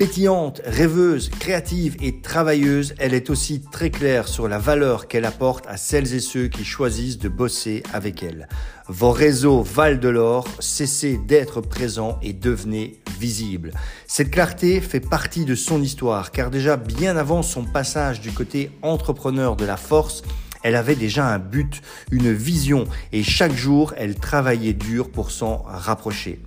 Pétillante, 0.00 0.62
rêveuse, 0.64 1.28
créative 1.28 1.94
et 2.00 2.22
travailleuse, 2.22 2.94
elle 2.96 3.12
est 3.12 3.28
aussi 3.28 3.60
très 3.60 3.90
claire 3.90 4.28
sur 4.28 4.48
la 4.48 4.58
valeur 4.58 5.08
qu'elle 5.08 5.26
apporte 5.26 5.66
à 5.66 5.76
celles 5.76 6.14
et 6.14 6.20
ceux 6.20 6.48
qui 6.48 6.64
choisissent 6.64 7.18
de 7.18 7.28
bosser 7.28 7.82
avec 7.92 8.22
elle. 8.22 8.48
Vos 8.88 9.10
réseaux 9.10 9.60
valent 9.60 10.00
de 10.00 10.08
l'or, 10.08 10.48
cessez 10.58 11.18
d'être 11.18 11.60
présents 11.60 12.18
et 12.22 12.32
devenez 12.32 12.98
visibles. 13.18 13.72
Cette 14.06 14.30
clarté 14.30 14.80
fait 14.80 15.00
partie 15.00 15.44
de 15.44 15.54
son 15.54 15.82
histoire 15.82 16.30
car 16.30 16.50
déjà 16.50 16.78
bien 16.78 17.18
avant 17.18 17.42
son 17.42 17.64
passage 17.64 18.22
du 18.22 18.32
côté 18.32 18.70
entrepreneur 18.80 19.54
de 19.54 19.66
la 19.66 19.76
force, 19.76 20.22
elle 20.62 20.76
avait 20.76 20.94
déjà 20.94 21.26
un 21.26 21.38
but, 21.38 21.82
une 22.10 22.32
vision, 22.32 22.84
et 23.12 23.22
chaque 23.22 23.54
jour, 23.54 23.94
elle 23.96 24.14
travaillait 24.14 24.72
dur 24.72 25.10
pour 25.10 25.30
s'en 25.30 25.62
rapprocher. 25.66 26.40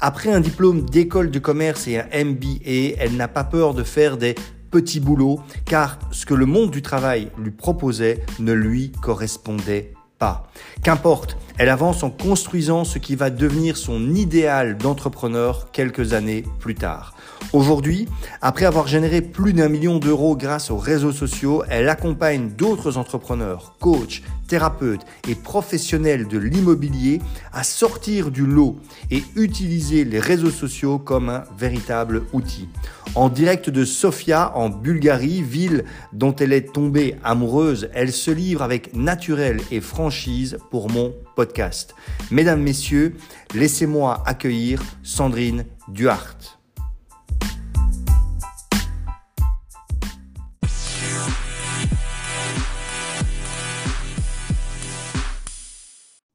Après 0.00 0.32
un 0.32 0.40
diplôme 0.40 0.82
d'école 0.82 1.30
de 1.30 1.38
commerce 1.38 1.86
et 1.86 1.98
un 1.98 2.24
MBA, 2.24 2.96
elle 2.98 3.16
n'a 3.16 3.28
pas 3.28 3.44
peur 3.44 3.74
de 3.74 3.82
faire 3.82 4.16
des 4.16 4.34
petits 4.70 5.00
boulots, 5.00 5.40
car 5.64 5.98
ce 6.10 6.26
que 6.26 6.34
le 6.34 6.46
monde 6.46 6.70
du 6.70 6.82
travail 6.82 7.30
lui 7.38 7.52
proposait 7.52 8.24
ne 8.40 8.52
lui 8.52 8.90
correspondait 8.90 9.92
pas. 10.18 10.50
Qu'importe, 10.82 11.36
elle 11.58 11.68
avance 11.68 12.02
en 12.02 12.10
construisant 12.10 12.84
ce 12.84 12.98
qui 12.98 13.14
va 13.14 13.30
devenir 13.30 13.76
son 13.76 14.14
idéal 14.14 14.76
d'entrepreneur 14.76 15.70
quelques 15.70 16.12
années 16.12 16.44
plus 16.58 16.74
tard. 16.74 17.14
Aujourd'hui, 17.52 18.08
après 18.42 18.64
avoir 18.64 18.86
généré 18.86 19.20
plus 19.20 19.52
d'un 19.52 19.68
million 19.68 19.98
d'euros 19.98 20.36
grâce 20.36 20.70
aux 20.70 20.76
réseaux 20.76 21.12
sociaux, 21.12 21.62
elle 21.68 21.88
accompagne 21.88 22.50
d'autres 22.50 22.96
entrepreneurs, 22.96 23.76
coachs, 23.78 24.22
thérapeutes 24.48 25.04
et 25.28 25.34
professionnels 25.34 26.26
de 26.26 26.38
l'immobilier 26.38 27.20
à 27.52 27.62
sortir 27.62 28.30
du 28.30 28.46
lot 28.46 28.78
et 29.10 29.22
utiliser 29.36 30.04
les 30.04 30.20
réseaux 30.20 30.50
sociaux 30.50 30.98
comme 30.98 31.28
un 31.28 31.44
véritable 31.56 32.22
outil. 32.32 32.68
En 33.14 33.28
direct 33.28 33.70
de 33.70 33.84
Sofia, 33.84 34.52
en 34.56 34.68
Bulgarie, 34.68 35.42
ville 35.42 35.84
dont 36.12 36.34
elle 36.34 36.52
est 36.52 36.72
tombée 36.72 37.16
amoureuse, 37.22 37.88
elle 37.94 38.12
se 38.12 38.32
livre 38.32 38.62
avec 38.62 38.94
naturel 38.96 39.60
et 39.70 39.80
franchise 39.80 40.58
pour 40.70 40.90
mon 40.90 41.14
podcast. 41.36 41.94
Mesdames, 42.30 42.62
Messieurs, 42.62 43.14
laissez-moi 43.54 44.22
accueillir 44.26 44.82
Sandrine 45.04 45.64
Duhart. 45.88 46.53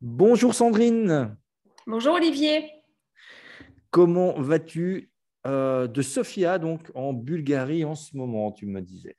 Bonjour 0.01 0.53
Sandrine. 0.53 1.35
Bonjour 1.85 2.13
Olivier. 2.13 2.71
Comment 3.91 4.39
vas-tu 4.39 5.11
euh, 5.45 5.87
de 5.87 6.01
Sofia, 6.01 6.57
donc 6.57 6.89
en 6.95 7.11
Bulgarie 7.11 7.83
en 7.83 7.95
ce 7.95 8.15
moment, 8.15 8.53
tu 8.53 8.65
me 8.65 8.81
disais? 8.81 9.17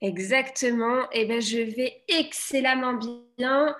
Exactement. 0.00 1.08
Eh 1.12 1.24
ben, 1.26 1.42
je 1.42 1.58
vais 1.58 2.04
excellemment 2.06 3.00
bien. 3.36 3.74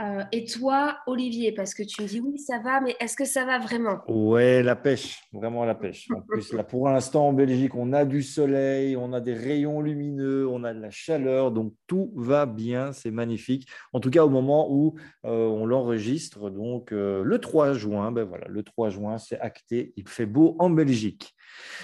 Euh, 0.00 0.24
et 0.32 0.44
toi, 0.44 0.98
Olivier, 1.06 1.52
parce 1.52 1.72
que 1.72 1.84
tu 1.84 2.02
me 2.02 2.08
dis 2.08 2.20
oui, 2.20 2.36
ça 2.38 2.58
va, 2.58 2.80
mais 2.80 2.96
est-ce 2.98 3.16
que 3.16 3.24
ça 3.24 3.44
va 3.44 3.60
vraiment? 3.60 4.00
Ouais, 4.08 4.60
la 4.62 4.74
pêche, 4.74 5.22
vraiment 5.32 5.64
la 5.64 5.76
pêche. 5.76 6.08
En 6.10 6.20
plus, 6.20 6.52
là, 6.52 6.64
pour 6.64 6.88
l'instant, 6.88 7.28
en 7.28 7.32
Belgique, 7.32 7.76
on 7.76 7.92
a 7.92 8.04
du 8.04 8.22
soleil, 8.22 8.96
on 8.96 9.12
a 9.12 9.20
des 9.20 9.34
rayons 9.34 9.80
lumineux, 9.80 10.48
on 10.48 10.64
a 10.64 10.74
de 10.74 10.80
la 10.80 10.90
chaleur, 10.90 11.52
donc 11.52 11.74
tout 11.86 12.12
va 12.16 12.44
bien, 12.44 12.92
c'est 12.92 13.12
magnifique. 13.12 13.68
En 13.92 14.00
tout 14.00 14.10
cas, 14.10 14.24
au 14.24 14.30
moment 14.30 14.66
où 14.68 14.96
euh, 15.26 15.46
on 15.46 15.64
l'enregistre, 15.64 16.50
donc 16.50 16.90
euh, 16.90 17.22
le 17.22 17.38
3 17.38 17.74
juin, 17.74 18.10
ben 18.10 18.24
voilà, 18.24 18.48
le 18.48 18.64
3 18.64 18.90
juin, 18.90 19.18
c'est 19.18 19.38
acté, 19.38 19.92
il 19.96 20.08
fait 20.08 20.26
beau 20.26 20.56
en 20.58 20.70
Belgique. 20.70 21.34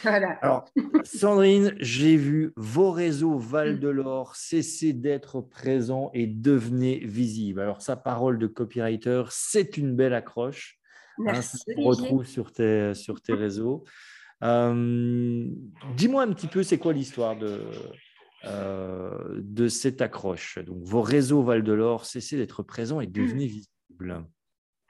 Alors, 0.04 0.64
Sandrine, 1.04 1.74
j'ai 1.78 2.16
vu 2.16 2.52
vos 2.56 2.90
réseaux 2.90 3.38
Val 3.38 3.80
de 3.80 3.88
l'Or 3.88 4.36
cesser 4.36 4.92
d'être 4.92 5.40
présents 5.40 6.10
et 6.14 6.26
devenez 6.26 6.98
visibles. 6.98 7.60
Alors, 7.60 7.82
sa 7.82 7.96
parole 7.96 8.38
de 8.38 8.46
copywriter, 8.46 9.24
c'est 9.30 9.76
une 9.76 9.94
belle 9.94 10.14
accroche. 10.14 10.78
Hein, 11.18 11.32
Merci. 11.32 11.58
on 11.76 11.82
retrouve 11.82 12.24
sur 12.24 12.52
tes, 12.52 12.94
sur 12.94 13.20
tes 13.20 13.34
réseaux. 13.34 13.84
Euh, 14.42 15.46
dis-moi 15.96 16.22
un 16.22 16.32
petit 16.32 16.46
peu, 16.46 16.62
c'est 16.62 16.78
quoi 16.78 16.94
l'histoire 16.94 17.36
de, 17.36 17.60
euh, 18.46 19.38
de 19.38 19.68
cette 19.68 20.00
accroche? 20.00 20.58
Donc, 20.64 20.78
vos 20.82 21.02
réseaux 21.02 21.42
Val 21.42 21.62
de 21.62 21.72
l'Or 21.72 22.06
cessez 22.06 22.36
d'être 22.36 22.62
présents 22.62 23.00
et 23.00 23.06
devenez 23.06 23.46
visibles. 23.46 24.24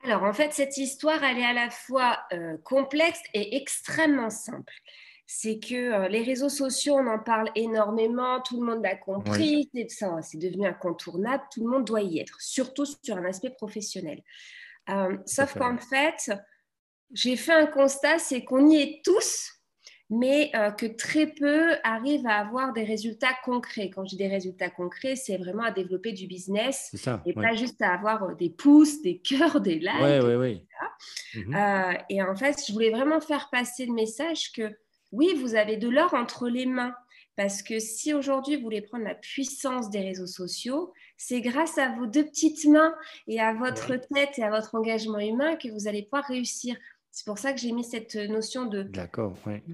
Alors, 0.02 0.22
en 0.22 0.32
fait, 0.32 0.52
cette 0.52 0.76
histoire, 0.78 1.22
elle 1.22 1.38
est 1.38 1.44
à 1.44 1.52
la 1.52 1.70
fois 1.70 2.18
euh, 2.32 2.56
complexe 2.64 3.20
et 3.34 3.56
extrêmement 3.56 4.30
simple. 4.30 4.72
C'est 5.26 5.58
que 5.60 5.74
euh, 5.74 6.08
les 6.08 6.22
réseaux 6.22 6.48
sociaux, 6.48 6.94
on 6.94 7.06
en 7.06 7.18
parle 7.18 7.50
énormément, 7.54 8.40
tout 8.40 8.60
le 8.60 8.66
monde 8.66 8.82
l'a 8.82 8.96
compris, 8.96 9.70
c'est 9.72 10.38
devenu 10.38 10.66
incontournable, 10.66 11.44
tout 11.52 11.64
le 11.64 11.70
monde 11.70 11.84
doit 11.84 12.00
y 12.00 12.18
être, 12.18 12.40
surtout 12.40 12.86
sur 12.86 13.16
un 13.16 13.24
aspect 13.26 13.50
professionnel. 13.50 14.22
Euh, 14.88 15.16
sauf 15.26 15.56
qu'en 15.56 15.76
fait, 15.76 16.32
j'ai 17.12 17.36
fait 17.36 17.52
un 17.52 17.66
constat, 17.66 18.18
c'est 18.18 18.42
qu'on 18.42 18.68
y 18.68 18.76
est 18.76 19.02
tous, 19.04 19.59
mais 20.10 20.50
euh, 20.56 20.72
que 20.72 20.86
très 20.86 21.28
peu 21.28 21.76
arrivent 21.84 22.26
à 22.26 22.34
avoir 22.34 22.72
des 22.72 22.82
résultats 22.82 23.34
concrets. 23.44 23.90
Quand 23.90 24.04
je 24.04 24.10
dis 24.10 24.16
des 24.16 24.28
résultats 24.28 24.68
concrets, 24.68 25.14
c'est 25.14 25.36
vraiment 25.36 25.62
à 25.62 25.70
développer 25.70 26.12
du 26.12 26.26
business 26.26 26.92
et 27.24 27.32
pas 27.32 27.54
juste 27.54 27.80
à 27.80 27.94
avoir 27.94 28.24
euh, 28.24 28.34
des 28.34 28.50
pouces, 28.50 29.00
des 29.02 29.18
cœurs, 29.24 29.60
des 29.60 29.76
likes. 29.76 30.02
Ouais, 30.02 30.20
ouais, 30.20 30.66
mhm. 31.36 31.54
euh, 31.54 31.92
et 32.08 32.22
en 32.22 32.34
fait, 32.34 32.60
je 32.66 32.72
voulais 32.72 32.90
vraiment 32.90 33.20
faire 33.20 33.48
passer 33.50 33.86
le 33.86 33.92
message 33.92 34.50
que 34.52 34.76
oui, 35.12 35.34
vous 35.40 35.54
avez 35.54 35.76
de 35.76 35.88
l'or 35.88 36.12
entre 36.14 36.48
les 36.48 36.66
mains. 36.66 36.94
Parce 37.36 37.62
que 37.62 37.78
si 37.78 38.12
aujourd'hui 38.12 38.56
vous 38.56 38.64
voulez 38.64 38.82
prendre 38.82 39.04
la 39.04 39.14
puissance 39.14 39.88
des 39.88 40.00
réseaux 40.00 40.26
sociaux, 40.26 40.92
c'est 41.16 41.40
grâce 41.40 41.78
à 41.78 41.88
vos 41.96 42.06
deux 42.06 42.24
petites 42.24 42.66
mains 42.66 42.94
et 43.28 43.40
à 43.40 43.54
votre 43.54 43.94
tête 43.96 44.38
et 44.38 44.42
à 44.42 44.50
votre 44.50 44.74
engagement 44.74 45.20
humain 45.20 45.56
que 45.56 45.68
vous 45.68 45.88
allez 45.88 46.02
pouvoir 46.02 46.24
réussir. 46.24 46.76
C'est 47.12 47.26
pour 47.26 47.38
ça 47.38 47.52
que 47.52 47.58
j'ai 47.58 47.72
mis 47.72 47.84
cette 47.84 48.14
notion 48.14 48.66
de 48.66 48.88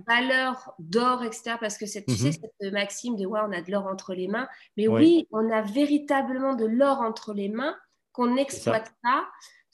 valeur 0.07 0.75
d'or, 0.79 1.23
etc. 1.23 1.57
Parce 1.61 1.77
que 1.77 1.87
cette, 1.87 2.07
tu 2.07 2.17
sais, 2.17 2.29
mhm. 2.29 2.33
cette 2.33 2.73
maxime 2.73 3.17
de 3.17 3.27
ouais, 3.27 3.41
on 3.47 3.53
a 3.53 3.61
de 3.61 3.71
l'or 3.71 3.87
entre 3.87 4.15
les 4.15 4.27
mains. 4.27 4.49
Mais 4.77 4.89
oui, 4.89 5.29
on 5.33 5.51
a 5.51 5.63
véritablement 5.63 6.55
de 6.55 6.65
l'or 6.65 7.01
entre 7.01 7.35
les 7.35 7.49
mains 7.49 7.77
qu'on 8.13 8.37
exploitera 8.37 9.27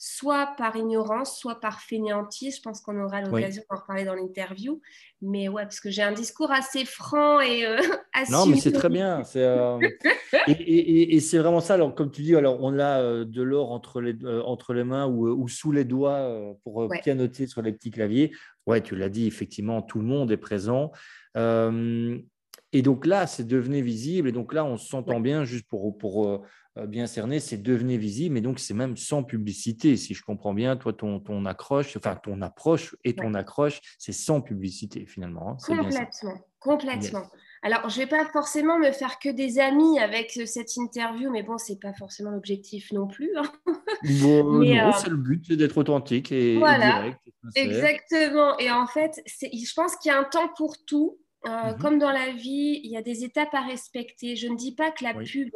soit 0.05 0.47
par 0.57 0.75
ignorance, 0.75 1.39
soit 1.39 1.61
par 1.61 1.79
fainéantise. 1.79 2.57
Je 2.57 2.61
pense 2.61 2.81
qu'on 2.81 3.01
aura 3.01 3.21
l'occasion 3.21 3.63
d'en 3.69 3.77
reparler 3.77 4.03
dans 4.03 4.15
l'interview. 4.15 4.81
Mais 5.21 5.47
ouais, 5.47 5.63
parce 5.63 5.79
que 5.79 5.89
j'ai 5.89 6.01
un 6.01 6.11
discours 6.11 6.51
assez 6.51 6.83
franc 6.83 7.39
et 7.39 7.65
euh, 7.65 7.77
Non, 8.29 8.45
mais 8.45 8.57
c'est 8.57 8.73
très 8.73 8.89
bien. 8.89 9.23
Euh, 9.37 9.79
et, 10.49 11.19
c'est 11.21 11.37
vraiment 11.37 11.61
ça. 11.61 11.75
Alors, 11.75 11.95
comme 11.95 12.11
tu 12.11 12.21
dis, 12.21 12.35
alors, 12.35 12.57
on 12.59 12.79
a 12.79 12.99
euh, 12.99 13.23
de 13.23 13.41
l'or 13.41 13.71
entre 13.71 14.01
les, 14.01 14.13
entre 14.43 14.73
les 14.73 14.83
mains 14.83 15.07
ou, 15.07 15.47
sous 15.47 15.71
les 15.71 15.85
doigts 15.85 16.53
pour 16.65 16.89
pianoter 17.01 17.47
sur 17.47 17.61
les 17.61 17.71
petits 17.71 17.91
claviers. 17.91 18.33
Ouais, 18.65 18.81
tu 18.81 18.97
l'as 18.97 19.09
dit, 19.09 19.25
effectivement, 19.25 19.81
tout 19.81 19.99
le 19.99 20.05
monde 20.05 20.33
est 20.33 20.37
présent. 20.37 20.91
et 21.37 22.81
donc 22.81 23.05
là, 23.05 23.25
c'est 23.25 23.47
devenu 23.47 23.81
visible. 23.81 24.27
Et 24.27 24.33
donc 24.33 24.53
là, 24.53 24.65
on 24.65 24.75
s'entend 24.75 25.21
bien, 25.21 25.45
juste 25.45 25.65
pour, 25.69 25.97
pour 25.97 26.45
bien 26.87 27.05
cerné, 27.05 27.39
c'est 27.39 27.57
devenir 27.57 27.99
visible, 27.99 28.33
mais 28.33 28.41
donc 28.41 28.59
c'est 28.59 28.73
même 28.73 28.97
sans 28.97 29.23
publicité, 29.23 29.95
si 29.95 30.13
je 30.13 30.23
comprends 30.23 30.53
bien. 30.53 30.75
Toi, 30.75 30.93
ton, 30.93 31.19
ton 31.19 31.45
accroche, 31.45 31.95
enfin 31.97 32.15
ton 32.15 32.41
approche 32.41 32.95
et 33.03 33.15
ton 33.15 33.33
accroche, 33.33 33.79
c'est 33.99 34.11
sans 34.11 34.41
publicité 34.41 35.05
finalement. 35.05 35.51
Hein, 35.51 35.57
complètement, 35.65 36.33
complètement. 36.59 37.23
Alors, 37.65 37.87
je 37.89 37.97
ne 37.97 38.03
vais 38.03 38.09
pas 38.09 38.25
forcément 38.25 38.77
me 38.77 38.91
faire 38.91 39.19
que 39.19 39.29
des 39.29 39.57
amis 39.57 39.97
avec 39.97 40.31
cette 40.45 40.75
interview, 40.75 41.31
mais 41.31 41.43
bon, 41.43 41.57
ce 41.57 41.71
n'est 41.71 41.79
pas 41.79 41.93
forcément 41.93 42.29
l'objectif 42.29 42.91
non 42.91 43.07
plus. 43.07 43.31
Hein. 43.37 43.43
mais, 44.03 44.75
non, 44.75 44.89
euh, 44.89 44.91
c'est 44.97 45.09
le 45.09 45.15
but, 45.15 45.45
c'est 45.47 45.55
d'être 45.55 45.77
authentique 45.77 46.33
et, 46.33 46.57
direct. 46.57 47.19
exactement. 47.55 48.57
Et 48.59 48.69
en 48.69 48.85
fait, 48.85 49.21
je 49.25 49.73
pense 49.73 49.95
qu'il 49.95 50.11
y 50.11 50.13
a 50.13 50.19
un 50.19 50.25
temps 50.25 50.49
pour 50.57 50.75
tout. 50.85 51.17
Euh, 51.45 51.71
mhm. 51.71 51.77
Comme 51.79 51.99
dans 51.99 52.11
la 52.11 52.31
vie, 52.31 52.81
il 52.83 52.91
y 52.91 52.97
a 52.97 53.01
des 53.01 53.23
étapes 53.23 53.53
à 53.53 53.61
respecter. 53.61 54.35
Je 54.35 54.47
ne 54.47 54.55
dis 54.55 54.75
pas 54.75 54.91
que 54.91 55.03
la 55.03 55.13
pub 55.13 55.51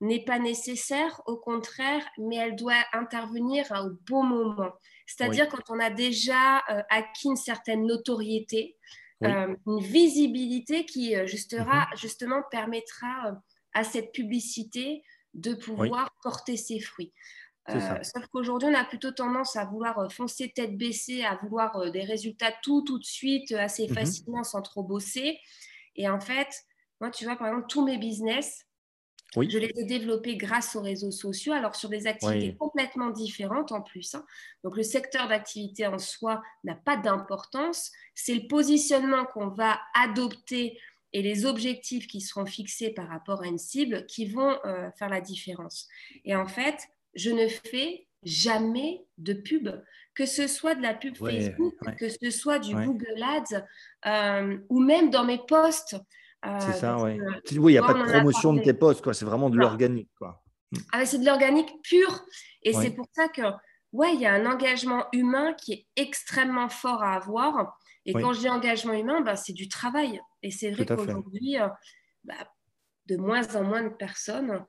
n'est 0.00 0.24
pas 0.24 0.38
nécessaire, 0.38 1.20
au 1.26 1.36
contraire, 1.36 2.04
mais 2.18 2.36
elle 2.36 2.56
doit 2.56 2.84
intervenir 2.92 3.66
au 3.72 3.90
bon 4.08 4.22
moment. 4.22 4.72
C'est-à-dire 5.06 5.48
quand 5.48 5.70
on 5.70 5.80
a 5.80 5.90
déjà 5.90 6.58
euh, 6.70 6.82
acquis 6.88 7.28
une 7.28 7.36
certaine 7.36 7.84
notoriété, 7.86 8.76
euh, 9.24 9.56
une 9.66 9.80
visibilité 9.80 10.84
qui 10.84 11.16
euh, 11.16 11.22
mhm. 11.22 11.86
justement 11.96 12.42
permettra 12.50 13.32
à 13.74 13.82
cette 13.82 14.12
publicité 14.12 15.02
de 15.34 15.54
pouvoir 15.54 16.10
porter 16.22 16.56
ses 16.56 16.78
fruits. 16.78 17.12
sauf 17.68 18.26
qu'aujourd'hui, 18.28 18.68
on 18.70 18.74
a 18.74 18.84
plutôt 18.84 19.10
tendance 19.10 19.56
à 19.56 19.64
vouloir 19.64 20.10
foncer 20.12 20.52
tête 20.54 20.76
baissée, 20.76 21.24
à 21.24 21.36
vouloir 21.42 21.90
des 21.90 22.04
résultats 22.04 22.52
tout, 22.62 22.82
tout 22.82 22.98
de 22.98 23.04
suite, 23.04 23.50
assez 23.52 23.88
mhm. 23.88 23.94
facilement, 23.94 24.44
sans 24.44 24.62
trop 24.62 24.84
bosser. 24.84 25.40
Et 25.96 26.08
en 26.08 26.20
fait, 26.20 26.48
moi, 27.00 27.10
tu 27.10 27.24
vois, 27.24 27.36
par 27.36 27.48
exemple, 27.48 27.66
tous 27.68 27.84
mes 27.84 27.98
business, 27.98 28.67
Je 29.36 29.58
les 29.58 29.72
ai 29.76 29.84
développés 29.84 30.36
grâce 30.36 30.74
aux 30.74 30.80
réseaux 30.80 31.10
sociaux, 31.10 31.52
alors 31.52 31.74
sur 31.74 31.88
des 31.88 32.06
activités 32.06 32.56
complètement 32.56 33.10
différentes 33.10 33.72
en 33.72 33.82
plus. 33.82 34.14
Hein. 34.14 34.24
Donc 34.64 34.76
le 34.76 34.82
secteur 34.82 35.28
d'activité 35.28 35.86
en 35.86 35.98
soi 35.98 36.42
n'a 36.64 36.74
pas 36.74 36.96
d'importance, 36.96 37.92
c'est 38.14 38.34
le 38.34 38.46
positionnement 38.48 39.26
qu'on 39.26 39.48
va 39.48 39.78
adopter 39.94 40.78
et 41.12 41.22
les 41.22 41.46
objectifs 41.46 42.06
qui 42.06 42.20
seront 42.20 42.46
fixés 42.46 42.90
par 42.90 43.08
rapport 43.08 43.42
à 43.42 43.46
une 43.46 43.58
cible 43.58 44.06
qui 44.06 44.26
vont 44.26 44.58
euh, 44.64 44.90
faire 44.98 45.08
la 45.08 45.20
différence. 45.20 45.88
Et 46.24 46.34
en 46.34 46.46
fait, 46.46 46.76
je 47.14 47.30
ne 47.30 47.48
fais 47.48 48.06
jamais 48.24 49.04
de 49.16 49.32
pub, 49.32 49.68
que 50.14 50.26
ce 50.26 50.46
soit 50.46 50.74
de 50.74 50.82
la 50.82 50.94
pub 50.94 51.16
Facebook, 51.16 51.74
que 51.98 52.08
ce 52.08 52.30
soit 52.30 52.58
du 52.58 52.74
Google 52.74 53.22
Ads 53.22 53.64
euh, 54.06 54.58
ou 54.68 54.80
même 54.80 55.10
dans 55.10 55.24
mes 55.24 55.40
posts. 55.46 55.96
Euh, 56.46 56.58
c'est 56.60 56.72
ça, 56.72 56.96
oui. 56.98 57.20
Oui, 57.56 57.72
il 57.72 57.74
n'y 57.74 57.78
a 57.78 57.82
pas 57.82 57.94
de 57.94 58.04
promotion 58.04 58.52
de 58.52 58.60
tes 58.60 58.74
posts, 58.74 59.02
quoi. 59.02 59.14
C'est 59.14 59.24
vraiment 59.24 59.50
de 59.50 59.56
l'organique, 59.56 60.10
quoi. 60.16 60.42
Hmm. 60.70 60.78
Ah, 60.92 61.06
c'est 61.06 61.18
de 61.18 61.26
l'organique 61.26 61.70
pur. 61.82 62.24
Et 62.62 62.72
c'est 62.72 62.90
pour 62.90 63.06
ça 63.12 63.28
que, 63.28 63.42
ouais, 63.92 64.14
il 64.14 64.20
y 64.20 64.26
a 64.26 64.34
un 64.34 64.46
engagement 64.46 65.06
humain 65.12 65.54
qui 65.54 65.72
est 65.72 65.86
extrêmement 65.96 66.68
fort 66.68 67.02
à 67.02 67.14
avoir. 67.14 67.78
Et 68.04 68.12
quand 68.12 68.32
je 68.32 68.40
dis 68.40 68.48
engagement 68.48 68.94
humain, 68.94 69.20
bah, 69.20 69.36
c'est 69.36 69.52
du 69.52 69.68
travail. 69.68 70.20
Et 70.42 70.50
c'est 70.50 70.70
vrai 70.70 70.86
qu'aujourd'hui, 70.86 71.60
euh, 71.60 71.68
bah, 72.24 72.34
de 73.06 73.16
moins 73.16 73.54
en 73.56 73.64
moins 73.64 73.82
de 73.82 73.88
personnes 73.88 74.64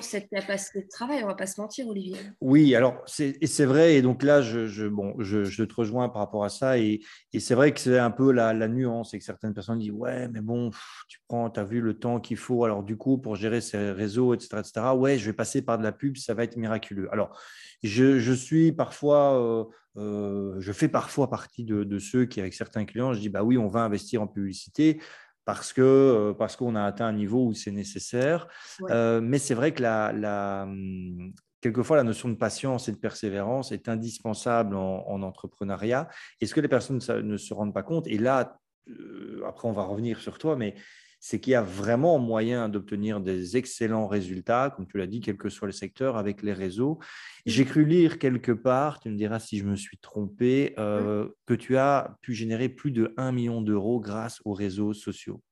cette 0.00 0.30
capacité 0.30 0.82
de 0.82 0.88
travail, 0.88 1.18
on 1.18 1.22
ne 1.22 1.26
va 1.26 1.34
pas 1.34 1.46
se 1.46 1.60
mentir, 1.60 1.86
Olivier. 1.88 2.16
Oui, 2.40 2.74
alors 2.74 3.02
c'est 3.06 3.64
vrai, 3.64 3.96
et 3.96 4.02
donc 4.02 4.22
là, 4.22 4.40
je, 4.40 4.66
je 4.66 4.86
bon, 4.86 5.14
je, 5.18 5.62
te 5.62 5.74
rejoins 5.74 6.08
par 6.08 6.22
rapport 6.22 6.44
à 6.44 6.48
ça, 6.48 6.78
et, 6.78 7.00
et 7.32 7.40
c'est 7.40 7.54
vrai 7.54 7.72
que 7.72 7.80
c'est 7.80 7.98
un 7.98 8.10
peu 8.10 8.32
la, 8.32 8.54
la, 8.54 8.68
nuance, 8.68 9.12
et 9.12 9.18
que 9.18 9.24
certaines 9.24 9.52
personnes 9.52 9.78
disent, 9.78 9.90
ouais, 9.90 10.28
mais 10.28 10.40
bon, 10.40 10.70
tu 11.08 11.18
prends, 11.28 11.50
tu 11.50 11.60
as 11.60 11.64
vu 11.64 11.80
le 11.80 11.94
temps 11.94 12.20
qu'il 12.20 12.38
faut, 12.38 12.64
alors 12.64 12.82
du 12.82 12.96
coup, 12.96 13.18
pour 13.18 13.36
gérer 13.36 13.60
ces 13.60 13.92
réseaux, 13.92 14.34
etc., 14.34 14.60
etc., 14.60 14.86
ouais, 14.96 15.18
je 15.18 15.26
vais 15.26 15.34
passer 15.34 15.62
par 15.62 15.78
de 15.78 15.82
la 15.82 15.92
pub, 15.92 16.16
ça 16.16 16.32
va 16.34 16.44
être 16.44 16.56
miraculeux. 16.56 17.08
Alors, 17.12 17.38
je, 17.82 18.18
je 18.18 18.32
suis 18.32 18.72
parfois, 18.72 19.38
euh, 19.38 19.64
euh, 19.98 20.56
je 20.60 20.72
fais 20.72 20.88
parfois 20.88 21.28
partie 21.28 21.64
de, 21.64 21.84
de, 21.84 21.98
ceux 21.98 22.24
qui, 22.24 22.40
avec 22.40 22.54
certains 22.54 22.84
clients, 22.84 23.12
je 23.12 23.20
dis, 23.20 23.28
bah 23.28 23.42
oui, 23.42 23.58
on 23.58 23.68
va 23.68 23.80
investir 23.80 24.22
en 24.22 24.26
publicité, 24.26 25.00
parce 25.48 25.72
que 25.72 25.80
euh, 25.80 26.34
parce 26.34 26.56
qu'on 26.56 26.74
a 26.74 26.84
atteint 26.84 27.06
un 27.06 27.14
niveau 27.14 27.46
où 27.46 27.54
c'est 27.54 27.70
nécessaire. 27.70 28.48
Euh, 28.90 29.22
mais 29.22 29.38
c'est 29.38 29.54
vrai 29.54 29.72
que 29.72 29.80
la, 29.80 30.12
la, 30.12 30.64
hum, 30.64 31.32
quelquefois 31.62 31.96
la 31.96 32.02
notion 32.02 32.28
de 32.28 32.34
patience 32.34 32.86
et 32.90 32.92
de 32.92 32.98
persévérance 32.98 33.72
est 33.72 33.88
indispensable 33.88 34.76
en, 34.76 35.22
entrepreneuriat. 35.22 36.06
Est-ce 36.42 36.54
que 36.54 36.60
les 36.60 36.68
personnes 36.68 37.00
ne 37.22 37.36
se 37.38 37.54
rendent 37.54 37.72
pas 37.72 37.82
compte? 37.82 38.06
Et 38.08 38.18
là, 38.18 38.58
euh, 38.90 39.42
après 39.46 39.66
on 39.68 39.72
va 39.72 39.84
revenir 39.84 40.20
sur 40.20 40.36
toi, 40.36 40.54
mais 40.54 40.74
c'est 41.20 41.40
qu'il 41.40 41.52
y 41.52 41.56
a 41.56 41.62
vraiment 41.62 42.18
moyen 42.18 42.68
d'obtenir 42.68 43.20
des 43.20 43.56
excellents 43.56 44.06
résultats, 44.06 44.72
comme 44.74 44.86
tu 44.86 44.98
l'as 44.98 45.06
dit, 45.06 45.20
quel 45.20 45.36
que 45.36 45.48
soit 45.48 45.66
le 45.66 45.72
secteur, 45.72 46.16
avec 46.16 46.42
les 46.42 46.52
réseaux. 46.52 46.98
J'ai 47.46 47.64
cru 47.64 47.84
lire 47.84 48.18
quelque 48.18 48.52
part, 48.52 49.00
tu 49.00 49.10
me 49.10 49.16
diras 49.16 49.40
si 49.40 49.58
je 49.58 49.64
me 49.64 49.76
suis 49.76 49.98
trompé, 49.98 50.74
euh, 50.78 51.28
que 51.46 51.54
tu 51.54 51.76
as 51.76 52.16
pu 52.22 52.34
générer 52.34 52.68
plus 52.68 52.92
de 52.92 53.12
1 53.16 53.32
million 53.32 53.62
d'euros 53.62 54.00
grâce 54.00 54.40
aux 54.44 54.52
réseaux 54.52 54.92
sociaux. 54.92 55.42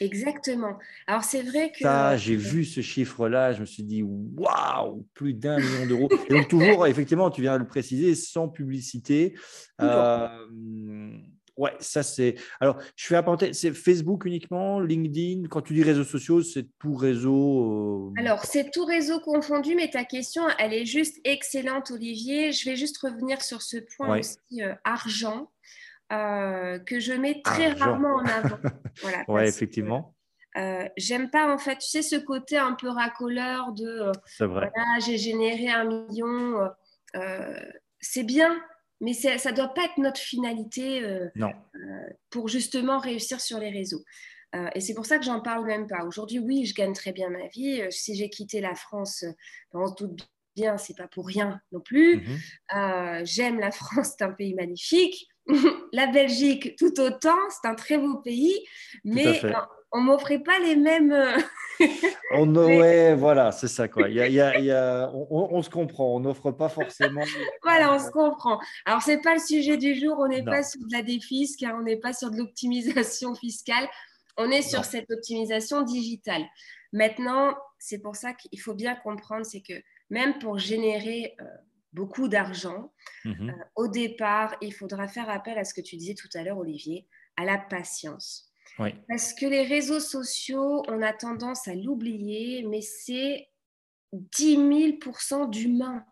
Exactement. 0.00 0.78
Alors 1.06 1.22
c'est 1.22 1.42
vrai 1.42 1.70
que... 1.70 1.80
Ça, 1.80 2.16
j'ai 2.16 2.34
vu 2.34 2.64
ce 2.64 2.80
chiffre-là, 2.80 3.52
je 3.52 3.60
me 3.60 3.66
suis 3.66 3.84
dit, 3.84 4.02
waouh, 4.02 5.06
plus 5.14 5.34
d'un 5.34 5.58
million 5.58 5.86
d'euros. 5.86 6.08
Et 6.28 6.34
donc 6.34 6.48
toujours, 6.48 6.86
effectivement, 6.86 7.30
tu 7.30 7.42
viens 7.42 7.54
de 7.54 7.58
le 7.58 7.68
préciser, 7.68 8.14
sans 8.14 8.48
publicité. 8.48 9.34
Ouais, 11.62 11.76
ça 11.78 12.02
c'est. 12.02 12.34
Alors, 12.58 12.82
je 12.96 13.06
fais 13.06 13.14
apporter. 13.14 13.52
C'est 13.52 13.72
Facebook 13.72 14.24
uniquement, 14.24 14.80
LinkedIn. 14.80 15.46
Quand 15.48 15.62
tu 15.62 15.74
dis 15.74 15.84
réseaux 15.84 16.02
sociaux, 16.02 16.42
c'est 16.42 16.66
tout 16.80 16.96
réseau. 16.96 18.10
Euh, 18.10 18.20
Alors, 18.20 18.44
c'est 18.44 18.72
tout 18.72 18.84
réseau 18.84 19.20
confondu, 19.20 19.76
mais 19.76 19.88
ta 19.88 20.02
question, 20.02 20.42
elle 20.58 20.74
est 20.74 20.86
juste 20.86 21.20
excellente, 21.22 21.92
Olivier. 21.92 22.50
Je 22.50 22.68
vais 22.68 22.74
juste 22.74 22.98
revenir 22.98 23.40
sur 23.42 23.62
ce 23.62 23.76
point 23.76 24.18
aussi 24.18 24.38
euh, 24.60 24.74
argent 24.82 25.52
euh, 26.12 26.80
que 26.80 26.98
je 26.98 27.12
mets 27.12 27.40
très 27.42 27.68
rarement 27.68 28.16
en 28.16 28.24
avant. 28.24 28.58
Voilà. 29.00 29.24
ouais, 29.28 29.48
effectivement. 29.48 30.16
J'aime 30.96 31.30
pas 31.30 31.50
en 31.54 31.58
fait, 31.58 31.76
tu 31.76 31.88
sais, 31.88 32.02
ce 32.02 32.16
côté 32.16 32.58
un 32.58 32.74
peu 32.74 32.88
racoleur 32.88 33.72
de. 33.72 34.10
c'est 34.26 34.46
vrai. 34.46 34.68
Voilà, 34.74 34.98
j'ai 34.98 35.16
généré 35.16 35.68
un 35.68 35.84
million. 35.84 36.68
c'est 38.00 38.24
bien, 38.24 38.60
mais 39.02 39.14
ça 39.14 39.50
ne 39.50 39.56
doit 39.56 39.74
pas 39.74 39.84
être 39.84 39.98
notre 39.98 40.20
finalité 40.20 41.02
euh, 41.02 41.28
euh, 41.36 41.48
pour 42.30 42.48
justement 42.48 43.00
réussir 43.00 43.40
sur 43.40 43.58
les 43.58 43.68
réseaux. 43.68 44.04
Euh, 44.54 44.68
et 44.76 44.80
c'est 44.80 44.94
pour 44.94 45.06
ça 45.06 45.18
que 45.18 45.24
j'en 45.24 45.40
parle 45.40 45.66
même 45.66 45.88
pas. 45.88 46.04
Aujourd'hui, 46.04 46.38
oui, 46.38 46.64
je 46.66 46.74
gagne 46.74 46.92
très 46.92 47.12
bien 47.12 47.28
ma 47.28 47.48
vie. 47.48 47.82
si 47.90 48.14
j'ai 48.14 48.30
quitté 48.30 48.60
la 48.60 48.76
France, 48.76 49.24
on 49.72 49.88
se 49.88 49.94
doute 49.96 50.20
bien, 50.54 50.78
c'est 50.78 50.96
pas 50.96 51.08
pour 51.08 51.26
rien 51.26 51.60
non 51.72 51.80
plus. 51.80 52.18
Mhm. 52.18 53.24
J'aime 53.24 53.58
la 53.58 53.70
France, 53.72 54.14
c'est 54.16 54.24
un 54.24 54.32
pays 54.32 54.54
magnifique. 54.54 55.26
la 55.92 56.06
Belgique, 56.06 56.76
tout 56.78 57.00
autant, 57.00 57.38
c'est 57.50 57.68
un 57.68 57.74
très 57.74 57.98
beau 57.98 58.18
pays, 58.18 58.64
mais 59.04 59.42
on 59.90 60.00
m'offrait 60.00 60.42
pas 60.44 60.60
les 60.60 60.76
mêmes. 60.76 61.12
On, 62.34 62.54
ouais, 62.54 63.14
voilà, 63.14 63.52
c'est 63.52 63.68
ça 63.68 63.88
quoi. 63.88 64.08
Il 64.08 64.16
y 64.16 64.40
a, 64.40 65.10
on, 65.12 65.62
se 65.62 65.68
comprend, 65.68 66.16
on 66.16 66.20
n'offre 66.20 66.50
pas 66.50 66.70
forcément. 66.70 67.22
voilà, 67.62 67.92
on 67.92 67.98
se 67.98 68.10
comprend. 68.10 68.58
Alors 68.86 69.02
c'est 69.02 69.20
pas 69.20 69.34
le 69.34 69.40
sujet 69.40 69.76
du 69.76 69.94
jour, 69.94 70.16
on 70.18 70.28
n'est 70.28 70.42
pas 70.42 70.62
sur 70.62 70.80
de 70.80 70.92
la 70.92 71.02
défisque, 71.02 71.60
car 71.60 71.76
on 71.76 71.82
n'est 71.82 71.98
pas 71.98 72.12
sur 72.12 72.30
de 72.30 72.38
l'optimisation 72.38 73.34
fiscale, 73.36 73.86
on 74.38 74.50
est 74.50 74.62
sur 74.62 74.84
cette 74.84 75.10
optimisation 75.10 75.82
digitale. 75.82 76.42
Maintenant, 76.92 77.54
c'est 77.78 77.98
pour 77.98 78.16
ça 78.16 78.32
qu'il 78.32 78.60
faut 78.60 78.74
bien 78.74 78.94
comprendre, 78.94 79.44
c'est 79.44 79.62
que 79.62 79.74
même 80.10 80.38
pour 80.38 80.58
générer 80.58 81.34
euh, 81.40 81.44
beaucoup 81.92 82.28
d'argent, 82.28 82.92
mhm. 83.24 83.50
euh, 83.50 83.64
au 83.76 83.88
départ, 83.88 84.56
il 84.60 84.72
faudra 84.72 85.08
faire 85.08 85.28
appel 85.28 85.58
à 85.58 85.64
ce 85.64 85.74
que 85.74 85.80
tu 85.80 85.96
disais 85.96 86.14
tout 86.14 86.28
à 86.34 86.42
l'heure, 86.42 86.58
Olivier, 86.58 87.06
à 87.36 87.44
la 87.44 87.58
patience. 87.58 88.51
Parce 89.08 89.34
que 89.34 89.46
les 89.46 89.62
réseaux 89.62 90.00
sociaux, 90.00 90.82
on 90.88 91.02
a 91.02 91.12
tendance 91.12 91.68
à 91.68 91.74
l'oublier, 91.74 92.64
mais 92.68 92.80
c'est 92.80 93.48
10 94.12 94.56
000% 94.98 95.50
d'humains. 95.50 96.04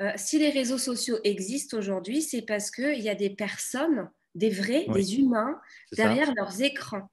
Euh, 0.00 0.10
si 0.16 0.38
les 0.38 0.50
réseaux 0.50 0.78
sociaux 0.78 1.18
existent 1.24 1.76
aujourd'hui, 1.76 2.22
c'est 2.22 2.42
parce 2.42 2.70
qu'il 2.70 3.00
y 3.00 3.08
a 3.08 3.14
des 3.14 3.30
personnes, 3.30 4.10
des 4.34 4.50
vrais, 4.50 4.86
des 4.88 5.18
humains, 5.18 5.60
derrière 5.92 6.32
leurs 6.34 6.62
écrans. 6.62 7.10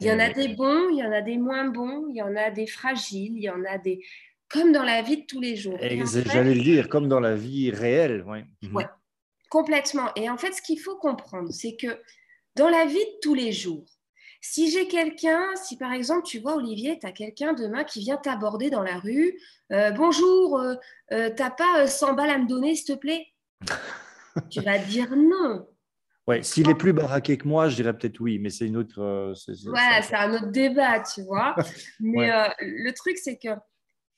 Il 0.00 0.06
y 0.06 0.12
en 0.12 0.18
a 0.18 0.28
des 0.28 0.48
bons, 0.48 0.90
il 0.90 0.98
y 0.98 1.02
en 1.02 1.12
a 1.12 1.22
des 1.22 1.38
moins 1.38 1.64
bons, 1.64 2.08
il 2.10 2.16
y 2.16 2.22
en 2.22 2.36
a 2.36 2.50
des 2.50 2.66
fragiles, 2.66 3.32
il 3.36 3.42
y 3.42 3.50
en 3.50 3.64
a 3.64 3.78
des... 3.78 4.04
Comme 4.48 4.70
dans 4.70 4.82
la 4.82 5.02
vie 5.02 5.22
de 5.22 5.26
tous 5.26 5.40
les 5.40 5.56
jours. 5.56 5.78
J'allais 5.80 6.54
le 6.54 6.62
dire, 6.62 6.88
comme 6.88 7.08
dans 7.08 7.18
la 7.18 7.34
vie 7.34 7.70
réelle. 7.70 8.24
Oui, 8.28 8.40
ouais, 8.72 8.86
complètement. 9.48 10.10
Et 10.14 10.30
en 10.30 10.36
fait, 10.36 10.52
ce 10.52 10.62
qu'il 10.62 10.78
faut 10.78 10.96
comprendre, 10.96 11.50
c'est 11.52 11.74
que 11.74 12.00
dans 12.54 12.68
la 12.68 12.84
vie 12.84 12.94
de 12.94 13.18
tous 13.22 13.34
les 13.34 13.50
jours, 13.50 13.86
si 14.50 14.70
j'ai 14.70 14.86
quelqu'un, 14.86 15.54
si 15.56 15.76
par 15.76 15.92
exemple, 15.92 16.24
tu 16.24 16.38
vois, 16.38 16.54
Olivier, 16.54 16.98
tu 16.98 17.06
as 17.06 17.12
quelqu'un 17.12 17.52
demain 17.52 17.84
qui 17.84 18.00
vient 18.00 18.16
t'aborder 18.16 18.70
dans 18.70 18.82
la 18.82 18.98
rue, 18.98 19.38
euh, 19.72 19.90
bonjour, 19.90 20.58
euh, 20.58 20.74
euh, 21.12 21.30
t'as 21.36 21.50
pas 21.50 21.86
100 21.86 22.14
balles 22.14 22.30
à 22.30 22.38
me 22.38 22.46
donner, 22.46 22.74
s'il 22.74 22.94
te 22.94 23.00
plaît? 23.00 23.26
Tu 24.50 24.60
vas 24.60 24.76
dire 24.76 25.16
non. 25.16 25.66
Ouais, 26.26 26.42
s'il 26.42 26.68
est 26.68 26.74
plus 26.74 26.92
baraqué 26.92 27.38
que 27.38 27.48
moi, 27.48 27.70
je 27.70 27.76
dirais 27.76 27.96
peut-être 27.96 28.20
oui, 28.20 28.38
mais 28.38 28.50
c'est 28.50 28.66
une 28.66 28.76
autre. 28.76 29.32
voilà, 29.64 30.02
c'est 30.02 30.14
un 30.14 30.34
autre 30.34 30.50
débat, 30.50 31.00
tu 31.00 31.22
vois. 31.22 31.56
Mais 32.00 32.30
le 32.60 32.90
truc, 32.92 33.16
c'est 33.16 33.38
que 33.38 33.48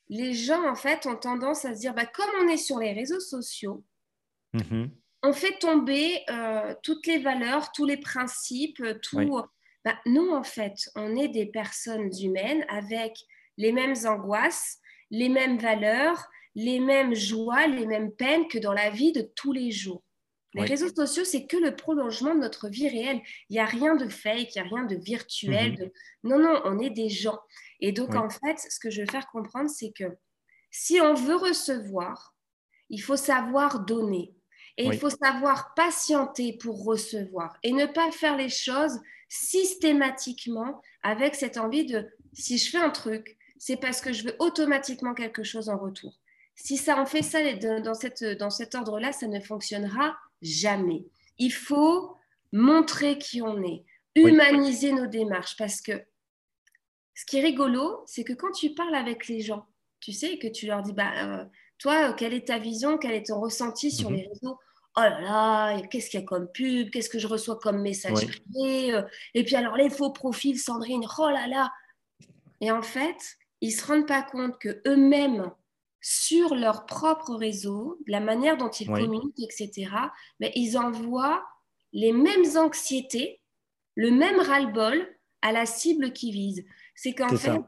les 0.09 0.33
gens, 0.33 0.69
en 0.69 0.75
fait, 0.75 1.05
ont 1.05 1.15
tendance 1.15 1.63
à 1.63 1.73
se 1.73 1.79
dire, 1.79 1.93
bah, 1.93 2.05
comme 2.05 2.29
on 2.43 2.49
est 2.49 2.57
sur 2.57 2.79
les 2.79 2.91
réseaux 2.91 3.21
sociaux, 3.21 3.85
mm-hmm. 4.53 4.89
on 5.23 5.31
fait 5.31 5.57
tomber 5.59 6.25
toutes 6.83 7.07
les 7.07 7.19
valeurs, 7.19 7.71
tous 7.71 7.85
les 7.85 7.97
principes, 7.97 8.83
tout. 9.01 9.41
Bah, 9.89 9.99
nous, 10.05 10.29
en 10.29 10.43
fait, 10.43 10.87
on 10.95 11.15
est 11.15 11.29
des 11.29 11.47
personnes 11.47 12.11
humaines 12.21 12.63
avec 12.69 13.17
les 13.57 13.71
mêmes 13.71 13.95
angoisses, 14.05 14.77
les 15.09 15.29
mêmes 15.29 15.57
valeurs, 15.57 16.27
les 16.53 16.79
mêmes 16.79 17.15
joies, 17.15 17.65
les 17.65 17.87
mêmes 17.87 18.11
peines 18.11 18.47
que 18.47 18.59
dans 18.59 18.73
la 18.73 18.91
vie 18.91 19.13
de 19.13 19.21
tous 19.35 19.51
les 19.51 19.71
jours. 19.71 20.03
Les 20.53 20.65
réseaux 20.65 20.93
sociaux, 20.93 21.23
c'est 21.23 21.47
que 21.47 21.57
le 21.57 21.75
prolongement 21.75 22.35
de 22.35 22.39
notre 22.39 22.69
vie 22.69 22.87
réelle. 22.87 23.21
Il 23.49 23.53
n'y 23.53 23.59
a 23.59 23.65
rien 23.65 23.95
de 23.95 24.07
fake, 24.07 24.55
il 24.55 24.61
n'y 24.61 24.67
a 24.67 24.75
rien 24.75 24.85
de 24.85 24.95
virtuel. 24.95 25.71
Mhm. 25.71 25.89
Non, 26.23 26.39
non, 26.39 26.61
on 26.65 26.79
est 26.79 26.89
des 26.91 27.09
gens. 27.09 27.39
Et 27.79 27.91
donc, 27.91 28.15
en 28.15 28.29
fait, 28.29 28.57
ce 28.57 28.79
que 28.79 28.91
je 28.91 29.01
veux 29.01 29.07
faire 29.07 29.27
comprendre, 29.27 29.69
c'est 29.69 29.91
que 29.91 30.05
si 30.69 31.01
on 31.01 31.15
veut 31.15 31.35
recevoir, 31.35 32.35
il 32.89 33.01
faut 33.01 33.17
savoir 33.17 33.85
donner. 33.85 34.35
Et 34.77 34.85
il 34.85 34.97
faut 34.97 35.09
savoir 35.09 35.73
patienter 35.73 36.57
pour 36.57 36.85
recevoir 36.85 37.57
et 37.63 37.73
ne 37.73 37.85
pas 37.85 38.11
faire 38.11 38.37
les 38.37 38.49
choses 38.49 38.99
systématiquement 39.29 40.81
avec 41.03 41.35
cette 41.35 41.57
envie 41.57 41.85
de 41.85 42.09
si 42.33 42.57
je 42.57 42.69
fais 42.69 42.77
un 42.77 42.89
truc, 42.89 43.37
c'est 43.57 43.77
parce 43.77 44.01
que 44.01 44.11
je 44.11 44.23
veux 44.23 44.35
automatiquement 44.39 45.13
quelque 45.13 45.43
chose 45.43 45.69
en 45.69 45.77
retour. 45.77 46.17
Si 46.55 46.75
ça 46.75 46.99
en 46.99 47.05
fait 47.05 47.21
ça 47.21 47.39
dans, 47.53 47.93
cette, 47.93 48.23
dans 48.23 48.49
cet 48.49 48.75
ordre-là, 48.75 49.11
ça 49.11 49.27
ne 49.27 49.39
fonctionnera 49.39 50.17
jamais. 50.41 51.05
Il 51.37 51.53
faut 51.53 52.15
montrer 52.51 53.17
qui 53.17 53.41
on 53.41 53.63
est, 53.63 53.85
humaniser 54.15 54.91
nos 54.91 55.05
démarches 55.05 55.55
parce 55.57 55.81
que 55.81 56.03
ce 57.13 57.25
qui 57.25 57.37
est 57.37 57.43
rigolo, 57.43 58.03
c'est 58.05 58.23
que 58.23 58.33
quand 58.33 58.51
tu 58.51 58.73
parles 58.73 58.95
avec 58.95 59.27
les 59.27 59.41
gens, 59.41 59.65
tu 59.99 60.13
sais, 60.13 60.37
que 60.37 60.47
tu 60.47 60.65
leur 60.67 60.81
dis, 60.81 60.93
bah, 60.93 61.11
euh, 61.23 61.45
toi, 61.77 62.13
quelle 62.13 62.33
est 62.33 62.47
ta 62.47 62.59
vision, 62.59 62.97
quel 62.97 63.11
est 63.11 63.27
ton 63.27 63.39
ressenti 63.39 63.91
sur 63.91 64.09
mhm. 64.09 64.15
les 64.15 64.27
réseaux 64.27 64.57
Oh 64.99 65.01
là 65.01 65.21
là, 65.21 65.81
qu'est-ce 65.87 66.09
qu'il 66.09 66.19
y 66.19 66.23
a 66.23 66.25
comme 66.25 66.51
pub 66.51 66.89
Qu'est-ce 66.89 67.09
que 67.09 67.19
je 67.19 67.27
reçois 67.27 67.57
comme 67.57 67.81
message 67.81 68.25
privé 68.27 68.93
euh, 68.93 69.03
Et 69.33 69.45
puis 69.45 69.55
alors, 69.55 69.77
les 69.77 69.89
faux 69.89 70.11
profils, 70.11 70.59
Sandrine, 70.59 71.05
oh 71.17 71.29
là 71.29 71.47
là 71.47 71.71
Et 72.59 72.69
en 72.69 72.81
fait, 72.81 73.37
ils 73.61 73.69
ne 73.69 73.73
se 73.73 73.85
rendent 73.85 74.07
pas 74.07 74.23
compte 74.23 74.59
que 74.59 74.81
eux-mêmes, 74.85 75.51
sur 76.01 76.55
leur 76.55 76.85
propre 76.85 77.35
réseau, 77.35 77.97
la 78.07 78.19
manière 78.19 78.57
dont 78.57 78.69
ils 78.69 78.87
communiquent, 78.87 79.39
etc., 79.39 79.89
mais 80.39 80.51
ils 80.55 80.77
envoient 80.77 81.45
les 81.93 82.11
mêmes 82.11 82.57
anxiétés, 82.57 83.41
le 83.95 84.11
même 84.11 84.39
ras-le-bol 84.39 85.07
à 85.41 85.51
la 85.51 85.65
cible 85.65 86.11
qu'ils 86.11 86.33
visent. 86.33 86.65
C'est 86.95 87.13
qu'en 87.13 87.35
fait, 87.35 87.61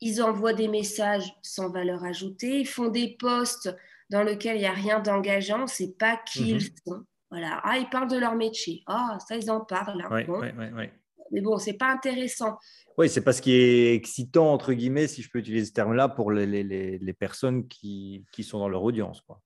ils 0.00 0.22
envoient 0.22 0.52
des 0.52 0.68
messages 0.68 1.34
sans 1.42 1.70
valeur 1.70 2.04
ajoutée, 2.04 2.60
ils 2.60 2.68
font 2.68 2.88
des 2.88 3.16
posts 3.18 3.74
dans 4.10 4.22
lesquels 4.22 4.56
il 4.56 4.60
n'y 4.60 4.66
a 4.66 4.72
rien 4.72 5.00
d'engageant, 5.00 5.60
on 5.60 5.62
ne 5.62 5.66
sait 5.66 5.94
pas 5.98 6.20
qui 6.26 6.54
mhm. 6.54 6.58
ils 6.60 6.62
sont. 6.86 7.04
Voilà. 7.30 7.60
Ah, 7.64 7.78
ils 7.78 7.88
parlent 7.88 8.10
de 8.10 8.18
leur 8.18 8.36
métier. 8.36 8.82
Ah, 8.86 9.18
ça, 9.26 9.36
ils 9.36 9.50
en 9.50 9.60
parlent. 9.60 10.04
Hein. 10.08 10.88
Mais 11.32 11.40
bon, 11.40 11.58
c'est 11.58 11.72
pas 11.72 11.90
intéressant. 11.90 12.58
Oui, 12.96 13.08
c'est 13.08 13.22
pas 13.22 13.32
ce 13.32 13.42
qui 13.42 13.54
est 13.54 13.94
excitant, 13.94 14.52
entre 14.52 14.72
guillemets, 14.72 15.08
si 15.08 15.22
je 15.22 15.30
peux 15.30 15.40
utiliser 15.40 15.66
ce 15.66 15.72
terme-là, 15.72 16.08
pour 16.08 16.30
les, 16.30 16.46
les, 16.46 16.62
les, 16.98 17.12
personnes 17.12 17.66
qui, 17.66 18.24
qui, 18.30 18.44
sont 18.44 18.60
dans 18.60 18.68
leur 18.68 18.84
audience. 18.84 19.20
Quoi. 19.22 19.40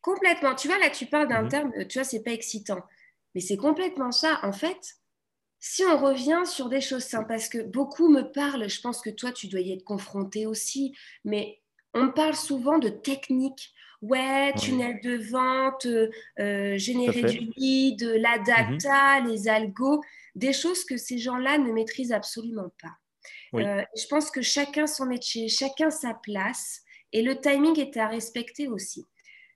Complètement. 0.00 0.54
Tu 0.54 0.68
vois, 0.68 0.78
là, 0.78 0.90
tu 0.90 1.06
parles 1.06 1.26
d'un 1.26 1.42
mhm. 1.42 1.48
terme, 1.48 1.72
tu 1.88 1.98
vois, 1.98 2.04
c'est 2.04 2.22
pas 2.22 2.30
excitant. 2.30 2.82
Mais 3.34 3.40
c'est 3.40 3.56
complètement 3.56 4.12
ça. 4.12 4.38
En 4.42 4.52
fait, 4.52 4.78
si 5.58 5.82
on 5.82 5.98
revient 5.98 6.42
sur 6.44 6.68
des 6.68 6.80
choses 6.80 7.04
simples, 7.04 7.28
parce 7.28 7.48
que 7.48 7.62
beaucoup 7.62 8.08
me 8.08 8.30
parlent, 8.30 8.68
je 8.68 8.80
pense 8.80 9.00
que 9.00 9.10
toi, 9.10 9.32
tu 9.32 9.48
dois 9.48 9.60
y 9.60 9.72
être 9.72 9.82
confronté 9.82 10.46
aussi, 10.46 10.94
mais 11.24 11.62
on 11.94 12.04
me 12.04 12.12
parle 12.12 12.34
souvent 12.34 12.78
de 12.78 12.90
techniques. 12.90 13.72
Ouais, 14.04 14.52
tunnel 14.58 15.00
de 15.00 15.16
vente, 15.16 15.86
euh, 15.86 16.76
générer 16.76 17.22
du 17.22 17.50
lead, 17.56 18.02
la 18.02 18.38
mhm. 18.38 18.44
data, 18.44 19.20
les 19.20 19.48
algos, 19.48 20.02
des 20.34 20.52
choses 20.52 20.84
que 20.84 20.98
ces 20.98 21.16
gens-là 21.16 21.56
ne 21.56 21.72
maîtrisent 21.72 22.12
absolument 22.12 22.70
pas. 22.82 22.96
Euh, 23.54 23.82
je 23.96 24.06
pense 24.08 24.30
que 24.30 24.42
chacun 24.42 24.86
son 24.86 25.06
métier, 25.06 25.48
chacun 25.48 25.88
sa 25.88 26.12
place, 26.12 26.82
et 27.12 27.22
le 27.22 27.40
timing 27.40 27.78
est 27.80 27.96
à 27.96 28.08
respecter 28.08 28.68
aussi. 28.68 29.06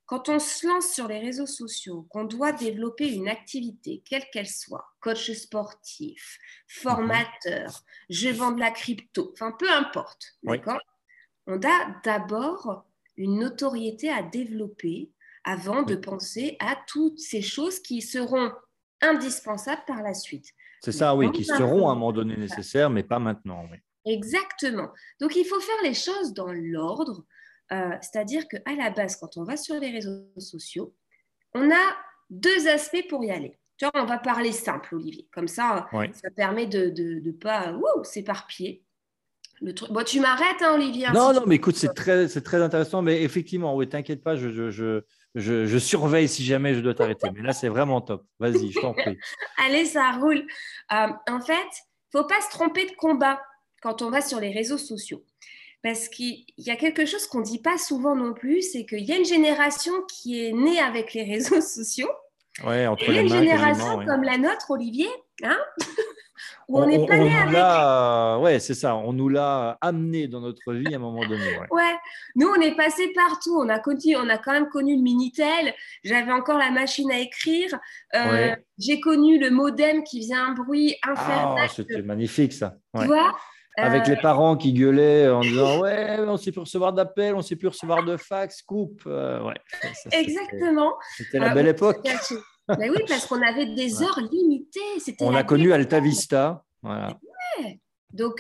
Quand 0.07 0.31
on 0.31 0.39
se 0.39 0.67
lance 0.67 0.93
sur 0.93 1.09
les 1.09 1.19
réseaux 1.19 1.47
sociaux, 1.47 2.07
qu'on 2.09 2.25
doit 2.25 2.53
développer 2.53 3.13
une 3.13 3.29
activité, 3.29 4.03
quelle 4.09 4.25
qu'elle 4.33 4.49
soit, 4.49 4.87
coach 5.01 5.31
sportif, 5.33 6.39
formateur, 6.67 7.85
je 8.09 8.31
vends 8.31 8.53
de 8.53 8.61
la 8.61 8.71
crypto, 8.71 9.31
enfin 9.35 9.53
peu 9.59 9.71
importe, 9.71 10.39
d'accord? 10.43 10.81
On 11.47 11.61
a 11.63 12.01
d'abord 12.03 12.88
une 13.19 13.39
notoriété 13.39 14.11
à 14.11 14.23
développer 14.23 15.11
avant 15.45 15.83
de 15.83 15.95
penser 15.95 16.57
à 16.61 16.77
toutes 16.87 17.19
ces 17.19 17.43
choses 17.43 17.81
qui 17.81 18.01
seront 18.01 18.51
indispensables 19.03 19.83
par 19.87 20.03
la 20.03 20.15
suite. 20.15 20.47
C'est 20.83 20.93
ça, 20.93 21.15
oui, 21.15 21.31
qui 21.33 21.45
seront 21.45 21.89
à 21.89 21.93
un 21.93 21.95
moment 21.95 22.13
donné 22.13 22.37
nécessaires, 22.37 22.89
mais 22.89 23.03
pas 23.03 23.19
maintenant. 23.19 23.69
Exactement. 24.07 24.89
Donc 25.21 25.37
il 25.37 25.45
faut 25.45 25.61
faire 25.61 25.83
les 25.83 25.95
choses 25.95 26.33
dans 26.33 26.53
l'ordre 26.53 27.25
euh, 27.73 27.97
c'est-à-dire 28.01 28.49
qu'à 28.49 28.75
la 28.77 28.91
base, 28.91 29.17
quand 29.17 29.37
on 29.37 29.45
va 29.45 29.57
sur 29.57 29.79
les 29.79 29.91
réseaux 29.91 30.27
sociaux, 30.39 30.95
on 31.55 31.71
a 31.71 31.97
deux 32.31 32.69
aspects 32.69 33.07
pour 33.09 33.25
y 33.25 33.31
aller. 33.31 33.59
Tu 33.77 33.85
vois, 33.85 34.03
on 34.03 34.07
va 34.07 34.19
parler 34.19 34.53
simple, 34.53 34.95
Olivier. 34.95 35.29
Comme 35.33 35.49
ça, 35.49 35.89
ça 35.93 36.31
permet 36.35 36.67
de 36.67 36.93
ne 36.97 37.31
pas 37.31 37.75
s'éparpiller. 38.03 38.85
Le 39.61 39.75
truc... 39.75 39.91
Bon, 39.91 40.05
tu 40.05 40.21
m'arrêtes, 40.21 40.63
hein, 40.63 40.75
Olivier. 40.75 41.07
Hein, 41.07 41.13
non, 41.15 41.33
non, 41.33 41.43
mais 41.47 41.57
écoute, 41.57 41.77
c'est 41.77 41.95
très, 41.95 42.29
très 42.29 42.63
intéressant. 42.63 43.03
Mais 43.03 43.23
effectivement, 43.23 43.75
oui, 43.75 43.89
t'inquiète 43.89 44.23
pas, 44.23 44.37
je, 44.37 44.51
je, 44.51 44.71
je, 45.35 45.67
je, 45.67 45.79
surveille 45.79 46.29
si 46.29 46.45
jamais 46.45 46.75
je 46.75 46.81
dois 46.81 46.95
t'arrêter. 46.95 47.29
mais 47.35 47.43
là, 47.43 47.53
c'est 47.53 47.69
vraiment 47.69 48.01
top. 48.01 48.25
Vas-y, 48.39 48.71
je 48.71 48.81
t'en 48.81 48.95
prie. 48.95 49.19
Allez, 49.67 49.85
ça 49.85 50.13
roule. 50.13 50.45
Euh, 50.93 51.09
en 51.29 51.41
fait, 51.41 51.53
il 51.53 52.17
ne 52.17 52.23
faut 52.23 52.27
pas 52.27 52.41
se 52.41 52.51
tromper 52.51 52.87
de 52.87 52.95
combat 52.97 53.41
quand 53.83 54.03
on 54.03 54.11
va 54.11 54.21
sur 54.21 54.41
les 54.41 54.53
réseaux 54.53 54.79
sociaux. 54.79 55.25
Parce 55.83 56.09
qu'il 56.09 56.45
y 56.57 56.71
a 56.71 56.77
quelque 56.77 57.07
chose 57.07 57.27
qu'on 57.27 57.41
ne 57.41 57.45
dit 57.45 57.61
pas 57.61 57.79
souvent 57.79 58.17
non 58.17 58.35
plus, 58.35 58.63
c'est 58.63 58.85
qu'il 58.85 59.05
y 59.05 59.13
a 59.13 59.17
une 59.17 59.25
génération 59.25 59.93
qui 60.09 60.45
est 60.45 60.53
née 60.53 60.81
avec 60.81 61.15
les 61.15 61.23
réseaux 61.33 61.61
sociaux. 61.61 62.11
Ouais, 62.65 62.87
entre 62.87 63.05
et 63.05 63.07
il 63.09 63.15
y 63.15 63.19
a 63.19 63.23
une 63.23 63.29
génération 63.29 64.05
comme 64.05 64.25
la 64.25 64.37
nôtre, 64.37 64.71
Olivier, 64.71 65.09
hein 65.45 65.59
où 66.69 66.81
on 66.81 66.87
n'est 66.87 67.07
pas 67.07 67.17
né 67.17 67.37
avec. 67.37 68.43
Ouais, 68.43 68.59
c'est 68.59 68.75
ça. 68.75 68.97
On 68.97 69.13
nous 69.13 69.29
l'a 69.29 69.79
amené 69.81 70.29
dans 70.29 70.41
notre 70.41 70.73
vie 70.73 70.93
à 70.93 70.97
un 70.97 71.01
moment 71.01 71.27
donné. 71.27 71.59
Ouais. 71.71 71.97
Nous, 72.37 72.49
on 72.49 72.61
est 72.61 72.77
passé 72.77 73.13
partout. 73.15 73.59
On 73.61 73.69
a, 73.69 73.79
connu, 73.79 74.17
on 74.17 74.29
a 74.29 74.39
quand 74.39 74.53
même 74.53 74.69
connu 74.69 74.97
le 74.97 75.03
Minitel. 75.03 75.75
J'avais 76.05 76.33
encore 76.33 76.59
la 76.59 76.71
machine 76.71 77.11
à 77.11 77.19
écrire. 77.19 77.79
Euh, 78.15 78.55
j'ai 78.79 79.01
connu 79.01 79.39
le 79.39 79.51
modem 79.51 80.03
qui 80.03 80.23
faisait 80.23 80.35
un 80.35 80.53
bruit 80.53 80.97
infernal. 81.03 81.65
Ah, 81.65 81.69
c'était 81.69 82.03
magnifique, 82.03 82.53
ça. 82.53 82.77
Tu 82.99 83.07
vois 83.07 83.35
avec 83.79 84.07
les 84.07 84.15
euh, 84.15 84.21
parents 84.21 84.57
qui 84.57 84.73
gueulaient 84.73 85.29
en 85.29 85.41
disant 85.41 85.81
Ouais, 85.81 86.17
on 86.19 86.33
ne 86.33 86.37
sait 86.37 86.53
plus 86.53 86.61
recevoir 86.61 86.93
d'appels, 86.93 87.35
on 87.35 87.39
ne 87.39 87.43
sait 87.43 87.57
plus 87.57 87.69
recevoir 87.69 88.05
de 88.05 88.17
fax, 88.17 88.63
coupe. 88.63 89.03
Euh, 89.07 89.43
ouais, 89.43 89.55
Exactement. 90.13 90.95
C'était 91.17 91.39
la 91.39 91.51
euh, 91.51 91.55
belle 91.55 91.69
époque. 91.69 92.07
Mais 92.79 92.91
oui, 92.91 92.99
parce 93.09 93.27
qu'on 93.27 93.41
avait 93.41 93.75
des 93.75 94.03
heures 94.03 94.21
limitées. 94.31 94.81
On 95.21 95.35
a 95.35 95.45
connu 95.45 95.73
Alta 95.73 96.01
Vista. 96.01 96.65
Voilà. 96.83 97.19
Donc, 98.13 98.37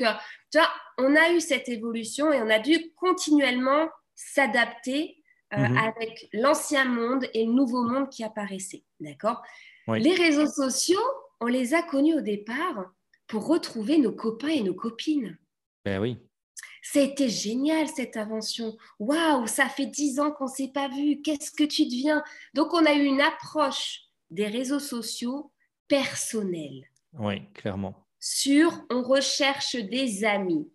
tu 0.51 0.59
vois, 0.59 0.69
on 0.99 1.15
a 1.15 1.31
eu 1.33 1.41
cette 1.41 1.69
évolution 1.69 2.33
et 2.33 2.41
on 2.41 2.51
a 2.51 2.59
dû 2.59 2.93
continuellement 2.97 3.89
s'adapter 4.15 5.23
mhm. 5.57 5.77
avec 5.77 6.29
l'ancien 6.33 6.85
monde 6.85 7.27
et 7.35 7.45
le 7.45 7.53
nouveau 7.53 7.83
monde 7.83 8.09
qui 8.09 8.25
apparaissait. 8.25 8.85
D'accord? 9.01 9.43
Les 9.89 10.15
réseaux 10.15 10.47
sociaux, 10.47 11.01
on 11.41 11.47
les 11.47 11.73
a 11.75 11.83
connus 11.83 12.15
au 12.15 12.21
départ 12.21 12.93
pour 13.27 13.47
retrouver 13.47 13.99
nos 13.99 14.13
copains 14.13 14.49
et 14.49 14.63
nos 14.63 14.75
copines. 14.75 15.39
Ben 15.85 16.01
oui. 16.01 16.19
C'était 16.83 17.29
génial 17.29 17.89
cette 17.89 18.17
invention. 18.17 18.77
Waouh, 18.99 19.47
ça 19.47 19.69
fait 19.69 19.87
dix 19.87 20.21
ans 20.21 20.31
qu'on 20.31 20.45
ne 20.45 20.51
s'est 20.51 20.73
pas 20.73 20.89
vu. 20.89 21.21
Qu'est-ce 21.23 21.51
que 21.51 21.65
tu 21.65 21.85
deviens? 21.85 22.23
Donc, 22.55 22.73
on 22.73 22.85
a 22.85 22.95
eu 22.95 23.05
une 23.05 23.21
approche 23.21 24.08
des 24.31 24.47
réseaux 24.47 24.81
sociaux 24.81 25.53
personnelle. 25.89 26.85
Oui, 27.15 27.43
clairement. 27.55 28.07
Sur, 28.21 28.85
on 28.91 29.03
recherche 29.03 29.77
des 29.77 30.25
amis. 30.25 30.71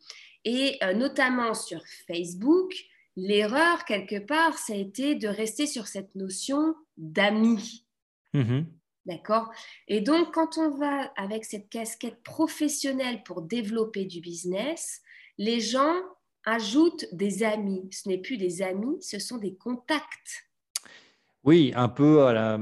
Et 0.46 0.78
euh, 0.84 0.94
notamment 0.94 1.54
sur 1.54 1.82
Facebook, 2.08 2.74
l'erreur, 3.16 3.86
quelque 3.86 4.20
part, 4.20 4.58
ça 4.58 4.74
a 4.74 4.78
été 4.78 5.16
de 5.16 5.28
rester 5.28 5.68
sur 5.68 5.88
cette 5.88 6.16
notion 6.16 6.76
d'amis. 6.98 7.86
Mm 8.34 8.62
D'accord? 9.06 9.52
Et 9.90 10.00
donc, 10.00 10.34
quand 10.34 10.58
on 10.58 10.78
va 10.78 11.12
avec 11.18 11.44
cette 11.44 11.68
casquette 11.70 12.24
professionnelle 12.24 13.22
pour 13.24 13.42
développer 13.42 14.06
du 14.06 14.22
business, 14.22 15.02
les 15.38 15.60
gens 15.60 15.94
ajoutent 16.46 17.06
des 17.12 17.44
amis. 17.44 17.86
Ce 17.92 18.08
n'est 18.08 18.18
plus 18.18 18.38
des 18.38 18.62
amis, 18.62 19.02
ce 19.02 19.20
sont 19.20 19.38
des 19.38 19.56
contacts. 19.56 20.48
Oui, 21.44 21.74
un 21.76 21.90
peu 21.90 22.24
à 22.24 22.32
la, 22.32 22.58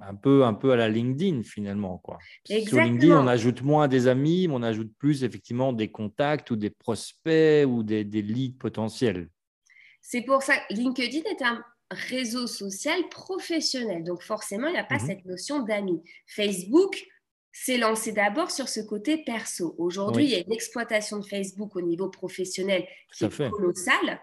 un 0.00 0.14
peu, 0.14 0.44
un 0.44 0.54
peu 0.54 0.72
à 0.72 0.76
la 0.76 0.88
LinkedIn 0.88 1.42
finalement. 1.42 1.98
Quoi. 1.98 2.18
Sur 2.44 2.80
LinkedIn, 2.80 3.16
on 3.16 3.26
ajoute 3.26 3.62
moins 3.62 3.88
des 3.88 4.06
amis, 4.06 4.48
mais 4.48 4.54
on 4.54 4.62
ajoute 4.62 4.92
plus 4.98 5.24
effectivement 5.24 5.72
des 5.72 5.90
contacts 5.90 6.50
ou 6.50 6.56
des 6.56 6.70
prospects 6.70 7.66
ou 7.66 7.82
des, 7.82 8.04
des 8.04 8.22
leads 8.22 8.58
potentiels. 8.58 9.28
C'est 10.00 10.22
pour 10.22 10.42
ça 10.42 10.56
que 10.56 10.74
LinkedIn 10.74 11.28
est 11.30 11.42
un 11.42 11.62
réseau 11.90 12.46
social 12.46 13.08
professionnel. 13.10 14.04
Donc 14.04 14.22
forcément, 14.22 14.68
il 14.68 14.72
n'y 14.72 14.78
a 14.78 14.84
pas 14.84 14.98
mhm. 14.98 15.06
cette 15.06 15.24
notion 15.24 15.62
d'amis. 15.62 16.02
Facebook 16.26 17.06
s'est 17.52 17.78
lancé 17.78 18.12
d'abord 18.12 18.50
sur 18.50 18.68
ce 18.68 18.80
côté 18.80 19.18
perso. 19.24 19.74
Aujourd'hui, 19.78 20.24
il 20.24 20.30
y 20.30 20.34
a 20.36 20.38
une 20.38 20.52
exploitation 20.52 21.18
de 21.18 21.26
Facebook 21.26 21.74
au 21.76 21.80
niveau 21.80 22.08
professionnel 22.08 22.86
qui 23.12 23.24
est 23.24 23.50
colossale, 23.50 24.20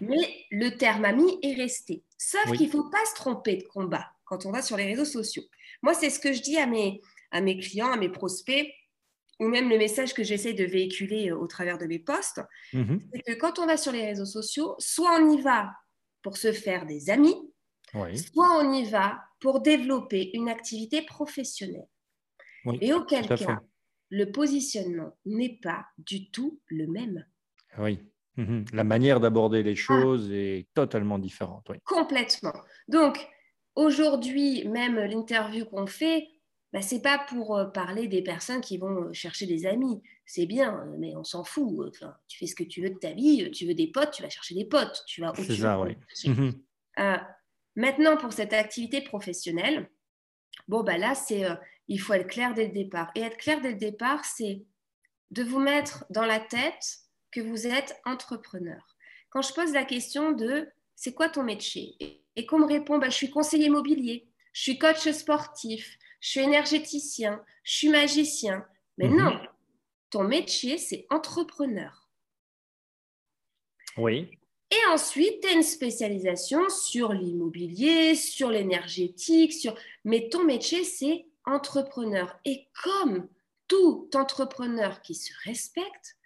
mais 0.00 0.46
le 0.50 0.70
terme 0.70 1.04
ami 1.04 1.38
est 1.42 1.54
resté. 1.54 2.04
Sauf 2.16 2.52
qu'il 2.56 2.66
ne 2.66 2.72
faut 2.72 2.88
pas 2.88 3.04
se 3.06 3.14
tromper 3.16 3.56
de 3.56 3.64
combat 3.64 4.06
quand 4.30 4.46
on 4.46 4.52
va 4.52 4.62
sur 4.62 4.76
les 4.76 4.84
réseaux 4.84 5.04
sociaux. 5.04 5.42
Moi, 5.82 5.92
c'est 5.92 6.08
ce 6.08 6.20
que 6.20 6.32
je 6.32 6.40
dis 6.40 6.56
à 6.56 6.66
mes, 6.66 7.02
à 7.32 7.40
mes 7.40 7.58
clients, 7.58 7.90
à 7.90 7.96
mes 7.96 8.08
prospects, 8.08 8.72
ou 9.40 9.48
même 9.48 9.68
le 9.68 9.76
message 9.76 10.14
que 10.14 10.22
j'essaie 10.22 10.52
de 10.52 10.64
véhiculer 10.64 11.30
euh, 11.30 11.36
au 11.36 11.46
travers 11.46 11.78
de 11.78 11.86
mes 11.86 11.98
posts, 11.98 12.40
mhm. 12.72 13.00
c'est 13.12 13.22
que 13.22 13.38
quand 13.38 13.58
on 13.58 13.66
va 13.66 13.76
sur 13.76 13.90
les 13.90 14.06
réseaux 14.06 14.26
sociaux, 14.26 14.76
soit 14.78 15.18
on 15.20 15.30
y 15.36 15.42
va 15.42 15.72
pour 16.22 16.36
se 16.36 16.52
faire 16.52 16.86
des 16.86 17.10
amis, 17.10 17.34
soit 17.92 18.58
on 18.60 18.72
y 18.72 18.84
va 18.84 19.20
pour 19.40 19.60
développer 19.60 20.30
une 20.34 20.48
activité 20.48 21.02
professionnelle. 21.02 21.88
Et 22.80 22.92
auquel 22.92 23.26
cas, 23.26 23.60
le 24.10 24.30
positionnement 24.30 25.16
n'est 25.24 25.58
pas 25.62 25.86
du 25.96 26.30
tout 26.30 26.60
le 26.66 26.86
même. 26.86 27.24
Oui. 27.78 27.98
Mhm. 28.36 28.66
La 28.74 28.84
manière 28.84 29.18
d'aborder 29.18 29.62
les 29.62 29.72
ah. 29.72 29.74
choses 29.74 30.30
est 30.30 30.68
totalement 30.74 31.18
différente. 31.18 31.72
Complètement. 31.84 32.52
Donc, 32.86 33.26
aujourd'hui, 33.76 34.66
même 34.68 34.96
l'interview 34.96 35.64
qu'on 35.64 35.86
fait, 35.86 36.28
bah, 36.72 36.82
ce 36.82 36.94
n'est 36.94 37.02
pas 37.02 37.18
pour 37.18 37.56
euh, 37.56 37.66
parler 37.66 38.06
des 38.06 38.22
personnes 38.22 38.60
qui 38.60 38.78
vont 38.78 39.04
euh, 39.04 39.12
chercher 39.12 39.46
des 39.46 39.66
amis. 39.66 40.00
C'est 40.24 40.46
bien, 40.46 40.86
mais 40.98 41.16
on 41.16 41.24
s'en 41.24 41.42
fout. 41.42 41.88
Enfin, 41.88 42.14
tu 42.28 42.38
fais 42.38 42.46
ce 42.46 42.54
que 42.54 42.62
tu 42.62 42.82
veux 42.82 42.90
de 42.90 42.98
ta 42.98 43.12
vie. 43.12 43.50
Tu 43.50 43.66
veux 43.66 43.74
des 43.74 43.88
potes, 43.88 44.12
tu 44.12 44.22
vas 44.22 44.30
chercher 44.30 44.54
des 44.54 44.64
potes. 44.64 45.02
Tu 45.06 45.20
vas 45.20 45.32
C'est 45.34 45.56
ça, 45.56 45.80
oui. 45.80 45.96
Euh, 46.98 47.16
maintenant, 47.74 48.16
pour 48.16 48.32
cette 48.32 48.52
activité 48.52 49.00
professionnelle, 49.00 49.90
bon, 50.68 50.84
bah 50.84 50.98
là, 50.98 51.14
c'est, 51.14 51.44
il 51.88 52.00
faut 52.00 52.12
être 52.12 52.28
clair 52.28 52.54
dès 52.54 52.66
le 52.66 52.72
départ. 52.72 53.10
Et 53.16 53.20
être 53.22 53.36
clair 53.36 53.60
dès 53.60 53.72
le 53.72 53.78
départ, 53.78 54.24
c'est 54.24 54.62
de 55.30 55.42
vous 55.42 55.60
mettre 55.60 56.04
dans 56.10 56.26
la 56.26 56.38
tête 56.38 56.98
que 57.32 57.40
vous 57.40 57.66
êtes 57.66 58.00
entrepreneur. 58.04 58.96
Quand 59.30 59.42
je 59.42 59.54
pose 59.54 59.72
la 59.72 59.84
question 59.84 60.32
de 60.32 60.68
c'est 60.96 61.14
quoi 61.14 61.28
ton 61.28 61.42
métier? 61.42 61.96
Et, 62.40 62.46
qu'on 62.46 62.58
me 62.58 62.66
répond 62.66 62.98
bah, 62.98 63.10
je 63.10 63.14
suis 63.14 63.30
conseiller 63.30 63.66
immobilier, 63.66 64.26
je 64.52 64.62
suis 64.62 64.78
coach 64.78 65.08
sportif, 65.10 65.98
je 66.20 66.28
suis 66.28 66.40
énergéticien, 66.40 67.42
je 67.62 67.72
suis 67.72 67.88
magicien. 67.88 68.64
Mais 68.98 69.08
mhm. 69.08 69.16
non, 69.16 69.40
ton 70.10 70.24
métier, 70.24 70.78
c'est 70.78 71.06
entrepreneur. 71.10 72.08
Oui. 73.96 74.30
Et 74.70 74.92
ensuite, 74.92 75.40
tu 75.42 75.48
as 75.48 75.52
une 75.52 75.62
spécialisation 75.62 76.68
sur 76.68 77.12
l'immobilier, 77.12 78.14
sur 78.14 78.50
l'énergétique, 78.50 79.52
sur... 79.52 79.74
mais 80.04 80.28
ton 80.28 80.44
métier, 80.44 80.84
c'est 80.84 81.26
entrepreneur. 81.44 82.38
Et 82.44 82.68
comme 82.84 83.28
tout 83.66 84.08
entrepreneur 84.14 85.00
qui 85.02 85.14
se 85.14 85.32
respecte, 85.44 86.16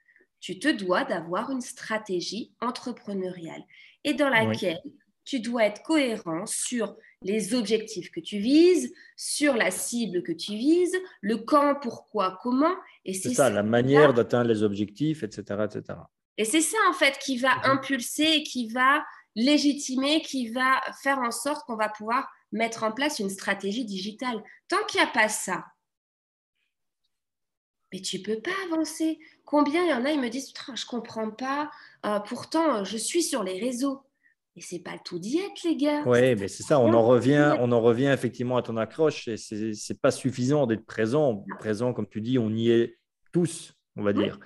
tu 0.40 0.59
te 0.59 0.68
dois 0.68 1.04
d'avoir 1.04 1.50
une 1.50 1.62
stratégie 1.62 2.52
entrepreneuriale 2.61 3.64
et 4.04 4.12
dans 4.12 4.28
laquelle 4.28 4.83
tu 5.25 5.40
dois 5.40 5.64
être 5.64 5.83
cohérent 5.83 6.47
sur 6.47 6.97
les 7.23 7.54
objectifs 7.54 8.11
que 8.11 8.21
tu 8.21 8.38
vises, 8.38 8.93
sur 9.16 9.54
la 9.54 9.71
cible 9.71 10.23
que 10.23 10.33
tu 10.33 10.52
vises, 10.52 10.97
le 11.21 11.38
quand, 11.38 11.76
pourquoi, 11.81 12.38
comment. 12.43 12.75
Et 13.04 13.14
c'est 13.14 13.33
ça, 13.33 13.50
la 13.50 13.62
manière 13.62 14.12
d'atteindre 14.12 14.49
les 14.49 14.62
objectifs, 14.62 15.23
etc. 15.23 15.64
etc. 15.64 15.99
Et 16.37 16.45
c'est 16.45 16.61
ça, 16.61 16.78
en 16.90 16.93
fait, 16.93 17.19
qui 17.19 17.38
va 17.38 17.54
mhm. 17.57 17.78
impulser, 17.78 18.43
qui 18.43 18.69
va 18.69 19.04
légitimer, 19.35 20.21
qui 20.23 20.50
va 20.50 20.81
faire 21.02 21.19
en 21.19 21.31
sorte 21.31 21.64
qu'on 21.66 21.76
va 21.76 21.88
pouvoir 21.88 22.28
mettre 22.52 22.85
en 22.85 22.93
place 22.93 23.19
une 23.19 23.31
stratégie 23.31 23.85
digitale. 23.85 24.43
Tant 24.69 24.85
qu'il 24.87 25.00
n'y 25.00 25.07
a 25.07 25.11
pas 25.11 25.28
ça, 25.28 25.64
mais 27.95 28.00
tu 28.00 28.21
peux 28.21 28.40
pas 28.40 28.50
avancer. 28.66 29.21
Combien 29.45 29.85
il 29.85 29.90
y 29.90 29.95
en 29.95 30.04
a, 30.04 30.11
ils 30.11 30.21
me 30.21 30.28
disent, 30.28 30.52
je 30.75 30.85
comprends 30.85 31.31
pas, 31.31 31.71
euh, 32.04 32.19
pourtant 32.19 32.83
je 32.83 32.97
suis 32.97 33.23
sur 33.23 33.45
les 33.45 33.61
réseaux. 33.61 34.02
Et 34.56 34.61
c'est 34.61 34.78
pas 34.78 34.92
le 34.92 35.00
tout 35.04 35.18
d'y 35.18 35.38
être, 35.38 35.62
les 35.64 35.76
gars. 35.76 36.04
Oui, 36.06 36.37
mais 36.37 36.46
c'est 36.46 36.62
ça, 36.62 36.78
on 36.78 36.92
en, 36.92 37.04
revient, 37.04 37.56
on 37.58 37.73
en 37.73 37.80
revient 37.80 38.11
effectivement 38.14 38.56
à 38.56 38.62
ton 38.62 38.76
accroche. 38.76 39.26
Et 39.26 39.37
c'est 39.37 40.00
pas 40.00 40.12
suffisant 40.12 40.66
d'être 40.66 40.87
présent. 40.87 41.44
Présent, 41.58 41.92
comme 41.92 42.06
tu 42.08 42.20
dis, 42.20 42.38
on 42.38 42.50
y 42.50 42.70
est 42.70 42.99
tous, 43.32 43.75
on 43.96 44.02
va 44.02 44.12
dire. 44.12 44.38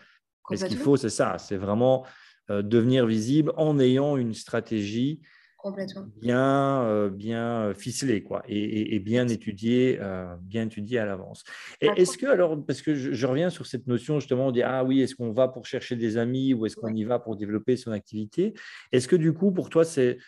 mais 0.50 0.56
ce 0.56 0.64
qu'il 0.64 0.78
faut, 0.78 0.96
c'est 0.96 1.10
ça, 1.10 1.36
c'est 1.36 1.58
vraiment 1.58 2.06
euh, 2.50 2.62
devenir 2.62 3.04
visible 3.04 3.52
en 3.58 3.78
ayant 3.78 4.16
une 4.16 4.32
stratégie 4.32 5.20
bien, 6.20 6.82
euh, 6.84 7.10
bien 7.10 7.62
euh, 7.62 7.74
ficelée 7.74 8.22
quoi, 8.22 8.42
et, 8.48 8.98
bien 9.00 9.26
étudiée, 9.28 10.00
bien 10.42 10.66
étudiée 10.66 10.98
à 10.98 11.06
l'avance. 11.06 11.44
Et 11.80 11.88
est-ce 11.96 12.16
que 12.16 12.26
alors, 12.26 12.64
parce 12.64 12.82
que 12.82 12.94
je, 12.94 13.12
je, 13.12 13.26
reviens 13.26 13.50
sur 13.50 13.66
cette 13.66 13.86
notion 13.86 14.20
justement, 14.20 14.48
on 14.48 14.50
dit 14.50 14.62
ah 14.62 14.84
oui, 14.84 15.00
est-ce 15.02 15.14
qu'on 15.14 15.32
va 15.32 15.48
pour 15.48 15.66
chercher 15.66 15.96
des 15.96 16.16
amis 16.16 16.54
ou 16.54 16.66
est-ce 16.66 16.76
qu'on 16.76 16.94
y 16.94 17.04
va 17.04 17.18
pour 17.18 17.36
développer 17.36 17.76
son 17.76 17.92
activité? 17.92 18.54
Est-ce 18.92 19.08
que 19.08 19.16
du 19.16 19.32
coup 19.32 19.50
pour 19.52 19.70
toi 19.70 19.84
c'est 19.84 20.18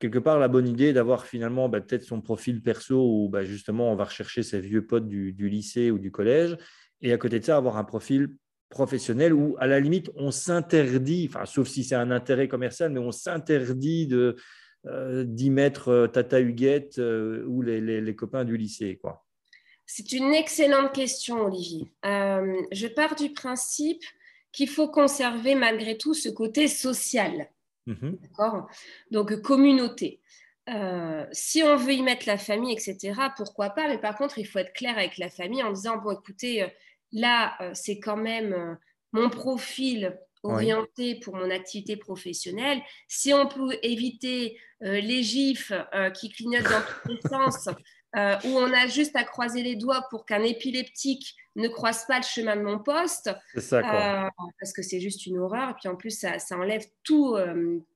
quelque 0.00 0.18
part 0.18 0.38
la 0.38 0.48
bonne 0.48 0.68
idée 0.68 0.92
d'avoir 0.92 1.24
finalement 1.24 1.68
bah, 1.68 1.80
peut-être 1.80 2.02
son 2.02 2.20
profil 2.20 2.62
perso 2.62 2.96
où 2.96 3.28
bah, 3.28 3.44
justement 3.44 3.92
on 3.92 3.96
va 3.96 4.04
rechercher 4.04 4.42
ses 4.42 4.60
vieux 4.60 4.86
potes 4.86 5.08
du, 5.08 5.32
du 5.32 5.48
lycée 5.48 5.90
ou 5.90 5.98
du 5.98 6.10
collège 6.10 6.56
et 7.00 7.12
à 7.12 7.18
côté 7.18 7.38
de 7.38 7.44
ça 7.44 7.56
avoir 7.56 7.76
un 7.76 7.84
profil 7.84 8.36
professionnel 8.70 9.32
où, 9.32 9.56
à 9.58 9.66
la 9.66 9.80
limite, 9.80 10.10
on 10.16 10.30
s'interdit, 10.30 11.28
enfin, 11.30 11.46
sauf 11.46 11.68
si 11.68 11.84
c'est 11.84 11.94
un 11.94 12.10
intérêt 12.10 12.48
commercial, 12.48 12.90
mais 12.90 12.98
on 12.98 13.12
s'interdit 13.12 14.06
de, 14.06 14.16
euh, 14.16 14.36
d'y 14.84 15.50
mettre 15.50 15.88
euh, 15.88 16.06
Tata 16.06 16.40
Huguette 16.40 16.98
euh, 16.98 17.44
ou 17.46 17.62
les, 17.62 18.16
copains 18.16 18.44
du 18.44 18.56
lycée 18.56 18.98
quoi 19.00 19.24
C'est 19.86 20.12
une 20.12 20.34
excellente 20.34 20.92
question, 20.92 21.40
Olivier. 21.42 21.92
je 22.02 22.86
pars 22.86 23.14
du 23.14 23.32
principe 23.32 24.02
qu'il 24.52 24.68
faut 24.68 24.88
conserver 24.88 25.54
malgré 25.54 25.96
tout 25.96 26.14
ce 26.14 26.28
côté 26.28 26.68
social. 26.68 27.48
Mhm. 27.86 28.18
D'accord? 28.22 28.68
Donc, 29.10 29.34
communauté. 29.42 30.20
si 31.32 31.62
on 31.62 31.76
veut 31.76 31.92
y 31.92 32.02
mettre 32.02 32.26
la 32.26 32.38
famille, 32.38 32.72
etc., 32.72 33.14
pourquoi 33.36 33.70
pas? 33.70 33.88
Mais 33.88 33.98
par 33.98 34.16
contre, 34.16 34.38
il 34.38 34.46
faut 34.46 34.58
être 34.58 34.72
clair 34.72 34.96
avec 34.96 35.18
la 35.18 35.28
famille 35.28 35.62
en 35.62 35.72
disant, 35.72 35.98
bon, 35.98 36.12
écoutez, 36.12 36.66
là, 37.12 37.58
c'est 37.74 37.98
quand 37.98 38.16
même 38.16 38.78
mon 39.12 39.28
profil 39.28 40.16
orienté 40.44 41.16
pour 41.16 41.36
mon 41.36 41.50
activité 41.50 41.96
professionnelle. 41.96 42.80
Si 43.08 43.32
on 43.32 43.48
peut 43.48 43.76
éviter 43.82 44.58
euh, 44.82 45.00
les 45.00 45.22
gifs 45.22 45.72
euh, 45.94 46.10
qui 46.10 46.30
clignotent 46.30 46.64
dans 46.64 46.82
tous 47.02 47.08
les 47.08 47.20
sens, 47.28 47.68
euh, 48.16 48.36
où 48.44 48.48
on 48.58 48.72
a 48.72 48.86
juste 48.86 49.16
à 49.16 49.24
croiser 49.24 49.62
les 49.62 49.76
doigts 49.76 50.06
pour 50.10 50.24
qu'un 50.24 50.42
épileptique 50.42 51.34
ne 51.56 51.68
croise 51.68 52.04
pas 52.06 52.18
le 52.18 52.24
chemin 52.24 52.56
de 52.56 52.62
mon 52.62 52.78
poste, 52.78 53.30
ça, 53.56 54.30
parce 54.60 54.72
que 54.72 54.82
c'est 54.82 55.00
juste 55.00 55.26
une 55.26 55.38
horreur. 55.38 55.70
Et 55.70 55.74
puis 55.74 55.88
en 55.88 55.96
plus, 55.96 56.10
ça, 56.10 56.36
enlève 56.52 56.84
tout, 57.02 57.36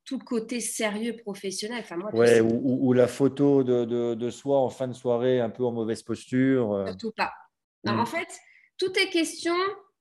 tout 0.05 0.19
côté 0.19 0.61
sérieux 0.61 1.17
professionnel. 1.17 1.81
Enfin, 1.81 1.97
moi, 1.97 2.15
ouais, 2.15 2.41
ou, 2.41 2.93
la 2.93 3.09
photo 3.09 3.65
de, 3.65 3.85
de, 4.15 4.31
soi 4.31 4.59
en 4.61 4.71
fin 4.71 4.89
de 4.89 4.93
soirée, 4.93 5.41
un 5.41 5.51
peu 5.51 5.65
en 5.65 5.73
mauvaise 5.73 6.03
posture. 6.03 6.85
Surtout 6.87 7.13
pas. 7.13 7.33
En 7.87 8.07
fait, 8.07 8.29
tout 8.77 8.93
est 8.99 9.11
question 9.11 9.55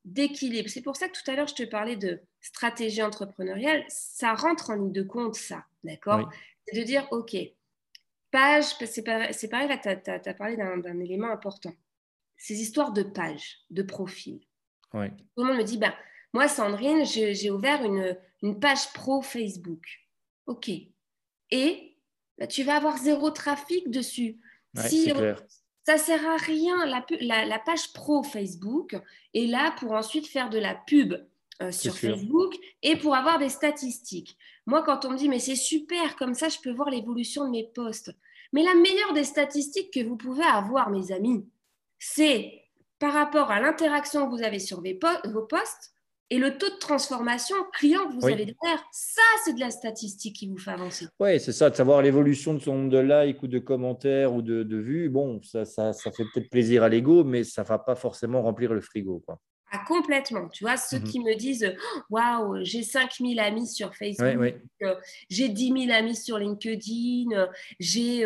d'équilibre. 0.08 0.70
C'est 0.70 0.82
pour 0.82 0.96
ça 0.96 1.10
que 1.10 1.18
tout 1.18 1.30
à 1.30 1.36
l'heure, 1.36 1.48
je 1.48 1.56
te 1.56 1.64
parlais 1.64 1.98
de 1.98 2.22
stratégie 2.40 3.04
entrepreneuriale. 3.04 3.84
Ça 3.90 4.34
rentre 4.34 4.70
en 4.70 4.76
ligne 4.76 4.92
de 4.92 5.04
compte, 5.04 5.36
ça. 5.36 5.66
D'accord 5.84 6.32
C'est 6.66 6.80
de 6.80 6.84
dire, 6.84 7.08
OK, 7.12 7.36
page, 8.32 8.66
c'est 8.86 9.04
pareil, 9.04 9.68
là, 9.68 9.78
tu 9.78 10.30
as, 10.30 10.34
parlé 10.34 10.56
d'un 10.56 11.00
élément 11.00 11.30
important. 11.30 11.74
Ces 12.38 12.62
histoires 12.62 12.94
de 12.94 13.04
page, 13.04 13.60
de 13.70 13.84
profil. 13.84 14.40
Tout 14.92 15.00
le 15.38 15.44
monde 15.44 15.58
me 15.58 15.64
dit, 15.64 15.78
ben, 15.78 15.94
moi, 16.34 16.48
Sandrine, 16.48 17.06
j'ai 17.06 17.52
ouvert 17.52 17.84
une, 17.84 18.18
une, 18.42 18.60
page 18.60 18.94
pro 18.94 19.22
Facebook. 19.22 19.86
OK. 20.46 20.70
Et 21.52 21.98
ben, 22.38 22.48
tu 22.48 22.64
vas 22.64 22.78
avoir 22.78 22.98
zéro 22.98 23.30
trafic 23.32 23.90
dessus. 23.90 24.40
si, 24.76 25.12
ça 25.88 25.98
sert 25.98 26.30
à 26.30 26.36
rien. 26.36 26.86
La, 27.22 27.60
page 27.60 27.94
pro 27.94 28.22
Facebook 28.22 28.98
est 29.34 29.48
là 29.48 29.74
pour 29.80 29.94
ensuite 29.94 30.28
faire 30.28 30.50
de 30.50 30.60
la 30.60 30.76
pub 30.76 31.14
euh, 31.62 31.72
sur 31.72 31.98
Facebook 31.98 32.56
et 32.84 32.98
pour 32.98 33.16
avoir 33.16 33.40
des 33.40 33.48
statistiques. 33.48 34.38
Moi, 34.66 34.84
quand 34.84 35.06
on 35.06 35.12
me 35.12 35.18
dit, 35.18 35.30
mais 35.30 35.40
c'est 35.40 35.56
super, 35.56 36.18
comme 36.18 36.34
ça, 36.34 36.50
je 36.50 36.58
peux 36.62 36.74
voir 36.74 36.90
l'évolution 36.90 37.46
de 37.46 37.52
mes 37.52 37.72
posts. 37.74 38.14
Mais 38.52 38.64
la 38.64 38.76
meilleure 38.76 39.14
des 39.14 39.24
statistiques 39.24 39.94
que 39.94 40.04
vous 40.04 40.18
pouvez 40.18 40.44
avoir, 40.44 40.90
mes 40.90 41.14
amis, 41.14 41.48
c'est 42.00 42.66
par 43.00 43.14
rapport 43.14 43.50
à 43.50 43.62
l'interaction 43.62 44.26
que 44.26 44.36
vous 44.36 44.44
avez 44.44 44.60
sur 44.60 44.82
vos 44.82 45.44
posts 45.44 45.94
et 46.30 46.38
le 46.38 46.58
taux 46.58 46.70
de 46.70 46.78
transformation 46.80 47.56
client 47.74 48.08
que 48.08 48.14
vous 48.16 48.26
avez 48.26 48.36
derrière, 48.46 48.84
ça, 48.92 49.22
c'est 49.46 49.54
de 49.54 49.60
la 49.60 49.72
statistique 49.72 50.36
qui 50.36 50.48
vous 50.48 50.58
fait 50.58 50.72
avancer. 50.72 51.08
Oui, 51.20 51.40
c'est 51.40 51.54
ça, 51.54 51.70
de 51.70 51.76
savoir 51.76 52.02
l'évolution 52.02 52.54
de 52.54 52.60
son 52.60 52.76
nombre 52.76 52.90
de 52.90 53.00
likes 53.00 53.42
ou 53.44 53.48
de 53.48 53.60
commentaires 53.60 54.34
ou 54.34 54.42
de, 54.42 54.64
de 54.64 54.78
vues. 54.78 55.10
Bon, 55.10 55.42
ça, 55.44 55.64
ça, 55.64 55.94
ça 55.94 56.12
fait 56.12 56.24
peut-être 56.34 56.50
plaisir 56.50 56.84
à 56.84 56.90
l'ego, 56.90 57.24
mais 57.24 57.44
ça 57.44 57.64
ne 57.64 57.68
va 57.68 57.80
pas 57.80 57.96
forcément 57.96 58.42
remplir 58.42 58.74
le 58.74 58.82
frigo. 58.82 59.24
Quoi. 59.26 59.40
Ah, 59.70 59.80
complètement. 59.86 60.48
Tu 60.48 60.64
vois, 60.64 60.78
ceux 60.78 61.00
mhm. 61.00 61.04
qui 61.04 61.20
me 61.20 61.36
disent 61.36 61.76
Waouh, 62.10 62.64
j'ai 62.64 62.84
5000 62.84 63.38
amis 63.40 63.68
sur 63.68 63.94
Facebook, 63.96 64.56
euh, 64.82 64.96
j'ai 65.30 65.50
10 65.50 65.88
000 65.88 65.98
amis 65.98 66.16
sur 66.16 66.38
LinkedIn, 66.38 67.32
euh, 67.34 67.48
j'ai 67.78 68.22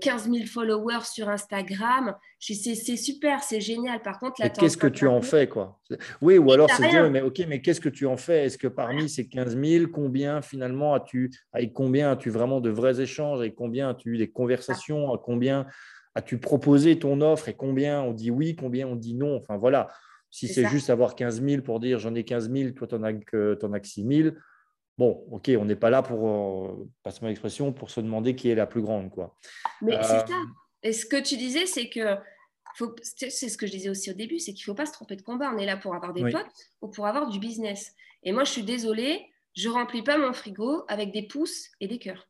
15 0.00 0.28
euh, 0.28 0.32
000 0.32 0.46
followers 0.46 1.04
sur 1.04 1.28
Instagram. 1.28 2.16
C'est 2.40 2.74
super, 2.96 3.42
c'est 3.42 3.60
génial. 3.60 4.02
Par 4.02 4.18
contre, 4.18 4.40
là, 4.40 4.48
qu'est-ce 4.48 4.76
que 4.76 4.88
tu 4.88 5.06
en 5.06 5.22
fais 5.22 5.48
quoi? 5.48 5.78
Oui, 6.20 6.38
ou 6.38 6.50
alors 6.50 6.68
c'est 6.70 6.88
dire 6.88 7.08
Mais 7.08 7.22
ok, 7.22 7.42
mais 7.46 7.62
qu'est-ce 7.62 7.80
que 7.80 7.88
tu 7.88 8.06
en 8.06 8.16
fais? 8.16 8.46
Est-ce 8.46 8.58
que 8.58 8.68
parmi 8.68 9.08
ces 9.08 9.28
15 9.28 9.56
000, 9.56 9.86
combien 9.92 10.42
finalement 10.42 10.94
as-tu, 10.94 11.30
avec 11.52 11.72
combien 11.72 12.10
as-tu 12.10 12.30
vraiment 12.30 12.60
de 12.60 12.70
vrais 12.70 13.00
échanges? 13.00 13.38
Avec 13.38 13.54
combien 13.54 13.90
as-tu 13.90 14.14
eu 14.14 14.18
des 14.18 14.30
conversations? 14.30 15.14
À 15.14 15.18
combien 15.18 15.66
as-tu 16.16 16.38
proposé 16.38 16.98
ton 16.98 17.20
offre? 17.20 17.48
Et 17.48 17.54
combien 17.54 18.02
on 18.02 18.12
dit 18.12 18.32
oui, 18.32 18.56
combien 18.56 18.88
on 18.88 18.96
dit 18.96 19.14
non? 19.14 19.36
Enfin 19.36 19.56
voilà. 19.56 19.88
Si 20.34 20.48
c'est 20.48 20.66
juste 20.66 20.90
avoir 20.90 21.14
15 21.14 21.44
000 21.44 21.62
pour 21.62 21.78
dire 21.78 22.00
j'en 22.00 22.12
ai 22.12 22.24
15 22.24 22.50
000, 22.50 22.70
toi, 22.72 22.88
tu 22.88 22.96
n'en 22.96 23.04
as 23.04 23.12
que, 23.12 23.56
en 23.62 23.72
as 23.72 23.84
6 23.84 24.04
000, 24.04 24.36
bon, 24.98 25.24
ok, 25.30 25.48
on 25.56 25.64
n'est 25.64 25.76
pas 25.76 25.90
là 25.90 26.02
pour, 26.02 26.28
euh, 26.28 26.90
passe-moi 27.04 27.28
l'expression, 27.28 27.72
pour 27.72 27.88
se 27.88 28.00
demander 28.00 28.34
qui 28.34 28.50
est 28.50 28.56
la 28.56 28.66
plus 28.66 28.82
grande. 28.82 29.10
Quoi. 29.10 29.38
Mais 29.80 29.92
c'est 30.02 30.14
euh, 30.14 30.26
ça. 30.26 30.34
Et 30.82 30.92
ce 30.92 31.06
que 31.06 31.22
tu 31.22 31.36
disais, 31.36 31.66
c'est 31.66 31.88
que 31.88 32.16
c'est 33.00 33.30
ce 33.30 33.56
que 33.56 33.68
je 33.68 33.70
disais 33.70 33.88
aussi 33.88 34.10
au 34.10 34.14
début, 34.14 34.40
c'est 34.40 34.52
qu'il 34.54 34.62
ne 34.62 34.72
faut 34.72 34.74
pas 34.74 34.86
se 34.86 34.92
tromper 34.92 35.14
de 35.14 35.22
combat. 35.22 35.52
On 35.54 35.58
est 35.58 35.66
là 35.66 35.76
pour 35.76 35.94
avoir 35.94 36.12
des 36.12 36.22
potes 36.22 36.68
ou 36.82 36.88
pour 36.88 37.06
avoir 37.06 37.28
du 37.28 37.38
business. 37.38 37.94
Et 38.24 38.32
moi, 38.32 38.42
je 38.42 38.50
suis 38.50 38.64
désolée, 38.64 39.24
je 39.56 39.68
ne 39.68 39.74
remplis 39.74 40.02
pas 40.02 40.18
mon 40.18 40.32
frigo 40.32 40.82
avec 40.88 41.12
des 41.12 41.28
pouces 41.28 41.70
et 41.78 41.86
des 41.86 42.00
cœurs. 42.00 42.28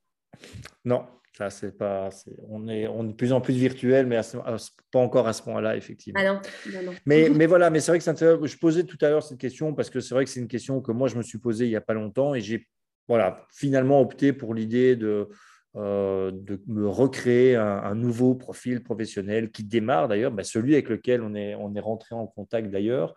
Non, 0.84 1.06
Ça, 1.36 1.50
c'est 1.50 1.76
pas, 1.76 2.10
on, 2.48 2.68
est, 2.68 2.86
on 2.86 3.04
est 3.04 3.08
de 3.08 3.12
plus 3.12 3.32
en 3.32 3.40
plus 3.40 3.54
virtuel, 3.54 4.06
mais 4.06 4.20
pas 4.92 4.98
encore 5.00 5.26
à 5.26 5.32
ce 5.32 5.42
point-là, 5.42 5.76
effectivement. 5.76 6.20
Ah 6.22 6.32
non, 6.32 6.40
non, 6.72 6.82
non. 6.84 6.92
Mais, 7.06 7.28
mais 7.28 7.46
voilà, 7.46 7.70
mais 7.70 7.80
c'est 7.80 7.90
vrai 7.90 7.98
que 7.98 8.04
c'est 8.04 8.16
Je 8.46 8.58
posais 8.58 8.84
tout 8.84 8.98
à 9.00 9.08
l'heure 9.08 9.22
cette 9.22 9.38
question 9.38 9.74
parce 9.74 9.90
que 9.90 9.98
c'est 9.98 10.14
vrai 10.14 10.24
que 10.24 10.30
c'est 10.30 10.38
une 10.38 10.48
question 10.48 10.80
que 10.80 10.92
moi, 10.92 11.08
je 11.08 11.16
me 11.16 11.22
suis 11.22 11.38
posée 11.38 11.66
il 11.66 11.70
n'y 11.70 11.76
a 11.76 11.80
pas 11.80 11.94
longtemps 11.94 12.36
et 12.36 12.40
j'ai 12.40 12.68
voilà, 13.08 13.46
finalement 13.52 14.00
opté 14.00 14.32
pour 14.32 14.54
l'idée 14.54 14.94
de, 14.94 15.28
euh, 15.76 16.30
de 16.32 16.62
me 16.68 16.88
recréer 16.88 17.56
un, 17.56 17.96
nouveau 17.96 18.36
profil 18.36 18.84
professionnel 18.84 19.50
qui 19.50 19.64
démarre 19.64 20.06
d'ailleurs, 20.06 20.30
bah, 20.30 20.44
celui 20.44 20.74
avec 20.74 20.88
lequel 20.88 21.20
on 21.20 21.34
est, 21.34 21.56
on 21.56 21.74
est 21.74 21.80
rentré 21.80 22.14
en 22.14 22.28
contact 22.28 22.70
d'ailleurs. 22.70 23.14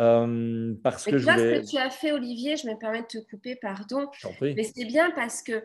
Euh, 0.00 0.74
parce 0.84 1.04
que 1.04 1.18
je 1.18 1.24
ce 1.24 1.30
que 1.30 1.70
tu 1.70 1.78
as 1.78 1.90
fait, 1.90 2.12
Olivier, 2.12 2.56
je 2.56 2.68
me 2.68 2.78
permets 2.78 3.02
de 3.02 3.06
te 3.06 3.18
couper, 3.28 3.56
pardon. 3.56 4.08
Mais 4.40 4.62
c'est 4.62 4.84
bien 4.84 5.10
parce 5.10 5.42
que, 5.42 5.64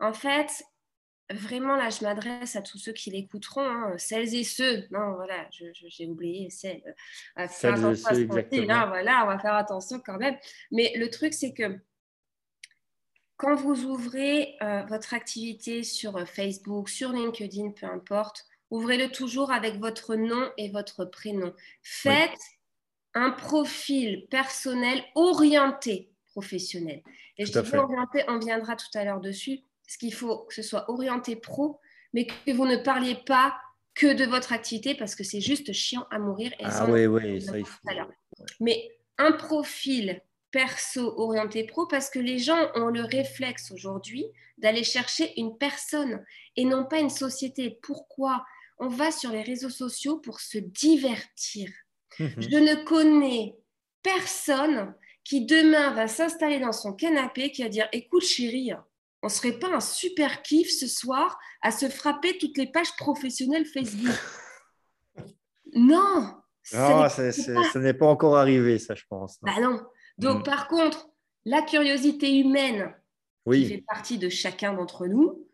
en 0.00 0.14
fait, 0.14 0.48
vraiment, 1.30 1.76
là, 1.76 1.90
je 1.90 2.02
m'adresse 2.04 2.56
à 2.56 2.62
tous 2.62 2.78
ceux 2.78 2.92
qui 2.92 3.10
l'écouteront, 3.10 3.62
hein, 3.62 3.94
celles 3.98 4.34
et 4.34 4.44
ceux. 4.44 4.86
Non, 4.90 5.14
voilà, 5.14 5.48
j'ai 5.50 6.06
oublié 6.06 6.50
celles. 6.50 6.82
Euh, 7.38 7.46
celles 7.48 7.84
et 7.84 7.96
ceux, 7.96 8.22
exactement. 8.22 8.88
voilà, 8.88 9.24
on 9.24 9.28
va 9.28 9.38
faire 9.38 9.54
attention 9.54 10.00
quand 10.04 10.18
même. 10.18 10.36
Mais 10.70 10.92
le 10.96 11.08
truc, 11.10 11.34
c'est 11.34 11.52
que 11.52 11.78
quand 13.36 13.56
vous 13.56 13.84
ouvrez 13.84 14.56
euh, 14.62 14.82
votre 14.82 15.14
activité 15.14 15.82
sur 15.82 16.16
euh, 16.16 16.24
Facebook, 16.24 16.88
sur 16.88 17.12
LinkedIn, 17.12 17.70
peu 17.70 17.86
importe, 17.86 18.44
ouvrez-le 18.70 19.10
toujours 19.10 19.50
avec 19.50 19.76
votre 19.76 20.14
nom 20.14 20.50
et 20.56 20.70
votre 20.70 21.04
prénom. 21.04 21.52
Faites 21.82 22.38
un 23.14 23.30
profil 23.30 24.26
personnel 24.30 25.02
orienté 25.14 26.12
professionnel. 26.26 27.02
Et 27.36 27.46
je 27.46 27.52
dis 27.52 27.76
orienté, 27.76 28.24
on 28.28 28.38
viendra 28.38 28.76
tout 28.76 28.86
à 28.94 29.04
l'heure 29.04 29.20
dessus, 29.20 29.60
parce 29.84 29.96
qu'il 29.96 30.14
faut 30.14 30.38
que 30.44 30.54
ce 30.54 30.62
soit 30.62 30.88
orienté 30.90 31.36
pro, 31.36 31.80
mais 32.12 32.26
que 32.26 32.52
vous 32.52 32.66
ne 32.66 32.76
parliez 32.76 33.16
pas 33.26 33.54
que 33.94 34.14
de 34.14 34.24
votre 34.24 34.52
activité, 34.52 34.94
parce 34.94 35.14
que 35.14 35.24
c'est 35.24 35.40
juste 35.40 35.72
chiant 35.72 36.06
à 36.10 36.18
mourir. 36.18 36.52
Et 36.58 36.64
ah 36.64 36.86
oui, 36.88 37.06
oui, 37.06 37.42
ça 37.42 37.58
il 37.58 37.66
faut. 37.66 37.78
Mais 38.60 38.90
un 39.18 39.32
profil 39.32 40.22
perso 40.50 41.18
orienté 41.18 41.64
pro 41.64 41.86
parce 41.86 42.10
que 42.10 42.18
les 42.18 42.38
gens 42.38 42.70
ont 42.74 42.88
le 42.88 43.02
réflexe 43.02 43.72
aujourd'hui 43.72 44.26
d'aller 44.58 44.84
chercher 44.84 45.32
une 45.40 45.56
personne 45.56 46.24
et 46.56 46.64
non 46.64 46.84
pas 46.84 47.00
une 47.00 47.10
société. 47.10 47.78
Pourquoi? 47.82 48.44
On 48.78 48.88
va 48.88 49.10
sur 49.10 49.30
les 49.30 49.42
réseaux 49.42 49.70
sociaux 49.70 50.18
pour 50.18 50.40
se 50.40 50.58
divertir. 50.58 51.70
Mhm. 52.18 52.34
Je 52.38 52.58
ne 52.58 52.84
connais 52.84 53.56
personne 54.02 54.94
qui 55.24 55.46
demain 55.46 55.92
va 55.92 56.08
s'installer 56.08 56.58
dans 56.58 56.72
son 56.72 56.92
canapé 56.92 57.50
qui 57.50 57.62
va 57.62 57.68
dire 57.68 57.88
écoute 57.92 58.24
chérie, 58.24 58.72
on 59.22 59.28
serait 59.28 59.58
pas 59.58 59.68
un 59.68 59.80
super 59.80 60.42
kiff 60.42 60.70
ce 60.70 60.86
soir 60.86 61.38
à 61.62 61.70
se 61.70 61.88
frapper 61.88 62.38
toutes 62.38 62.58
les 62.58 62.66
pages 62.66 62.94
professionnelles 62.96 63.66
Facebook. 63.66 64.16
non. 65.74 66.36
Non, 66.72 67.08
ce 67.08 67.78
n'est 67.78 67.92
pas 67.92 68.06
encore 68.06 68.36
arrivé, 68.36 68.78
ça, 68.78 68.94
je 68.94 69.02
pense. 69.08 69.38
Bah 69.42 69.60
non. 69.60 69.82
Donc, 70.16 70.40
mm. 70.40 70.42
par 70.44 70.68
contre, 70.68 71.08
la 71.44 71.60
curiosité 71.60 72.38
humaine, 72.38 72.94
qui 73.50 73.66
fait 73.66 73.84
partie 73.86 74.16
de 74.16 74.28
chacun 74.28 74.72
d'entre 74.72 75.08
nous, 75.08 75.44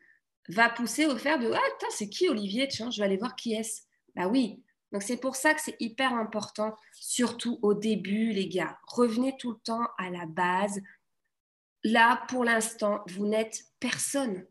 va 0.51 0.69
pousser 0.69 1.07
au 1.07 1.17
faire 1.17 1.39
de 1.39 1.51
Ah, 1.51 1.87
c'est 1.89 2.11
qui 2.11 2.29
Olivier? 2.29 2.69
Tiens, 2.69 2.91
je 2.91 2.99
vais 2.99 3.07
aller 3.07 3.17
voir 3.17 3.37
qui 3.37 3.55
est-ce. 3.55 3.85
Bah 4.15 4.29
oui. 4.29 4.63
Donc, 4.93 5.03
c'est 5.03 5.17
pour 5.17 5.37
ça 5.37 5.55
que 5.55 5.63
c'est 5.63 5.77
hyper 5.81 6.13
important, 6.13 6.75
surtout 6.93 7.59
au 7.63 7.73
début, 7.73 8.31
les 8.33 8.49
gars. 8.49 8.79
Revenez 8.87 9.35
tout 9.39 9.53
le 9.53 9.59
temps 9.59 9.87
à 9.97 10.11
la 10.11 10.27
base. 10.27 10.81
Là, 11.91 12.23
pour 12.29 12.45
l'instant, 12.45 13.03
vous 13.07 13.27
n'êtes 13.27 13.65
personne. 13.81 14.45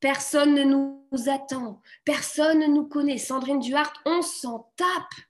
Personne 0.00 0.54
ne 0.54 0.64
nous 0.64 1.06
attend. 1.30 1.80
Personne 2.04 2.58
ne 2.58 2.66
nous 2.66 2.86
connaît. 2.86 3.16
Sandrine 3.16 3.58
Duhart, 3.58 3.92
on 4.04 4.20
s'en 4.20 4.70
tape. 4.76 5.20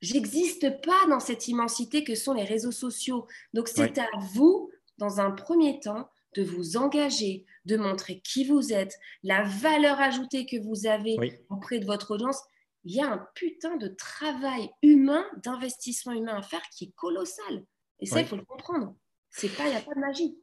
J'existe 0.00 0.82
pas 0.82 1.06
dans 1.08 1.20
cette 1.20 1.46
immensité 1.46 2.02
que 2.02 2.16
sont 2.16 2.32
les 2.32 2.42
réseaux 2.42 2.72
sociaux. 2.72 3.28
Donc 3.52 3.68
c'est 3.68 3.96
à 3.98 4.08
vous, 4.32 4.70
dans 4.98 5.20
un 5.20 5.30
premier 5.30 5.78
temps, 5.78 6.10
de 6.34 6.42
vous 6.42 6.76
engager, 6.76 7.44
de 7.64 7.76
montrer 7.76 8.20
qui 8.20 8.44
vous 8.44 8.72
êtes, 8.72 8.98
la 9.22 9.44
valeur 9.44 10.00
ajoutée 10.00 10.46
que 10.46 10.60
vous 10.60 10.86
avez 10.86 11.16
auprès 11.48 11.78
de 11.78 11.86
votre 11.86 12.14
audience. 12.14 12.40
Il 12.84 12.96
y 12.96 13.00
a 13.00 13.08
un 13.08 13.24
putain 13.36 13.76
de 13.76 13.86
travail 13.86 14.68
humain, 14.82 15.24
d'investissement 15.44 16.12
humain 16.12 16.38
à 16.38 16.42
faire 16.42 16.62
qui 16.76 16.86
est 16.86 16.92
colossal. 16.96 17.64
Et 18.00 18.06
ça, 18.06 18.20
il 18.20 18.26
faut 18.26 18.34
le 18.34 18.44
comprendre. 18.44 18.96
Il 19.42 19.48
n'y 19.48 19.76
a 19.76 19.80
pas 19.80 19.94
de 19.94 20.00
magie. 20.00 20.41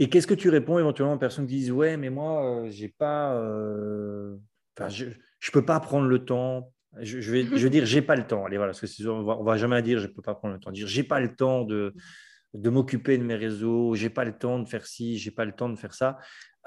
Et 0.00 0.08
qu'est-ce 0.08 0.26
que 0.26 0.34
tu 0.34 0.48
réponds 0.48 0.78
éventuellement 0.78 1.14
aux 1.14 1.18
personnes 1.18 1.46
qui 1.46 1.54
disent 1.54 1.70
ouais, 1.70 1.96
mais 1.96 2.10
moi, 2.10 2.44
euh, 2.44 2.70
j'ai 2.70 2.88
pas, 2.88 3.34
euh, 3.36 4.34
je, 4.88 5.04
ne 5.04 5.12
peux 5.52 5.64
pas 5.64 5.78
prendre 5.78 6.08
le 6.08 6.24
temps 6.24 6.72
je, 6.98 7.18
vais, 7.30 7.44
je 7.44 7.62
vais 7.62 7.70
dire, 7.70 7.86
j'ai 7.86 8.02
pas 8.02 8.16
le 8.16 8.26
temps. 8.26 8.44
Allez, 8.44 8.56
voilà, 8.56 8.72
parce 8.72 8.80
que 8.80 9.08
on 9.08 9.22
va, 9.22 9.36
va 9.36 9.56
jamais 9.56 9.80
dire, 9.82 10.00
je 10.00 10.08
peux 10.08 10.22
pas 10.22 10.34
prendre 10.34 10.54
le 10.54 10.60
temps. 10.60 10.72
Dire, 10.72 10.88
j'ai 10.88 11.04
pas 11.04 11.20
le 11.20 11.34
temps 11.36 11.62
de, 11.62 11.94
de 12.54 12.70
m'occuper 12.70 13.16
de 13.16 13.22
mes 13.22 13.36
réseaux, 13.36 13.94
j'ai 13.94 14.10
pas 14.10 14.24
le 14.24 14.36
temps 14.36 14.58
de 14.58 14.68
faire 14.68 14.86
ci, 14.86 15.18
j'ai 15.18 15.30
pas 15.30 15.44
le 15.44 15.52
temps 15.52 15.68
de 15.68 15.76
faire 15.76 15.94
ça, 15.94 16.18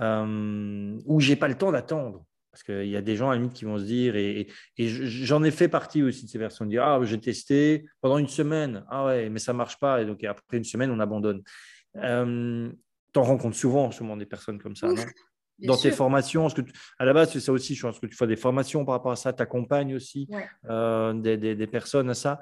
euh, 0.01 0.97
ou 1.05 1.19
j'ai 1.19 1.35
pas 1.35 1.47
le 1.47 1.55
temps 1.55 1.71
d'attendre. 1.71 2.25
Parce 2.51 2.63
qu'il 2.63 2.87
y 2.87 2.95
a 2.95 3.01
des 3.01 3.15
gens 3.15 3.31
à 3.31 3.33
la 3.33 3.39
limite 3.39 3.53
qui 3.53 3.65
vont 3.65 3.79
se 3.79 3.83
dire, 3.83 4.15
et, 4.15 4.47
et, 4.77 4.87
j'en 4.87 5.43
ai 5.43 5.49
fait 5.49 5.67
partie 5.67 6.03
aussi 6.03 6.25
de 6.25 6.29
ces 6.29 6.37
personnes, 6.37 6.69
dire 6.69 6.83
Ah, 6.83 6.99
j'ai 7.03 7.19
testé 7.19 7.85
pendant 7.99 8.19
une 8.19 8.27
semaine, 8.27 8.85
ah 8.89 9.05
ouais, 9.07 9.29
mais 9.29 9.39
ça 9.39 9.53
marche 9.53 9.79
pas, 9.79 10.01
et 10.01 10.05
donc 10.05 10.23
après 10.23 10.57
une 10.57 10.63
semaine, 10.63 10.91
on 10.91 10.99
abandonne. 10.99 11.41
Euh, 11.97 12.71
tu 13.13 13.19
en 13.19 13.23
rencontres 13.23 13.55
souvent, 13.55 13.91
souvent 13.91 14.17
des 14.17 14.25
personnes 14.25 14.59
comme 14.59 14.75
ça, 14.75 14.87
non? 14.87 14.95
dans 15.59 15.77
tes 15.77 15.91
formations 15.91 16.49
que 16.49 16.61
À 16.97 17.05
la 17.05 17.13
base, 17.13 17.31
c'est 17.31 17.39
ça 17.39 17.51
aussi, 17.51 17.75
je 17.75 17.81
pense 17.81 17.99
que 17.99 18.07
tu 18.07 18.15
fais 18.15 18.27
des 18.27 18.35
formations 18.35 18.85
par 18.85 18.93
rapport 18.93 19.11
à 19.11 19.15
ça, 19.15 19.33
tu 19.33 19.41
accompagnes 19.41 19.95
aussi 19.95 20.27
euh, 20.69 21.13
des, 21.13 21.67
personnes 21.67 22.09
à 22.09 22.13
ça. 22.13 22.41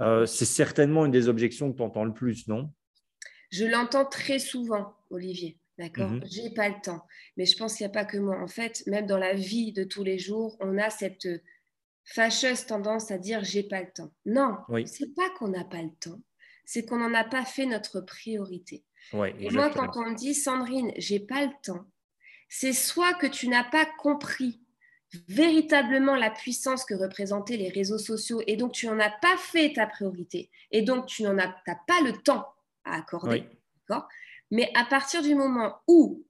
Euh, 0.00 0.26
c'est 0.26 0.44
certainement 0.44 1.04
une 1.04 1.12
des 1.12 1.28
objections 1.28 1.70
que 1.70 1.76
tu 1.76 1.82
entends 1.82 2.04
le 2.04 2.14
plus, 2.14 2.48
non? 2.48 2.72
Je 3.50 3.66
l'entends 3.66 4.06
très 4.06 4.38
souvent, 4.38 4.94
Olivier. 5.10 5.58
D'accord? 5.78 6.08
Je 6.08 6.14
mhm. 6.14 6.24
J'ai 6.26 6.50
pas 6.54 6.68
le 6.68 6.74
temps. 6.82 7.06
Mais 7.36 7.44
je 7.44 7.56
pense 7.56 7.76
qu'il 7.76 7.86
n'y 7.86 7.90
a 7.90 7.94
pas 7.94 8.04
que 8.04 8.16
moi. 8.16 8.40
En 8.40 8.46
fait, 8.46 8.82
même 8.86 9.06
dans 9.06 9.18
la 9.18 9.34
vie 9.34 9.72
de 9.72 9.84
tous 9.84 10.04
les 10.04 10.18
jours, 10.18 10.56
on 10.60 10.78
a 10.78 10.90
cette 10.90 11.28
fâcheuse 12.04 12.66
tendance 12.66 13.10
à 13.10 13.18
dire 13.18 13.44
j'ai 13.44 13.62
pas 13.62 13.80
le 13.80 13.90
temps. 13.92 14.12
Non, 14.26 14.56
oui. 14.68 14.86
c'est 14.86 15.14
pas 15.14 15.28
qu'on 15.38 15.48
n'a 15.48 15.64
pas 15.64 15.82
le 15.82 15.92
temps, 16.00 16.20
c'est 16.64 16.84
qu'on 16.84 16.98
n'en 16.98 17.14
a 17.14 17.24
pas 17.24 17.44
fait 17.44 17.66
notre 17.66 18.00
priorité. 18.00 18.84
Et 19.12 19.50
moi, 19.50 19.70
quand 19.70 19.96
on 19.96 20.10
me 20.10 20.14
dit 20.14 20.34
Sandrine, 20.34 20.92
j'ai 20.96 21.20
pas 21.20 21.44
le 21.44 21.52
temps, 21.62 21.84
c'est 22.48 22.72
soit 22.72 23.14
que 23.14 23.26
tu 23.26 23.48
n'as 23.48 23.64
pas 23.64 23.86
compris 23.98 24.60
véritablement 25.28 26.16
la 26.16 26.30
puissance 26.30 26.84
que 26.84 26.94
représentaient 26.94 27.56
les 27.56 27.68
réseaux 27.68 27.98
sociaux 27.98 28.42
et 28.46 28.56
donc 28.56 28.72
tu 28.72 28.86
n'en 28.86 28.98
as 28.98 29.10
pas 29.10 29.36
fait 29.36 29.72
ta 29.74 29.86
priorité 29.86 30.50
et 30.70 30.82
donc 30.82 31.06
tu 31.06 31.22
n'en 31.22 31.38
as, 31.38 31.48
pas 31.48 32.00
le 32.02 32.12
temps 32.22 32.46
à 32.84 32.96
accorder. 32.96 33.44
Mais 34.50 34.70
à 34.74 34.84
partir 34.84 35.22
du 35.22 35.34
moment 35.34 35.80
où 35.86 36.24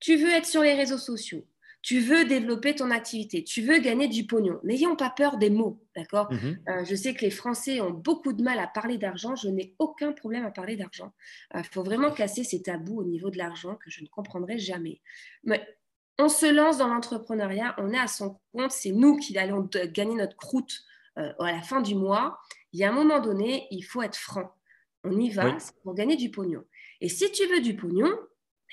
tu 0.00 0.16
veux 0.16 0.30
être 0.30 0.46
sur 0.46 0.62
les 0.62 0.74
réseaux 0.74 0.98
sociaux, 0.98 1.46
tu 1.88 2.00
veux 2.00 2.26
développer 2.26 2.74
ton 2.74 2.90
activité, 2.90 3.42
tu 3.42 3.62
veux 3.62 3.78
gagner 3.78 4.08
du 4.08 4.26
pognon. 4.26 4.60
N'ayons 4.62 4.94
pas 4.94 5.08
peur 5.08 5.38
des 5.38 5.48
mots, 5.48 5.82
d'accord? 5.96 6.30
Mhm. 6.30 6.58
euh, 6.68 6.84
Je 6.84 6.94
sais 6.94 7.14
que 7.14 7.22
les 7.22 7.30
Français 7.30 7.80
ont 7.80 7.92
beaucoup 7.92 8.34
de 8.34 8.42
mal 8.42 8.58
à 8.58 8.66
parler 8.66 8.98
d'argent. 8.98 9.34
Je 9.36 9.48
n'ai 9.48 9.74
aucun 9.78 10.12
problème 10.12 10.44
à 10.44 10.50
parler 10.50 10.76
d'argent. 10.76 11.14
Il 11.54 11.60
euh, 11.60 11.62
faut 11.62 11.82
vraiment 11.82 12.10
casser 12.10 12.44
ces 12.44 12.60
tabous 12.60 13.00
au 13.00 13.04
niveau 13.04 13.30
de 13.30 13.38
l'argent 13.38 13.74
que 13.76 13.88
je 13.88 14.02
ne 14.02 14.06
comprendrai 14.08 14.58
jamais. 14.58 15.00
Mais 15.44 15.66
on 16.18 16.28
se 16.28 16.44
lance 16.44 16.76
dans 16.76 16.88
l'entrepreneuriat, 16.88 17.74
on 17.78 17.90
est 17.94 17.98
à 17.98 18.06
son 18.06 18.38
compte, 18.52 18.70
c'est 18.70 18.92
nous 18.92 19.16
qui 19.16 19.38
allons 19.38 19.66
gagner 19.86 20.14
notre 20.14 20.36
croûte 20.36 20.82
euh, 21.16 21.32
à 21.38 21.52
la 21.52 21.62
fin 21.62 21.80
du 21.80 21.94
mois. 21.94 22.38
Il 22.74 22.80
y 22.80 22.84
a 22.84 22.90
un 22.90 22.94
moment 22.94 23.20
donné, 23.20 23.66
il 23.70 23.80
faut 23.80 24.02
être 24.02 24.18
franc. 24.18 24.52
On 25.04 25.18
y 25.18 25.30
va 25.30 25.56
pour 25.84 25.94
gagner 25.94 26.16
du 26.16 26.30
pognon. 26.30 26.64
Et 27.00 27.08
si 27.08 27.32
tu 27.32 27.46
veux 27.46 27.62
du 27.62 27.74
pognon, 27.74 28.14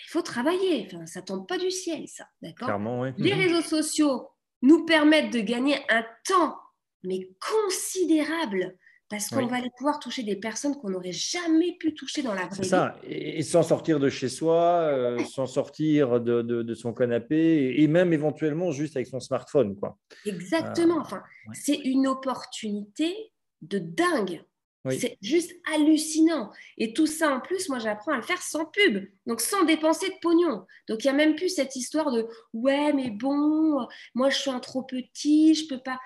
il 0.08 0.10
faut 0.10 0.22
travailler. 0.22 0.88
Enfin, 0.88 1.06
ça 1.06 1.22
tombe 1.22 1.48
pas 1.48 1.58
du 1.58 1.72
ciel, 1.72 2.08
ça. 2.08 2.26
D'accord? 2.42 2.70
Les 3.18 3.34
mhm. 3.34 3.40
réseaux 3.40 3.62
sociaux 3.62 4.30
nous 4.62 4.86
permettent 4.86 5.34
de 5.34 5.40
gagner 5.40 5.78
un 5.90 6.06
temps, 6.28 6.58
mais 7.04 7.30
considérable, 7.40 8.76
parce 9.10 9.30
qu'on 9.30 9.46
va 9.46 9.58
aller 9.58 9.70
pouvoir 9.78 10.00
toucher 10.00 10.24
des 10.24 10.36
personnes 10.36 10.76
qu'on 10.76 10.90
n'aurait 10.90 11.12
jamais 11.12 11.78
pu 11.78 11.94
toucher 11.94 12.24
dans 12.24 12.34
la 12.34 12.48
vraie 12.48 12.64
vie. 12.64 12.70
ça, 12.70 12.96
et, 13.04 13.44
sans 13.44 13.62
sortir 13.62 14.00
de 14.00 14.10
chez 14.10 14.30
soi, 14.30 14.82
euh, 14.82 15.24
sans 15.26 15.46
sortir 15.46 16.20
de, 16.20 16.42
de, 16.42 16.74
son 16.74 16.94
canapé, 16.94 17.76
et 17.78 17.88
même 17.88 18.14
éventuellement 18.14 18.72
juste 18.72 18.96
avec 18.96 19.08
son 19.08 19.20
smartphone. 19.20 19.76
Quoi. 19.76 19.98
Exactement. 20.26 20.98
Euh, 20.98 21.02
enfin, 21.02 21.24
C'est 21.54 21.76
une 21.76 22.08
opportunité 22.08 23.14
de 23.62 23.78
dingue. 23.78 24.44
C'est 24.92 25.18
juste 25.22 25.52
hallucinant. 25.74 26.52
Et 26.78 26.94
tout 26.94 27.08
ça, 27.08 27.36
en 27.36 27.40
plus, 27.40 27.70
moi, 27.70 27.80
j'apprends 27.80 28.12
à 28.12 28.18
le 28.18 28.22
faire 28.22 28.42
sans 28.42 28.66
pub, 28.66 29.08
donc 29.26 29.42
sans 29.42 29.64
dépenser 29.64 30.10
de 30.10 30.16
pognon. 30.22 30.66
Donc, 30.88 31.04
il 31.04 31.08
n'y 31.08 31.12
a 31.12 31.14
même 31.14 31.36
plus 31.36 31.50
cette 31.50 31.76
histoire 31.76 32.12
de 32.12 32.28
ouais, 32.54 32.94
mais 32.94 33.10
bon, 33.10 33.88
moi, 34.14 34.30
je 34.30 34.38
suis 34.38 34.52
un 34.52 34.60
trop 34.60 34.84
petit, 34.84 35.56
je 35.56 35.68
peux 35.68 35.82
pas. 35.82 36.00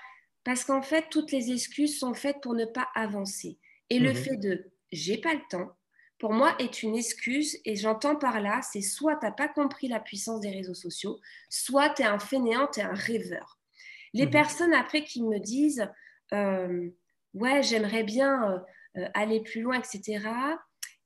Parce 0.44 0.64
qu'en 0.64 0.82
fait, 0.82 1.08
toutes 1.10 1.32
les 1.32 1.52
excuses 1.52 2.00
sont 2.00 2.14
faites 2.14 2.42
pour 2.42 2.54
ne 2.54 2.66
pas 2.66 2.88
avancer. 2.96 3.58
Et 3.90 4.00
le 4.00 4.12
mhm. 4.12 4.16
fait 4.16 4.38
de 4.38 4.72
j'ai 4.92 5.18
pas 5.18 5.34
le 5.34 5.42
temps, 5.50 5.72
pour 6.18 6.34
moi, 6.34 6.56
est 6.60 6.84
une 6.84 6.96
excuse. 6.96 7.58
Et 7.66 7.76
j'entends 7.76 8.16
par 8.16 8.42
là, 8.42 8.62
c'est 8.62 8.82
soit 8.82 9.18
tu 9.18 9.26
n'as 9.26 9.32
pas 9.32 9.48
compris 9.48 9.88
la 9.88 10.00
puissance 10.00 10.40
des 10.40 10.52
réseaux 10.52 10.74
sociaux, 10.74 11.20
soit 11.50 11.90
tu 11.90 12.02
es 12.02 12.06
un 12.06 12.20
fainéant, 12.20 12.68
tu 12.74 12.80
es 12.80 12.84
un 12.84 12.94
rêveur. 12.94 13.60
Les 14.14 14.26
mhm. 14.26 14.32
personnes 14.32 14.74
après 14.74 15.04
qui 15.04 15.22
me 15.24 15.40
disent, 15.40 15.88
euh, 16.34 16.90
ouais, 17.34 17.64
j'aimerais 17.64 18.04
bien 18.04 18.64
euh, 18.98 19.08
aller 19.14 19.42
plus 19.42 19.62
loin, 19.62 19.80
etc., 19.80 20.28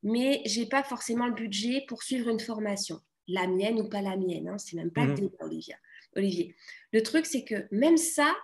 mais 0.04 0.42
j'ai 0.46 0.66
pas 0.66 0.84
forcément 0.84 1.28
le 1.28 1.34
budget 1.34 1.86
pour 1.88 2.04
suivre 2.04 2.30
une 2.30 2.40
formation, 2.40 3.00
la 3.28 3.48
mienne 3.48 3.80
ou 3.80 3.88
pas 3.88 4.02
la 4.02 4.18
mienne. 4.18 4.50
Hein, 4.50 4.58
c'est 4.58 4.76
même 4.76 4.92
pas 4.92 5.06
le 5.06 5.12
mhm. 5.12 5.20
débat, 5.20 5.46
Olivia. 5.46 5.78
Olivier. 6.16 6.56
Le 6.92 7.02
truc, 7.02 7.26
c'est 7.26 7.44
que 7.44 7.68
même 7.72 7.98
ça, 7.98 8.36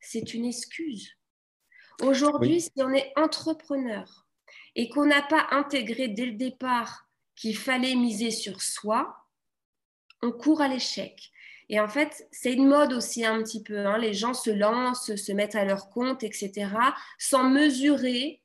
c'est 0.00 0.34
une 0.34 0.44
excuse. 0.44 1.12
Aujourd'hui, 2.02 2.60
si 2.60 2.70
on 2.76 2.92
est 2.92 3.10
entrepreneur 3.16 4.26
et 4.74 4.88
qu'on 4.90 5.06
n'a 5.06 5.22
pas 5.22 5.46
intégré 5.50 6.08
dès 6.08 6.26
le 6.26 6.34
départ 6.34 7.08
qu'il 7.34 7.56
fallait 7.56 7.94
miser 7.94 8.30
sur 8.30 8.60
soi, 8.60 9.16
on 10.22 10.32
court 10.32 10.60
à 10.60 10.68
l'échec. 10.68 11.30
Et 11.68 11.80
en 11.80 11.88
fait, 11.88 12.26
c'est 12.30 12.52
une 12.52 12.68
mode 12.68 12.92
aussi 12.92 13.24
un 13.24 13.42
petit 13.42 13.62
peu. 13.62 13.86
Hein. 13.86 13.98
Les 13.98 14.14
gens 14.14 14.34
se 14.34 14.50
lancent, 14.50 15.14
se 15.16 15.32
mettent 15.32 15.56
à 15.56 15.64
leur 15.64 15.90
compte, 15.90 16.22
etc., 16.22 16.68
sans 17.18 17.50
mesurer 17.50 18.42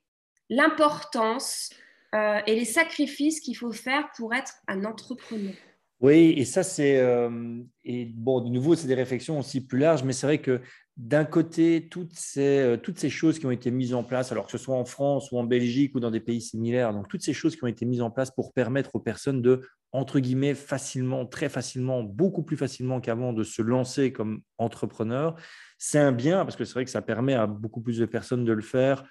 l'importance 0.49 1.69
euh, 2.15 2.39
et 2.47 2.55
les 2.55 2.65
sacrifices 2.65 3.39
qu'il 3.39 3.55
faut 3.55 3.71
faire 3.71 4.09
pour 4.17 4.33
être 4.33 4.55
un 4.67 4.83
entrepreneur. 4.85 5.53
Oui, 6.01 6.33
et 6.35 6.45
ça, 6.45 6.63
c'est. 6.63 6.97
Euh, 6.97 7.61
et 7.85 8.05
bon, 8.05 8.41
de 8.41 8.49
nouveau, 8.49 8.75
c'est 8.75 8.87
des 8.87 8.95
réflexions 8.95 9.37
aussi 9.39 9.61
plus 9.61 9.77
larges, 9.77 10.03
mais 10.03 10.13
c'est 10.13 10.25
vrai 10.25 10.41
que 10.41 10.59
d'un 10.97 11.25
côté, 11.25 11.87
toutes 11.89 12.13
ces, 12.13 12.59
euh, 12.59 12.77
toutes 12.77 12.99
ces 12.99 13.09
choses 13.09 13.39
qui 13.39 13.45
ont 13.45 13.51
été 13.51 13.71
mises 13.71 13.93
en 13.93 14.03
place, 14.03 14.31
alors 14.31 14.45
que 14.45 14.51
ce 14.51 14.57
soit 14.57 14.75
en 14.75 14.85
France 14.85 15.31
ou 15.31 15.39
en 15.39 15.43
Belgique 15.43 15.95
ou 15.95 15.99
dans 15.99 16.11
des 16.11 16.19
pays 16.19 16.41
similaires, 16.41 16.93
donc 16.93 17.07
toutes 17.07 17.23
ces 17.23 17.33
choses 17.33 17.55
qui 17.55 17.63
ont 17.63 17.67
été 17.67 17.85
mises 17.85 18.01
en 18.01 18.11
place 18.11 18.31
pour 18.31 18.53
permettre 18.53 18.95
aux 18.95 18.99
personnes 18.99 19.41
de, 19.41 19.61
entre 19.93 20.19
guillemets, 20.19 20.53
facilement, 20.53 21.25
très 21.25 21.49
facilement, 21.49 22.03
beaucoup 22.03 22.43
plus 22.43 22.57
facilement 22.57 22.99
qu'avant, 22.99 23.33
de 23.33 23.43
se 23.43 23.61
lancer 23.61 24.11
comme 24.11 24.41
entrepreneur, 24.57 25.35
c'est 25.77 25.99
un 25.99 26.11
bien 26.11 26.43
parce 26.43 26.55
que 26.55 26.65
c'est 26.65 26.73
vrai 26.73 26.85
que 26.85 26.91
ça 26.91 27.01
permet 27.01 27.33
à 27.33 27.47
beaucoup 27.47 27.81
plus 27.81 27.97
de 27.97 28.05
personnes 28.05 28.45
de 28.45 28.53
le 28.53 28.61
faire. 28.61 29.03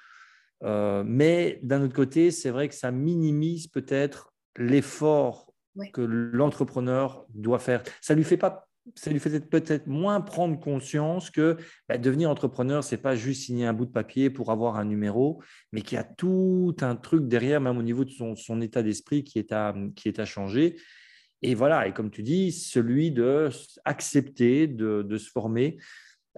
Euh, 0.63 1.03
mais 1.07 1.59
d'un 1.63 1.83
autre 1.83 1.95
côté, 1.95 2.31
c'est 2.31 2.51
vrai 2.51 2.69
que 2.69 2.75
ça 2.75 2.91
minimise 2.91 3.67
peut-être 3.67 4.33
l'effort 4.57 5.53
que 5.93 6.03
l'entrepreneur 6.03 7.25
doit 7.31 7.59
faire. 7.59 7.83
Ça 8.01 8.15
lui 8.15 8.25
fait 8.25 8.37
pas 8.37 8.70
ça 8.95 9.11
lui 9.11 9.21
fait 9.21 9.49
peut-être 9.49 9.87
moins 9.87 10.21
prendre 10.21 10.59
conscience 10.59 11.31
que 11.31 11.57
bah, 11.89 11.99
devenir 11.99 12.31
entrepreneur, 12.31 12.83
c'est 12.83 12.97
pas 12.97 13.15
juste 13.15 13.45
signer 13.45 13.67
un 13.67 13.73
bout 13.73 13.87
de 13.87 13.93
papier 13.93 14.31
pour 14.31 14.51
avoir 14.51 14.77
un 14.77 14.85
numéro, 14.85 15.43
mais 15.73 15.83
qu'il 15.83 15.97
y 15.97 15.99
a 15.99 16.05
tout 16.05 16.77
un 16.81 16.97
truc 16.97 17.29
derrière, 17.29 17.61
même 17.61 17.79
au 17.79 17.83
niveau 17.83 18.05
de 18.05 18.11
son, 18.11 18.61
état 18.61 18.83
d'esprit 18.83 19.25
qui, 19.25 19.39
est 19.39 19.53
à, 19.53 20.25
changer. 20.25 20.77
Et 21.43 21.55
voilà, 21.55 21.87
et 21.87 21.93
comme 21.93 22.11
tu 22.11 22.23
dis, 22.23 22.53
celui 22.53 23.13
de 23.13 23.49
accepter 23.85 24.67
de, 24.67 25.17
se 25.17 25.31
former. 25.31 25.79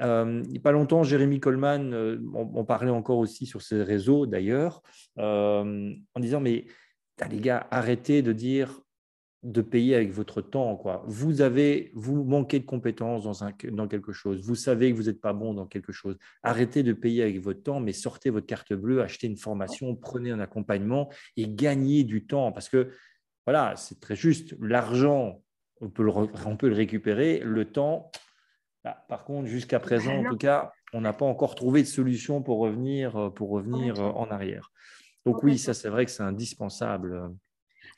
Il 0.00 0.42
n'y 0.48 0.59
a 0.59 0.62
pas 0.62 0.72
longtemps, 0.72 1.02
Jérémy 1.05 1.38
Coleman, 1.38 1.92
euh, 1.92 2.18
on, 2.35 2.64
parlait 2.64 2.90
encore 2.90 3.18
aussi 3.18 3.46
sur 3.46 3.62
ses 3.62 3.83
réseaux 3.83 4.26
d'ailleurs, 4.26 4.83
euh, 5.18 5.92
en 6.14 6.20
disant, 6.20 6.40
mais 6.40 6.66
les 7.31 7.40
gars, 7.40 7.66
arrêtez 7.70 8.22
de 8.22 8.33
dire 8.33 8.81
de 9.42 9.61
payer 9.61 9.96
avec 9.96 10.12
votre 10.12 10.40
temps. 10.40 10.76
Quoi. 10.76 11.02
Vous 11.07 11.40
avez, 11.40 11.90
vous 11.94 12.22
manquez 12.22 12.61
de 12.61 12.64
compétences 12.64 13.24
dans, 13.24 13.42
un, 13.42 13.52
dans 13.72 13.88
quelque 13.88 14.12
chose. 14.12 14.40
Vous 14.44 14.55
savez 14.55 14.92
que 14.92 14.96
vous 14.96 15.05
n'êtes 15.05 15.20
pas 15.20 15.33
bon 15.33 15.52
dans 15.52 15.66
quelque 15.66 15.92
chose. 15.92 16.16
Arrêtez 16.42 16.83
de 16.83 16.92
payer 16.92 17.22
avec 17.22 17.40
votre 17.40 17.62
temps, 17.62 17.81
mais 17.81 17.92
sortez 17.92 18.31
votre 18.31 18.46
carte 18.46 18.72
bleue, 18.72 19.02
achetez 19.02 19.26
une 19.26 19.37
formation, 19.37 19.96
prenez 19.96 20.31
un 20.31 20.38
accompagnement 20.38 21.11
et 21.37 21.48
gagnez 21.48 22.05
du 22.05 22.24
temps. 22.24 22.52
Parce 22.52 22.68
que, 22.68 22.90
voilà, 23.46 23.74
c'est 23.76 23.98
très 23.98 24.14
juste. 24.14 24.55
L'argent, 24.61 25.42
on 25.81 25.90
peut, 25.90 26.05
le, 26.05 26.12
on 26.46 26.57
peut 26.57 26.68
le 26.68 26.76
récupérer. 26.76 27.40
Le 27.40 27.64
temps, 27.64 28.12
bah, 28.85 29.05
par 29.09 29.24
contre, 29.24 29.48
jusqu'à 29.48 29.81
présent, 29.81 30.14
en 30.14 30.31
tout 30.31 30.37
cas, 30.37 30.72
on 30.92 31.00
n'a 31.00 31.12
pas 31.12 31.26
encore 31.26 31.57
trouvé 31.57 31.83
de 31.83 31.88
solution 31.88 32.42
pour 32.42 32.59
revenir, 32.59 33.33
pour 33.35 33.50
revenir 33.50 33.98
en 34.00 34.31
arrière. 34.31 34.70
Donc 35.24 35.42
oui, 35.42 35.59
ça 35.59 35.72
c'est 35.72 35.88
vrai 35.88 36.05
que 36.05 36.11
c'est 36.11 36.22
indispensable. 36.22 37.31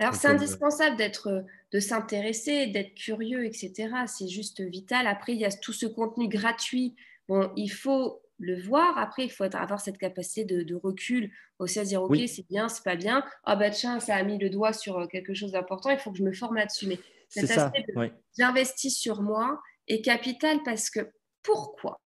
Alors, 0.01 0.15
c'est 0.15 0.29
indispensable 0.29 0.97
d'être, 0.97 1.45
de 1.73 1.81
s'intéresser, 1.81 2.67
d'être 2.67 2.95
curieux, 2.95 3.45
etc. 3.45 3.91
C'est 4.07 4.29
juste 4.29 4.61
vital. 4.61 5.07
Après, 5.07 5.33
il 5.33 5.39
y 5.39 5.45
a 5.45 5.51
tout 5.51 5.73
ce 5.73 5.87
contenu 5.87 6.29
gratuit. 6.29 6.95
Bon, 7.29 7.51
il 7.57 7.69
faut 7.69 8.21
le 8.39 8.61
voir. 8.61 8.99
Après, 8.99 9.25
il 9.25 9.31
faut 9.31 9.45
avoir 9.45 9.81
cette 9.81 9.99
capacité 9.99 10.45
de, 10.45 10.75
recul, 10.75 11.31
aussi 11.59 11.79
à 11.79 11.85
dire, 11.85 12.03
OK, 12.03 12.17
c'est 12.27 12.47
bien, 12.49 12.69
c'est 12.69 12.85
pas 12.85 12.97
bien. 12.97 13.25
Ah, 13.45 13.57
bah 13.57 13.71
tiens, 13.71 14.01
ça 14.01 14.17
a 14.17 14.23
mis 14.23 14.39
le 14.39 14.51
doigt 14.51 14.73
sur 14.73 14.99
euh, 14.99 15.07
quelque 15.07 15.35
chose 15.35 15.53
d'important, 15.53 15.91
il 15.91 15.99
faut 15.99 16.11
que 16.11 16.19
je 16.19 16.25
me 16.25 16.33
forme 16.33 16.57
là-dessus. 16.57 16.87
Mais 16.87 16.99
cet 17.29 17.51
aspect 17.51 17.85
de 17.89 18.11
j'investis 18.39 18.97
sur 18.97 19.23
moi 19.23 19.61
est 19.89 20.03
capital 20.03 20.59
parce 20.65 20.91
que 20.91 21.01
pourquoi? 21.43 22.01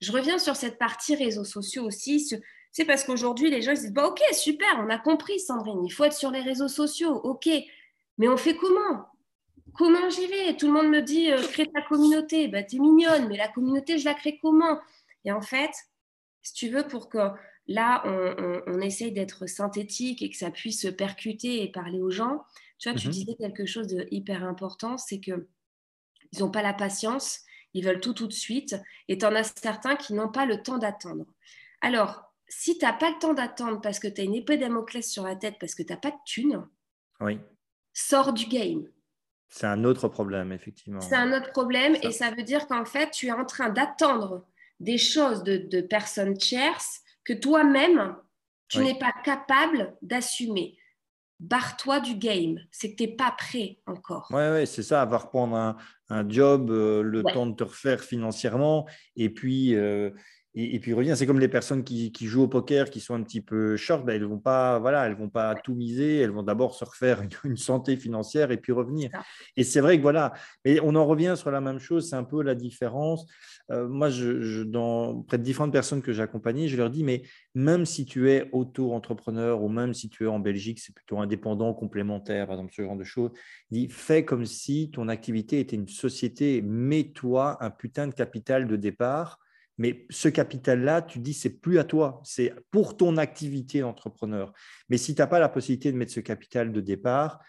Je 0.00 0.12
reviens 0.12 0.38
sur 0.38 0.56
cette 0.56 0.78
partie 0.78 1.14
réseaux 1.14 1.44
sociaux 1.44 1.84
aussi, 1.84 2.28
c'est 2.74 2.84
parce 2.84 3.04
qu'aujourd'hui, 3.04 3.50
les 3.50 3.62
gens 3.62 3.70
ils 3.70 3.78
disent 3.78 3.92
bah, 3.92 4.08
Ok, 4.08 4.20
super, 4.32 4.66
on 4.84 4.90
a 4.90 4.98
compris, 4.98 5.38
Sandrine, 5.38 5.84
il 5.84 5.90
faut 5.90 6.02
être 6.02 6.12
sur 6.12 6.32
les 6.32 6.40
réseaux 6.40 6.66
sociaux. 6.66 7.14
Ok, 7.22 7.48
mais 8.18 8.28
on 8.28 8.36
fait 8.36 8.56
comment? 8.56 9.06
Comment 9.74 10.10
j'y 10.10 10.26
vais? 10.26 10.56
Tout 10.56 10.66
le 10.66 10.72
monde 10.72 10.88
me 10.88 11.00
dit 11.00 11.30
euh, 11.30 11.40
Crée 11.40 11.70
ta 11.70 11.82
communauté. 11.82 12.48
Bah, 12.48 12.64
T'es 12.64 12.80
mignonne, 12.80 13.28
mais 13.28 13.36
la 13.36 13.46
communauté, 13.46 13.96
je 13.98 14.04
la 14.04 14.14
crée 14.14 14.40
comment? 14.42 14.80
Et 15.24 15.30
en 15.30 15.40
fait, 15.40 15.70
si 16.42 16.52
tu 16.52 16.68
veux, 16.68 16.84
pour 16.84 17.08
que 17.08 17.18
là, 17.68 18.02
on, 18.66 18.80
essaye 18.80 19.12
d'être 19.12 19.46
synthétique 19.46 20.20
et 20.20 20.28
que 20.28 20.36
ça 20.36 20.50
puisse 20.50 20.84
percuter 20.98 21.62
et 21.62 21.70
parler 21.70 22.00
aux 22.00 22.10
gens, 22.10 22.42
tu 22.78 22.90
vois, 22.90 22.98
tu 22.98 23.06
mhm. 23.06 23.12
disais 23.12 23.34
quelque 23.38 23.66
chose 23.66 23.86
de 23.86 24.08
hyper 24.10 24.42
important 24.44 24.98
c'est 24.98 25.20
que 25.20 25.46
ils 26.32 26.40
n'ont 26.40 26.50
pas 26.50 26.62
la 26.62 26.74
patience, 26.74 27.38
ils 27.72 27.84
veulent 27.84 28.00
tout 28.00 28.14
tout 28.14 28.26
de 28.26 28.32
suite, 28.32 28.74
et 29.06 29.16
tu 29.16 29.24
en 29.24 29.34
as 29.36 29.54
certains 29.62 29.94
qui 29.94 30.12
n'ont 30.12 30.28
pas 30.28 30.44
le 30.44 30.60
temps 30.60 30.78
d'attendre. 30.78 31.26
Alors, 31.80 32.23
si 32.48 32.78
tu 32.78 32.84
n'as 32.84 32.92
pas 32.92 33.10
le 33.10 33.18
temps 33.18 33.34
d'attendre 33.34 33.80
parce 33.80 33.98
que 33.98 34.08
tu 34.08 34.20
as 34.20 34.24
une 34.24 34.34
épée 34.34 34.56
Damoclès 34.56 35.08
sur 35.08 35.24
la 35.24 35.36
tête, 35.36 35.56
parce 35.58 35.74
que 35.74 35.82
tu 35.82 35.92
n'as 35.92 35.98
pas 35.98 36.10
de 36.10 36.16
thunes, 36.24 36.66
oui. 37.20 37.38
sors 37.92 38.32
du 38.32 38.46
game. 38.46 38.88
C'est 39.48 39.66
un 39.66 39.84
autre 39.84 40.08
problème, 40.08 40.52
effectivement. 40.52 41.00
C'est 41.00 41.14
un 41.14 41.32
autre 41.32 41.52
problème 41.52 41.96
et 42.02 42.10
ça 42.10 42.30
veut 42.32 42.42
dire 42.42 42.66
qu'en 42.66 42.84
fait, 42.84 43.10
tu 43.10 43.28
es 43.28 43.32
en 43.32 43.44
train 43.44 43.68
d'attendre 43.68 44.46
des 44.80 44.98
choses 44.98 45.44
de, 45.44 45.80
personnes 45.80 46.36
tierces 46.36 47.00
que 47.24 47.32
toi-même, 47.32 48.16
tu 48.68 48.80
n'es 48.80 48.98
pas 48.98 49.12
capable 49.22 49.96
d'assumer. 50.02 50.76
Barre-toi 51.38 52.00
du 52.00 52.16
game, 52.16 52.58
c'est 52.70 52.92
que 52.92 52.96
tu 52.96 53.02
n'es 53.04 53.16
pas 53.16 53.32
prêt 53.36 53.78
encore. 53.86 54.26
Oui, 54.30 54.36
ouais, 54.36 54.66
c'est 54.66 54.82
ça, 54.82 55.02
avoir 55.02 55.30
prendre 55.30 55.76
un, 56.08 56.28
job, 56.28 56.70
euh, 56.70 57.02
le 57.02 57.22
temps 57.22 57.46
de 57.46 57.54
te 57.54 57.64
refaire 57.64 58.02
financièrement, 58.02 58.88
et 59.14 59.30
puis, 59.30 59.74
euh, 59.74 60.10
et, 60.56 60.78
puis 60.78 60.92
revient. 60.92 61.14
C'est 61.16 61.26
comme 61.26 61.40
les 61.40 61.48
personnes 61.48 61.82
qui, 61.82 62.12
jouent 62.20 62.42
au 62.42 62.48
poker, 62.48 62.88
qui 62.90 63.00
sont 63.00 63.14
un 63.14 63.22
petit 63.22 63.40
peu 63.40 63.76
short, 63.76 64.04
ben, 64.04 64.14
elles 64.14 64.24
vont 64.24 64.38
pas, 64.38 64.78
voilà, 64.78 65.06
elles 65.06 65.16
vont 65.16 65.28
pas 65.28 65.54
tout 65.56 65.74
miser. 65.74 66.20
Elles 66.20 66.30
vont 66.30 66.44
d'abord 66.44 66.74
se 66.74 66.84
refaire 66.84 67.22
une, 67.44 67.56
santé 67.56 67.96
financière 67.96 68.52
et 68.52 68.56
puis 68.56 68.72
revenir. 68.72 69.10
Et 69.56 69.64
c'est 69.64 69.80
vrai 69.80 69.96
que 69.96 70.02
voilà, 70.02 70.32
mais 70.64 70.78
on 70.80 70.94
en 70.94 71.06
revient 71.06 71.34
sur 71.36 71.50
la 71.50 71.60
même 71.60 71.80
chose. 71.80 72.08
C'est 72.08 72.16
un 72.16 72.24
peu 72.24 72.42
la 72.42 72.54
différence. 72.54 73.26
Euh, 73.72 73.88
moi, 73.88 74.10
je, 74.10 74.62
dans 74.62 75.22
près 75.22 75.38
de 75.38 75.42
différentes 75.42 75.72
personnes 75.72 76.02
que 76.02 76.12
j'ai 76.12 76.22
accompagnées, 76.22 76.68
je 76.68 76.76
leur 76.76 76.90
dis, 76.90 77.02
mais 77.02 77.22
même 77.54 77.84
si 77.84 78.04
tu 78.06 78.30
es 78.30 78.48
auto-entrepreneur 78.52 79.60
ou 79.60 79.68
même 79.68 79.92
si 79.92 80.08
tu 80.08 80.24
es 80.24 80.28
en 80.28 80.38
Belgique, 80.38 80.78
c'est 80.78 80.94
plutôt 80.94 81.18
indépendant, 81.18 81.74
complémentaire, 81.74 82.46
par 82.46 82.56
exemple, 82.56 82.74
ce 82.74 82.82
genre 82.82 82.96
de 82.96 83.04
choses, 83.04 83.30
dis, 83.70 83.88
fais 83.88 84.24
comme 84.24 84.46
si 84.46 84.90
ton 84.92 85.08
activité 85.08 85.58
était 85.58 85.76
une 85.76 85.88
société. 85.88 86.62
Mets-toi 86.62 87.56
un 87.60 87.70
putain 87.70 88.06
de 88.06 88.14
capital 88.14 88.68
de 88.68 88.76
départ 88.76 89.40
mais 89.78 90.06
ce 90.10 90.28
capital-là, 90.28 91.02
tu 91.02 91.18
dis, 91.18 91.34
c'est 91.34 91.60
plus 91.60 91.78
à 91.78 91.84
toi, 91.84 92.20
c'est 92.24 92.54
pour 92.70 92.96
ton 92.96 93.16
activité 93.16 93.80
d'entrepreneur. 93.80 94.52
Mais 94.88 94.98
si 94.98 95.14
tu 95.14 95.20
n'as 95.20 95.26
pas 95.26 95.38
la 95.40 95.48
possibilité 95.48 95.90
de 95.90 95.96
mettre 95.96 96.12
ce 96.12 96.20
capital 96.20 96.72
de 96.72 96.80
départ, 96.80 97.40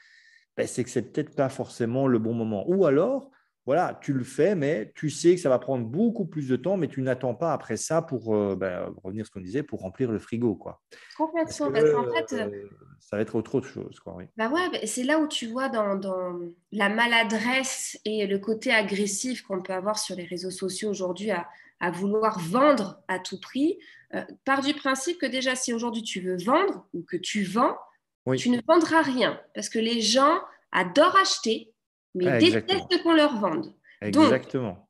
ben, 0.58 0.66
c'est 0.68 0.84
que 0.84 0.90
c'est 0.90 1.12
peut-être 1.12 1.36
pas 1.36 1.50
forcément 1.50 2.08
le 2.08 2.18
bon 2.18 2.34
moment. 2.34 2.66
Ou 2.68 2.86
alors, 2.86 3.30
voilà, 3.66 4.00
tu 4.02 4.14
le 4.14 4.24
fais, 4.24 4.56
mais 4.56 4.92
tu 4.96 5.10
sais 5.10 5.36
que 5.36 5.42
ça 5.42 5.50
va 5.50 5.58
prendre 5.58 5.86
beaucoup 5.86 6.26
plus 6.26 6.48
de 6.48 6.56
temps, 6.56 6.78
mais 6.78 6.88
tu 6.88 7.02
n'attends 7.02 7.34
pas 7.34 7.52
après 7.52 7.78
ça 7.78 8.02
pour 8.02 8.36
euh, 8.36 8.56
ben, 8.56 8.94
revenir 9.04 9.24
à 9.24 9.26
ce 9.26 9.32
qu'on 9.32 9.42
disait, 9.42 9.64
pour 9.64 9.82
remplir 9.82 10.12
le 10.12 10.20
frigo. 10.20 10.56
Quoi. 10.56 10.82
Complètement. 11.18 11.72
Parce, 11.72 11.92
qu'en 11.92 12.12
fait, 12.12 12.34
euh, 12.34 12.68
ça 13.00 13.18
va 13.18 13.24
être 13.24 13.36
autre, 13.36 13.62
chose. 13.62 14.00
Quoi, 14.00 14.16
oui. 14.18 14.26
bah 14.38 14.50
ouais, 14.50 14.86
c'est 14.86 15.04
là 15.04 15.20
où 15.20 15.28
tu 15.28 15.48
vois 15.48 15.70
dans, 15.70 15.96
dans, 15.96 16.40
la 16.72 16.90
maladresse 16.90 18.00
et 18.06 18.28
le 18.28 18.38
côté 18.38 18.72
agressif 18.72 19.42
qu'on 19.42 19.62
peut 19.62 19.74
avoir 19.74 19.98
sur 19.98 20.16
les 20.16 20.26
réseaux 20.26 20.52
sociaux 20.52 20.90
aujourd'hui 20.90 21.32
à, 21.32 21.48
à 21.86 21.92
vouloir 21.92 22.40
vendre 22.40 23.00
à 23.08 23.20
tout 23.20 23.40
prix, 23.40 23.78
euh, 24.16 24.24
part 24.44 24.64
du 24.64 24.74
principe 24.74 25.20
que 25.20 25.28
déjà, 25.28 25.56
si 25.56 25.72
aujourd'hui 25.72 26.02
tu 26.02 26.20
veux 26.20 26.36
vendre 26.36 26.88
ou 26.96 27.04
que 27.04 27.16
tu 27.16 27.44
vends, 27.44 27.78
tu 28.38 28.50
ne 28.50 28.60
vendras 28.68 29.04
rien 29.04 29.40
parce 29.54 29.70
que 29.70 29.78
les 29.78 30.02
gens 30.02 30.40
adorent 30.72 31.16
acheter, 31.16 31.72
mais 32.16 32.28
ah, 32.28 32.40
détestent 32.40 33.04
qu'on 33.04 33.14
leur 33.14 33.40
vende. 33.40 33.72
Exactement. 34.02 34.90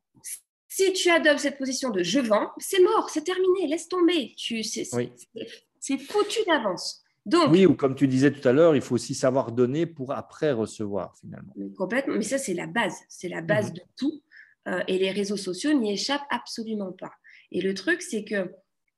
si 0.68 0.94
tu 0.94 1.10
adoptes 1.10 1.40
cette 1.40 1.58
position 1.58 1.90
de 1.90 2.02
je 2.02 2.20
vends, 2.20 2.50
c'est 2.56 2.82
mort, 2.82 3.10
c'est 3.10 3.24
terminé, 3.24 3.66
laisse 3.68 3.88
tomber. 3.88 4.32
Tu, 4.38 4.62
c'est, 4.62 4.86
foutu 5.98 6.38
d'avance. 6.46 7.04
Donc, 7.26 7.50
oui, 7.50 7.66
ou 7.66 7.74
comme 7.74 7.94
tu 7.94 8.08
disais 8.08 8.32
tout 8.32 8.48
à 8.48 8.52
l'heure, 8.52 8.74
il 8.74 8.80
faut 8.80 8.94
aussi 8.94 9.14
savoir 9.14 9.52
donner 9.52 9.84
pour 9.84 10.12
après 10.12 10.52
recevoir 10.52 11.14
finalement. 11.20 11.52
complètement, 11.76 12.14
mais 12.14 12.22
ça 12.22 12.38
c'est 12.38 12.54
la 12.54 12.66
base, 12.66 12.96
c'est 13.08 13.28
la 13.28 13.42
base 13.42 13.68
mhm. 13.68 13.74
de 13.74 13.82
tout. 13.96 14.22
Euh, 14.68 14.82
et 14.88 14.98
les 14.98 15.10
réseaux 15.10 15.36
sociaux 15.36 15.72
n'y 15.72 15.92
échappent 15.92 16.26
absolument 16.30 16.92
pas. 16.92 17.12
Et 17.52 17.60
le 17.60 17.74
truc, 17.74 18.02
c'est 18.02 18.24
que 18.24 18.52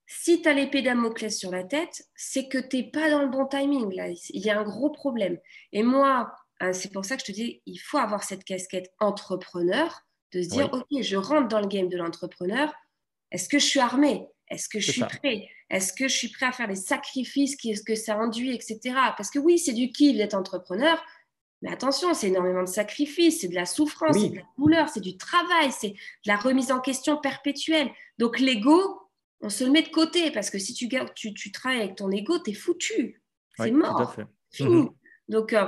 si 0.06 0.40
tu 0.40 0.48
as 0.48 0.54
l'épée 0.54 0.80
Damoclès 0.80 1.36
sur 1.36 1.50
la 1.50 1.64
tête, 1.64 2.08
c'est 2.14 2.48
que 2.48 2.58
tu 2.58 2.78
n'es 2.78 2.90
pas 2.90 3.10
dans 3.10 3.22
le 3.22 3.28
bon 3.28 3.46
timing. 3.46 3.94
Là. 3.94 4.08
Il 4.30 4.44
y 4.44 4.50
a 4.50 4.58
un 4.58 4.64
gros 4.64 4.90
problème. 4.90 5.38
Et 5.72 5.82
moi, 5.82 6.32
hein, 6.60 6.72
c'est 6.72 6.92
pour 6.92 7.04
ça 7.04 7.16
que 7.16 7.20
je 7.20 7.26
te 7.26 7.32
dis, 7.32 7.62
il 7.66 7.76
faut 7.76 7.98
avoir 7.98 8.24
cette 8.24 8.44
casquette 8.44 8.90
entrepreneur, 9.00 10.06
de 10.32 10.42
se 10.42 10.48
dire, 10.48 10.70
OK, 10.72 11.02
je 11.02 11.16
rentre 11.16 11.48
dans 11.48 11.60
le 11.60 11.68
game 11.68 11.88
de 11.88 11.96
l'entrepreneur. 11.96 12.72
Est-ce 13.30 13.48
que 13.48 13.58
je 13.58 13.66
suis 13.66 13.80
armé? 13.80 14.26
Est-ce 14.50 14.68
que 14.68 14.80
je 14.80 14.92
suis 14.92 15.02
prêt? 15.02 15.48
Est-ce 15.70 15.92
que 15.92 16.08
je 16.08 16.16
suis 16.16 16.28
prêt 16.28 16.46
à 16.46 16.52
faire 16.52 16.66
les 16.66 16.74
sacrifices 16.74 17.56
Qu'est-ce 17.56 17.82
que 17.82 17.94
ça 17.94 18.16
induit, 18.16 18.54
etc. 18.54 18.78
Parce 19.16 19.30
que 19.30 19.38
oui, 19.38 19.58
c'est 19.58 19.74
du 19.74 19.90
kiff 19.90 20.16
d'être 20.16 20.34
entrepreneur, 20.34 21.02
mais 21.62 21.72
attention, 21.72 22.14
c'est 22.14 22.28
énormément 22.28 22.62
de 22.62 22.68
sacrifices, 22.68 23.40
c'est 23.40 23.48
de 23.48 23.54
la 23.54 23.66
souffrance, 23.66 24.16
c'est 24.16 24.28
de 24.28 24.36
la 24.36 24.46
douleur, 24.56 24.88
c'est 24.88 25.00
du 25.00 25.16
travail, 25.16 25.72
c'est 25.72 25.90
de 25.90 25.96
la 26.26 26.36
remise 26.36 26.70
en 26.70 26.80
question 26.80 27.16
perpétuelle. 27.16 27.90
Donc 28.18 28.38
l'ego, 28.38 29.08
on 29.40 29.48
se 29.48 29.64
le 29.64 29.70
met 29.70 29.82
de 29.82 29.88
côté 29.88 30.30
parce 30.30 30.50
que 30.50 30.58
si 30.58 30.72
tu, 30.72 30.88
tu, 31.14 31.34
tu 31.34 31.52
travailles 31.52 31.80
avec 31.80 31.96
ton 31.96 32.10
ego, 32.10 32.38
tu 32.38 32.50
es 32.50 32.54
foutu. 32.54 33.22
C'est 33.56 33.72
mort. 33.72 34.14
Fini. 34.50 34.82
Mhm. 34.82 34.90
Donc, 35.28 35.52
euh, 35.52 35.66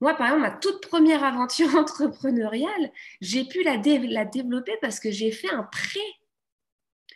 moi, 0.00 0.14
par 0.14 0.28
exemple, 0.28 0.42
ma 0.42 0.50
toute 0.50 0.86
première 0.86 1.24
aventure 1.24 1.74
entrepreneuriale, 1.76 2.92
j'ai 3.20 3.44
pu 3.44 3.62
la, 3.62 3.76
la 3.76 4.24
développer 4.24 4.76
parce 4.80 5.00
que 5.00 5.10
j'ai 5.10 5.30
fait 5.30 5.50
un 5.50 5.64
prêt. 5.64 6.00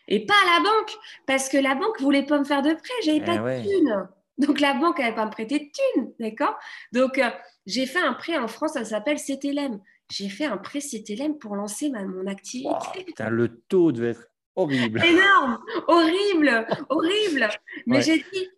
Et 0.06 0.26
pas 0.26 0.34
à 0.34 0.58
la 0.58 0.64
banque, 0.64 0.96
parce 1.26 1.48
que 1.48 1.56
la 1.56 1.74
banque 1.74 1.98
ne 1.98 2.04
voulait 2.04 2.26
pas 2.26 2.38
me 2.38 2.44
faire 2.44 2.60
de 2.60 2.74
prêt, 2.74 2.92
j'avais 3.04 3.18
eh 3.18 3.24
pas 3.24 3.38
de 3.38 3.62
thunes. 3.62 4.08
Donc 4.38 4.60
la 4.60 4.74
banque 4.74 4.98
n'avait 4.98 5.14
pas 5.14 5.26
me 5.26 5.30
prêter 5.30 5.58
de 5.58 5.64
thunes, 5.64 6.12
d'accord? 6.18 6.58
Donc 6.92 7.18
euh, 7.18 7.30
j'ai 7.66 7.86
fait 7.86 8.00
un 8.00 8.14
prêt 8.14 8.36
en 8.36 8.48
France, 8.48 8.72
ça 8.72 8.84
s'appelle 8.84 9.18
CTLM. 9.18 9.80
J'ai 10.10 10.28
fait 10.28 10.44
un 10.44 10.58
prêt 10.58 10.80
CTLM 10.80 11.38
pour 11.38 11.56
lancer 11.56 11.88
ma, 11.88 12.04
mon 12.04 12.26
activité. 12.26 13.04
putain, 13.06 13.30
le 13.30 13.60
taux 13.68 13.92
devait 13.92 14.10
être 14.10 14.26
horrible. 14.56 15.02
Énorme, 15.04 15.60
horrible, 15.88 16.66
horrible. 16.88 17.48
Mais 17.86 18.02
j'ai 18.02 18.18
dit, 18.18 18.48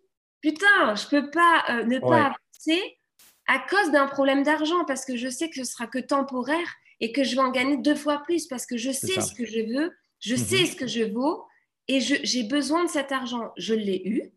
putain, 0.41 0.95
je 0.95 1.07
peux 1.07 1.29
pas 1.29 1.63
euh, 1.69 1.83
ne 1.83 1.99
pas 1.99 2.33
avancer 2.33 2.97
à 3.47 3.59
cause 3.59 3.91
d'un 3.91 4.07
problème 4.07 4.43
d'argent 4.43 4.83
parce 4.85 5.05
que 5.05 5.15
je 5.15 5.29
sais 5.29 5.49
que 5.49 5.55
ce 5.55 5.63
sera 5.63 5.87
que 5.87 5.99
temporaire 5.99 6.67
et 6.99 7.11
que 7.11 7.23
je 7.23 7.35
vais 7.35 7.41
en 7.41 7.51
gagner 7.51 7.77
deux 7.77 7.95
fois 7.95 8.23
plus 8.23 8.47
parce 8.47 8.65
que 8.65 8.77
je 8.77 8.91
sais 8.91 9.21
ce 9.21 9.33
que 9.33 9.45
je 9.45 9.61
veux, 9.61 9.91
je 10.19 10.33
mhm. 10.35 10.39
sais 10.39 10.65
ce 10.65 10.75
que 10.75 10.87
je 10.87 11.03
vaux 11.03 11.45
et 11.87 12.01
j'ai 12.01 12.43
besoin 12.43 12.83
de 12.83 12.89
cet 12.89 13.11
argent. 13.11 13.51
Je 13.57 13.73
l'ai 13.73 14.01
eu 14.05 14.31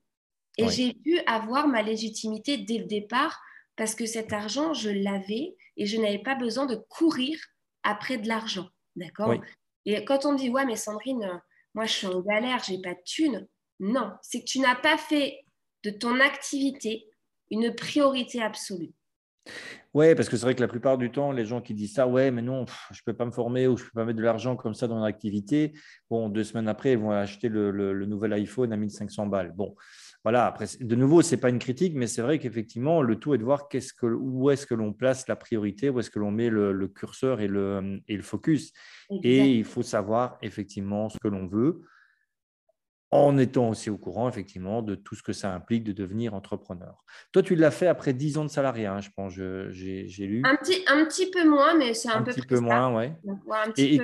et 0.65 0.69
j'ai 0.69 0.95
pu 0.95 1.19
avoir 1.27 1.69
ma 1.69 1.83
légitimité 1.83 2.59
dès 2.59 2.79
le 2.79 2.87
départ 2.87 3.41
parce 3.77 3.95
que 3.95 4.07
cet 4.07 4.33
argent, 4.33 4.75
je 4.75 4.91
l'avais 4.91 5.57
et 5.77 5.87
je 5.87 5.97
n'avais 5.97 6.19
pas 6.19 6.35
besoin 6.35 6.67
de 6.67 6.77
courir 6.89 7.39
après 7.83 8.19
de 8.19 8.29
l'argent. 8.29 8.69
D'accord? 8.97 9.35
Et 9.87 10.05
quand 10.05 10.27
on 10.27 10.33
me 10.33 10.39
dit, 10.39 10.51
ouais, 10.51 10.67
mais 10.67 10.77
Sandrine, 10.77 11.41
moi 11.75 11.87
je 11.87 11.93
suis 11.93 12.07
en 12.07 12.21
galère, 12.21 12.63
j'ai 12.63 12.81
pas 12.81 12.95
de 12.95 13.01
thunes. 13.05 13.47
Non, 13.79 14.13
c'est 14.23 14.41
que 14.41 14.45
tu 14.45 14.61
n'as 14.61 14.77
pas 14.77 14.99
fait 14.99 15.39
de 15.85 15.91
ton 15.91 16.21
activité 16.21 17.07
une 17.51 17.75
priorité 17.75 18.43
absolue. 18.43 18.93
Ouais, 19.95 20.15
parce 20.15 20.29
que 20.29 20.37
c'est 20.37 20.45
vrai 20.45 20.55
que 20.55 20.61
la 20.61 20.69
plupart 20.69 20.99
du 20.99 21.11
temps, 21.11 21.33
les 21.33 21.47
gens 21.47 21.61
qui 21.61 21.75
disent 21.75 21.95
ça, 21.95 22.07
ouais, 22.07 22.31
mais 22.31 22.43
non, 22.43 22.67
je 22.93 23.01
ne 23.01 23.05
peux 23.07 23.17
pas 23.17 23.25
me 23.25 23.33
former 23.33 23.67
ou 23.67 23.77
je 23.77 23.85
ne 23.85 23.89
peux 23.89 23.95
pas 23.95 24.05
mettre 24.05 24.19
de 24.19 24.23
l'argent 24.23 24.55
comme 24.55 24.75
ça 24.75 24.87
dans 24.87 24.97
mon 24.97 25.05
activité. 25.05 25.73
Bon, 26.09 26.29
deux 26.29 26.45
semaines 26.45 26.69
après, 26.69 26.93
ils 26.93 26.99
vont 26.99 27.11
acheter 27.11 27.49
le, 27.49 27.71
le 27.71 28.07
nouvel 28.07 28.33
iPhone 28.35 28.73
à 28.73 28.77
1500 28.77 29.27
balles. 29.27 29.53
Bon, 29.57 29.75
voilà, 30.23 30.47
après, 30.47 30.67
de 30.81 30.95
nouveau, 30.95 31.23
ce 31.23 31.35
n'est 31.35 31.41
pas 31.41 31.49
une 31.49 31.59
critique, 31.59 31.95
mais 31.95 32.07
c'est 32.07 32.21
vrai 32.21 32.39
qu'effectivement, 32.39 33.01
le 33.01 33.17
tout 33.17 33.35
est 33.35 33.39
de 33.39 33.45
voir 33.45 33.69
que, 33.69 34.07
où 34.07 34.51
est-ce 34.51 34.67
que 34.67 34.75
l'on 34.75 34.93
place 34.93 35.27
la 35.29 35.37
priorité, 35.37 35.89
où 35.89 35.99
est-ce 35.99 36.11
que 36.11 36.19
l'on 36.19 36.31
met 36.31 36.51
le, 36.51 36.89
curseur 36.89 37.41
et 37.41 37.49
le, 37.49 38.01
et 38.07 38.17
le 38.17 38.23
focus. 38.23 38.73
Et 39.23 39.51
il 39.51 39.65
faut 39.65 39.83
savoir 39.83 40.37
effectivement 40.43 41.09
ce 41.09 41.19
que 41.19 41.29
l'on 41.29 41.47
veut, 41.47 41.81
en 43.13 43.39
étant 43.39 43.71
aussi 43.71 43.91
au 43.91 43.99
courant, 43.99 44.29
effectivement, 44.29 44.83
de 44.83 44.95
tout 44.95 45.17
ce 45.17 45.23
que 45.23 45.33
ça 45.33 45.53
implique 45.53 45.83
de 45.83 45.93
devenir 45.93 46.33
entrepreneur. 46.33 47.05
Toi, 47.33 47.43
tu 47.43 47.57
l'as 47.57 47.73
fait 47.73 47.89
après 47.89 48.13
10 48.13 48.39
ans 48.39 48.45
de 48.45 48.51
salariat, 48.51 48.95
hein, 48.95 49.01
je 49.01 49.11
pense, 49.11 49.33
j'ai 49.33 50.27
lu. 50.27 50.43
Un 50.45 50.55
petit, 50.57 50.85
un 50.87 51.05
petit 51.05 51.29
peu 51.31 51.49
moins, 51.49 51.75
mais 51.75 51.93
c'est 51.93 52.09
un, 52.09 52.19
un 52.19 52.23
peu 52.23 52.33
petit 52.33 52.47
peu 52.47 52.61
moins, 52.61 52.95
ouais. 52.95 53.13
et, 53.77 54.01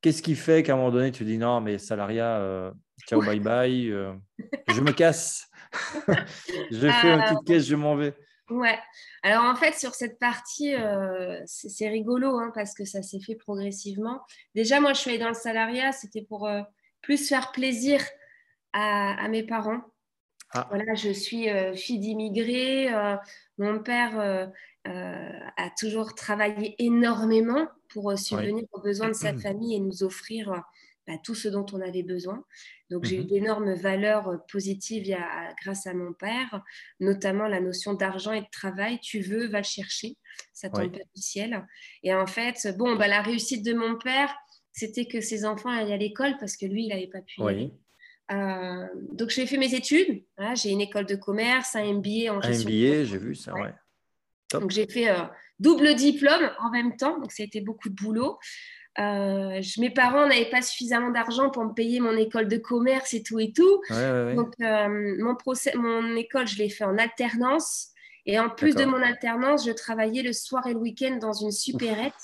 qu'est-ce 0.00 0.22
qui 0.22 0.36
fait 0.36 0.62
qu'à 0.62 0.74
un 0.74 0.76
moment 0.76 0.92
donné, 0.92 1.10
tu 1.10 1.24
dis 1.24 1.38
non, 1.38 1.60
mais 1.60 1.78
salariat, 1.78 2.38
euh, 2.38 2.70
ciao, 3.08 3.20
bye 3.20 3.40
bye, 3.40 3.90
euh, 3.90 4.12
je 4.68 4.80
me 4.80 4.92
casse, 4.92 5.48
je 6.70 6.88
fais 6.88 7.12
une 7.12 7.22
petite 7.22 7.44
caisse, 7.46 7.66
je 7.66 7.74
m'en 7.74 7.96
vais. 7.96 8.14
Ouais. 8.48 8.78
Alors 9.24 9.44
en 9.44 9.56
fait, 9.56 9.74
sur 9.74 9.96
cette 9.96 10.20
partie, 10.20 10.72
euh, 10.76 11.40
c'est 11.46 11.88
rigolo 11.88 12.38
hein, 12.38 12.52
parce 12.54 12.74
que 12.74 12.84
ça 12.84 13.02
s'est 13.02 13.18
fait 13.18 13.34
progressivement. 13.34 14.20
Déjà, 14.54 14.78
moi, 14.78 14.92
je 14.92 15.00
suis 15.00 15.10
allée 15.10 15.18
dans 15.18 15.26
le 15.26 15.34
salariat, 15.34 15.90
c'était 15.90 16.22
pour 16.22 16.48
plus 17.02 17.28
faire 17.28 17.50
plaisir 17.50 18.00
à, 18.72 19.28
mes 19.28 19.42
parents. 19.42 19.82
Ah. 20.52 20.66
Voilà, 20.70 20.94
je 20.94 21.10
suis 21.10 21.48
euh, 21.50 21.74
fille 21.74 21.98
d'immigrés. 21.98 22.92
Euh, 22.92 23.16
mon 23.58 23.80
père 23.80 24.18
euh, 24.18 24.46
a 24.84 25.70
toujours 25.78 26.14
travaillé 26.14 26.74
énormément 26.78 27.68
pour 27.90 28.16
subvenir 28.18 28.64
aux 28.72 28.80
besoins 28.80 29.08
de 29.08 29.14
sa 29.14 29.34
famille 29.38 29.74
et 29.74 29.80
nous 29.80 30.02
offrir 30.02 30.62
bah, 31.06 31.14
tout 31.22 31.34
ce 31.34 31.48
dont 31.48 31.66
on 31.72 31.80
avait 31.80 32.02
besoin. 32.02 32.44
Donc, 32.90 33.04
j'ai 33.04 33.16
eu 33.16 33.20
mhm. 33.20 33.26
d'énormes 33.26 33.74
valeurs 33.74 34.44
positives 34.50 35.16
grâce 35.62 35.86
à 35.88 35.94
mon 35.94 36.12
père, 36.12 36.62
notamment 37.00 37.48
la 37.48 37.60
notion 37.60 37.94
d'argent 37.94 38.32
et 38.32 38.42
de 38.42 38.50
travail. 38.52 39.00
Tu 39.00 39.20
veux, 39.20 39.48
va 39.48 39.58
le 39.58 39.64
chercher. 39.64 40.16
Ça 40.52 40.70
tombe 40.70 40.92
pas 40.92 40.98
du 40.98 41.22
ciel. 41.22 41.66
Et 42.02 42.14
en 42.14 42.26
fait, 42.26 42.68
bon, 42.76 42.94
bah, 42.96 43.08
la 43.08 43.22
réussite 43.22 43.64
de 43.64 43.72
mon 43.72 43.98
père, 43.98 44.32
c'était 44.72 45.06
que 45.06 45.20
ses 45.20 45.44
enfants 45.44 45.70
allaient 45.70 45.94
à 45.94 45.96
l'école 45.96 46.36
parce 46.38 46.56
que 46.56 46.66
lui, 46.66 46.84
il 46.84 46.88
n'avait 46.88 47.08
pas 47.08 47.22
pu. 47.22 47.42
Oui. 47.42 47.72
Euh, 48.32 48.86
donc, 49.12 49.30
j'ai 49.30 49.46
fait 49.46 49.56
mes 49.56 49.74
études. 49.74 50.22
j'ai 50.54 50.70
une 50.70 50.80
école 50.80 51.06
de 51.06 51.16
commerce, 51.16 51.76
un 51.76 51.84
MBA 51.94 52.32
en 52.32 52.40
gestion. 52.40 52.68
Un 52.68 52.72
MBA, 52.72 53.04
j'ai 53.04 53.18
vu 53.18 53.34
ça, 53.34 53.54
ouais. 53.54 53.72
Donc, 54.52 54.70
j'ai 54.70 54.86
fait 54.86 55.08
euh, 55.08 55.22
double 55.58 55.94
diplôme 55.94 56.50
en 56.60 56.70
même 56.70 56.96
temps. 56.96 57.18
Donc, 57.18 57.32
ça 57.32 57.42
a 57.42 57.46
été 57.46 57.60
beaucoup 57.60 57.88
de 57.88 57.94
boulot. 57.94 58.38
Euh, 58.98 59.60
mes 59.78 59.90
parents 59.90 60.26
n'avaient 60.26 60.48
pas 60.50 60.62
suffisamment 60.62 61.10
d'argent 61.10 61.50
pour 61.50 61.64
me 61.64 61.74
payer 61.74 62.00
mon 62.00 62.16
école 62.16 62.48
de 62.48 62.56
commerce 62.56 63.12
et 63.14 63.22
tout 63.22 63.38
et 63.38 63.52
tout. 63.52 63.82
Donc, 63.90 64.54
mon, 64.58 65.34
procès, 65.36 65.72
mon 65.76 66.16
école, 66.16 66.46
je 66.46 66.58
l'ai 66.58 66.68
fait 66.68 66.84
en 66.84 66.98
alternance. 66.98 67.90
Et 68.28 68.40
en 68.40 68.50
plus 68.50 68.74
de 68.74 68.84
mon 68.84 69.00
alternance, 69.00 69.66
je 69.66 69.70
travaillais 69.70 70.22
le 70.22 70.32
soir 70.32 70.66
et 70.66 70.72
le 70.72 70.80
week-end 70.80 71.16
dans 71.20 71.32
une 71.32 71.52
supérette 71.52 72.14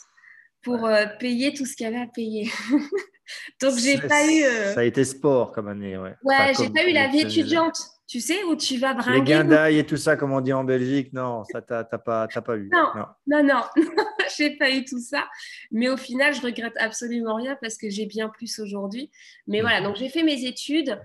pour 0.62 0.88
payer 1.20 1.52
tout 1.52 1.66
ce 1.66 1.76
qu'il 1.76 1.84
y 1.84 1.88
avait 1.88 2.00
à 2.00 2.06
payer. 2.06 2.50
Donc, 3.60 3.76
j'ai 3.78 3.98
pas 3.98 4.26
eu. 4.26 4.44
Euh, 4.44 4.74
ça 4.74 4.80
a 4.80 4.84
été 4.84 5.04
sport 5.04 5.52
comme 5.52 5.68
année, 5.68 5.96
ouais. 5.96 6.14
Ouais, 6.22 6.52
j'ai 6.58 6.70
pas 6.70 6.88
eu 6.88 6.92
la 6.92 7.08
vie 7.08 7.20
étudiante, 7.20 7.78
tu 8.06 8.20
sais, 8.20 8.42
où 8.44 8.56
tu 8.56 8.78
vas 8.78 8.94
bringuer. 8.94 9.18
Les 9.18 9.24
guindailles 9.24 9.78
et 9.78 9.86
tout 9.86 9.96
ça, 9.96 10.16
comme 10.16 10.32
on 10.32 10.40
dit 10.40 10.52
en 10.52 10.64
Belgique, 10.64 11.12
non, 11.12 11.44
ça 11.44 11.62
t'as 11.62 11.84
pas, 11.84 12.28
pas 12.28 12.56
eu. 12.56 12.70
Non, 12.72 13.06
non, 13.26 13.42
non, 13.42 13.62
j'ai 14.36 14.56
pas 14.56 14.70
eu 14.70 14.84
tout 14.84 15.00
ça. 15.00 15.28
Mais 15.70 15.88
au 15.88 15.96
final, 15.96 16.34
je 16.34 16.42
regrette 16.42 16.76
absolument 16.78 17.36
rien 17.36 17.56
parce 17.60 17.76
que 17.76 17.90
j'ai 17.90 18.06
bien 18.06 18.28
plus 18.28 18.58
aujourd'hui. 18.58 19.10
Mais 19.46 19.60
voilà, 19.60 19.80
mhm. 19.80 19.86
donc 19.86 19.96
j'ai 19.96 20.08
fait 20.08 20.22
mes 20.22 20.44
études. 20.44 20.98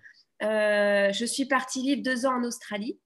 Euh, 0.44 1.12
je 1.12 1.26
suis 1.26 1.46
partie 1.46 1.82
vivre 1.82 2.04
deux 2.04 2.26
ans 2.26 2.40
en 2.40 2.44
Australie. 2.44 3.00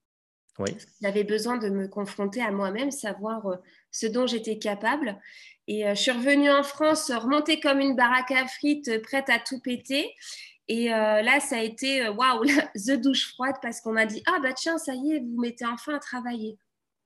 Oui. 0.62 0.78
J'avais 1.02 1.24
besoin 1.24 1.58
de 1.58 1.70
me 1.70 1.88
confronter 1.88 2.42
à 2.42 2.52
moi-même, 2.52 2.92
savoir 2.92 3.46
euh, 3.48 3.56
ce 3.92 4.08
dont 4.08 4.28
j'étais 4.28 4.58
capable. 4.58 5.20
Et 5.68 5.88
euh, 5.88 5.96
je 5.96 6.02
suis 6.02 6.12
revenue 6.12 6.52
en 6.52 6.64
France, 6.64 7.12
remontée 7.12 7.60
comme 7.60 7.80
une 7.80 7.96
baraque 7.96 8.32
à 8.32 8.48
frites, 8.48 8.88
euh, 8.88 9.02
prête 9.02 9.30
à 9.30 9.40
tout 9.40 9.60
péter. 9.60 10.14
Et 10.68 10.94
euh, 10.94 11.22
là, 11.22 11.40
ça 11.40 11.58
a 11.58 11.62
été 11.62 12.08
waouh, 12.10 12.44
the 12.76 13.00
douche 13.00 13.34
froide 13.34 13.56
parce 13.62 13.82
qu'on 13.82 13.94
m'a 13.94 14.06
dit 14.06 14.24
ah 14.26 14.40
bah 14.42 14.54
tiens, 14.54 14.78
ça 14.78 14.94
y 14.94 15.14
est, 15.14 15.20
vous 15.20 15.40
mettez 15.40 15.66
enfin 15.66 15.96
à 15.96 16.00
travailler. 16.00 16.58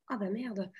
Ah 0.08 0.18
bah 0.18 0.30
merde, 0.30 0.72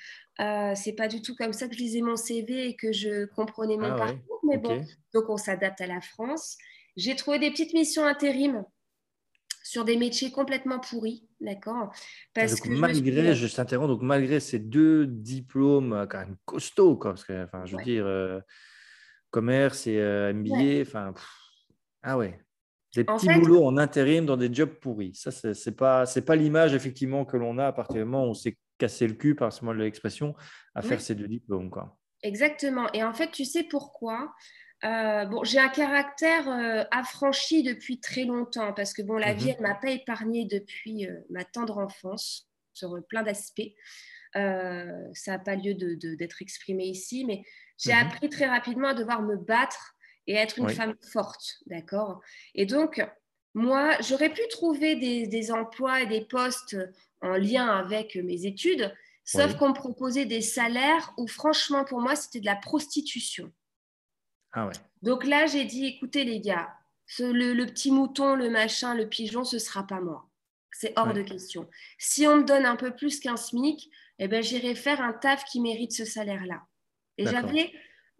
c'est 0.76 0.94
pas 0.94 1.08
du 1.08 1.20
tout 1.20 1.36
comme 1.36 1.52
ça 1.52 1.68
que 1.68 1.74
je 1.74 1.80
lisais 1.80 2.02
mon 2.02 2.16
CV 2.16 2.70
et 2.70 2.76
que 2.76 2.92
je 2.92 3.26
comprenais 3.26 3.76
mon 3.76 3.92
ah 3.92 3.98
parcours. 3.98 4.40
Mais 4.44 4.58
bon, 4.58 4.86
donc 5.16 5.30
on 5.30 5.38
s'adapte 5.38 5.82
à 5.82 5.88
la 5.88 6.00
France. 6.00 6.58
J'ai 6.96 7.16
trouvé 7.16 7.40
des 7.40 7.50
petites 7.50 7.74
missions 7.74 8.06
intérim 8.06 8.64
sur 9.66 9.84
des 9.84 9.98
métiers 9.98 10.32
complètement 10.32 10.80
pourris, 10.80 11.28
d'accord? 11.42 11.92
Parce 12.36 12.62
que 12.62 12.70
malgré, 12.70 13.34
je, 13.34 13.48
t'interromps, 13.54 13.90
donc 13.90 14.04
malgré 14.04 14.40
ces 14.40 14.60
deux 14.60 15.08
diplômes 15.08 15.92
euh, 15.92 16.06
quand 16.06 16.20
même 16.20 16.36
costauds, 16.46 16.98
quoi, 16.98 17.12
parce 17.12 17.24
que, 17.24 17.44
enfin, 17.46 17.66
je 17.66 17.76
veux 17.76 17.84
dire, 17.84 18.06
euh, 18.06 18.40
commerce 19.32 19.88
et 19.88 19.98
euh, 19.98 20.32
MBA, 20.34 20.82
enfin, 20.82 21.16
ah 22.04 22.16
ouais, 22.16 22.40
des 22.96 23.04
petits 23.04 23.28
boulots 23.28 23.66
en 23.66 23.78
intérim 23.78 24.28
dans 24.28 24.38
des 24.38 24.54
jobs 24.54 24.70
pourris. 24.70 25.16
Ça, 25.16 25.32
c'est 25.32 25.76
pas, 25.76 26.06
c'est 26.06 26.22
pas 26.22 26.36
l'image 26.36 26.76
effectivement 26.76 27.26
que 27.26 27.36
l'on 27.36 27.58
a 27.58 27.66
à 27.66 27.74
partir 27.74 27.96
du 27.96 28.06
moment 28.06 28.28
où 28.28 28.30
on 28.30 28.34
s'est 28.36 28.58
cassé 28.78 29.08
le 29.08 29.16
cul, 29.16 29.34
par 29.34 29.52
ce 29.52 29.66
mot 29.66 29.74
de 29.74 29.80
l'expression, 29.80 30.36
à 30.76 30.84
faire 30.84 31.02
ces 31.02 31.16
deux 31.16 31.28
diplômes, 31.28 31.72
quoi. 31.72 31.98
Exactement. 32.22 32.88
Et 32.94 33.04
en 33.04 33.16
fait, 33.16 33.32
tu 33.32 33.46
sais 33.46 33.64
pourquoi? 33.64 34.32
Euh, 34.86 35.26
bon, 35.26 35.44
j'ai 35.44 35.60
un 35.60 35.70
caractère 35.70 36.48
euh, 36.48 36.84
affranchi 36.92 37.64
depuis 37.64 38.00
très 38.00 38.24
longtemps 38.24 38.72
parce 38.74 38.94
que 38.94 39.02
bon, 39.02 39.18
la 39.18 39.34
vie, 39.34 39.48
mhm. 39.48 39.56
elle 39.58 39.62
m'a 39.62 39.76
pas 39.76 39.90
épargnée 39.90 40.46
depuis 40.46 41.08
euh, 41.08 41.20
ma 41.30 41.44
tendre 41.44 41.78
enfance. 41.78 42.48
sur 42.74 42.96
plein 43.08 43.24
d'aspects. 43.24 43.74
Ça 44.34 45.32
n'a 45.32 45.40
pas 45.40 45.56
lieu 45.56 45.74
d'être 45.76 46.42
exprimé 46.42 46.86
ici, 46.86 47.24
mais 47.26 47.44
j'ai 47.78 47.94
mhm. 47.94 48.08
appris 48.08 48.30
très 48.30 48.48
rapidement 48.48 48.90
à 48.90 48.94
devoir 48.94 49.22
me 49.22 49.38
battre 49.38 49.96
et 50.28 50.34
être 50.34 50.60
une 50.60 50.70
femme 50.70 50.96
forte, 51.14 51.60
d'accord? 51.68 52.20
Et 52.54 52.66
donc, 52.66 53.02
moi, 53.54 53.96
j'aurais 54.02 54.34
pu 54.34 54.42
trouver 54.50 54.96
des, 54.96 55.52
emplois 55.52 56.02
et 56.02 56.08
des 56.08 56.26
postes 56.26 56.76
en 57.22 57.38
lien 57.38 57.68
avec 57.68 58.16
mes 58.16 58.46
études, 58.46 58.94
sauf 59.24 59.56
qu'on 59.56 59.70
me 59.70 59.74
proposait 59.74 60.26
des 60.26 60.42
salaires 60.42 61.14
où, 61.18 61.28
franchement, 61.28 61.86
pour 61.86 62.02
moi, 62.02 62.16
c'était 62.16 62.42
de 62.42 62.46
la 62.46 62.58
prostitution. 62.58 63.54
Ah 64.56 64.70
donc 65.02 65.26
là, 65.26 65.46
j'ai 65.46 65.66
dit, 65.66 65.86
écoutez 65.86 66.24
les 66.24 66.40
gars, 66.40 66.74
le, 67.20 67.66
petit 67.66 67.92
mouton, 67.92 68.36
le 68.36 68.50
machin, 68.50 68.96
le 68.96 69.08
pigeon, 69.08 69.44
ce 69.44 69.60
sera 69.60 69.86
pas 69.86 70.00
moi. 70.02 70.28
C'est 70.72 70.94
hors 70.98 71.14
de 71.14 71.22
question. 71.22 71.70
Si 71.98 72.26
on 72.26 72.38
me 72.38 72.44
donne 72.44 72.66
un 72.66 72.76
peu 72.76 72.96
plus 72.96 73.20
qu'un 73.20 73.38
SMIC, 73.38 73.90
eh 74.20 74.28
ben, 74.28 74.42
j'irai 74.42 74.76
faire 74.76 75.02
un 75.02 75.14
taf 75.14 75.46
qui 75.46 75.62
mérite 75.62 75.94
ce 75.94 76.06
salaire-là. 76.06 76.64
Et 77.18 77.26
j'avais, 77.26 77.72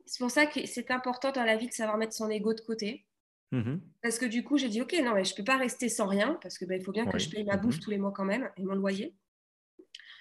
c'est 0.06 0.20
pour 0.20 0.32
ça 0.32 0.46
que 0.46 0.66
c'est 0.66 0.92
important 0.92 1.32
dans 1.32 1.44
la 1.44 1.58
vie 1.58 1.68
de 1.68 1.74
savoir 1.74 1.98
mettre 1.98 2.14
son 2.14 2.30
ego 2.30 2.54
de 2.54 2.62
côté. 2.62 3.06
Mm-hmm. 3.52 3.80
Parce 4.02 4.20
que 4.20 4.26
du 4.26 4.44
coup, 4.44 4.58
j'ai 4.58 4.70
dit, 4.70 4.82
OK, 4.82 4.94
non, 5.04 5.14
mais 5.14 5.24
je 5.24 5.34
ne 5.34 5.38
peux 5.38 5.44
pas 5.44 5.58
rester 5.58 5.90
sans 5.90 6.08
rien, 6.08 6.38
parce 6.42 6.58
qu'il 6.58 6.68
ben, 6.68 6.82
faut 6.82 6.92
bien 6.92 7.06
que 7.06 7.18
je 7.18 7.30
paye 7.30 7.44
ma 7.44 7.58
bouffe 7.58 7.78
mm-hmm. 7.78 7.80
tous 7.80 7.90
les 7.90 7.98
mois 7.98 8.12
quand 8.12 8.26
même, 8.26 8.50
et 8.58 8.64
mon 8.64 8.76
loyer. 8.76 9.14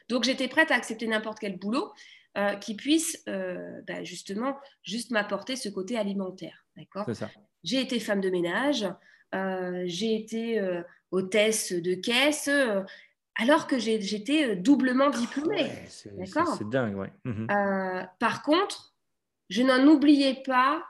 Donc, 0.09 0.25
j'étais 0.25 0.49
prête 0.49 0.71
à 0.71 0.75
accepter 0.75 1.07
n'importe 1.07 1.39
quel 1.39 1.59
boulot 1.59 1.93
euh, 2.37 2.57
qui 2.57 2.74
puisse 2.74 3.22
euh, 3.28 3.80
ben, 3.87 4.05
justement 4.05 4.59
juste 4.82 5.12
m'apporter 5.12 5.55
ce 5.55 5.68
côté 5.68 5.97
alimentaire. 5.97 6.66
D'accord? 6.76 7.09
J'ai 7.62 7.80
été 7.80 8.01
femme 8.01 8.20
de 8.20 8.28
ménage, 8.28 8.87
euh, 9.37 9.85
j'ai 9.87 10.16
été 10.16 10.61
hôtesse 11.12 11.72
de 11.72 11.95
caisse, 11.95 12.51
alors 13.37 13.68
que 13.68 13.78
j'étais 13.78 14.57
doublement 14.57 15.11
diplômée. 15.11 15.70
c'est 15.89 16.68
dingue, 16.68 16.97
ouais. 16.97 17.12
Mhm. 17.24 17.47
par 18.18 18.43
contre, 18.43 18.95
je 19.49 19.62
n'en 19.62 19.87
oubliais 19.87 20.43
pas 20.45 20.85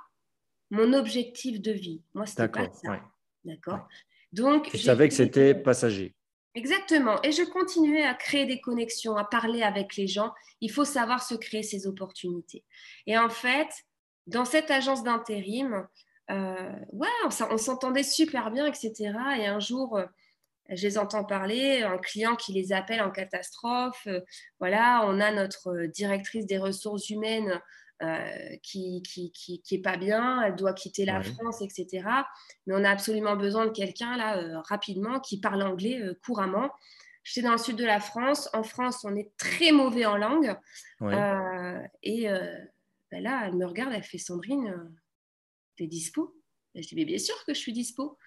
mon 0.70 0.95
objectif 0.95 1.61
de 1.61 1.72
vie. 1.72 2.01
Moi, 2.14 2.24
c'était 2.24 2.49
pas 2.49 2.70
ça. 2.72 3.01
D'accord? 3.45 3.86
Donc, 4.32 4.70
je 4.72 4.78
savais 4.78 5.09
que 5.09 5.14
c'était 5.14 5.55
passager. 5.55 6.14
Exactement. 6.55 7.20
Et 7.22 7.32
je 7.32 7.42
continuais 7.42 8.05
à 8.05 8.14
créer 8.14 8.46
des 8.46 8.61
connexions, 8.61 9.16
à 9.16 9.24
parler 9.24 9.62
avec 9.62 9.96
les 9.96 10.07
gens. 10.07 10.32
Il 10.61 10.70
faut 10.70 10.84
savoir 10.84 11.22
se 11.22 11.34
créer 11.34 11.64
ces 11.64 11.86
opportunités. 11.86 12.64
Et 13.07 13.18
en 13.18 13.28
fait, 13.28 13.68
dans 14.26 14.44
cette 14.44 14.70
agence 14.70 15.02
d'intérim, 15.02 15.86
euh, 16.30 16.72
ouais, 16.92 17.09
on, 17.24 17.59
s'entendait 17.59 18.05
super 18.05 18.50
bien, 18.50 18.66
etc. 18.66 18.92
Et 19.38 19.46
un 19.46 19.59
jour, 19.59 19.98
euh, 19.98 20.07
je 20.70 20.86
les 20.86 20.96
entends 20.96 21.24
parler, 21.24 21.82
un 21.82 21.98
client 21.98 22.36
qui 22.36 22.52
les 22.52 22.72
appelle 22.72 23.02
en 23.02 23.11
catastrophe. 23.11 24.07
Euh, 24.07 24.20
voilà, 24.61 25.02
on 25.07 25.20
a 25.20 25.32
notre 25.32 25.86
directrice 25.86 26.46
des 26.46 26.59
ressources 26.59 27.11
humaines 27.11 27.61
qui, 28.62 29.02
qui, 29.02 29.32
qui, 29.32 29.74
est 29.74 29.82
pas 29.82 29.96
bien, 29.96 30.42
elle 30.42 30.57
doit 30.57 30.72
quitter 30.72 31.05
la 31.05 31.22
France, 31.22 31.62
etc. 31.62 32.07
Mais 32.66 32.74
on 32.74 32.84
a 32.84 32.90
absolument 32.90 33.36
besoin 33.36 33.66
de 33.66 33.72
quelqu'un 33.72 34.16
là 34.16 34.61
rapidement 34.62 35.20
qui 35.20 35.40
parle 35.40 35.62
anglais 35.62 36.00
couramment. 36.24 36.70
J'étais 37.22 37.46
dans 37.46 37.52
le 37.52 37.59
sud 37.59 37.76
de 37.76 37.84
la 37.84 38.00
France. 38.00 38.48
En 38.52 38.62
France, 38.62 39.05
on 39.05 39.16
est 39.16 39.30
très 39.36 39.72
mauvais 39.72 40.07
en 40.07 40.16
langue. 40.16 40.57
et 42.02 42.28
ben 43.11 43.22
là, 43.22 43.44
elle 43.46 43.57
me 43.57 43.66
regarde, 43.66 43.92
elle 43.94 44.02
fait 44.02 44.18
Sandrine, 44.18 44.92
t'es 45.76 45.86
dispo? 45.86 46.34
Je 46.74 46.80
dis, 46.80 46.96
mais 46.96 47.05
bien 47.05 47.18
sûr 47.18 47.36
que 47.44 47.55
je 47.55 47.59
suis 47.59 47.72
dispo. 47.72 48.18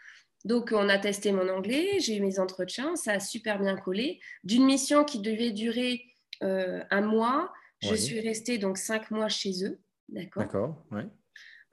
Donc, 0.46 0.72
on 0.72 0.88
a 0.88 0.98
testé 0.98 1.32
mon 1.32 1.50
anglais, 1.50 2.00
j'ai 2.00 2.18
eu 2.18 2.22
mes 2.22 2.40
entretiens, 2.40 2.96
ça 2.96 3.14
a 3.14 3.20
super 3.20 3.60
bien 3.60 3.76
collé. 3.76 4.20
D'une 4.44 4.66
mission 4.66 5.04
qui 5.04 5.20
devait 5.20 5.52
durer 5.52 6.06
euh, 6.44 6.84
un 6.90 7.02
mois, 7.02 7.52
je 7.82 7.96
suis 7.96 8.20
restée 8.20 8.58
donc 8.58 8.78
cinq 8.78 9.12
mois 9.12 9.30
chez 9.30 9.64
eux, 9.64 9.80
d'accord 10.10 10.44
D'accord, 10.44 10.86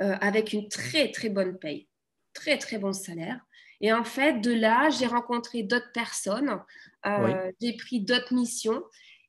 euh, 0.02 0.16
avec 0.20 0.52
une 0.52 0.68
très, 0.68 1.10
très 1.10 1.28
bonne 1.28 1.58
paye, 1.58 1.88
très, 2.32 2.58
très 2.58 2.78
bon 2.78 2.92
salaire. 2.92 3.40
Et 3.80 3.92
en 3.92 4.04
fait, 4.04 4.40
de 4.40 4.52
là, 4.52 4.90
j'ai 4.90 5.06
rencontré 5.06 5.62
d'autres 5.62 5.92
personnes, 5.92 6.60
euh, 7.06 7.52
j'ai 7.60 7.76
pris 7.76 8.00
d'autres 8.00 8.34
missions 8.34 8.82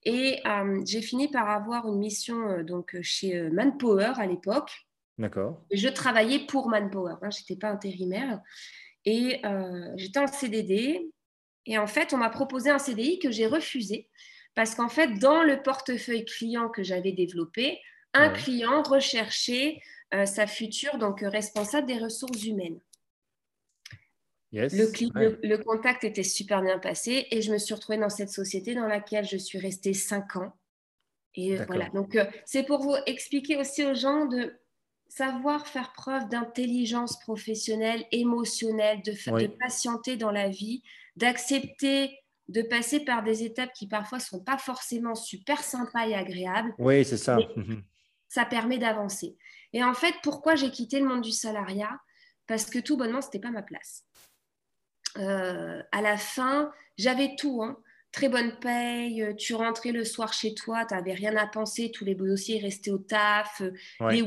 et 0.03 0.41
j'ai 0.85 1.01
fini 1.01 1.27
par 1.27 1.49
avoir 1.49 1.87
une 1.87 1.97
mission 1.97 2.61
donc, 2.63 2.95
chez 3.01 3.49
Manpower 3.49 4.13
à 4.17 4.27
l'époque. 4.27 4.71
D'accord. 5.17 5.63
Je 5.71 5.87
travaillais 5.87 6.45
pour 6.45 6.69
Manpower, 6.69 7.15
hein, 7.21 7.29
je 7.31 7.39
n'étais 7.39 7.55
pas 7.55 7.69
intérimaire. 7.69 8.39
Et 9.05 9.39
euh, 9.45 9.91
j'étais 9.95 10.19
en 10.19 10.27
CDD. 10.27 11.09
Et 11.67 11.77
en 11.77 11.87
fait, 11.87 12.13
on 12.13 12.17
m'a 12.17 12.29
proposé 12.29 12.69
un 12.69 12.79
CDI 12.79 13.19
que 13.19 13.31
j'ai 13.31 13.47
refusé. 13.47 14.09
Parce 14.55 14.73
qu'en 14.73 14.89
fait, 14.89 15.19
dans 15.19 15.43
le 15.43 15.61
portefeuille 15.61 16.25
client 16.25 16.69
que 16.69 16.81
j'avais 16.81 17.11
développé, 17.11 17.79
un 18.13 18.29
client 18.29 18.81
recherchait 18.81 19.81
euh, 20.13 20.25
sa 20.25 20.47
future 20.47 20.97
donc 20.97 21.19
responsable 21.21 21.87
des 21.87 21.97
ressources 21.97 22.45
humaines. 22.45 22.79
Yes. 24.53 24.73
Le, 24.73 25.39
le, 25.43 25.57
contact 25.57 26.05
était 26.05 26.23
super 26.23 26.61
bien 26.61 26.79
passé 26.79 27.27
et 27.29 27.41
je 27.41 27.51
me 27.51 27.57
suis 27.57 27.73
retrouvée 27.73 27.97
dans 27.97 28.09
cette 28.09 28.29
société 28.29 28.73
dans 28.73 28.87
laquelle 28.87 29.27
je 29.27 29.35
suis 29.35 29.59
restée 29.59 29.93
cinq 29.93 30.37
ans. 30.37 30.53
Et 31.33 31.57
voilà, 31.65 31.89
donc 31.89 32.15
euh, 32.15 32.23
c'est 32.45 32.63
pour 32.63 32.81
vous 32.81 32.95
expliquer 33.05 33.57
aussi 33.57 33.83
aux 33.83 33.93
gens 33.93 34.25
de 34.25 34.53
savoir 35.09 35.67
faire 35.67 35.91
preuve 35.91 36.29
d'intelligence 36.29 37.19
professionnelle, 37.19 38.05
émotionnelle, 38.13 39.01
de, 39.01 39.11
de, 39.11 39.47
patienter 39.47 40.15
dans 40.15 40.31
la 40.31 40.47
vie, 40.47 40.83
d'accepter 41.17 42.17
de 42.47 42.61
passer 42.61 42.99
par 42.99 43.23
des 43.23 43.43
étapes 43.43 43.73
qui 43.73 43.87
parfois 43.87 44.19
sont 44.19 44.39
pas 44.39 44.57
forcément 44.57 45.15
super 45.15 45.63
sympas 45.63 46.07
et 46.07 46.15
agréables. 46.15 46.73
Oui, 46.77 47.03
c'est 47.03 47.17
ça. 47.17 47.37
Mhm. 47.55 47.83
Ça 48.27 48.45
permet 48.45 48.77
d'avancer. 48.77 49.35
Et 49.73 49.83
en 49.83 49.93
fait, 49.93 50.13
pourquoi 50.23 50.55
j'ai 50.55 50.71
quitté 50.71 50.99
le 50.99 51.05
monde 51.05 51.21
du 51.21 51.31
salariat? 51.31 51.99
Parce 52.47 52.65
que 52.65 52.79
tout 52.79 52.97
bonnement, 52.97 53.21
ce 53.21 53.27
n'était 53.27 53.39
pas 53.39 53.51
ma 53.51 53.63
place. 53.63 54.03
Euh, 55.17 55.81
à 55.91 56.01
la 56.01 56.17
fin, 56.17 56.71
j'avais 56.97 57.35
tout. 57.35 57.63
Hein. 57.63 57.77
Très 58.11 58.29
bonne 58.29 58.57
paye, 58.59 59.35
tu 59.37 59.55
rentrais 59.55 59.91
le 59.91 60.05
soir 60.05 60.31
chez 60.31 60.53
toi, 60.53 60.85
tu 60.85 60.93
n'avais 60.93 61.13
rien 61.13 61.35
à 61.35 61.47
penser, 61.47 61.91
tous 61.91 62.05
les 62.05 62.15
dossiers 62.15 62.59
restaient 62.59 62.91
au 62.91 62.97
taf, 62.97 63.61
les 64.09 64.23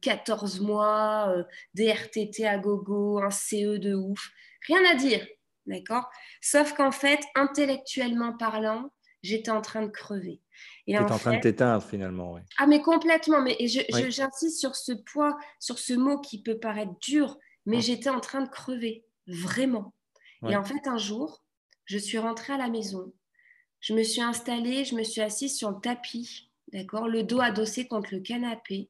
14 0.00 0.60
mois, 0.60 1.28
euh, 1.28 1.44
des 1.74 1.88
RTT 1.88 2.46
à 2.46 2.58
gogo, 2.58 3.18
un 3.18 3.30
CE 3.30 3.78
de 3.78 3.94
ouf. 3.94 4.30
Rien 4.66 4.80
à 4.90 4.94
dire, 4.94 5.26
d'accord? 5.68 6.08
Sauf 6.40 6.72
qu'en 6.74 6.92
fait, 6.92 7.20
intellectuellement 7.34 8.36
parlant, 8.36 8.90
j'étais 9.22 9.50
en 9.50 9.60
train 9.60 9.82
de 9.82 9.90
crever. 9.90 10.40
Tu 10.86 10.94
étais 10.94 10.98
en, 10.98 11.18
train 11.18 11.36
de 11.36 11.40
t'éteindre 11.40 11.82
finalement. 11.82 12.32
oui. 12.32 12.40
Ah, 12.58 12.66
mais 12.66 12.80
complètement. 12.80 13.40
Mais 13.40 13.56
j'insiste 13.60 14.58
sur 14.58 14.74
ce 14.74 14.92
point, 14.92 15.36
sur 15.60 15.78
ce 15.78 15.94
mot 15.94 16.20
qui 16.20 16.42
peut 16.42 16.58
paraître 16.58 16.92
dur, 17.00 17.38
mais 17.66 17.80
j'étais 17.80 18.10
en 18.10 18.20
train 18.20 18.42
de 18.42 18.48
crever, 18.48 19.04
vraiment. 19.26 19.94
Et 20.48 20.56
en 20.56 20.64
fait, 20.64 20.86
un 20.86 20.98
jour, 20.98 21.42
je 21.84 21.98
suis 21.98 22.18
rentrée 22.18 22.52
à 22.52 22.58
la 22.58 22.68
maison. 22.68 23.12
Je 23.80 23.94
me 23.94 24.02
suis 24.02 24.22
installée, 24.22 24.84
je 24.84 24.94
me 24.94 25.04
suis 25.04 25.20
assise 25.20 25.56
sur 25.56 25.70
le 25.70 25.80
tapis, 25.80 26.50
d'accord, 26.72 27.08
le 27.08 27.22
dos 27.22 27.40
adossé 27.40 27.86
contre 27.86 28.14
le 28.14 28.20
canapé. 28.20 28.88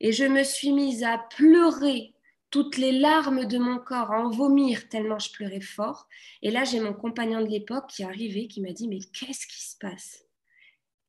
Et 0.00 0.12
je 0.12 0.24
me 0.24 0.42
suis 0.42 0.72
mise 0.72 1.04
à 1.04 1.18
pleurer 1.18 2.14
toutes 2.50 2.76
les 2.76 2.92
larmes 2.92 3.44
de 3.44 3.58
mon 3.58 3.78
corps, 3.78 4.12
à 4.12 4.20
en 4.20 4.30
vomir 4.30 4.88
tellement 4.88 5.18
je 5.18 5.32
pleurais 5.32 5.60
fort. 5.60 6.08
Et 6.42 6.50
là, 6.50 6.64
j'ai 6.64 6.80
mon 6.80 6.94
compagnon 6.94 7.40
de 7.40 7.48
l'époque 7.48 7.88
qui 7.88 8.02
est 8.02 8.06
arrivé, 8.06 8.46
qui 8.46 8.60
m'a 8.60 8.72
dit, 8.72 8.88
mais 8.88 8.98
qu'est-ce 8.98 9.46
qui 9.46 9.62
se 9.62 9.76
passe? 9.78 10.24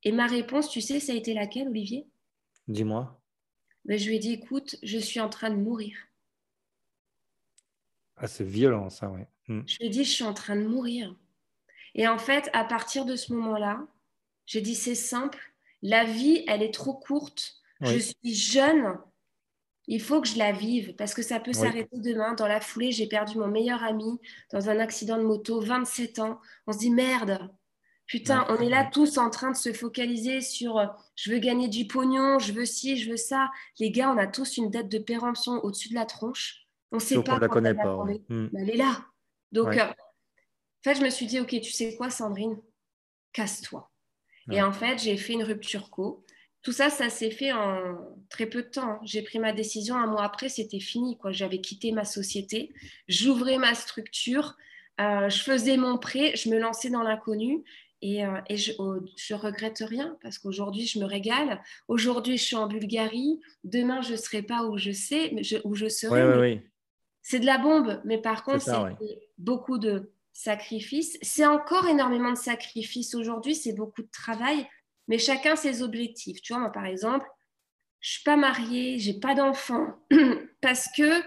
Et 0.03 0.11
ma 0.11 0.27
réponse, 0.27 0.69
tu 0.69 0.81
sais, 0.81 0.99
ça 0.99 1.13
a 1.13 1.15
été 1.15 1.33
laquelle, 1.33 1.69
Olivier? 1.69 2.07
Dis-moi. 2.67 3.21
Ben, 3.85 3.97
je 3.97 4.07
lui 4.07 4.17
ai 4.17 4.19
dit, 4.19 4.33
écoute, 4.33 4.77
je 4.83 4.97
suis 4.97 5.19
en 5.19 5.29
train 5.29 5.49
de 5.49 5.55
mourir. 5.55 5.97
Ah, 8.17 8.27
c'est 8.27 8.43
violent, 8.43 8.89
ça, 8.89 9.09
oui. 9.09 9.21
Hmm. 9.47 9.61
Je 9.67 9.77
lui 9.77 9.85
ai 9.85 9.89
dit, 9.89 10.03
je 10.03 10.11
suis 10.11 10.23
en 10.23 10.33
train 10.33 10.55
de 10.55 10.67
mourir. 10.67 11.15
Et 11.95 12.07
en 12.07 12.17
fait, 12.17 12.49
à 12.53 12.63
partir 12.63 13.05
de 13.05 13.15
ce 13.15 13.33
moment-là, 13.33 13.87
j'ai 14.45 14.61
dit, 14.61 14.75
c'est 14.75 14.95
simple, 14.95 15.53
la 15.81 16.03
vie, 16.03 16.43
elle 16.47 16.63
est 16.63 16.73
trop 16.73 16.93
courte 16.93 17.57
je 17.81 17.99
suis 17.99 18.33
jeune, 18.33 18.97
il 19.87 20.01
faut 20.01 20.21
que 20.21 20.27
je 20.27 20.37
la 20.37 20.51
vive 20.51 20.95
parce 20.95 21.13
que 21.13 21.21
ça 21.21 21.39
peut 21.39 21.53
s'arrêter 21.53 21.97
demain. 21.99 22.33
Dans 22.33 22.47
la 22.47 22.59
foulée, 22.59 22.91
j'ai 22.91 23.07
perdu 23.07 23.37
mon 23.37 23.47
meilleur 23.47 23.83
ami 23.83 24.19
dans 24.51 24.69
un 24.69 24.79
accident 24.79 25.17
de 25.17 25.23
moto, 25.23 25.61
27 25.61 26.19
ans. 26.19 26.39
On 26.67 26.73
se 26.73 26.79
dit 26.79 26.91
merde, 26.91 27.49
putain, 28.05 28.45
on 28.49 28.57
est 28.57 28.69
là 28.69 28.89
tous 28.91 29.17
en 29.17 29.29
train 29.29 29.51
de 29.51 29.55
se 29.55 29.71
focaliser 29.71 30.41
sur 30.41 30.77
euh, 30.77 30.87
je 31.15 31.31
veux 31.31 31.39
gagner 31.39 31.69
du 31.69 31.87
pognon, 31.87 32.37
je 32.37 32.51
veux 32.51 32.65
ci, 32.65 32.97
je 32.97 33.09
veux 33.09 33.17
ça. 33.17 33.49
Les 33.79 33.91
gars, 33.91 34.11
on 34.11 34.17
a 34.17 34.27
tous 34.27 34.57
une 34.57 34.69
dette 34.69 34.89
de 34.89 34.99
péremption 34.99 35.53
au-dessus 35.63 35.89
de 35.89 35.95
la 35.95 36.05
tronche. 36.05 36.67
On 36.91 36.97
ne 36.97 37.01
sait 37.01 37.21
pas. 37.23 37.35
On 37.35 37.39
la 37.39 37.47
connaît 37.47 37.73
pas. 37.73 37.95
Hmm. 38.27 38.49
elle 38.57 38.69
est 38.69 38.77
là. 38.77 39.05
Donc, 39.53 39.77
euh, 39.77 39.85
en 39.85 40.83
fait, 40.83 40.95
je 40.95 41.01
me 41.01 41.09
suis 41.09 41.27
dit, 41.27 41.39
ok, 41.39 41.61
tu 41.61 41.71
sais 41.71 41.95
quoi, 41.95 42.09
Sandrine, 42.09 42.57
casse-toi. 43.31 43.89
Et 44.51 44.61
en 44.61 44.71
fait, 44.71 44.97
j'ai 44.97 45.17
fait 45.17 45.33
une 45.33 45.43
rupture 45.43 45.89
co. 45.89 46.25
Tout 46.67 46.73
ça, 46.73 46.89
ça 46.89 47.09
s'est 47.09 47.31
fait 47.31 47.53
en 47.53 47.97
très 48.27 48.45
peu 48.45 48.61
de 48.61 48.67
temps. 48.67 48.99
J'ai 49.05 49.21
pris 49.21 49.39
ma 49.39 49.53
décision 49.53 49.95
un 49.95 50.05
mois 50.05 50.25
après, 50.25 50.49
c'était 50.49 50.81
fini. 50.81 51.17
Quoi. 51.17 51.31
J'avais 51.31 51.61
quitté 51.61 51.93
ma 51.93 52.03
société, 52.03 52.73
j'ouvrais 53.07 53.57
ma 53.57 53.73
structure, 53.73 54.57
euh, 54.99 55.29
je 55.29 55.43
faisais 55.43 55.77
mon 55.77 55.97
prêt, 55.97 56.33
je 56.35 56.49
me 56.49 56.59
lançais 56.59 56.89
dans 56.89 57.03
l'inconnu. 57.03 57.63
Et, 58.01 58.25
euh, 58.25 58.41
je, 58.49 58.73
ne 58.73 59.39
regrette 59.39 59.77
rien 59.79 60.17
parce 60.21 60.39
qu'aujourd'hui, 60.39 60.85
je 60.85 60.99
me 60.99 61.05
régale. 61.05 61.63
Aujourd'hui, 61.87 62.37
je 62.37 62.43
suis 62.43 62.57
en 62.57 62.67
Bulgarie. 62.67 63.39
Demain, 63.63 64.01
je 64.01 64.11
ne 64.11 64.17
serai 64.17 64.41
pas 64.41 64.65
où 64.65 64.77
je 64.77 64.91
sais, 64.91 65.33
où 65.63 65.73
je 65.73 65.87
serai. 65.87 66.69
C'est 67.21 67.39
de 67.39 67.45
la 67.45 67.59
bombe, 67.59 68.01
mais 68.03 68.17
par 68.17 68.43
contre, 68.43 68.63
c'est 68.63 68.97
beaucoup 69.37 69.77
de 69.77 70.11
sacrifices. 70.33 71.17
C'est 71.21 71.45
encore 71.45 71.87
énormément 71.87 72.33
de 72.33 72.37
sacrifices 72.37 73.15
aujourd'hui. 73.15 73.55
C'est 73.55 73.73
beaucoup 73.73 74.01
de 74.01 74.11
travail, 74.11 74.67
mais 75.07 75.17
chacun 75.17 75.55
ses 75.55 75.81
objectifs. 75.81 76.41
Tu 76.41 76.53
vois, 76.53 76.61
moi, 76.61 76.71
par 76.71 76.85
exemple, 76.85 77.27
je 77.99 78.11
suis 78.13 78.23
pas 78.23 78.37
mariée, 78.37 78.99
j'ai 78.99 79.19
pas 79.19 79.35
d'enfant 79.35 79.87
parce 80.61 80.87
que 80.95 81.21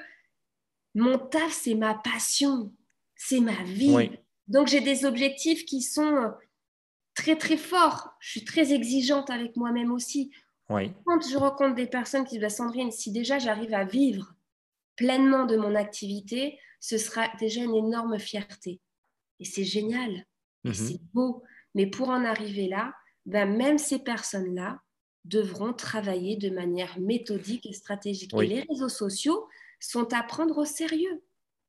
mon 0.95 1.19
taf, 1.19 1.53
c'est 1.53 1.75
ma 1.75 1.95
passion, 1.95 2.73
c'est 3.17 3.41
ma 3.41 3.63
vie. 3.65 4.11
Donc, 4.49 4.69
j'ai 4.69 4.81
des 4.81 5.05
objectifs 5.05 5.65
qui 5.65 5.83
sont 5.83 6.17
euh, 6.17 6.31
très, 7.15 7.37
très 7.37 7.57
forts. 7.57 8.11
Je 8.21 8.31
suis 8.31 8.45
très 8.45 8.73
exigeante 8.73 9.31
avec 9.31 9.57
moi-même 9.57 9.93
aussi. 9.93 10.33
Quand 10.69 11.21
je 11.29 11.37
rencontre 11.37 11.75
des 11.75 11.87
personnes 11.87 12.25
qui 12.25 12.35
disent 12.35 12.43
bah, 12.43 12.49
Sandrine, 12.49 12.93
si 12.93 13.11
déjà 13.11 13.39
j'arrive 13.39 13.75
à 13.75 13.85
vivre 13.85 14.35
pleinement 14.95 15.45
de 15.45 15.57
mon 15.57 15.75
activité, 15.75 16.59
ce 16.79 16.97
sera 16.97 17.29
déjà 17.41 17.63
une 17.63 17.75
énorme 17.75 18.19
fierté. 18.19 18.81
Et 19.41 19.45
c'est 19.45 19.65
génial, 19.65 20.27
mhm. 20.65 20.75
c'est 20.75 21.01
beau. 21.13 21.43
Mais 21.75 21.87
pour 21.87 22.11
en 22.11 22.25
arriver 22.25 22.69
là, 22.69 22.95
ben, 23.31 23.57
même 23.57 23.79
ces 23.79 24.01
personnes-là 24.01 24.81
devront 25.25 25.73
travailler 25.73 26.37
de 26.37 26.51
manière 26.51 26.99
méthodique 26.99 27.67
et 27.67 27.73
stratégique. 27.73 28.33
Et 28.35 28.47
les 28.47 28.63
réseaux 28.69 28.89
sociaux 28.89 29.47
sont 29.79 30.13
à 30.13 30.23
prendre 30.23 30.59
au 30.59 30.65
sérieux. 30.65 31.23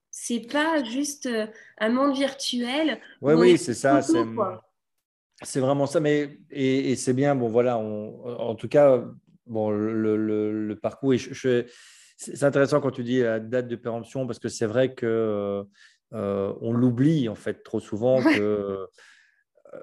C'est 0.10 0.48
pas 0.52 0.84
juste 0.84 1.28
euh, 1.28 1.48
un 1.78 1.90
monde 1.90 2.16
virtuel. 2.16 3.00
Oui, 3.22 3.34
oui, 3.34 3.58
c'est 3.58 3.74
ça. 3.74 4.02
C'est 5.44 5.60
vraiment 5.60 5.86
ça. 5.86 6.00
Mais, 6.00 6.40
et, 6.50 6.96
c'est 6.96 7.14
bien, 7.14 7.36
bon, 7.36 7.48
voilà, 7.48 7.78
en 7.78 8.56
tout 8.56 8.68
cas, 8.68 9.04
bon, 9.46 9.70
le, 9.70 10.74
parcours, 10.82 11.14
c'est 12.18 12.44
intéressant 12.44 12.82
quand 12.82 12.92
tu 12.92 13.04
dis 13.04 13.20
la 13.20 13.40
date 13.40 13.68
de 13.68 13.76
péremption 13.76 14.28
parce 14.28 14.40
que 14.40 14.50
c'est 14.50 14.66
vrai 14.66 14.94
que 14.94 15.64
euh, 16.14 16.54
on 16.60 16.74
l'oublie 16.74 17.30
en 17.30 17.36
fait 17.36 17.64
trop 17.64 17.80
souvent 17.80 18.22
que, 18.22 18.88
euh, 19.74 19.80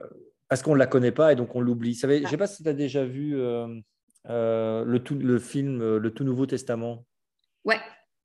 parce 0.49 0.63
qu'on 0.63 0.75
ne 0.75 0.79
la 0.79 0.87
connaît 0.87 1.13
pas 1.13 1.33
et 1.33 1.37
donc 1.37 1.55
on 1.55 1.61
l'oublie. 1.61 1.95
Je 1.95 2.07
ne 2.07 2.27
sais 2.27 2.37
pas 2.37 2.47
si 2.47 2.63
tu 2.63 2.69
as 2.69 2.75
déjà 2.75 3.05
vu 3.05 3.37
le, 3.37 4.97
tout, 4.99 5.15
le 5.15 5.39
film 5.39 5.97
Le 5.97 6.11
Tout 6.11 6.25
Nouveau 6.25 6.47
Testament. 6.47 7.05
Ouais. 7.65 7.79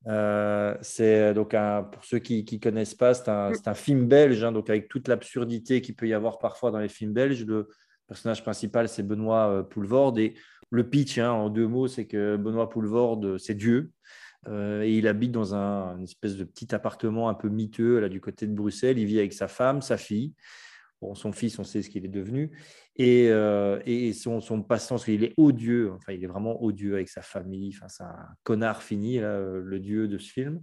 Euh, 0.06 0.76
c'est 0.82 1.32
donc 1.32 1.54
pour 1.92 2.04
ceux 2.04 2.18
qui 2.18 2.44
ne 2.50 2.58
connaissent 2.58 2.94
pas, 2.94 3.14
c'est 3.14 3.28
un, 3.28 3.52
un, 3.64 3.74
film 3.74 4.06
belge, 4.06 4.44
hein, 4.44 4.52
donc 4.52 4.68
avec 4.68 4.88
toute 4.88 5.08
l'absurdité 5.08 5.80
qu'il 5.80 5.96
peut 5.96 6.06
y 6.06 6.12
avoir 6.12 6.38
parfois 6.38 6.70
dans 6.70 6.78
les 6.78 6.88
films 6.88 7.12
belges. 7.12 7.44
Le 7.44 7.68
personnage 8.06 8.42
principal, 8.42 8.88
c'est 8.88 9.02
Benoît 9.02 9.48
euh, 9.48 9.62
Poulvorde. 9.62 10.18
Et 10.18 10.34
le 10.70 10.88
pitch, 10.88 11.18
hein, 11.18 11.30
en 11.30 11.48
deux 11.48 11.66
mots, 11.66 11.88
c'est 11.88 12.06
que 12.06 12.36
Benoît 12.36 12.68
Poulvorde, 12.68 13.38
c'est 13.38 13.54
Dieu. 13.54 13.90
Euh, 14.46 14.82
et 14.82 14.98
il 14.98 15.08
habite 15.08 15.32
dans 15.32 15.54
un, 15.54 15.96
une 15.96 16.04
espèce 16.04 16.36
de 16.36 16.44
petit 16.44 16.74
appartement 16.74 17.30
un 17.30 17.34
peu 17.34 17.48
miteux 17.48 18.00
là, 18.00 18.10
du 18.10 18.20
côté 18.20 18.46
de 18.46 18.52
Bruxelles. 18.52 18.98
Il 18.98 19.06
vit 19.06 19.18
avec 19.18 19.32
sa 19.32 19.48
femme, 19.48 19.80
sa 19.80 19.96
fille 19.96 20.34
son 21.12 21.32
fils, 21.32 21.58
on 21.58 21.64
sait 21.64 21.82
ce 21.82 21.90
qu'il 21.90 22.06
est 22.06 22.08
devenu. 22.08 22.50
Et, 22.96 23.28
euh, 23.28 23.78
son, 24.14 24.40
son 24.40 24.62
passe-temps, 24.62 24.94
parce 24.94 25.04
qu'il 25.04 25.24
est 25.24 25.34
odieux, 25.36 25.92
enfin, 25.92 26.12
il 26.14 26.24
est 26.24 26.28
vraiment 26.28 26.62
odieux 26.62 26.94
avec 26.94 27.10
sa 27.10 27.20
famille. 27.20 27.74
Enfin, 27.76 27.88
c'est 27.88 28.04
un 28.04 28.28
connard 28.42 28.82
fini, 28.82 29.18
le 29.18 29.78
dieu 29.78 30.08
de 30.08 30.16
ce 30.16 30.32
film. 30.32 30.62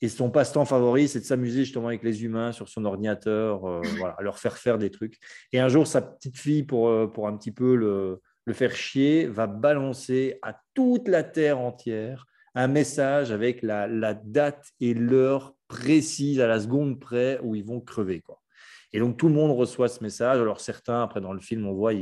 Et 0.00 0.08
son 0.08 0.30
passe-temps 0.30 0.64
favori, 0.64 1.08
c'est 1.08 1.20
de 1.20 1.24
s'amuser 1.24 1.64
justement 1.64 1.88
avec 1.88 2.02
les 2.02 2.24
humains 2.24 2.52
sur 2.52 2.68
son 2.68 2.84
ordinateur, 2.84 3.64
euh, 3.66 3.82
voilà, 3.98 4.16
leur 4.20 4.38
faire 4.38 4.56
faire 4.56 4.78
des 4.78 4.90
trucs. 4.90 5.18
Et 5.52 5.58
un 5.58 5.68
jour, 5.68 5.86
sa 5.86 6.02
petite 6.02 6.38
fille, 6.38 6.62
pour, 6.62 6.88
euh, 6.88 7.06
pour 7.06 7.26
un 7.26 7.36
petit 7.36 7.50
peu 7.50 7.74
le, 7.74 8.20
le 8.44 8.52
faire 8.52 8.74
chier, 8.74 9.26
va 9.26 9.46
balancer 9.46 10.38
à 10.42 10.60
toute 10.74 11.08
la 11.08 11.24
terre 11.24 11.58
entière 11.58 12.26
un 12.54 12.68
message 12.68 13.30
avec 13.30 13.62
la, 13.62 13.86
la 13.86 14.14
date 14.14 14.66
et 14.80 14.94
l'heure 14.94 15.54
précise 15.68 16.40
à 16.40 16.46
la 16.46 16.60
seconde 16.60 16.98
près 16.98 17.38
où 17.42 17.54
ils 17.54 17.64
vont 17.64 17.80
crever. 17.80 18.20
Quoi. 18.20 18.40
Et 18.92 19.00
donc, 19.00 19.16
tout 19.16 19.28
le 19.28 19.34
monde 19.34 19.50
reçoit 19.56 19.88
ce 19.88 20.02
message. 20.02 20.40
Alors, 20.40 20.60
certains, 20.60 21.02
après, 21.02 21.20
dans 21.20 21.32
le 21.32 21.40
film, 21.40 21.66
on 21.66 21.74
voit, 21.74 21.92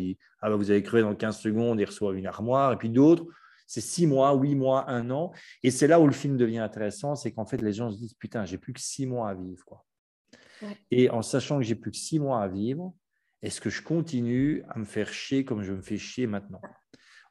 ah, 0.41 0.51
bah, 0.51 0.57
vous 0.57 0.71
avez 0.71 0.83
crevé 0.83 1.03
dans 1.03 1.15
15 1.15 1.39
secondes, 1.39 1.81
ils 1.81 1.85
reçoivent 1.85 2.17
une 2.17 2.27
armoire. 2.27 2.73
Et 2.73 2.77
puis 2.77 2.91
d'autres, 2.91 3.27
c'est 3.67 3.81
6 3.81 4.07
mois, 4.07 4.33
8 4.35 4.55
mois, 4.55 4.89
1 4.89 5.11
an. 5.11 5.33
Et 5.63 5.71
c'est 5.71 5.89
là 5.89 6.01
où 6.01 6.07
le 6.07 6.13
film 6.13 6.37
devient 6.37 6.59
intéressant, 6.59 7.17
c'est 7.17 7.33
qu'en 7.33 7.47
fait, 7.47 7.61
les 7.61 7.73
gens 7.73 7.91
se 7.91 7.99
disent, 7.99 8.15
putain, 8.15 8.45
j'ai 8.45 8.59
plus 8.59 8.73
que 8.73 8.81
6 8.81 9.07
mois 9.07 9.29
à 9.29 9.35
vivre. 9.35 9.65
Quoi. 9.65 9.85
Et 10.91 11.11
en 11.11 11.23
sachant 11.23 11.59
que 11.59 11.65
j'ai 11.65 11.75
plus 11.75 11.91
que 11.91 11.97
6 11.97 12.21
mois 12.21 12.43
à 12.43 12.49
vivre, 12.49 12.95
est-ce 13.43 13.61
que 13.61 13.71
je 13.71 13.83
continue 13.83 14.63
à 14.71 14.79
me 14.79 14.85
faire 14.85 15.13
chier 15.13 15.45
comme 15.45 15.63
je 15.63 15.73
me 15.73 15.83
fais 15.83 15.99
chier 15.99 16.27
maintenant? 16.27 16.61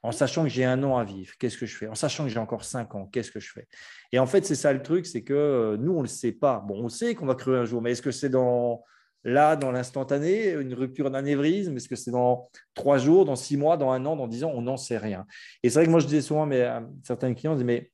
En 0.02 0.12
sachant 0.12 0.44
que 0.44 0.48
j'ai 0.48 0.64
un 0.64 0.82
an 0.84 0.98
à 0.98 1.04
vivre, 1.04 1.32
qu'est-ce 1.38 1.58
que 1.58 1.66
je 1.66 1.76
fais? 1.76 1.88
En 1.88 1.96
sachant 1.96 2.24
que 2.24 2.30
j'ai 2.30 2.38
encore 2.38 2.64
cinq 2.64 2.94
ans, 2.94 3.06
qu'est-ce 3.06 3.32
que 3.32 3.40
je 3.40 3.50
fais? 3.50 3.66
Et 4.12 4.18
en 4.18 4.26
fait, 4.26 4.44
c'est 4.44 4.54
ça 4.54 4.72
le 4.72 4.82
truc, 4.82 5.04
c'est 5.04 5.24
que 5.24 5.34
euh, 5.34 5.76
nous, 5.76 5.92
on 5.92 5.98
ne 5.98 6.02
le 6.02 6.08
sait 6.08 6.32
pas. 6.32 6.60
Bon, 6.60 6.84
on 6.84 6.88
sait 6.88 7.14
qu'on 7.14 7.26
va 7.26 7.34
crever 7.34 7.58
un 7.58 7.64
jour, 7.64 7.82
mais 7.82 7.90
est-ce 7.92 8.02
que 8.02 8.12
c'est 8.12 8.28
dans 8.28 8.84
Là, 9.26 9.56
dans 9.56 9.72
l'instantané, 9.72 10.52
une 10.52 10.72
rupture 10.72 11.10
d'anévrisme, 11.10 11.76
est-ce 11.76 11.88
que 11.88 11.96
c'est 11.96 12.12
dans 12.12 12.48
trois 12.74 12.96
jours, 12.96 13.24
dans 13.24 13.34
six 13.34 13.56
mois, 13.56 13.76
dans 13.76 13.90
un 13.90 14.06
an, 14.06 14.14
dans 14.14 14.28
dix 14.28 14.44
ans? 14.44 14.52
On 14.54 14.62
n'en 14.62 14.76
sait 14.76 14.98
rien. 14.98 15.26
Et 15.64 15.68
c'est 15.68 15.80
vrai 15.80 15.86
que 15.86 15.90
moi, 15.90 15.98
je 15.98 16.06
disais 16.06 16.20
souvent 16.20 16.46
mais, 16.46 16.62
à 16.62 16.88
certains 17.02 17.34
clients, 17.34 17.56
mais 17.56 17.90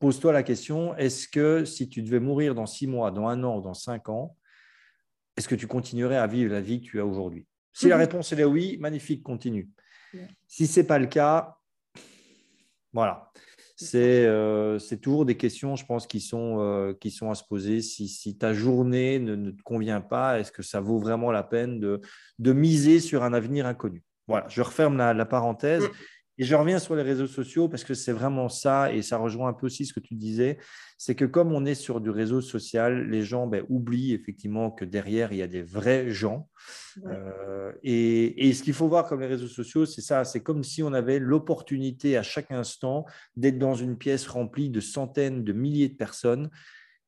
pose-toi 0.00 0.32
la 0.32 0.42
question, 0.42 0.96
est-ce 0.96 1.28
que 1.28 1.64
si 1.64 1.88
tu 1.88 2.02
devais 2.02 2.18
mourir 2.18 2.56
dans 2.56 2.66
six 2.66 2.88
mois, 2.88 3.12
dans 3.12 3.28
un 3.28 3.44
an 3.44 3.58
ou 3.58 3.62
dans 3.62 3.72
cinq 3.72 4.08
ans, 4.08 4.36
est-ce 5.36 5.46
que 5.46 5.54
tu 5.54 5.68
continuerais 5.68 6.16
à 6.16 6.26
vivre 6.26 6.52
la 6.52 6.60
vie 6.60 6.80
que 6.80 6.86
tu 6.86 6.98
as 6.98 7.06
aujourd'hui? 7.06 7.46
Si 7.72 7.86
la 7.86 7.94
mhm. 7.94 8.00
réponse 8.00 8.32
est 8.32 8.42
oui, 8.42 8.78
magnifique, 8.80 9.22
continue. 9.22 9.70
Si 10.48 10.66
ce 10.66 10.80
n'est 10.80 10.86
pas 10.86 10.98
le 10.98 11.06
cas, 11.06 11.56
voilà. 12.92 13.30
Euh, 13.94 14.78
c'est 14.78 14.98
toujours 14.98 15.24
des 15.24 15.36
questions, 15.36 15.76
je 15.76 15.84
pense, 15.84 16.06
qui 16.06 16.20
sont, 16.20 16.58
euh, 16.60 16.94
qui 16.94 17.10
sont 17.10 17.30
à 17.30 17.34
se 17.34 17.44
poser. 17.44 17.80
Si, 17.80 18.36
ta 18.38 18.52
journée 18.52 19.18
ne, 19.18 19.50
te 19.50 19.62
convient 19.62 20.00
pas, 20.00 20.38
est-ce 20.38 20.52
que 20.52 20.62
ça 20.62 20.80
vaut 20.80 20.98
vraiment 20.98 21.30
la 21.30 21.42
peine 21.42 21.80
de, 21.80 22.00
de 22.38 22.52
miser 22.52 23.00
sur 23.00 23.22
un 23.22 23.32
avenir 23.32 23.66
inconnu? 23.66 24.02
Voilà, 24.28 24.46
je 24.48 24.62
referme 24.62 24.96
la, 24.96 25.26
parenthèse. 25.26 25.84
Et 26.42 26.44
je 26.44 26.56
reviens 26.56 26.80
sur 26.80 26.96
les 26.96 27.02
réseaux 27.02 27.28
sociaux 27.28 27.68
parce 27.68 27.84
que 27.84 27.94
c'est 27.94 28.10
vraiment 28.10 28.48
ça, 28.48 28.92
et 28.92 29.00
ça 29.02 29.16
rejoint 29.16 29.50
un 29.50 29.52
peu 29.52 29.66
aussi 29.66 29.86
ce 29.86 29.92
que 29.92 30.00
tu 30.00 30.16
disais, 30.16 30.58
c'est 30.98 31.14
que 31.14 31.24
comme 31.24 31.52
on 31.52 31.64
est 31.64 31.76
sur 31.76 32.00
du 32.00 32.10
réseau 32.10 32.40
social, 32.40 33.08
les 33.08 33.22
gens 33.22 33.46
ben, 33.46 33.64
oublient 33.68 34.12
effectivement 34.12 34.72
que 34.72 34.84
derrière, 34.84 35.32
il 35.32 35.38
y 35.38 35.42
a 35.42 35.46
des 35.46 35.62
vrais 35.62 36.10
gens. 36.10 36.48
Euh, 37.06 37.70
et, 37.84 38.52
ce 38.54 38.64
qu'il 38.64 38.74
faut 38.74 38.88
voir 38.88 39.06
comme 39.06 39.20
les 39.20 39.28
réseaux 39.28 39.46
sociaux, 39.46 39.86
c'est 39.86 40.00
ça, 40.00 40.24
c'est 40.24 40.42
comme 40.42 40.64
si 40.64 40.82
on 40.82 40.92
avait 40.92 41.20
l'opportunité 41.20 42.16
à 42.16 42.24
chaque 42.24 42.50
instant 42.50 43.04
d'être 43.36 43.60
dans 43.60 43.76
une 43.76 43.96
pièce 43.96 44.26
remplie 44.26 44.68
de 44.68 44.80
centaines, 44.80 45.44
de 45.44 45.52
milliers 45.52 45.90
de 45.90 45.96
personnes 45.96 46.50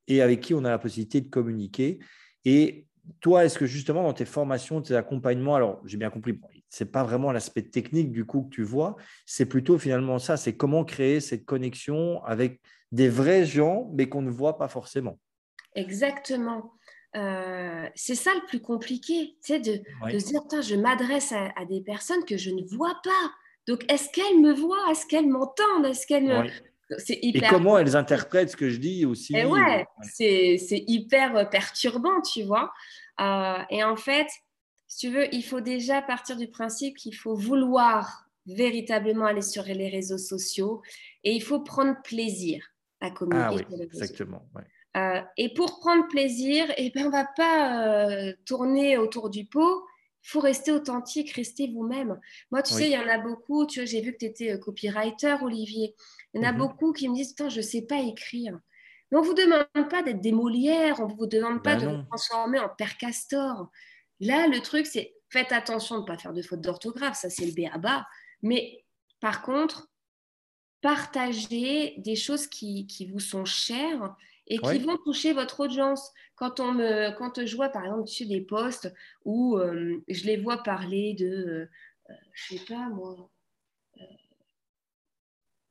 et 0.06 0.22
avec 0.22 0.42
qui 0.42 0.54
on 0.54 0.64
a 0.64 0.70
la 0.70 0.78
possibilité 0.78 1.20
de 1.20 1.28
communiquer. 1.28 1.98
Et 2.44 2.86
toi, 3.20 3.44
est-ce 3.44 3.58
que 3.58 3.66
justement 3.66 4.04
dans 4.04 4.14
tes 4.14 4.26
formations, 4.26 4.80
tes 4.80 4.94
accompagnements, 4.94 5.56
alors 5.56 5.82
j'ai 5.86 5.96
bien 5.96 6.10
compris, 6.10 6.38
ce 6.74 6.82
n'est 6.82 6.90
pas 6.90 7.04
vraiment 7.04 7.30
l'aspect 7.30 7.62
technique 7.62 8.10
du 8.10 8.24
coup 8.24 8.42
que 8.42 8.54
tu 8.54 8.64
vois, 8.64 8.96
c'est 9.26 9.46
plutôt 9.46 9.78
finalement 9.78 10.18
ça, 10.18 10.36
c'est 10.36 10.56
comment 10.56 10.84
créer 10.84 11.20
cette 11.20 11.44
connexion 11.44 12.22
avec 12.24 12.60
des 12.90 13.08
vrais 13.08 13.44
gens, 13.44 13.90
mais 13.94 14.08
qu'on 14.08 14.22
ne 14.22 14.30
voit 14.30 14.58
pas 14.58 14.66
forcément. 14.66 15.18
Exactement. 15.76 16.72
Euh, 17.16 17.86
c'est 17.94 18.16
ça 18.16 18.32
le 18.34 18.44
plus 18.46 18.60
compliqué, 18.60 19.36
c'est 19.40 19.60
de, 19.60 19.82
de, 20.10 20.18
se 20.18 20.26
dire, 20.26 20.62
je 20.62 20.74
m'adresse 20.74 21.32
à, 21.32 21.64
des 21.64 21.80
personnes 21.80 22.24
que 22.24 22.36
je 22.36 22.50
ne 22.50 22.62
vois 22.76 22.96
pas. 23.04 23.30
Donc, 23.68 23.84
est-ce 23.90 24.10
qu'elles 24.10 24.40
me 24.40 24.52
voient? 24.52 24.90
Est-ce 24.90 25.06
qu'elles 25.06 25.28
m'entendent? 25.28 25.86
Est-ce 25.86 26.06
qu'elles 26.08 26.24
me... 26.24 26.44
Et 27.08 27.40
comment 27.48 27.78
elles 27.78 27.96
interprètent 27.96 28.50
ce 28.50 28.56
que 28.56 28.68
je 28.68 28.78
dis 28.78 29.06
aussi? 29.06 29.36
Et 29.36 29.44
ouais, 29.44 29.86
c'est 30.02 30.58
hyper 30.70 31.48
perturbant, 31.50 32.20
tu 32.20 32.42
vois. 32.42 32.72
Euh, 33.20 33.58
et 33.70 33.84
en 33.84 33.96
fait, 33.96 34.26
si 34.94 35.08
tu 35.08 35.12
veux, 35.12 35.34
il 35.34 35.42
faut 35.42 35.60
déjà 35.60 36.02
partir 36.02 36.36
du 36.36 36.46
principe 36.46 36.96
qu'il 36.96 37.16
faut 37.16 37.34
vouloir 37.34 38.28
véritablement 38.46 39.26
aller 39.26 39.42
sur 39.42 39.64
les 39.64 39.88
réseaux 39.88 40.18
sociaux 40.18 40.82
et 41.24 41.32
il 41.32 41.42
faut 41.42 41.58
prendre 41.58 42.00
plaisir 42.04 42.64
à 43.00 43.10
communiquer 43.10 43.66
ah, 43.68 43.74
oui, 43.74 43.82
Exactement. 43.82 44.48
Euh, 44.96 45.20
et 45.36 45.52
pour 45.52 45.80
prendre 45.80 46.06
plaisir, 46.06 46.72
eh 46.76 46.90
ben, 46.90 47.06
on 47.06 47.06
ne 47.06 47.10
va 47.10 47.26
pas 47.36 47.88
euh, 47.88 48.34
tourner 48.46 48.96
autour 48.96 49.30
du 49.30 49.46
pot. 49.46 49.84
Il 50.22 50.28
faut 50.28 50.38
rester 50.38 50.70
authentique, 50.70 51.32
rester 51.32 51.72
vous-même. 51.74 52.20
Moi, 52.52 52.62
tu 52.62 52.74
sais, 52.74 52.86
il 52.86 52.92
y 52.92 52.96
en 52.96 53.08
a 53.08 53.18
beaucoup. 53.18 53.66
Tu 53.66 53.80
vois, 53.80 53.86
j'ai 53.86 54.00
vu 54.00 54.12
que 54.12 54.18
tu 54.18 54.26
étais 54.26 54.52
euh, 54.52 54.58
copywriter, 54.58 55.38
Olivier. 55.42 55.96
Il 56.32 56.40
y 56.40 56.46
en 56.46 56.48
a 56.48 56.52
mhm. 56.52 56.58
beaucoup 56.58 56.92
qui 56.92 57.08
me 57.08 57.16
disent 57.16 57.34
je 57.36 57.56
ne 57.56 57.62
sais 57.62 57.82
pas 57.82 57.98
écrire. 57.98 58.60
Mais 59.10 59.18
on 59.18 59.22
ne 59.22 59.26
vous 59.26 59.34
demande 59.34 59.90
pas 59.90 60.04
d'être 60.04 60.20
des 60.20 60.30
Molières, 60.30 61.00
on 61.00 61.08
ne 61.08 61.14
vous 61.14 61.26
demande 61.26 61.64
pas 61.64 61.74
ben 61.74 61.82
de 61.90 61.96
vous 61.96 62.02
transformer 62.04 62.60
en 62.60 62.68
Père 62.68 62.96
Castor. 62.96 63.72
Là, 64.20 64.46
le 64.46 64.60
truc, 64.60 64.86
c'est 64.86 65.14
faites 65.28 65.52
attention 65.52 65.96
de 65.96 66.02
ne 66.02 66.06
pas 66.06 66.16
faire 66.16 66.32
de 66.32 66.42
fautes 66.42 66.60
d'orthographe, 66.60 67.16
ça 67.16 67.28
c'est 67.28 67.46
le 67.46 67.52
béaba. 67.52 68.06
Mais 68.42 68.84
par 69.20 69.42
contre, 69.42 69.88
partagez 70.80 71.94
des 71.98 72.14
choses 72.14 72.46
qui, 72.46 72.86
qui, 72.86 73.06
vous 73.06 73.18
sont 73.18 73.44
chères 73.44 74.14
et 74.46 74.58
qui 74.58 74.78
vont 74.78 74.98
toucher 74.98 75.32
votre 75.32 75.60
audience. 75.60 76.12
Quand, 76.36 76.60
on 76.60 76.72
me, 76.72 77.10
quand 77.16 77.44
je 77.44 77.56
vois, 77.56 77.70
par 77.70 77.84
exemple, 77.84 78.06
sur 78.06 78.28
des 78.28 78.42
posts 78.42 78.92
où 79.24 79.56
euh, 79.56 80.04
je 80.08 80.24
les 80.24 80.36
vois 80.36 80.62
parler 80.62 81.14
de, 81.14 81.68
euh, 82.10 82.14
je 82.32 82.56
sais 82.56 82.64
pas 82.64 82.88
moi, 82.90 83.30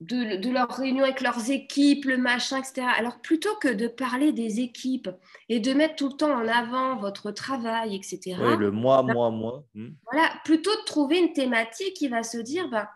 de, 0.02 0.36
de, 0.38 0.50
leur 0.50 0.70
réunion 0.70 1.04
avec 1.04 1.22
leurs 1.22 1.50
équipes, 1.50 2.06
le 2.06 2.18
machin, 2.18 2.60
etc. 2.60 2.88
Alors, 2.98 3.20
plutôt 3.22 3.56
que 3.56 3.70
de 3.70 3.88
parler 3.88 4.34
des 4.34 4.60
équipes 4.60 5.10
et 5.50 5.60
de 5.60 5.74
mettre 5.74 5.96
tout 5.96 6.10
le 6.10 6.18
temps 6.18 6.34
en 6.34 6.48
avant 6.48 6.98
votre 6.98 7.32
travail, 7.32 7.96
etc. 7.96 8.38
Oui, 8.40 8.58
le 8.58 8.72
moi, 8.72 9.02
moi, 9.04 9.32
moi. 9.32 9.64
Hmm. 9.76 9.92
Voilà, 10.12 10.30
plutôt 10.44 10.76
de 10.76 10.86
trouver 10.86 11.20
une 11.20 11.34
thématique 11.34 11.94
qui 11.94 12.08
va 12.10 12.24
se 12.24 12.38
dire, 12.38 12.70
bah, 12.70 12.90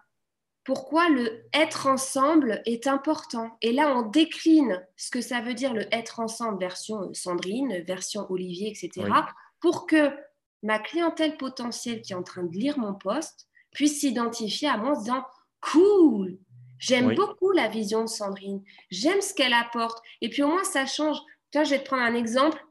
pourquoi 0.68 1.08
le 1.08 1.46
être 1.54 1.88
ensemble 1.88 2.62
est 2.66 2.88
important. 2.88 3.58
Et 3.62 3.72
là, 3.72 3.96
on 3.96 4.02
décline 4.02 4.86
ce 4.98 5.10
que 5.10 5.22
ça 5.22 5.40
veut 5.40 5.54
dire 5.54 5.74
le 5.74 5.86
être 5.96 6.20
ensemble 6.20 6.60
version 6.60 7.10
Sandrine, 7.14 7.84
version 7.88 8.30
Olivier, 8.30 8.70
etc., 8.70 9.10
pour 9.62 9.88
que 9.88 10.12
ma 10.64 10.78
clientèle 10.78 11.38
potentielle 11.38 12.02
qui 12.02 12.12
est 12.12 12.18
en 12.18 12.24
train 12.24 12.44
de 12.44 12.52
lire 12.52 12.78
mon 12.80 12.94
poste 12.94 13.48
puisse 13.72 14.02
s'identifier 14.02 14.68
à 14.68 14.76
moi 14.76 14.92
en 14.92 15.00
disant 15.00 15.24
cool, 15.62 16.38
j'aime 16.80 17.16
beaucoup 17.16 17.52
la 17.52 17.68
vision 17.68 18.02
de 18.02 18.10
Sandrine, 18.10 18.64
j'aime 18.90 19.22
ce 19.22 19.34
qu'elle 19.34 19.54
apporte. 19.54 20.04
Et 20.22 20.30
puis 20.30 20.44
au 20.44 20.48
moins, 20.48 20.64
ça 20.64 20.86
change. 20.86 21.18
Toi, 21.52 21.64
je 21.64 21.72
vais 21.72 21.80
te 21.80 21.86
prendre 21.86 22.04
un 22.04 22.16
exemple 22.16 22.64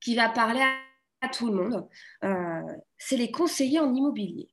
qui 0.00 0.14
va 0.14 0.28
parler 0.28 0.62
à, 1.20 1.28
tout 1.28 1.48
le 1.48 1.54
monde. 1.54 1.88
Euh, 2.24 2.62
c'est 2.96 3.16
les 3.16 3.30
conseillers 3.30 3.80
en 3.80 3.94
immobilier. 3.94 4.48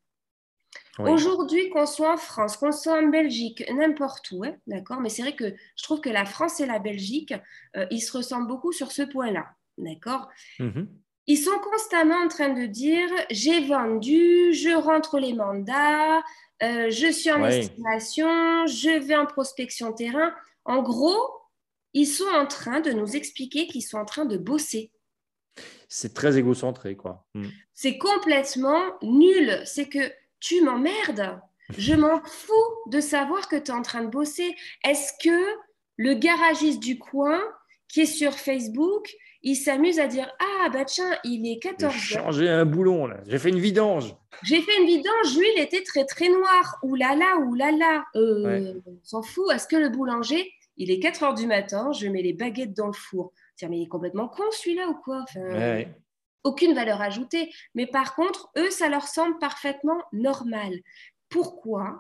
Aujourd'hui, 0.99 1.69
qu'on 1.69 1.85
soit 1.85 2.13
en 2.13 2.17
France, 2.17 2.57
qu'on 2.57 2.71
soit 2.71 2.99
en 2.99 3.07
Belgique, 3.07 3.63
n'importe 3.71 4.31
où, 4.31 4.43
hein, 4.43 4.55
d'accord 4.65 4.99
Mais 4.99 5.09
c'est 5.09 5.21
vrai 5.21 5.35
que 5.35 5.53
je 5.75 5.83
trouve 5.83 6.01
que 6.01 6.09
la 6.09 6.25
France 6.25 6.59
et 6.59 6.65
la 6.65 6.79
Belgique, 6.79 7.33
euh, 7.75 7.85
ils 7.91 8.01
se 8.01 8.17
ressemblent 8.17 8.47
beaucoup 8.47 8.71
sur 8.71 8.91
ce 8.91 9.03
point-là, 9.03 9.45
d'accord 9.77 10.27
mhm. 10.59 10.87
Ils 11.29 11.37
sont 11.37 11.59
constamment 11.59 12.15
en 12.23 12.29
train 12.29 12.49
de 12.49 12.65
dire 12.65 13.09
j'ai 13.29 13.65
vendu, 13.67 14.53
je 14.53 14.73
rentre 14.73 15.19
les 15.19 15.33
mandats, 15.33 16.23
euh, 16.63 16.89
je 16.89 17.11
suis 17.11 17.31
en 17.31 17.45
estimation, 17.45 18.65
je 18.65 18.99
vais 18.99 19.15
en 19.15 19.25
prospection 19.25 19.93
terrain. 19.93 20.33
En 20.65 20.81
gros, 20.81 21.17
ils 21.93 22.07
sont 22.07 22.27
en 22.33 22.45
train 22.45 22.79
de 22.79 22.91
nous 22.91 23.15
expliquer 23.15 23.67
qu'ils 23.67 23.83
sont 23.83 23.97
en 23.97 24.05
train 24.05 24.25
de 24.25 24.37
bosser. 24.37 24.91
C'est 25.87 26.13
très 26.13 26.37
égocentré, 26.37 26.95
quoi. 26.95 27.25
Hmm. 27.33 27.47
C'est 27.73 27.97
complètement 27.97 28.83
nul. 29.01 29.61
C'est 29.65 29.87
que 29.87 30.11
tu 30.39 30.61
m'emmerdes. 30.61 31.39
Je 31.77 31.93
m'en 31.93 32.23
fous 32.25 32.53
de 32.87 32.99
savoir 32.99 33.47
que 33.47 33.55
tu 33.55 33.71
es 33.71 33.73
en 33.73 33.81
train 33.81 34.03
de 34.03 34.09
bosser. 34.09 34.55
Est-ce 34.83 35.13
que 35.23 35.57
le 35.95 36.13
garagiste 36.13 36.79
du 36.79 36.99
coin 36.99 37.41
qui 37.87 38.01
est 38.01 38.05
sur 38.05 38.33
Facebook, 38.33 39.09
il 39.43 39.55
s'amuse 39.55 39.99
à 39.99 40.07
dire 40.07 40.31
Ah, 40.39 40.69
bah 40.69 40.85
tiens, 40.85 41.17
il 41.23 41.47
est 41.47 41.59
14 41.59 41.93
J'ai 41.93 42.15
changé 42.15 42.49
un 42.49 42.65
boulon, 42.65 43.07
là. 43.07 43.17
J'ai 43.27 43.37
fait 43.39 43.49
une 43.49 43.59
vidange. 43.59 44.15
J'ai 44.43 44.61
fait 44.61 44.77
une 44.79 44.87
vidange, 44.87 45.35
l'huile 45.35 45.59
était 45.59 45.83
très, 45.83 46.05
très 46.05 46.29
noire. 46.29 46.77
Ouh 46.83 46.95
là 46.95 47.15
là, 47.15 47.37
ouh 47.37 47.55
là 47.55 47.71
là. 47.71 48.05
Euh, 48.15 48.73
on 48.85 48.97
s'en 49.03 49.21
fout. 49.21 49.51
Est-ce 49.53 49.67
que 49.67 49.75
le 49.75 49.89
boulanger, 49.89 50.51
il 50.77 50.91
est 50.91 50.99
4 50.99 51.23
heures 51.23 51.33
du 51.33 51.47
matin, 51.47 51.91
je 51.91 52.07
mets 52.07 52.21
les 52.21 52.33
baguettes 52.33 52.73
dans 52.75 52.87
le 52.87 52.93
four? 52.93 53.31
Tiens, 53.55 53.69
mais 53.69 53.79
il 53.79 53.83
est 53.83 53.87
complètement 53.87 54.27
con 54.27 54.43
celui-là 54.51 54.87
ou 54.89 54.95
quoi? 54.95 55.25
Aucune 56.43 56.73
valeur 56.73 57.01
ajoutée. 57.01 57.51
Mais 57.75 57.87
par 57.87 58.15
contre, 58.15 58.49
eux, 58.57 58.69
ça 58.69 58.87
leur 58.89 59.03
semble 59.07 59.37
parfaitement 59.39 60.01
normal. 60.13 60.71
Pourquoi? 61.29 61.99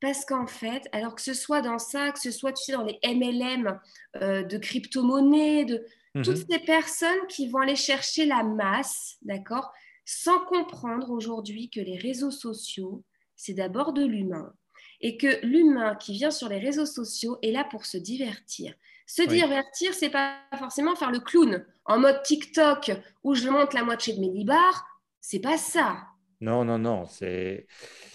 Parce 0.00 0.24
qu'en 0.24 0.46
fait, 0.46 0.84
alors 0.92 1.14
que 1.14 1.22
ce 1.22 1.34
soit 1.34 1.60
dans 1.60 1.78
ça, 1.78 2.10
que 2.10 2.20
ce 2.20 2.30
soit 2.30 2.52
tu 2.52 2.64
sais, 2.64 2.72
dans 2.72 2.84
les 2.84 2.98
MLM 3.04 3.78
euh, 4.16 4.42
de 4.42 4.56
crypto-monnaies, 4.56 5.64
de 5.64 5.84
mhm. 6.14 6.24
toutes 6.24 6.50
ces 6.50 6.58
personnes 6.58 7.26
qui 7.28 7.48
vont 7.48 7.60
aller 7.60 7.76
chercher 7.76 8.26
la 8.26 8.42
masse, 8.42 9.16
d'accord, 9.22 9.72
sans 10.04 10.40
comprendre 10.40 11.10
aujourd'hui 11.10 11.70
que 11.70 11.80
les 11.80 11.96
réseaux 11.96 12.30
sociaux, 12.30 13.04
c'est 13.36 13.54
d'abord 13.54 13.92
de 13.92 14.04
l'humain 14.04 14.52
et 15.00 15.16
que 15.16 15.44
l'humain 15.44 15.94
qui 15.94 16.12
vient 16.12 16.30
sur 16.30 16.48
les 16.48 16.58
réseaux 16.58 16.86
sociaux 16.86 17.38
est 17.42 17.52
là 17.52 17.64
pour 17.64 17.86
se 17.86 17.96
divertir. 17.96 18.74
Se 19.06 19.22
divertir, 19.22 19.92
c'est 19.94 20.10
pas 20.10 20.36
forcément 20.58 20.94
faire 20.94 21.10
le 21.10 21.20
clown 21.20 21.64
en 21.84 21.98
mode 21.98 22.22
TikTok 22.22 22.92
où 23.24 23.34
je 23.34 23.48
monte 23.48 23.74
la 23.74 23.82
moitié 23.82 24.14
de 24.14 24.20
mes 24.20 24.28
libars. 24.28 24.84
C'est 25.20 25.40
pas 25.40 25.58
ça. 25.58 25.96
Non, 26.40 26.64
non, 26.64 26.78
non. 26.78 27.06
C'est 27.06 27.66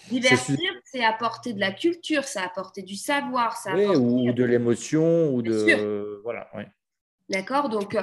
divertir, 0.08 0.72
c'est 0.84 1.04
apporter 1.04 1.52
de 1.52 1.60
la 1.60 1.72
culture, 1.72 2.24
c'est 2.24 2.40
apporter 2.40 2.82
du 2.82 2.96
savoir, 2.96 3.56
ça 3.56 3.74
ou 3.74 4.32
de 4.32 4.44
l'émotion, 4.44 5.34
ou 5.34 5.42
de 5.42 6.20
voilà. 6.22 6.48
D'accord? 7.28 7.68
Donc 7.68 7.94
euh, 7.94 8.02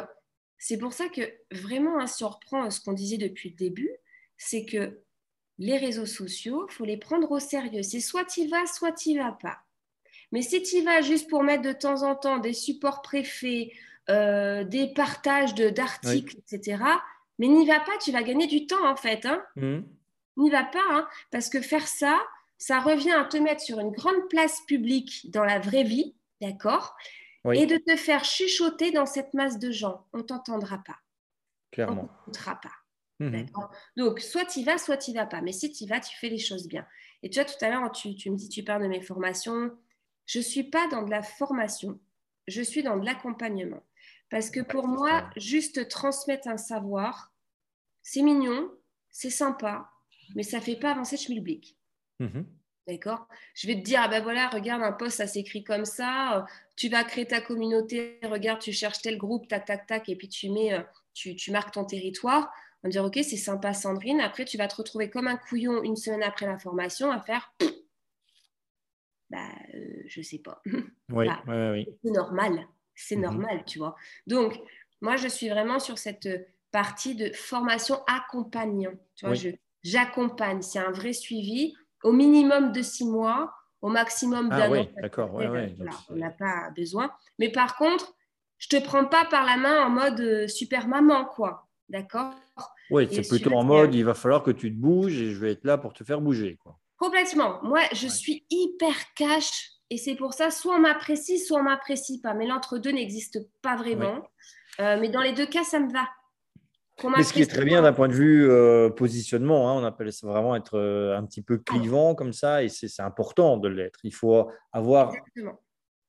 c'est 0.57 0.77
pour 0.77 0.93
ça 0.93 1.09
que 1.09 1.21
vraiment, 1.51 1.99
hein, 1.99 2.07
si 2.07 2.23
on 2.23 2.29
reprend 2.29 2.69
ce 2.69 2.81
qu'on 2.81 2.93
disait 2.93 3.17
depuis 3.17 3.49
le 3.49 3.55
début, 3.55 3.91
c'est 4.37 4.65
que 4.65 4.99
les 5.59 5.77
réseaux 5.77 6.05
sociaux, 6.05 6.67
faut 6.69 6.85
les 6.85 6.97
prendre 6.97 7.31
au 7.31 7.39
sérieux. 7.39 7.83
C'est 7.83 7.99
soit 7.99 8.25
tu 8.25 8.47
vas, 8.47 8.65
soit 8.65 8.91
tu 8.91 9.17
vas 9.17 9.31
pas. 9.33 9.59
Mais 10.31 10.41
si 10.41 10.63
tu 10.63 10.81
vas 10.81 11.01
juste 11.01 11.29
pour 11.29 11.43
mettre 11.43 11.61
de 11.61 11.73
temps 11.73 12.01
en 12.03 12.15
temps 12.15 12.39
des 12.39 12.53
supports 12.53 13.01
préfets, 13.01 13.71
euh, 14.09 14.63
des 14.63 14.87
partages 14.87 15.53
d'articles, 15.53 16.37
etc., 16.39 16.83
mais 17.39 17.47
n'y 17.47 17.65
va 17.65 17.79
pas, 17.79 17.97
tu 18.01 18.11
vas 18.11 18.23
gagner 18.23 18.47
du 18.47 18.67
temps 18.67 18.85
en 18.87 18.95
fait. 18.95 19.25
Hein. 19.25 19.43
Mmh. 19.55 19.79
N'y 20.37 20.49
va 20.49 20.63
pas, 20.63 20.83
hein, 20.89 21.07
parce 21.31 21.49
que 21.49 21.61
faire 21.61 21.87
ça, 21.87 22.19
ça 22.57 22.79
revient 22.79 23.11
à 23.11 23.25
te 23.25 23.37
mettre 23.37 23.61
sur 23.61 23.79
une 23.79 23.91
grande 23.91 24.27
place 24.29 24.61
publique 24.67 25.29
dans 25.31 25.43
la 25.43 25.59
vraie 25.59 25.83
vie, 25.83 26.15
d'accord? 26.41 26.95
Et 27.51 27.65
de 27.65 27.77
te 27.77 27.95
faire 27.97 28.23
chuchoter 28.23 28.91
dans 28.91 29.05
cette 29.05 29.33
masse 29.33 29.59
de 29.59 29.71
gens. 29.71 30.07
On 30.13 30.23
t'entendra 30.23 30.81
pas. 30.83 30.97
Clairement. 31.71 32.03
On 32.03 32.31
t'entendra 32.31 32.61
pas. 32.61 32.71
Mmh. 33.19 33.45
Donc, 33.97 34.19
soit 34.19 34.45
tu 34.45 34.59
y 34.59 34.63
vas, 34.63 34.77
soit 34.77 34.97
tu 34.97 35.11
n'y 35.11 35.17
vas 35.17 35.25
pas. 35.25 35.41
Mais 35.41 35.51
si 35.51 35.71
tu 35.71 35.83
y 35.83 35.87
vas, 35.87 35.99
tu 35.99 36.15
fais 36.17 36.29
les 36.29 36.39
choses 36.39 36.67
bien. 36.67 36.85
Et 37.21 37.29
tu 37.29 37.39
vois, 37.39 37.45
tout 37.45 37.63
à 37.63 37.69
l'heure, 37.69 37.91
tu, 37.91 38.15
tu, 38.15 38.29
me 38.29 38.35
dis, 38.35 38.49
tu 38.49 38.63
parles 38.63 38.83
de 38.83 38.87
mes 38.87 39.01
formations, 39.01 39.71
je 40.25 40.39
ne 40.39 40.43
suis 40.43 40.63
pas 40.63 40.87
dans 40.87 41.03
de 41.03 41.11
la 41.11 41.21
formation, 41.21 41.99
je 42.47 42.61
suis 42.61 42.83
dans 42.83 42.97
de 42.97 43.05
l'accompagnement. 43.05 43.83
Parce 44.29 44.49
que 44.49 44.61
pour 44.61 44.87
moi, 44.87 45.29
juste 45.35 45.87
transmettre 45.89 46.47
un 46.47 46.57
savoir, 46.57 47.33
c'est 48.01 48.21
mignon, 48.21 48.71
c'est 49.11 49.29
sympa, 49.29 49.91
mais 50.35 50.43
ça 50.43 50.57
ne 50.57 50.63
fait 50.63 50.75
pas 50.75 50.91
avancer 50.91 51.17
le 51.17 51.21
schmilblick. 51.21 51.77
Mhm. 52.19 52.47
D'accord? 52.87 53.27
Je 53.55 53.67
vais 53.67 53.75
te 53.75 53.81
dire, 53.81 54.01
ah 54.03 54.07
ben 54.09 54.21
voilà, 54.21 54.49
regarde, 54.49 54.81
un 54.81 54.91
poste, 54.91 55.17
ça 55.17 55.27
s'écrit 55.27 55.63
comme 55.63 55.85
ça, 55.85 56.39
euh, 56.39 56.41
tu 56.75 56.89
vas 56.89 57.03
créer 57.03 57.25
ta 57.25 57.39
communauté, 57.39 58.19
regarde, 58.23 58.59
tu 58.59 58.73
cherches 58.73 59.01
tel 59.01 59.17
groupe, 59.17 59.47
tac, 59.47 59.65
tac, 59.65 59.87
tac, 59.87 60.09
et 60.09 60.15
puis 60.17 60.27
tu 60.27 60.49
mets, 60.49 60.73
euh, 60.73 60.81
tu, 61.13 61.35
tu 61.35 61.51
marques 61.51 61.73
ton 61.73 61.85
territoire. 61.85 62.51
On 62.83 62.89
va 62.89 62.91
dire, 62.91 63.05
ok, 63.05 63.19
c'est 63.23 63.37
sympa, 63.37 63.73
Sandrine. 63.73 64.19
Après, 64.19 64.43
tu 64.43 64.57
vas 64.57 64.67
te 64.67 64.75
retrouver 64.75 65.09
comme 65.09 65.27
un 65.27 65.37
couillon 65.37 65.81
une 65.83 65.95
semaine 65.95 66.23
après 66.23 66.45
la 66.45 66.59
formation 66.59 67.09
à 67.09 67.21
faire 67.21 67.53
bah, 69.29 69.39
ne 69.73 69.79
euh, 69.79 70.03
je 70.07 70.21
sais 70.21 70.39
pas. 70.39 70.61
Oui, 71.09 71.27
oui, 71.47 71.87
C'est 72.03 72.11
normal, 72.11 72.67
c'est 72.95 73.15
mhm. 73.15 73.21
normal, 73.21 73.63
tu 73.65 73.79
vois. 73.79 73.95
Donc, 74.27 74.59
moi, 75.01 75.15
je 75.15 75.27
suis 75.27 75.47
vraiment 75.47 75.79
sur 75.79 75.97
cette 75.97 76.27
partie 76.71 77.15
de 77.15 77.31
formation 77.33 78.03
accompagnant. 78.07 78.93
Tu 79.15 79.25
vois, 79.25 79.35
j'accompagne, 79.83 80.61
c'est 80.61 80.79
un 80.79 80.91
vrai 80.91 81.13
suivi, 81.13 81.75
au 82.03 82.11
minimum 82.11 82.71
de 82.71 82.81
six 82.81 83.05
mois, 83.05 83.53
au 83.81 83.89
maximum 83.89 84.49
ah, 84.51 84.69
oui, 84.69 84.89
d'accord, 85.01 85.33
ouais, 85.33 85.75
on 86.09 86.15
n'a 86.15 86.29
pas 86.29 86.69
besoin. 86.75 87.11
Mais 87.37 87.51
par 87.51 87.75
contre, 87.75 88.13
je 88.57 88.69
te 88.69 88.81
prends 88.81 89.05
pas 89.05 89.25
par 89.25 89.45
la 89.45 89.57
main 89.57 89.85
en 89.85 89.89
mode 89.89 90.19
euh, 90.21 90.47
super 90.47 90.87
maman, 90.87 91.25
quoi. 91.25 91.67
D'accord? 91.89 92.33
Oui, 92.89 93.07
c'est 93.11 93.27
plutôt 93.27 93.53
en 93.53 93.63
mode, 93.63 93.93
il 93.93 94.05
va 94.05 94.13
falloir 94.13 94.41
que 94.41 94.51
tu 94.51 94.73
te 94.73 94.79
bouges 94.79 95.19
et 95.19 95.31
je 95.31 95.39
vais 95.39 95.51
être 95.51 95.65
là 95.65 95.77
pour 95.77 95.93
te 95.93 96.03
faire 96.03 96.21
bouger, 96.21 96.57
quoi. 96.63 96.79
Complètement. 96.97 97.59
Moi, 97.63 97.81
je 97.91 98.07
suis 98.07 98.45
hyper 98.49 98.95
cash 99.15 99.71
et 99.89 99.97
c'est 99.97 100.15
pour 100.15 100.33
ça, 100.33 100.49
soit 100.49 100.75
on 100.75 100.79
m'apprécie, 100.79 101.39
soit 101.39 101.59
on 101.59 101.63
m'apprécie 101.63 102.21
pas. 102.21 102.33
Mais 102.33 102.47
l'entre-deux 102.47 102.91
n'existe 102.91 103.39
pas 103.61 103.75
vraiment. 103.75 104.25
Euh, 104.79 104.97
mais 104.99 105.09
dans 105.09 105.21
les 105.21 105.33
deux 105.33 105.45
cas, 105.45 105.63
ça 105.63 105.79
me 105.79 105.91
va. 105.91 106.07
Mais 107.17 107.23
ce 107.23 107.33
qui 107.33 107.41
est 107.41 107.49
très 107.49 107.65
bien 107.65 107.81
d'un 107.81 107.93
point 107.93 108.07
de 108.07 108.13
vue 108.13 108.49
euh, 108.49 108.89
positionnement, 108.89 109.69
hein, 109.69 109.73
on 109.73 109.83
appelle 109.83 110.13
ça 110.13 110.27
vraiment 110.27 110.55
être 110.55 110.77
euh, 110.77 111.17
un 111.17 111.25
petit 111.25 111.41
peu 111.41 111.57
clivant 111.57 112.15
comme 112.15 112.33
ça, 112.33 112.63
et 112.63 112.69
c'est 112.69 113.01
important 113.01 113.57
de 113.57 113.67
l'être. 113.67 113.99
Il 114.03 114.13
faut 114.13 114.49
avoir 114.71 115.11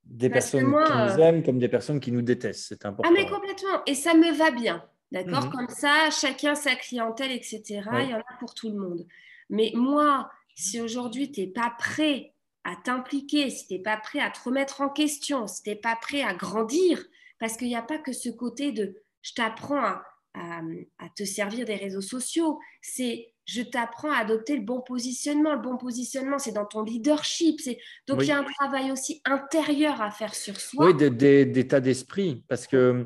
des 0.04 0.28
personnes 0.28 0.74
qui 0.84 0.92
nous 0.92 1.20
aiment 1.20 1.42
comme 1.42 1.58
des 1.58 1.68
personnes 1.68 2.00
qui 2.00 2.12
nous 2.12 2.22
détestent. 2.22 2.66
C'est 2.68 2.84
important. 2.84 3.10
Ah, 3.10 3.18
mais 3.18 3.26
complètement. 3.26 3.82
Et 3.86 3.94
ça 3.94 4.14
me 4.14 4.32
va 4.36 4.50
bien. 4.50 4.84
D'accord? 5.10 5.46
Mhm. 5.46 5.52
Comme 5.52 5.68
ça, 5.68 6.10
chacun 6.10 6.54
sa 6.54 6.74
clientèle, 6.74 7.30
etc. 7.30 7.62
Il 7.70 8.10
y 8.10 8.14
en 8.14 8.18
a 8.18 8.38
pour 8.38 8.54
tout 8.54 8.68
le 8.68 8.76
monde. 8.76 9.06
Mais 9.48 9.72
moi, 9.74 10.30
si 10.54 10.80
aujourd'hui, 10.80 11.30
tu 11.30 11.40
n'es 11.40 11.46
pas 11.46 11.72
prêt 11.78 12.34
à 12.64 12.74
t'impliquer, 12.82 13.50
si 13.50 13.66
tu 13.66 13.74
n'es 13.74 13.80
pas 13.80 13.96
prêt 13.96 14.20
à 14.20 14.30
te 14.30 14.40
remettre 14.42 14.80
en 14.80 14.88
question, 14.88 15.46
si 15.46 15.62
tu 15.62 15.70
n'es 15.70 15.76
pas 15.76 15.96
prêt 15.96 16.22
à 16.22 16.34
grandir, 16.34 17.02
parce 17.38 17.56
qu'il 17.56 17.68
n'y 17.68 17.76
a 17.76 17.82
pas 17.82 17.98
que 17.98 18.12
ce 18.12 18.28
côté 18.28 18.72
de 18.72 18.96
je 19.22 19.32
t'apprends 19.34 19.82
à, 19.82 20.04
à, 20.34 21.08
te 21.16 21.24
servir 21.24 21.64
des 21.64 21.76
réseaux 21.76 22.00
sociaux. 22.00 22.58
C'est 22.82 23.30
je 23.46 23.60
t'apprends 23.60 24.10
à 24.10 24.16
adopter 24.16 24.56
le 24.56 24.62
bon 24.62 24.80
positionnement. 24.80 25.54
Le 25.54 25.60
bon 25.60 25.76
positionnement, 25.76 26.38
c'est 26.38 26.52
dans 26.52 26.64
ton 26.64 26.82
leadership. 26.82 27.60
Donc, 28.06 28.22
il 28.22 28.28
y 28.28 28.32
a 28.32 28.38
un 28.38 28.44
travail 28.44 28.90
aussi 28.90 29.20
intérieur 29.24 30.00
à 30.00 30.10
faire 30.10 30.34
sur 30.34 30.58
soi. 30.58 30.86
Oui, 30.86 30.94
d'état 30.94 31.80
d'esprit. 31.80 32.42
Parce 32.48 32.66
que 32.66 32.76
euh, 32.76 33.04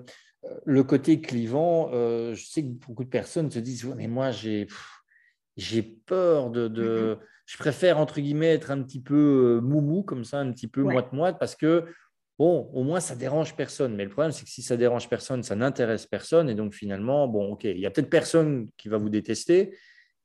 le 0.64 0.85
côté 0.85 1.20
clivant, 1.20 1.91
euh, 1.93 2.35
je 2.35 2.47
sais 2.47 2.62
que 2.62 2.68
beaucoup 2.68 3.05
de 3.05 3.09
personnes 3.09 3.51
se 3.51 3.59
disent 3.59 3.85
Mais 3.97 4.07
moi, 4.07 4.31
j'ai 4.31 5.83
peur 6.07 6.51
de. 6.51 6.68
Mm-hmm. 6.68 7.18
Je 7.47 7.57
préfère, 7.57 7.99
entre 7.99 8.20
guillemets, 8.20 8.53
être 8.53 8.70
un 8.70 8.83
petit 8.83 9.01
peu 9.01 9.59
euh, 9.59 9.61
moumou, 9.61 10.03
comme 10.03 10.24
ça, 10.24 10.39
un 10.39 10.53
petit 10.53 10.68
peu 10.68 10.83
moite-moite, 10.83 11.39
parce 11.41 11.57
que 11.57 11.87
Bon, 12.39 12.70
au 12.72 12.84
moins, 12.84 13.01
ça 13.01 13.16
dérange 13.16 13.57
personne. 13.57 13.97
Mais 13.97 14.05
le 14.05 14.11
problème, 14.11 14.30
c'est 14.30 14.45
que 14.45 14.51
si 14.51 14.62
ça 14.62 14.76
dérange 14.76 15.09
personne, 15.09 15.43
ça 15.43 15.57
n'intéresse 15.57 16.07
personne. 16.07 16.49
Et 16.49 16.55
donc, 16.55 16.72
finalement, 16.72 17.26
bon, 17.26 17.53
OK, 17.53 17.64
il 17.64 17.78
y 17.78 17.86
a 17.86 17.91
peut-être 17.91 18.11
personne 18.11 18.68
qui 18.76 18.89
va 18.89 18.97
vous 18.97 19.09
détester, 19.09 19.76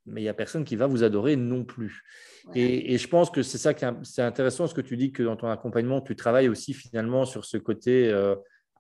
mais 0.05 0.22
il 0.22 0.24
n'y 0.26 0.30
a 0.30 0.34
personne 0.36 0.64
qui 0.64 0.76
va 0.76 0.86
vous 0.86 1.03
adorer 1.03 1.36
non 1.36 1.64
plus. 1.64 2.03
Et, 2.53 2.97
je 2.97 3.07
pense 3.07 3.32
que 3.32 3.41
c'est 3.41 3.57
ça 3.57 3.74
qui 3.74 3.86
est, 3.86 4.20
intéressant, 4.20 4.68
ce 4.68 4.76
que 4.76 4.82
tu 4.82 4.95
dis, 4.95 5.11
que 5.11 5.24
dans 5.24 5.36
ton 5.36 5.47
accompagnement, 5.47 6.01
tu 6.01 6.16
travailles 6.16 6.49
aussi 6.49 6.74
finalement 6.74 7.26
sur 7.26 7.45
ce 7.45 7.57
côté 7.57 8.09
euh, 8.09 8.36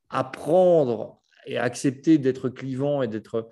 apprendre 0.09 1.21
et 1.45 1.57
accepter 1.57 2.17
d'être 2.19 2.49
clivant 2.49 3.01
et 3.01 3.07
d'être 3.07 3.49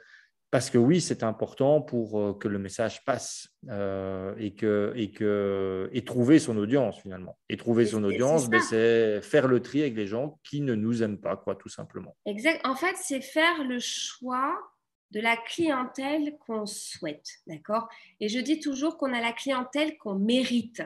parce 0.52 0.70
que 0.70 0.78
oui, 0.78 1.00
c'est 1.00 1.24
important 1.24 1.82
pour 1.82 2.20
euh, 2.20 2.34
que 2.34 2.50
le 2.50 2.60
message 2.60 3.06
passe 3.06 3.48
euh, 3.70 4.36
et, 4.38 4.54
que, 4.54 4.92
et, 4.98 5.12
que, 5.12 5.90
et 5.94 6.04
trouver 6.04 6.40
son 6.40 6.58
audience 6.58 7.02
finalement. 7.02 7.38
Et 7.48 7.56
trouver 7.56 7.86
son 7.86 8.04
audience, 8.04 8.50
ben, 8.50 8.62
c'est 8.62 9.22
faire 9.22 9.48
le 9.48 9.62
tri 9.62 9.82
avec 9.82 9.96
les 9.96 10.08
gens 10.08 10.40
qui 10.44 10.60
ne 10.60 10.76
nous 10.76 11.04
aiment 11.04 11.20
pas, 11.20 11.38
quoi, 11.38 11.56
tout 11.56 11.70
simplement. 11.70 12.18
Exact. 12.26 12.60
En 12.66 12.76
fait, 12.76 12.96
c'est 12.98 13.22
faire 13.22 13.64
le 13.64 13.80
choix 13.80 14.60
de 15.12 15.22
la 15.22 15.38
clientèle 15.38 16.38
qu'on 16.40 16.66
souhaite, 16.66 17.28
d'accord? 17.48 17.88
Et 18.20 18.28
je 18.28 18.40
dis 18.40 18.60
toujours 18.60 18.98
qu'on 18.98 19.14
a 19.14 19.22
la 19.22 19.34
clientèle 19.34 19.98
qu'on 19.98 20.16
mérite. 20.16 20.84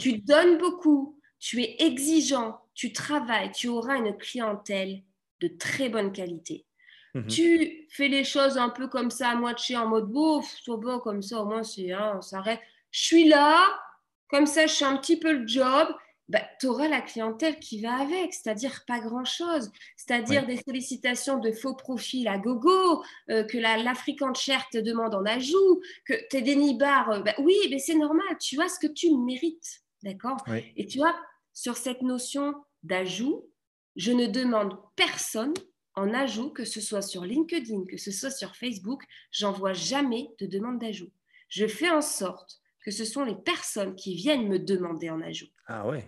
Tu 0.00 0.18
donnes 0.18 0.58
beaucoup, 0.58 1.20
tu 1.38 1.62
es 1.62 1.76
exigeant, 1.78 2.58
tu 2.74 2.92
travailles, 2.92 3.52
tu 3.52 3.68
auras 3.68 3.98
une 3.98 4.16
clientèle 4.16 5.02
de 5.40 5.46
très 5.46 5.88
bonne 5.88 6.10
qualité. 6.10 6.65
Mhm. 7.16 7.28
Tu 7.28 7.86
fais 7.88 8.08
les 8.08 8.24
choses 8.24 8.58
un 8.58 8.68
peu 8.68 8.88
comme 8.88 9.10
ça, 9.10 9.30
à 9.30 9.36
moitié 9.36 9.76
en 9.78 9.88
mode 9.88 10.10
beau, 10.10 10.42
soit 10.42 10.76
beau 10.76 10.98
comme 10.98 11.22
ça, 11.22 11.40
au 11.40 11.46
moins 11.46 11.62
c'est, 11.62 11.90
hein, 11.92 12.12
on 12.18 12.20
s'arrête. 12.20 12.60
Je 12.90 13.04
suis 13.04 13.26
là, 13.26 13.58
comme 14.28 14.44
ça, 14.44 14.66
je 14.66 14.74
fais 14.74 14.84
un 14.84 14.98
petit 14.98 15.18
peu 15.18 15.32
le 15.32 15.46
job. 15.46 15.88
Bah, 16.28 16.42
tu 16.60 16.66
auras 16.66 16.88
la 16.88 17.00
clientèle 17.00 17.58
qui 17.60 17.80
va 17.80 17.94
avec, 17.94 18.34
c'est-à-dire 18.34 18.82
pas 18.86 18.98
grand-chose, 18.98 19.70
c'est-à-dire 19.96 20.44
des 20.44 20.56
sollicitations 20.56 21.38
de 21.38 21.52
faux 21.52 21.74
profils 21.74 22.26
à 22.26 22.36
gogo, 22.36 23.04
euh, 23.30 23.44
que 23.44 23.56
l'African 23.56 24.34
Chair 24.34 24.68
te 24.72 24.78
demande 24.78 25.14
en 25.14 25.24
ajout, 25.24 25.80
que 26.04 26.14
tes 26.28 26.42
dénibars, 26.42 27.10
euh, 27.10 27.20
bah, 27.20 27.34
oui, 27.38 27.54
mais 27.70 27.78
c'est 27.78 27.94
normal, 27.94 28.26
tu 28.40 28.60
as 28.60 28.68
ce 28.68 28.80
que 28.84 28.92
tu 28.92 29.16
mérites, 29.16 29.84
d'accord? 30.02 30.38
Et 30.74 30.86
tu 30.86 30.98
vois, 30.98 31.14
sur 31.54 31.76
cette 31.76 32.02
notion 32.02 32.56
d'ajout, 32.82 33.48
je 33.94 34.10
ne 34.10 34.26
demande 34.26 34.76
personne 34.96 35.54
en 35.96 36.12
ajout, 36.12 36.50
que 36.50 36.64
ce 36.64 36.80
soit 36.80 37.02
sur 37.02 37.24
LinkedIn, 37.24 37.84
que 37.86 37.96
ce 37.96 38.10
soit 38.10 38.30
sur 38.30 38.54
Facebook, 38.54 39.02
j'envoie 39.32 39.72
jamais 39.72 40.28
de 40.38 40.46
demande 40.46 40.78
d'ajout. 40.78 41.10
Je 41.48 41.66
fais 41.66 41.90
en 41.90 42.02
sorte 42.02 42.60
que 42.84 42.90
ce 42.90 43.04
sont 43.04 43.24
les 43.24 43.34
personnes 43.34 43.94
qui 43.96 44.14
viennent 44.14 44.46
me 44.46 44.58
demander 44.58 45.10
en 45.10 45.20
ajout. 45.22 45.48
Ah 45.66 45.86
ouais. 45.88 46.04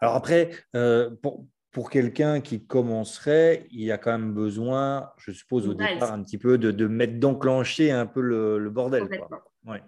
Alors 0.00 0.16
après, 0.16 0.50
euh, 0.74 1.10
pour, 1.22 1.90
quelqu'un 1.90 2.40
qui 2.40 2.66
commencerait, 2.66 3.68
il 3.70 3.82
y 3.82 3.92
a 3.92 3.98
quand 3.98 4.10
même 4.10 4.34
besoin, 4.34 5.12
je 5.18 5.30
suppose 5.30 5.68
au 5.68 5.74
départ, 5.74 6.12
un 6.12 6.24
petit 6.24 6.38
peu 6.38 6.58
de, 6.58 6.86
mettre 6.88 7.20
d'enclencher 7.20 7.92
un 7.92 8.06
peu 8.06 8.20
le, 8.20 8.68
bordel. 8.68 9.02
Complètement. 9.02 9.38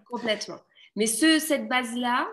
Complètement. 0.05 0.61
Mais 0.95 1.07
ce, 1.07 1.41
cette 1.41 1.69
base-là, 1.69 2.29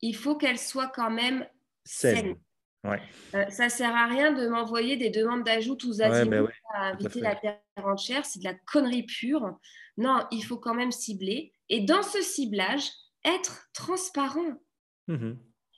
il 0.00 0.16
faut 0.16 0.36
qu'elle 0.36 0.58
soit 0.58 0.88
quand 0.88 1.10
même 1.10 1.46
saine. 1.84 2.36
Ouais. 2.84 3.00
Euh, 3.34 3.48
ça 3.48 3.68
sert 3.68 3.94
à 3.94 4.06
rien 4.06 4.32
de 4.32 4.48
m'envoyer 4.48 4.96
des 4.96 5.10
demandes 5.10 5.44
d'ajout 5.44 5.76
tous 5.76 6.00
azimuts 6.00 6.30
ben 6.30 6.48
à 6.74 6.88
inviter 6.88 7.20
la 7.20 7.36
terre 7.36 7.60
entière, 7.76 8.24
c'est 8.26 8.40
de 8.40 8.44
la 8.44 8.54
connerie 8.54 9.04
pure. 9.04 9.56
Non, 9.98 10.24
il 10.32 10.42
faut 10.44 10.58
quand 10.58 10.74
même 10.74 10.90
cibler. 10.90 11.52
Et 11.68 11.80
dans 11.80 12.02
ce 12.02 12.20
ciblage, 12.20 12.90
être 13.24 13.68
transparent. 13.72 14.60
Mmh 15.08 15.32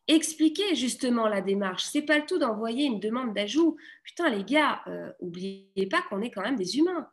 Expliquer 0.06 0.74
justement 0.74 1.28
la 1.28 1.40
démarche. 1.40 1.84
C'est 1.84 2.02
pas 2.02 2.18
le 2.18 2.26
tout 2.26 2.38
d'envoyer 2.38 2.84
une 2.84 3.00
demande 3.00 3.32
d'ajout. 3.32 3.78
Putain, 4.02 4.28
les 4.28 4.44
gars, 4.44 4.82
euh, 4.86 5.10
oubliez 5.18 5.88
pas 5.90 6.02
qu'on 6.02 6.20
est 6.20 6.30
quand 6.30 6.42
même 6.42 6.56
des 6.56 6.76
humains. 6.76 7.08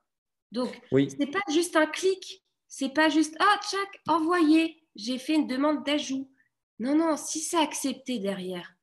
Donc, 0.52 0.78
oui. 0.92 1.10
c'est 1.10 1.32
pas 1.32 1.40
juste 1.50 1.78
un 1.78 1.86
clic. 1.86 2.44
C'est 2.68 2.94
pas 2.94 3.08
juste, 3.08 3.38
ah, 3.40 3.46
oh, 3.50 3.66
tchac, 3.66 4.02
envoyé, 4.08 4.84
j'ai 4.96 5.20
fait 5.20 5.36
une 5.36 5.48
demande 5.48 5.86
d'ajout. 5.86 6.30
Non, 6.80 6.98
non, 6.98 7.16
si 7.16 7.40
c'est 7.40 7.58
accepté 7.58 8.20
derrière, 8.20 8.74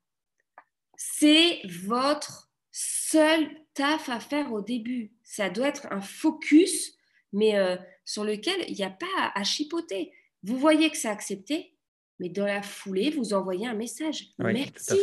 c'est 0.99 1.61
votre 1.65 2.51
seul 2.73 3.49
taf 3.73 4.09
à 4.09 4.19
faire 4.19 4.53
au 4.53 4.61
début. 4.61 5.13
Ça 5.23 5.49
doit 5.49 5.69
être 5.69 5.87
un 5.93 6.01
focus, 6.01 6.99
mais 7.33 7.57
euh, 7.57 7.77
sur 8.05 8.25
lequel 8.25 8.65
il 8.69 8.75
n'y 8.75 8.83
a 8.83 8.91
pas 8.91 9.33
à, 9.35 9.45
chipoter. 9.45 10.13
Vous 10.43 10.59
voyez 10.59 10.91
que 10.91 10.97
c'est 10.97 11.09
accepté, 11.09 11.77
mais 12.19 12.29
dans 12.29 12.45
la 12.45 12.63
foulée, 12.63 13.11
vous 13.11 13.33
envoyez 13.33 13.67
un 13.67 13.75
message. 13.75 14.27
Merci. 14.39 14.99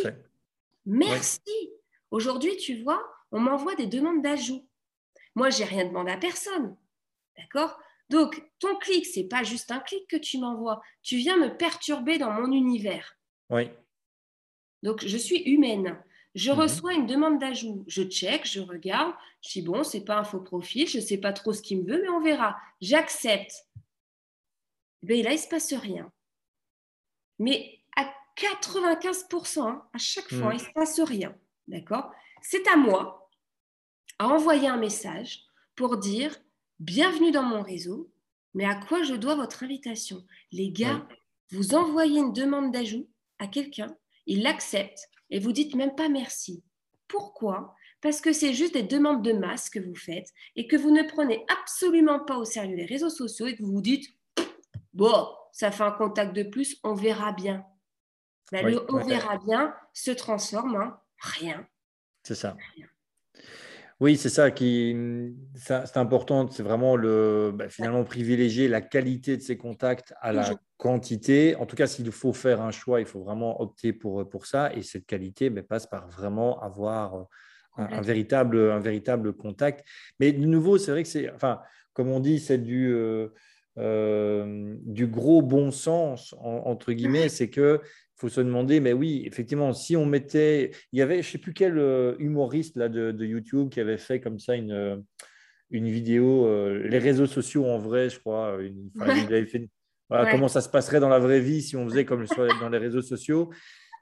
Merci. 0.85 1.71
Aujourd'hui, 2.11 2.57
tu 2.57 2.83
vois, 2.83 3.01
on 3.31 3.39
m'envoie 3.39 3.75
des 3.75 3.87
demandes 3.87 4.21
d'ajout. 4.21 4.67
Moi, 5.33 5.49
j'ai 5.49 5.63
rien 5.63 5.85
demandé 5.85 6.11
à 6.11 6.17
personne. 6.17 6.75
D'accord? 7.37 7.79
Donc, 8.09 8.43
ton 8.59 8.75
clic, 8.77 9.05
c'est 9.05 9.23
pas 9.23 9.43
juste 9.43 9.71
un 9.71 9.79
clic 9.79 10.07
que 10.09 10.17
tu 10.17 10.39
m'envoies. 10.39 10.81
Tu 11.03 11.15
viens 11.15 11.37
me 11.37 11.55
perturber 11.57 12.17
dans 12.17 12.31
mon 12.31 12.51
univers. 12.51 13.17
Oui. 13.49 13.69
Donc, 14.85 15.03
je 15.03 15.17
suis 15.17 15.41
humaine. 15.49 15.97
Je 16.35 16.51
mhm. 16.51 16.59
reçois 16.59 16.93
une 16.93 17.07
demande 17.07 17.39
d'ajout. 17.39 17.83
Je 17.87 18.03
check, 18.03 18.45
je 18.45 18.59
regarde. 18.59 19.15
Je 19.41 19.53
dis, 19.53 19.61
bon, 19.63 19.83
ce 19.83 19.97
n'est 19.97 20.03
pas 20.03 20.19
un 20.19 20.23
faux 20.23 20.41
profil. 20.41 20.87
Je 20.87 20.99
ne 20.99 21.03
sais 21.03 21.17
pas 21.17 21.33
trop 21.33 21.53
ce 21.53 21.63
qu'il 21.63 21.81
me 21.81 21.91
veut, 21.91 22.01
mais 22.03 22.09
on 22.09 22.21
verra. 22.21 22.55
J'accepte. 22.81 23.65
Mais 25.01 25.23
là, 25.23 25.31
il 25.31 25.37
ne 25.37 25.39
se 25.39 25.47
passe 25.47 25.73
rien. 25.73 26.11
Mais 27.39 27.79
à 27.95 28.13
95%, 28.37 29.61
hein, 29.61 29.83
à 29.91 29.97
chaque 29.97 30.29
fois, 30.29 30.49
mhm. 30.49 30.59
il 30.59 30.61
ne 30.61 30.67
se 30.67 30.71
passe 30.73 30.99
rien. 30.99 31.35
D'accord? 31.67 32.11
C'est 32.43 32.67
à 32.67 32.77
moi 32.77 33.27
à 34.19 34.27
envoyer 34.27 34.67
un 34.67 34.77
message 34.77 35.45
pour 35.75 35.97
dire 35.97 36.37
bienvenue 36.79 37.31
dans 37.31 37.41
mon 37.41 37.63
réseau, 37.63 38.11
mais 38.53 38.65
à 38.65 38.75
quoi 38.75 39.01
je 39.01 39.15
dois 39.15 39.33
votre 39.33 39.63
invitation? 39.63 40.23
Les 40.51 40.69
gars, 40.69 41.07
vous 41.49 41.73
envoyez 41.73 42.19
une 42.19 42.33
demande 42.33 42.71
d'ajout 42.71 43.09
à 43.39 43.47
quelqu'un 43.47 43.97
il 44.25 44.43
l'accepte 44.43 45.09
et 45.29 45.39
vous 45.39 45.51
dites 45.51 45.75
même 45.75 45.95
pas 45.95 46.09
merci. 46.09 46.63
Pourquoi? 47.07 47.75
Parce 48.01 48.21
que 48.21 48.33
c'est 48.33 48.53
juste 48.53 48.73
des 48.73 48.83
demandes 48.83 49.23
de 49.23 49.33
masse 49.33 49.69
que 49.69 49.79
vous 49.79 49.95
faites 49.95 50.29
et 50.55 50.67
que 50.67 50.75
vous 50.75 50.91
ne 50.91 51.03
prenez 51.03 51.45
absolument 51.61 52.19
pas 52.19 52.37
au 52.37 52.45
sérieux 52.45 52.75
les 52.75 52.85
réseaux 52.85 53.09
sociaux 53.09 53.47
et 53.47 53.55
que 53.55 53.63
vous 53.63 53.73
vous 53.73 53.81
dites 53.81 54.07
bon, 54.93 55.27
ça 55.51 55.71
fait 55.71 55.83
un 55.83 55.91
contact 55.91 56.35
de 56.35 56.43
plus, 56.43 56.77
on 56.83 56.93
verra 56.93 57.31
bien. 57.31 57.65
Ben, 58.51 58.65
le 58.65 58.85
on 58.93 59.03
verra 59.03 59.37
bien 59.37 59.73
se 59.93 60.11
transforme 60.11 60.75
en 60.75 60.93
rien. 61.19 61.67
C'est 62.23 62.35
ça. 62.35 62.55
Oui, 64.01 64.17
c'est 64.17 64.29
ça 64.29 64.51
qui 64.51 64.95
c'est 65.55 65.97
important. 65.97 66.49
C'est 66.51 66.63
vraiment 66.63 66.97
le 66.97 67.51
bah, 67.53 67.69
finalement 67.69 68.03
privilégier 68.03 68.67
la 68.67 68.81
qualité 68.81 69.37
de 69.37 69.41
ses 69.41 69.57
contacts 69.57 70.13
à 70.19 70.33
la 70.33 70.53
quantité. 70.77 71.55
En 71.55 71.65
tout 71.65 71.77
cas, 71.77 71.87
s'il 71.87 72.11
faut 72.11 72.33
faire 72.33 72.61
un 72.61 72.71
choix, 72.71 72.99
il 72.99 73.05
faut 73.05 73.23
vraiment 73.23 73.61
opter 73.61 73.93
pour, 73.93 74.29
pour 74.29 74.47
ça. 74.47 74.73
Et 74.73 74.81
cette 74.81 75.05
qualité 75.05 75.49
mais, 75.49 75.63
passe 75.63 75.87
par 75.87 76.09
vraiment 76.09 76.61
avoir 76.61 77.15
euh, 77.15 77.23
un, 77.77 78.01
véritable, 78.01 78.71
un 78.71 78.79
véritable 78.79 79.33
contact. 79.33 79.85
Mais 80.19 80.33
de 80.33 80.45
nouveau, 80.45 80.77
c'est 80.77 80.91
vrai 80.91 81.03
que 81.03 81.09
c'est, 81.09 81.31
enfin, 81.31 81.61
comme 81.93 82.09
on 82.09 82.19
dit, 82.19 82.39
c'est 82.39 82.57
du, 82.57 82.93
euh, 82.93 83.29
euh, 83.77 84.75
du 84.81 85.07
gros 85.07 85.41
bon 85.41 85.71
sens, 85.71 86.35
entre 86.39 86.91
guillemets. 86.91 87.29
C'est 87.29 87.49
que 87.49 87.79
faut 88.15 88.29
se 88.29 88.41
demander, 88.41 88.79
mais 88.79 88.93
oui, 88.93 89.23
effectivement, 89.25 89.73
si 89.73 89.95
on 89.95 90.05
mettait. 90.05 90.71
Il 90.91 90.99
y 90.99 91.01
avait, 91.01 91.21
je 91.21 91.27
ne 91.27 91.31
sais 91.33 91.37
plus 91.37 91.53
quel 91.53 91.77
euh, 91.77 92.15
humoriste 92.19 92.77
là, 92.77 92.89
de, 92.89 93.25
YouTube 93.25 93.69
qui 93.69 93.79
avait 93.79 93.97
fait 93.97 94.19
comme 94.19 94.39
ça 94.39 94.55
une, 94.55 94.71
euh, 94.71 94.97
une 95.69 95.89
vidéo, 95.89 96.45
euh, 96.45 96.87
les 96.87 96.99
réseaux 96.99 97.25
sociaux 97.25 97.65
en 97.65 97.77
vrai, 97.77 98.09
je 98.09 98.19
crois. 98.19 98.57
Une, 98.61 98.89
il 98.95 99.33
avait 99.33 99.45
fait, 99.45 99.69
Comment 100.09 100.47
ça 100.47 100.61
se 100.61 100.69
passerait 100.69 100.99
dans 100.99 101.09
la 101.09 101.19
vraie 101.19 101.41
vie 101.41 101.61
si 101.61 101.75
on 101.75 101.89
faisait 101.89 102.05
comme 102.05 102.25
dans 102.61 102.69
les 102.69 102.77
réseaux 102.77 103.01
sociaux. 103.01 103.49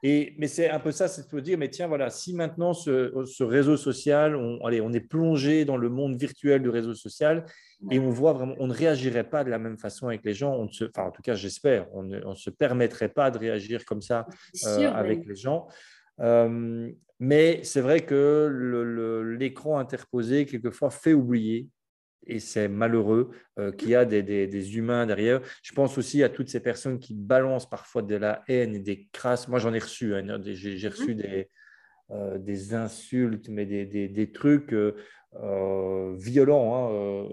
Et, 0.02 0.34
mais 0.36 0.48
c'est 0.48 0.68
un 0.68 0.78
peu 0.80 0.92
ça, 0.92 1.08
c'est 1.08 1.32
de 1.34 1.40
dire, 1.40 1.56
mais 1.56 1.70
tiens, 1.70 1.88
voilà, 1.88 2.10
si 2.10 2.34
maintenant 2.34 2.74
ce, 2.74 3.24
ce 3.24 3.42
réseau 3.42 3.78
social, 3.78 4.36
on, 4.36 4.62
allez, 4.66 4.82
on 4.82 4.92
est 4.92 5.00
plongé 5.00 5.64
dans 5.64 5.78
le 5.78 5.88
monde 5.88 6.16
virtuel 6.20 6.62
du 6.62 6.68
réseau 6.68 6.92
social 6.94 7.46
et 7.90 7.98
on 7.98 8.10
voit 8.10 8.32
vraiment, 8.32 8.54
on 8.58 8.66
ne 8.66 8.72
réagirait 8.72 9.28
pas 9.28 9.44
de 9.44 9.50
la 9.50 9.58
même 9.58 9.78
façon 9.78 10.08
avec 10.08 10.24
les 10.24 10.34
gens, 10.34 10.54
on 10.54 10.68
se, 10.68 10.84
enfin, 10.84 11.04
en 11.04 11.10
tout 11.10 11.22
cas, 11.22 11.34
j'espère, 11.34 11.86
on 11.92 12.02
ne 12.02 12.34
se 12.34 12.50
permettrait 12.50 13.08
pas 13.08 13.30
de 13.30 13.38
réagir 13.38 13.84
comme 13.84 14.02
ça 14.02 14.26
euh, 14.66 14.92
avec 14.92 15.26
les 15.26 15.34
gens. 15.34 15.68
Euh, 16.20 16.90
mais 17.20 17.62
c'est 17.64 17.80
vrai 17.80 18.00
que 18.00 19.34
l'écran 19.38 19.78
interposé, 19.78 20.46
quelquefois, 20.46 20.90
fait 20.90 21.14
oublier 21.14 21.68
et 22.26 22.40
c'est 22.40 22.68
malheureux 22.68 23.30
euh, 23.58 23.70
qu'il 23.72 23.90
y 23.90 23.94
a 23.94 24.04
des, 24.04 24.76
humains 24.76 25.06
derrière. 25.06 25.40
Je 25.62 25.72
pense 25.72 25.98
aussi 25.98 26.22
à 26.22 26.28
toutes 26.28 26.48
ces 26.48 26.60
personnes 26.60 26.98
qui 26.98 27.14
balancent 27.14 27.68
parfois 27.68 28.02
de 28.02 28.16
la 28.16 28.42
haine 28.48 28.74
et 28.74 28.80
des 28.80 29.08
crasses. 29.12 29.48
Moi, 29.48 29.58
j'en 29.58 29.74
ai 29.74 29.78
reçu. 29.78 30.14
Hein, 30.14 30.40
j'ai 30.42 30.88
reçu 30.88 31.14
des, 31.14 31.50
euh, 32.10 32.36
des 32.38 32.74
insultes, 32.74 33.48
mais 33.48 33.64
des, 33.64 34.32
trucs 34.32 34.74
euh, 34.74 34.94
violents, 36.16 36.74
hein, 36.74 37.28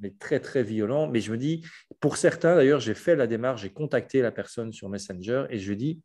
mais 0.00 0.10
très, 0.18 0.40
très 0.40 0.62
violents. 0.62 1.08
Mais 1.08 1.20
je 1.20 1.32
me 1.32 1.36
dis, 1.36 1.64
pour 2.00 2.16
certains, 2.16 2.56
d'ailleurs, 2.56 2.80
j'ai 2.80 2.94
fait 2.94 3.16
la 3.16 3.26
démarche, 3.26 3.62
j'ai 3.62 3.70
contacté 3.70 4.22
la 4.22 4.30
personne 4.30 4.72
sur 4.72 4.88
Messenger 4.88 5.46
et 5.50 5.58
je 5.58 5.72
dis, 5.72 6.00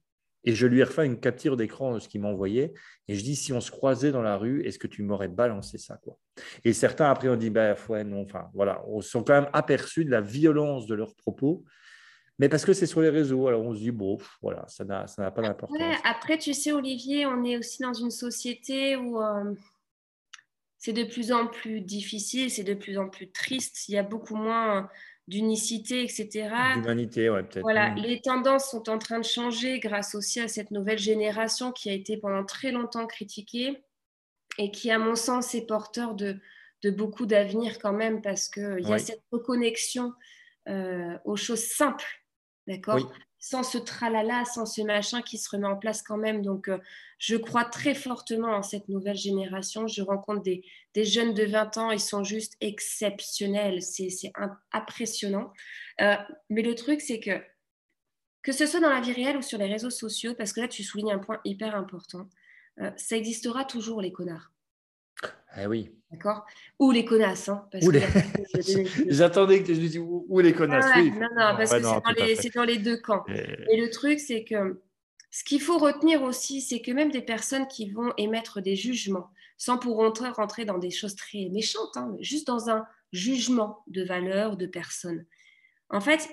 et 0.46 0.54
je 0.54 0.68
lui 0.68 0.80
ai 0.80 0.84
refait 0.84 1.06
une 1.06 1.20
capture 1.20 1.58
d'écran 1.58 1.94
de 1.94 2.00
ce 2.00 2.08
qu'il 2.08 2.22
m'a 2.22 2.28
envoyé. 2.28 2.74
Et 3.08 3.16
je 3.16 3.24
dis, 3.24 3.36
si 3.36 3.52
on 3.52 3.60
se 3.60 3.72
croisait 3.72 4.12
dans 4.12 4.22
la 4.22 4.38
rue, 4.38 4.64
est-ce 4.64 4.78
que 4.78 4.88
tu 4.88 5.02
m'aurais 5.02 5.28
balancé 5.28 5.78
ça 5.78 5.98
quoi? 5.98 6.18
Et 6.64 6.72
certains, 6.72 7.10
après, 7.10 7.30
ont 7.30 7.36
dit, 7.36 7.50
ben, 7.50 7.76
ouais, 7.90 8.04
non, 8.04 8.22
enfin, 8.22 8.50
voilà, 8.54 8.84
on 8.88 9.02
s'est 9.02 9.18
quand 9.26 9.42
même 9.42 9.50
aperçus 9.54 10.06
de 10.06 10.12
la 10.12 10.22
violence 10.22 10.86
de 10.86 10.94
leurs 10.94 11.16
propos. 11.16 11.64
Mais 12.38 12.50
parce 12.50 12.66
que 12.66 12.74
c'est 12.74 12.86
sur 12.86 13.02
les 13.02 13.10
réseaux, 13.10 13.48
alors 13.48 13.64
on 13.64 13.74
se 13.74 13.80
dit, 13.80 13.92
bon, 13.92 14.18
voilà, 14.42 14.66
ça 14.68 14.84
n'a 14.86 15.32
pas 15.32 15.42
d'importance. 15.42 15.78
après, 16.04 16.38
tu 16.38 16.54
sais, 16.54 16.72
Olivier, 16.72 17.26
on 17.26 17.44
est 17.44 17.58
aussi 17.58 17.82
dans 17.82 17.94
une 17.94 18.12
société 18.12 18.98
où 18.98 19.22
euh, 19.22 19.54
c'est 20.86 20.94
de 20.94 21.04
plus 21.04 21.32
en 21.32 21.48
plus 21.48 21.82
difficile, 21.82 22.52
c'est 22.52 22.64
de 22.64 22.76
plus 22.76 23.00
en 23.00 23.10
plus 23.10 23.32
triste. 23.32 23.90
Il 23.90 23.94
y 23.94 23.98
a 23.98 24.04
beaucoup 24.04 24.36
moins 24.36 24.88
d'unicité, 25.28 26.04
etc. 26.04 26.52
D'humanité, 26.76 27.28
ouais, 27.28 27.42
peut-être. 27.42 27.64
Voilà, 27.64 27.90
mm. 27.90 27.96
les 27.96 28.22
tendances 28.22 28.70
sont 28.70 28.88
en 28.88 29.00
train 29.00 29.18
de 29.18 29.26
changer 29.26 29.80
grâce 29.80 30.14
aussi 30.14 30.40
à 30.42 30.48
cette 30.48 30.70
nouvelle 30.70 31.00
génération 31.00 31.72
qui 31.72 31.90
a 31.90 31.94
été 31.94 32.18
pendant 32.18 32.46
très 32.46 32.72
longtemps 32.72 33.08
critiquée 33.08 33.84
et 34.60 34.70
qui, 34.70 34.92
à 34.92 35.00
mon 35.00 35.16
sens, 35.16 35.56
est 35.56 35.66
porteur 35.66 36.14
de, 36.14 36.38
de 36.84 36.92
beaucoup 36.92 37.26
d'avenir 37.26 37.80
quand 37.80 37.94
même 37.94 38.22
parce 38.22 38.48
qu'il 38.48 38.88
y 38.88 38.94
a 38.94 39.00
cette 39.00 39.24
reconnexion 39.32 40.14
euh, 40.70 41.18
aux 41.26 41.36
choses 41.36 41.64
simples, 41.64 42.06
d'accord? 42.68 43.12
Sans 43.46 43.62
ce 43.62 43.78
tralala, 43.78 44.44
sans 44.44 44.66
ce 44.66 44.82
machin 44.82 45.22
qui 45.22 45.38
se 45.38 45.48
remet 45.52 45.68
en 45.68 45.78
place 45.78 46.02
quand 46.02 46.18
même. 46.18 46.42
Donc, 46.42 46.68
euh, 46.68 46.80
je 47.20 47.36
crois 47.36 47.64
très 47.64 47.94
fortement 47.94 48.48
en 48.48 48.64
cette 48.64 48.90
nouvelle 48.90 49.16
génération. 49.16 49.86
Je 49.86 50.02
rencontre 50.02 50.42
des, 50.42 50.64
jeunes 50.96 51.36
de 51.36 51.44
20 51.44 51.78
ans, 51.78 51.92
ils 51.92 52.00
sont 52.00 52.24
juste 52.24 52.58
exceptionnels. 52.60 53.84
C'est 53.84 54.10
impressionnant. 54.72 55.54
Euh, 56.02 56.16
mais 56.50 56.64
le 56.64 56.74
truc, 56.74 57.02
c'est 57.02 57.20
que, 57.20 57.40
que 58.42 58.52
ce 58.52 58.66
soit 58.66 58.80
dans 58.80 58.90
la 58.90 59.00
vie 59.00 59.14
réelle 59.14 59.38
ou 59.38 59.44
sur 59.44 59.60
les 59.60 59.68
réseaux 59.68 59.92
sociaux, 59.92 60.34
parce 60.34 60.52
que 60.52 60.62
là, 60.62 60.68
tu 60.68 60.82
soulignes 60.82 61.12
un 61.12 61.20
point 61.20 61.40
hyper 61.46 61.76
important, 61.76 62.28
euh, 62.82 62.90
ça 62.98 63.16
existera 63.16 63.64
toujours, 63.64 64.02
les 64.02 64.12
connards. 64.12 64.55
Eh 65.58 65.68
oui. 65.68 65.92
D'accord? 66.12 66.46
Ou 66.80 66.92
les 66.92 67.06
connasses. 67.06 67.50
Hein, 67.50 67.68
J'attendais 69.08 69.62
que 69.62 69.68
tu 69.68 69.74
dises 69.74 69.98
ou, 69.98 70.40
les 70.40 70.54
connasses. 70.54 70.86
oui. 70.96 71.12
Non, 71.12 71.28
non, 71.30 71.56
parce 71.58 71.72
que 71.72 71.82
c'est 72.36 72.54
dans, 72.54 72.64
les 72.64 72.78
deux 72.78 72.98
camps. 72.98 73.24
Et, 73.28 73.80
le 73.80 73.90
truc, 73.90 74.20
c'est 74.20 74.44
que 74.44 74.82
ce 75.32 75.44
qu'il 75.44 75.62
faut 75.62 75.78
retenir 75.78 76.24
aussi, 76.24 76.62
c'est 76.62 76.82
que 76.82 76.92
même 76.92 77.12
des 77.12 77.22
personnes 77.22 77.68
qui 77.68 77.90
vont 77.90 78.14
émettre 78.18 78.62
des 78.62 78.76
jugements, 78.76 79.30
sans 79.58 79.78
pour 79.78 79.98
autant 79.98 80.32
rentrer 80.32 80.66
dans 80.66 80.78
des 80.78 80.92
choses 80.92 81.16
très 81.16 81.50
méchantes, 81.52 81.96
hein, 81.96 82.16
juste 82.20 82.48
dans 82.48 82.70
un 82.70 82.86
jugement 83.12 83.84
de 83.88 84.04
valeur 84.04 84.58
de 84.58 84.66
personne. 84.66 85.26
En 85.90 86.02
fait, 86.02 86.28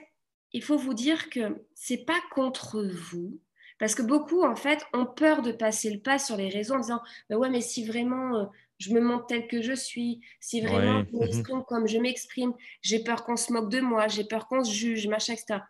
il 0.53 0.62
faut 0.62 0.76
vous 0.76 0.95
dire 0.95 1.30
que 1.30 1.64
c'est 1.74 2.05
pas 2.05 2.20
contre 2.35 2.83
vous, 2.83 3.39
parce 3.78 3.95
que 3.95 4.03
beaucoup, 4.03 4.45
en 4.45 4.55
fait, 4.55 4.87
ont 4.93 5.07
peur 5.07 5.43
de 5.43 5.51
passer 5.51 5.91
le 5.91 6.01
pas 6.01 6.18
sur 6.18 6.37
les 6.37 6.49
réseaux 6.49 6.74
en 6.74 6.80
disant 6.80 7.03
bah 7.28 7.37
Ouais, 7.37 7.51
mais 7.51 7.61
si 7.61 7.85
vraiment 7.85 8.37
euh, 8.37 8.45
je 8.78 8.92
me 8.92 9.00
montre 9.00 9.26
tel 9.26 9.46
que 9.46 9.62
je 9.62 9.72
suis, 9.72 10.20
si 10.40 10.60
vraiment 10.60 11.04
je 11.10 11.16
m'exprime 11.16 11.62
comme 11.64 11.86
je 11.86 11.98
m'exprime, 11.98 12.52
j'ai 12.80 13.02
peur 13.04 13.24
qu'on 13.24 13.36
se 13.36 13.52
moque 13.52 13.70
de 13.70 13.80
moi, 13.80 14.08
j'ai 14.08 14.24
peur 14.24 14.48
qu'on 14.48 14.64
se 14.64 14.72
juge, 14.72 15.06
machin, 15.06 15.34
etc. 15.34 15.60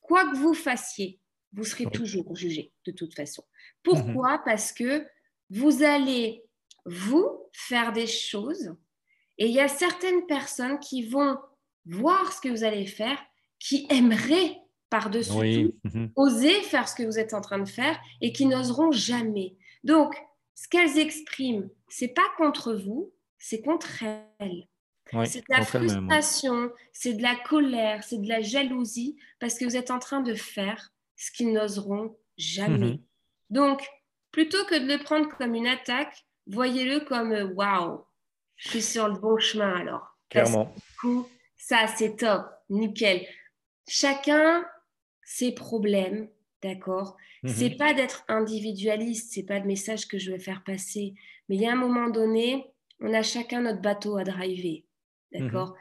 Quoi 0.00 0.30
que 0.30 0.36
vous 0.36 0.54
fassiez, 0.54 1.20
vous 1.52 1.64
serez 1.64 1.86
toujours 1.86 2.34
jugé 2.34 2.72
de 2.86 2.92
toute 2.92 3.14
façon. 3.14 3.44
Pourquoi? 3.82 4.38
Parce 4.44 4.72
que 4.72 5.06
vous 5.50 5.82
allez, 5.82 6.42
vous, 6.86 7.40
faire 7.52 7.92
des 7.92 8.06
choses 8.06 8.74
et 9.38 9.46
il 9.46 9.52
y 9.52 9.60
a 9.60 9.68
certaines 9.68 10.26
personnes 10.26 10.78
qui 10.78 11.02
vont 11.02 11.38
voir 11.86 12.32
ce 12.32 12.40
que 12.40 12.48
vous 12.48 12.64
allez 12.64 12.86
faire, 12.86 13.18
qui 13.58 13.86
aimeraient 13.90 14.56
par-dessus 14.90 15.72
tout, 15.84 16.10
oser 16.16 16.62
faire 16.62 16.88
ce 16.88 16.94
que 16.94 17.02
vous 17.02 17.18
êtes 17.18 17.34
en 17.34 17.40
train 17.40 17.58
de 17.58 17.68
faire 17.68 17.98
et 18.20 18.32
qui 18.32 18.46
n'oseront 18.46 18.92
jamais. 18.92 19.56
Donc, 19.82 20.14
ce 20.54 20.68
qu'elles 20.68 20.98
expriment, 20.98 21.68
c'est 21.96 22.08
pas 22.08 22.28
contre 22.36 22.74
vous, 22.74 23.14
c'est 23.38 23.62
contre 23.62 24.02
elles. 24.40 24.66
c'est 25.26 25.42
de 25.42 25.44
la 25.48 25.64
frustration, 25.64 26.72
c'est 26.92 27.14
de 27.14 27.22
la 27.22 27.36
colère, 27.36 28.02
c'est 28.02 28.18
de 28.18 28.28
la 28.28 28.40
jalousie 28.40 29.16
parce 29.38 29.54
que 29.56 29.64
vous 29.64 29.76
êtes 29.76 29.92
en 29.92 30.00
train 30.00 30.20
de 30.20 30.34
faire 30.34 30.92
ce 31.14 31.30
qu'ils 31.30 31.52
n'oseront 31.52 32.16
jamais. 32.36 32.94
Mhm. 32.94 33.02
Donc, 33.50 33.88
plutôt 34.32 34.64
que 34.64 34.74
de 34.74 34.92
le 34.92 35.04
prendre 35.04 35.28
comme 35.38 35.54
une 35.54 35.68
attaque, 35.68 36.26
voyez-le 36.48 36.98
comme 36.98 37.30
euh, 37.30 37.46
waouh, 37.46 38.04
je 38.56 38.70
suis 38.70 38.82
sur 38.82 39.06
le 39.06 39.16
bon 39.16 39.38
chemin 39.38 39.76
alors. 39.76 40.18
Clairement. 40.30 40.74
coup, 41.00 41.28
ça 41.56 41.86
c'est 41.86 42.16
top, 42.16 42.44
nickel. 42.70 43.24
Chacun 43.86 44.66
ses 45.22 45.54
problèmes, 45.54 46.28
D'accord? 46.64 47.18
Ce 47.44 47.52
C'est 47.52 47.76
pas 47.76 47.92
d'être 47.92 48.24
individualiste, 48.26 49.34
c'est 49.34 49.42
pas 49.42 49.58
le 49.58 49.66
message 49.66 50.08
que 50.08 50.18
je 50.18 50.32
veux 50.32 50.38
faire 50.38 50.64
passer. 50.64 51.12
Mais 51.48 51.56
il 51.56 51.62
y 51.62 51.66
a 51.66 51.72
un 51.72 51.76
moment 51.76 52.08
donné, 52.08 52.72
on 53.00 53.12
a 53.12 53.22
chacun 53.22 53.62
notre 53.62 53.80
bateau 53.80 54.16
à 54.16 54.24
driver. 54.24 54.84
D'accord? 55.32 55.70
Mhm. 55.70 55.76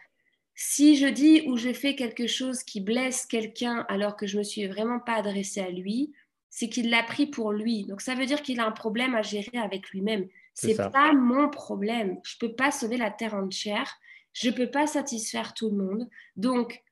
Si 0.55 0.97
je 0.97 1.07
dis 1.07 1.43
ou 1.47 1.57
je 1.57 1.73
fais 1.73 1.95
quelque 1.95 2.27
chose 2.27 2.63
qui 2.63 2.79
blesse 2.79 3.25
quelqu'un 3.25 3.85
alors 3.89 4.15
que 4.15 4.27
je 4.27 4.37
me 4.37 4.43
suis 4.43 4.67
vraiment 4.67 4.99
pas 4.99 5.15
adressée 5.15 5.61
à 5.61 5.69
lui, 5.69 6.13
c'est 6.49 6.69
qu'il 6.69 6.91
l'a 6.91 7.01
pris 7.01 7.25
pour 7.25 7.51
lui. 7.51 7.85
Donc 7.85 8.01
ça 8.01 8.13
veut 8.13 8.27
dire 8.27 8.43
qu'il 8.43 8.59
a 8.59 8.65
un 8.67 8.71
problème 8.71 9.15
à 9.15 9.23
gérer 9.23 9.57
avec 9.57 9.89
lui-même. 9.89 10.27
C'est 10.53 10.77
pas 10.91 11.11
mon 11.13 11.49
problème. 11.49 12.19
Je 12.23 12.37
peux 12.37 12.53
pas 12.53 12.69
sauver 12.69 12.97
la 12.97 13.09
terre 13.09 13.33
entière. 13.33 13.91
Je 14.33 14.51
peux 14.51 14.69
pas 14.69 14.85
satisfaire 14.85 15.55
tout 15.55 15.71
le 15.71 15.77
monde. 15.77 16.09
Donc 16.35 16.83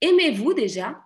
aimez-vous 0.00 0.54
déjà, 0.54 1.00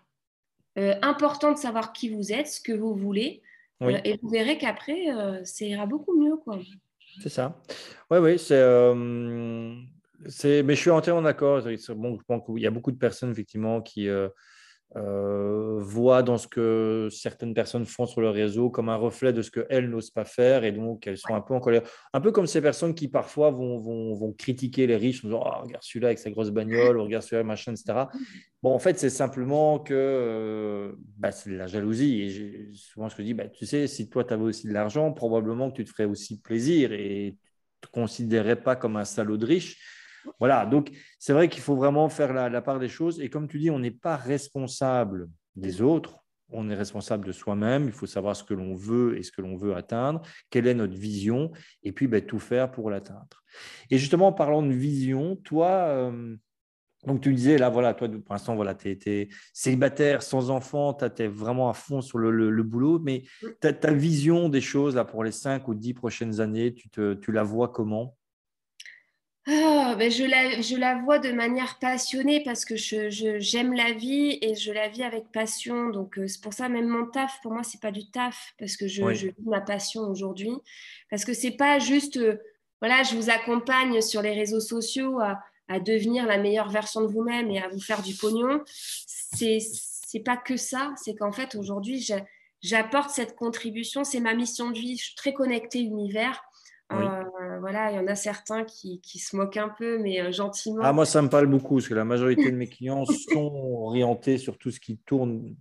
euh, 0.78 0.94
important 1.02 1.52
de 1.52 1.58
savoir 1.58 1.92
qui 1.92 2.08
vous 2.08 2.32
êtes, 2.32 2.46
ce 2.46 2.60
que 2.60 2.72
vous 2.72 2.94
voulez. 2.94 3.42
Euh, 3.82 3.98
et 4.04 4.18
vous 4.22 4.28
verrez 4.28 4.58
qu'après, 4.58 5.10
euh, 5.10 5.44
ça 5.44 5.64
ira 5.64 5.86
beaucoup 5.86 6.18
mieux. 6.18 6.36
Quoi. 6.36 6.60
C'est 7.20 7.28
ça. 7.28 7.60
Oui, 8.10 8.18
oui, 8.18 8.38
c'est. 8.38 8.62
mais 10.62 10.74
je 10.74 10.80
suis 10.80 10.90
entièrement 10.90 11.22
d'accord. 11.22 11.62
Bon, 11.90 12.18
je 12.18 12.24
pense 12.24 12.44
qu'il 12.46 12.62
y 12.62 12.66
a 12.66 12.70
beaucoup 12.70 12.92
de 12.92 12.98
personnes, 12.98 13.30
effectivement, 13.30 13.80
qui, 13.82 14.08
euh, 14.08 14.28
voient 14.94 16.22
dans 16.22 16.38
ce 16.38 16.48
que 16.48 17.08
certaines 17.10 17.54
personnes 17.54 17.84
font 17.84 18.06
sur 18.06 18.20
le 18.20 18.30
réseau 18.30 18.70
comme 18.70 18.88
un 18.88 18.96
reflet 18.96 19.32
de 19.32 19.42
ce 19.42 19.50
qu'elles 19.50 19.88
n'osent 19.90 20.10
pas 20.10 20.24
faire 20.24 20.64
et 20.64 20.72
donc 20.72 21.06
elles 21.06 21.18
sont 21.18 21.34
un 21.34 21.40
peu 21.40 21.54
en 21.54 21.60
colère. 21.60 21.82
Un 22.12 22.20
peu 22.20 22.32
comme 22.32 22.46
ces 22.46 22.60
personnes 22.60 22.94
qui 22.94 23.08
parfois 23.08 23.50
vont, 23.50 23.78
vont, 23.78 24.14
vont 24.14 24.32
critiquer 24.32 24.86
les 24.86 24.96
riches 24.96 25.24
en 25.24 25.28
disant 25.28 25.42
oh, 25.44 25.62
Regarde 25.62 25.82
celui-là 25.82 26.08
avec 26.08 26.18
sa 26.18 26.30
grosse 26.30 26.50
bagnole, 26.50 26.98
regarde 26.98 27.22
celui-là, 27.22 27.44
machin, 27.44 27.72
etc. 27.72 28.06
Bon, 28.62 28.72
en 28.74 28.78
fait, 28.78 28.98
c'est 28.98 29.10
simplement 29.10 29.78
que 29.78 29.94
euh, 29.94 30.92
bah, 31.16 31.30
c'est 31.30 31.50
de 31.50 31.56
la 31.56 31.66
jalousie. 31.66 32.22
Et 32.22 32.72
souvent, 32.72 33.08
je 33.08 33.20
me 33.20 33.24
dis 33.24 33.34
bah, 33.34 33.48
Tu 33.48 33.66
sais, 33.66 33.86
si 33.86 34.08
toi, 34.08 34.24
tu 34.24 34.34
avais 34.34 34.42
aussi 34.42 34.66
de 34.66 34.72
l'argent, 34.72 35.12
probablement 35.12 35.70
que 35.70 35.76
tu 35.76 35.84
te 35.84 35.90
ferais 35.90 36.06
aussi 36.06 36.40
plaisir 36.40 36.92
et 36.92 37.36
tu 37.80 37.86
ne 37.86 37.88
te 37.88 37.92
considérais 37.92 38.56
pas 38.56 38.74
comme 38.74 38.96
un 38.96 39.04
salaud 39.04 39.36
de 39.36 39.46
riche. 39.46 39.97
Voilà, 40.38 40.66
donc 40.66 40.90
c'est 41.18 41.32
vrai 41.32 41.48
qu'il 41.48 41.62
faut 41.62 41.76
vraiment 41.76 42.08
faire 42.08 42.32
la, 42.32 42.62
part 42.62 42.78
des 42.78 42.88
choses. 42.88 43.20
Et 43.20 43.30
comme 43.30 43.48
tu 43.48 43.58
dis, 43.58 43.70
on 43.70 43.78
n'est 43.78 43.90
pas 43.90 44.16
responsable 44.16 45.28
des 45.56 45.82
autres, 45.82 46.24
on 46.50 46.70
est 46.70 46.74
responsable 46.74 47.26
de 47.26 47.32
soi-même. 47.32 47.86
Il 47.86 47.92
faut 47.92 48.06
savoir 48.06 48.34
ce 48.36 48.44
que 48.44 48.54
l'on 48.54 48.74
veut 48.74 49.18
et 49.18 49.22
ce 49.22 49.32
que 49.32 49.42
l'on 49.42 49.56
veut 49.56 49.74
atteindre, 49.74 50.22
quelle 50.50 50.66
est 50.66 50.74
notre 50.74 50.96
vision, 50.96 51.52
et 51.82 51.92
puis 51.92 52.06
ben, 52.06 52.24
tout 52.24 52.38
faire 52.38 52.70
pour 52.70 52.90
l'atteindre. 52.90 53.42
Et 53.90 53.98
justement, 53.98 54.28
en 54.28 54.32
parlant 54.32 54.62
de 54.62 54.72
vision, 54.72 55.36
toi, 55.36 55.68
euh, 55.88 56.36
donc 57.06 57.20
tu 57.20 57.32
disais, 57.32 57.58
là, 57.58 57.68
voilà, 57.68 57.94
toi, 57.94 58.08
pour 58.08 58.34
l'instant, 58.34 58.56
voilà, 58.56 58.74
tu 58.74 58.90
étais 58.90 59.28
célibataire, 59.52 60.22
sans 60.22 60.50
enfant, 60.50 60.94
tu 60.94 61.04
étais 61.04 61.28
vraiment 61.28 61.70
à 61.70 61.72
fond 61.72 62.00
sur 62.00 62.18
le, 62.18 62.62
boulot, 62.62 62.98
mais 62.98 63.22
ta, 63.60 63.92
vision 63.92 64.48
des 64.48 64.60
choses 64.60 64.96
là, 64.96 65.04
pour 65.04 65.22
les 65.22 65.32
cinq 65.32 65.68
ou 65.68 65.74
dix 65.74 65.94
prochaines 65.94 66.40
années, 66.40 66.74
tu, 66.74 66.90
te, 66.90 67.14
tu 67.14 67.30
la 67.30 67.44
vois 67.44 67.68
comment? 67.68 68.17
Ah, 69.48 69.94
ben 69.98 70.10
je, 70.10 70.24
la, 70.24 70.60
je 70.60 70.76
la 70.76 70.96
vois 70.96 71.18
de 71.18 71.32
manière 71.32 71.78
passionnée 71.78 72.42
parce 72.42 72.64
que 72.64 72.76
j'aime 72.76 73.10
je, 73.10 73.76
la 73.76 73.92
vie 73.92 74.38
et 74.42 74.54
je 74.54 74.72
la 74.72 74.88
vis 74.88 75.02
avec 75.02 75.32
passion. 75.32 75.88
Donc, 75.88 76.18
euh, 76.18 76.26
c'est 76.26 76.40
pour 76.40 76.52
ça, 76.52 76.68
même 76.68 76.86
mon 76.86 77.06
taf, 77.06 77.40
pour 77.42 77.52
moi, 77.52 77.62
c'est 77.62 77.80
pas 77.80 77.90
du 77.90 78.10
taf 78.10 78.54
parce 78.58 78.76
que 78.76 78.86
je, 78.86 79.04
vis 79.04 79.34
ma 79.46 79.60
passion 79.60 80.02
aujourd'hui. 80.02 80.52
Parce 81.10 81.24
que 81.24 81.32
c'est 81.32 81.56
pas 81.56 81.78
juste, 81.78 82.18
euh, 82.18 82.36
voilà, 82.80 83.02
je 83.02 83.16
vous 83.16 83.30
accompagne 83.30 84.00
sur 84.02 84.22
les 84.22 84.32
réseaux 84.32 84.60
sociaux 84.60 85.18
à, 85.20 85.40
à 85.68 85.80
devenir 85.80 86.26
la 86.26 86.38
meilleure 86.38 86.68
version 86.68 87.00
de 87.00 87.06
vous-même 87.06 87.50
et 87.50 87.60
à 87.60 87.68
vous 87.68 87.80
faire 87.80 88.02
du 88.02 88.14
pognon. 88.14 88.62
C'est 88.66 89.58
c'est 90.08 90.20
pas 90.20 90.38
que 90.38 90.56
ça. 90.56 90.94
C'est 90.96 91.14
qu'en 91.14 91.32
fait, 91.32 91.54
aujourd'hui, 91.54 92.06
j'apporte 92.62 93.10
cette 93.10 93.36
contribution. 93.36 94.04
C'est 94.04 94.20
ma 94.20 94.32
mission 94.32 94.70
de 94.70 94.78
vie. 94.78 94.96
Je 94.96 95.04
suis 95.04 95.14
très 95.14 95.34
connectée 95.34 95.80
univers. 95.80 96.42
Euh, 96.92 97.24
voilà, 97.60 97.90
il 97.90 97.96
y 97.96 97.98
en 97.98 98.06
a 98.06 98.14
certains 98.14 98.64
qui, 98.64 99.00
qui 99.00 99.18
se 99.18 99.36
moquent 99.36 99.56
un 99.56 99.68
peu, 99.68 99.98
mais 99.98 100.32
gentiment. 100.32 100.80
Ah, 100.82 100.92
moi, 100.92 101.06
ça 101.06 101.22
me 101.22 101.28
parle 101.28 101.46
beaucoup, 101.46 101.76
parce 101.76 101.88
que 101.88 101.94
la 101.94 102.04
majorité 102.04 102.50
de 102.50 102.56
mes 102.56 102.68
clients 102.68 103.04
sont 103.04 103.52
orientés 103.82 104.38
sur 104.38 104.58
tout 104.58 104.70
ce 104.70 104.80
qui 104.80 104.98
tourne 104.98 105.54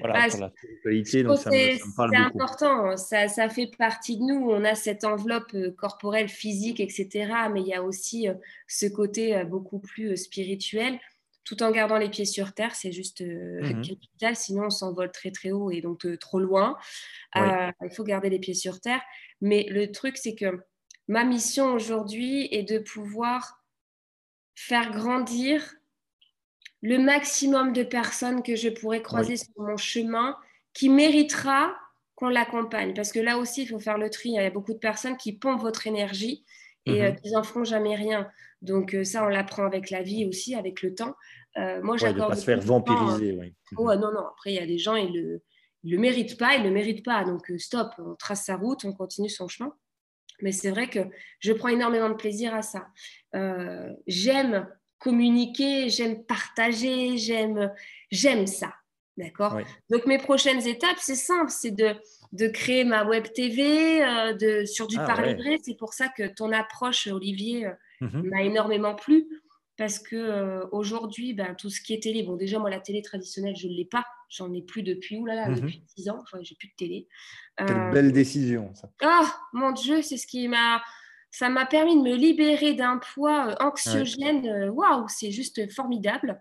voilà, 0.00 0.14
bah, 0.14 0.36
la 0.38 0.50
spiritualité. 0.50 1.22
Donc 1.22 1.38
ça 1.38 1.50
me, 1.50 1.56
C'est 1.56 2.16
important, 2.16 2.96
ça, 2.96 3.28
ça, 3.28 3.48
fait 3.48 3.70
partie 3.78 4.18
de 4.18 4.22
nous. 4.22 4.50
On 4.50 4.64
a 4.64 4.74
cette 4.74 5.04
enveloppe 5.04 5.56
corporelle, 5.76 6.28
physique, 6.28 6.80
etc. 6.80 7.32
Mais 7.52 7.60
il 7.60 7.66
y 7.66 7.74
a 7.74 7.82
aussi 7.82 8.28
ce 8.66 8.86
côté 8.86 9.42
beaucoup 9.44 9.78
plus 9.78 10.16
spirituel 10.16 10.98
tout 11.50 11.62
en 11.64 11.72
gardant 11.72 11.98
les 11.98 12.08
pieds 12.08 12.24
sur 12.24 12.52
terre. 12.52 12.74
C'est 12.74 12.92
juste 12.92 13.22
euh, 13.22 13.60
mmh 13.60 13.82
capital, 13.82 14.36
sinon 14.36 14.66
on 14.66 14.70
s'envole 14.70 15.10
très 15.10 15.30
très 15.30 15.50
haut 15.50 15.70
et 15.70 15.80
donc 15.80 16.06
euh, 16.06 16.16
trop 16.16 16.38
loin. 16.38 16.76
Euh, 17.36 17.70
il 17.82 17.90
faut 17.94 18.04
garder 18.04 18.30
les 18.30 18.38
pieds 18.38 18.54
sur 18.54 18.80
terre. 18.80 19.00
Mais 19.40 19.66
le 19.68 19.90
truc, 19.90 20.16
c'est 20.16 20.34
que 20.34 20.60
ma 21.10 21.24
mission 21.24 21.74
aujourd'hui 21.74 22.46
est 22.52 22.62
de 22.62 22.78
pouvoir 22.78 23.64
faire 24.54 24.92
grandir 24.92 25.74
le 26.82 26.98
maximum 26.98 27.72
de 27.72 27.82
personnes 27.82 28.44
que 28.44 28.54
je 28.54 28.68
pourrais 28.68 29.02
croiser 29.02 29.36
sur 29.36 29.52
mon 29.56 29.76
chemin 29.76 30.36
qui 30.72 30.88
méritera 30.88 31.74
qu'on 32.14 32.28
l'accompagne. 32.28 32.94
Parce 32.94 33.10
que 33.10 33.18
là 33.18 33.38
aussi, 33.38 33.62
il 33.62 33.66
faut 33.66 33.80
faire 33.80 33.98
le 33.98 34.08
tri. 34.08 34.28
Il 34.28 34.34
y 34.36 34.38
a 34.38 34.50
beaucoup 34.50 34.72
de 34.72 34.78
personnes 34.78 35.16
qui 35.16 35.32
pompent 35.32 35.60
votre 35.60 35.88
énergie 35.88 36.44
et 36.86 37.02
mmh 37.02 37.16
qui 37.16 37.32
n'en 37.32 37.42
feront 37.42 37.64
jamais 37.64 37.96
rien. 37.96 38.30
Donc 38.62 38.96
ça, 39.02 39.24
on 39.24 39.28
l'apprend 39.28 39.66
avec 39.66 39.90
la 39.90 40.02
vie 40.02 40.26
aussi, 40.26 40.54
avec 40.54 40.80
le 40.80 40.94
temps. 40.94 41.16
Euh, 41.56 41.82
moi, 41.82 41.96
j'accorde. 41.96 42.30
pas 42.30 42.36
se 42.36 42.44
faire 42.44 42.60
vampiriser. 42.60 43.32
oui. 43.32 43.52
Oh, 43.76 43.92
non, 43.96 44.12
non. 44.12 44.28
Après, 44.28 44.52
il 44.52 44.54
y 44.54 44.60
a 44.60 44.66
des 44.66 44.78
gens, 44.78 44.94
ils 44.94 45.12
le, 45.12 45.42
le 45.82 45.98
méritent 45.98 46.38
pas, 46.38 46.54
ils 46.54 46.62
le 46.62 46.70
méritent 46.70 47.04
pas. 47.04 47.24
Donc, 47.24 47.50
euh, 47.50 47.58
stop, 47.58 47.88
on 47.98 48.14
trace 48.14 48.44
sa 48.44 48.54
route, 48.54 48.84
on 48.84 48.92
continue 48.92 49.28
son 49.28 49.48
chemin. 49.48 49.74
Mais 50.42 50.52
c'est 50.52 50.70
vrai 50.70 50.88
que 50.88 51.00
je 51.40 51.52
prends 51.52 51.68
énormément 51.68 52.08
de 52.08 52.14
plaisir 52.14 52.54
à 52.54 52.62
ça. 52.62 52.88
Euh, 53.34 53.90
j'aime 54.06 54.68
communiquer, 54.98 55.88
j'aime 55.88 56.24
partager, 56.24 57.16
j'aime, 57.16 57.72
j'aime 58.10 58.46
ça. 58.46 58.74
D'accord? 59.16 59.58
Donc, 59.90 60.06
mes 60.06 60.18
prochaines 60.18 60.66
étapes, 60.66 60.96
c'est 60.98 61.14
simple 61.14 61.50
c'est 61.50 61.72
de, 61.72 61.94
de 62.32 62.48
créer 62.48 62.84
ma 62.84 63.04
web 63.04 63.24
TV 63.32 64.02
euh, 64.02 64.32
de, 64.32 64.64
sur 64.64 64.86
du 64.86 64.96
ah, 64.98 65.04
parler 65.04 65.34
vrai. 65.34 65.58
C'est 65.62 65.76
pour 65.76 65.92
ça 65.92 66.08
que 66.08 66.26
ton 66.26 66.52
approche, 66.52 67.06
Olivier, 67.06 67.68
mmh 68.00 68.22
m'a 68.30 68.42
énormément 68.42 68.94
plu 68.94 69.28
parce 69.80 69.98
que 69.98 70.14
euh, 70.14 70.66
aujourd'hui, 70.72 71.32
ben, 71.32 71.54
tout 71.54 71.70
ce 71.70 71.80
qui 71.80 71.94
est 71.94 72.02
télé, 72.02 72.22
bon 72.22 72.36
déjà 72.36 72.58
moi 72.58 72.68
la 72.68 72.80
télé 72.80 73.00
traditionnelle 73.00 73.56
je 73.56 73.66
ne 73.66 73.72
l'ai 73.72 73.86
pas, 73.86 74.04
j'en 74.28 74.52
ai 74.52 74.60
plus 74.60 74.82
depuis 74.82 75.16
oulala 75.16 75.48
là, 75.48 75.48
mhm. 75.48 75.60
depuis 75.60 75.82
10 75.96 76.10
ans, 76.10 76.22
j'ai 76.42 76.54
plus 76.54 76.68
de 76.68 76.74
télé. 76.76 77.08
Quelle 77.56 77.70
euh, 77.70 77.90
belle 77.90 78.12
décision 78.12 78.74
ça. 78.74 78.90
Ah 79.00 79.40
mon 79.54 79.72
Dieu, 79.72 80.02
c'est 80.02 80.18
ce 80.18 80.26
qui 80.26 80.48
m'a, 80.48 80.82
ça 81.30 81.48
m'a 81.48 81.64
permis 81.64 81.96
de 81.96 82.02
me 82.02 82.14
libérer 82.14 82.74
d'un 82.74 82.98
poids 82.98 83.52
euh, 83.52 83.64
anxiogène. 83.64 84.68
Waouh, 84.68 85.08
c'est 85.08 85.30
juste 85.30 85.72
formidable. 85.72 86.38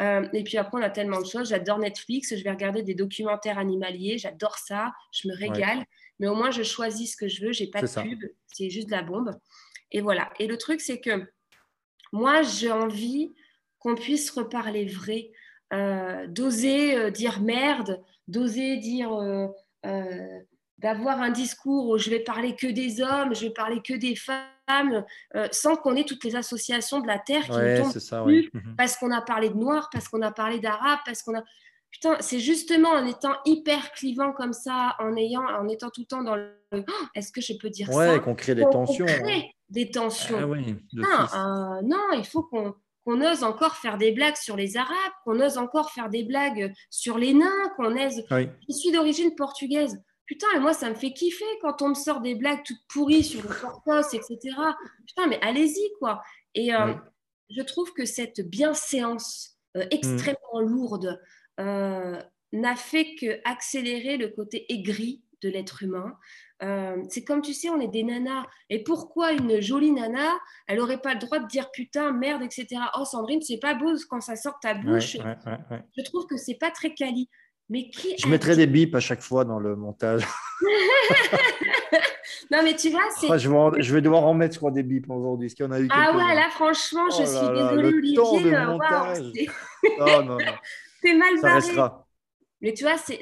et 0.00 0.42
puis 0.42 0.58
après 0.58 0.78
on 0.78 0.82
a 0.82 0.90
tellement 0.90 1.20
de 1.20 1.26
choses. 1.26 1.50
J'adore 1.50 1.78
Netflix, 1.78 2.34
je 2.36 2.42
vais 2.42 2.50
regarder 2.50 2.82
des 2.82 2.96
documentaires 2.96 3.60
animaliers, 3.60 4.18
j'adore 4.18 4.58
ça, 4.58 4.92
je 5.12 5.28
me 5.28 5.36
régale. 5.36 5.84
Mais 6.18 6.26
au 6.26 6.34
moins 6.34 6.50
je 6.50 6.64
choisis 6.64 7.12
ce 7.12 7.16
que 7.16 7.28
je 7.28 7.44
veux, 7.44 7.52
j'ai 7.52 7.68
pas 7.68 7.82
de 7.82 8.02
pub, 8.02 8.24
c'est 8.48 8.68
juste 8.68 8.88
de 8.88 8.96
la 8.96 9.04
bombe. 9.04 9.30
Et 9.92 10.00
voilà. 10.00 10.32
Et 10.40 10.48
le 10.48 10.58
truc 10.58 10.80
c'est 10.80 11.00
que 11.00 11.30
moi, 12.12 12.42
j'ai 12.42 12.70
envie 12.70 13.34
qu'on 13.78 13.94
puisse 13.94 14.30
reparler 14.30 14.86
vrai, 14.86 15.30
euh, 15.72 16.26
d'oser 16.26 16.96
euh, 16.96 17.10
dire 17.10 17.40
merde, 17.40 18.02
d'oser 18.28 18.76
dire, 18.76 19.12
euh, 19.14 19.48
d'avoir 20.78 21.20
un 21.20 21.30
discours 21.30 21.88
où 21.88 21.98
je 21.98 22.10
vais 22.10 22.20
parler 22.20 22.54
que 22.54 22.66
des 22.66 23.00
hommes, 23.00 23.34
je 23.34 23.42
vais 23.42 23.52
parler 23.52 23.80
que 23.82 23.94
des 23.94 24.16
femmes, 24.16 25.04
sans 25.50 25.76
qu'on 25.76 25.96
ait 25.96 26.04
toutes 26.04 26.24
les 26.24 26.36
associations 26.36 27.00
de 27.00 27.06
la 27.06 27.18
terre 27.18 27.44
qui 27.44 27.50
nous 27.50 27.76
tombent 27.82 28.26
mhm. 28.54 28.76
parce 28.76 28.96
qu'on 28.96 29.10
a 29.10 29.20
parlé 29.20 29.48
de 29.48 29.56
noir, 29.56 29.88
parce 29.92 30.08
qu'on 30.08 30.22
a 30.22 30.30
parlé 30.30 30.60
d'arabe, 30.60 31.00
parce 31.04 31.22
qu'on 31.22 31.36
a 31.36 31.42
Putain, 31.90 32.16
c'est 32.20 32.38
justement 32.38 32.90
en 32.90 33.04
étant 33.06 33.34
hyper 33.44 33.92
clivant 33.92 34.32
comme 34.32 34.52
ça, 34.52 34.96
en 35.00 35.16
ayant, 35.16 35.42
en 35.42 35.68
étant 35.68 35.90
tout 35.90 36.02
le 36.02 36.06
temps 36.06 36.22
dans 36.22 36.36
le 36.36 36.52
oh, 36.72 36.80
est-ce 37.14 37.32
que 37.32 37.40
je 37.40 37.54
peux 37.54 37.68
dire 37.68 37.88
ça 37.88 37.96
Ouais, 37.96 38.20
qu'on 38.20 38.34
crée 38.34 38.54
des 38.54 38.64
tensions. 38.70 39.06
Crée 39.06 39.52
des 39.68 39.90
tensions. 39.90 40.38
Ah 40.40 40.46
oui, 40.46 40.76
non, 40.92 41.08
euh, 41.08 41.82
non, 41.82 42.12
il 42.14 42.24
faut 42.24 42.42
qu'on 42.42 42.74
qu'on 43.04 43.20
ose 43.22 43.44
encore 43.44 43.76
faire 43.76 43.98
des 43.98 44.12
blagues 44.12 44.36
sur 44.36 44.56
les 44.56 44.76
Arabes, 44.76 45.12
qu'on 45.24 45.40
ose 45.40 45.58
encore 45.58 45.90
faire 45.90 46.10
des 46.10 46.22
blagues 46.22 46.72
sur 46.90 47.18
les 47.18 47.32
nains, 47.32 47.68
qu'on 47.76 47.96
ose. 47.96 48.22
Je 48.30 48.72
suis 48.72 48.92
d'origine 48.92 49.34
portugaise. 49.34 50.02
Putain, 50.26 50.46
et 50.54 50.60
moi, 50.60 50.72
ça 50.74 50.88
me 50.90 50.94
fait 50.94 51.12
kiffer 51.12 51.44
quand 51.60 51.82
on 51.82 51.88
me 51.88 51.94
sort 51.94 52.20
des 52.20 52.34
blagues 52.34 52.62
toutes 52.64 52.86
pourries 52.88 53.24
sur 53.24 53.42
le 53.42 53.48
portos, 53.48 54.12
etc. 54.12 54.38
Putain, 55.06 55.26
mais 55.26 55.40
allez-y, 55.42 55.90
quoi. 55.98 56.22
Et 56.54 56.72
euh, 56.74 56.94
je 57.48 57.62
trouve 57.62 57.92
que 57.92 58.04
cette 58.04 58.40
bienséance 58.40 59.58
euh, 59.76 59.84
extrêmement 59.90 60.60
lourde, 60.60 61.20
euh, 61.60 62.20
n'a 62.52 62.76
fait 62.76 63.14
que 63.14 63.40
accélérer 63.44 64.16
le 64.16 64.28
côté 64.28 64.66
aigri 64.72 65.22
de 65.42 65.48
l'être 65.48 65.82
humain. 65.82 66.16
Euh, 66.62 66.96
c'est 67.08 67.24
comme 67.24 67.40
tu 67.40 67.54
sais, 67.54 67.70
on 67.70 67.80
est 67.80 67.88
des 67.88 68.02
nanas. 68.02 68.44
Et 68.68 68.82
pourquoi 68.82 69.32
une 69.32 69.60
jolie 69.60 69.92
nana, 69.92 70.38
elle 70.66 70.78
n'aurait 70.78 71.00
pas 71.00 71.14
le 71.14 71.20
droit 71.20 71.38
de 71.38 71.46
dire 71.46 71.70
putain, 71.70 72.12
merde, 72.12 72.42
etc. 72.42 72.66
Oh 72.98 73.04
Sandrine, 73.04 73.40
c'est 73.40 73.58
pas 73.58 73.74
beau 73.74 73.94
quand 74.08 74.20
ça 74.20 74.36
sort 74.36 74.58
ta 74.60 74.74
bouche. 74.74 75.16
je 75.16 76.02
trouve 76.04 76.26
que 76.26 76.36
c'est 76.36 76.58
pas 76.58 76.70
très 76.70 76.94
quali. 76.94 77.28
Mais 77.70 77.88
qui 77.88 78.16
je 78.18 78.26
mettrai 78.26 78.56
des 78.56 78.66
bips 78.66 78.96
à 78.96 79.00
chaque 79.00 79.22
fois 79.22 79.44
dans 79.44 79.60
le 79.60 79.76
montage. 79.76 80.26
non, 82.50 82.62
mais 82.64 82.74
tu 82.74 82.90
vois, 82.90 83.02
c'est. 83.16 83.26
je, 83.38 83.48
vais 83.48 84.08
en 84.08 84.34
mettre, 84.34 84.58
je 84.60 84.70
des 84.70 84.82
bips 84.82 85.08
aujourd'hui. 85.08 85.48
Y 85.56 85.62
en 85.62 85.70
a 85.70 85.78
eu 85.78 85.88
Ah 85.90 86.16
ouais, 86.16 86.34
là, 86.34 86.48
franchement, 86.50 87.08
je 87.10 87.22
oh 87.22 87.26
suis 87.26 87.48
désolée, 87.48 87.94
Olivier. 87.94 88.18
Oh, 90.00 90.22
non, 90.22 90.36
non. 90.36 90.38
Mal 91.04 91.40
barré. 91.40 92.00
Mais 92.60 92.74
tu 92.74 92.84
vois, 92.84 92.98
c'est, 92.98 93.20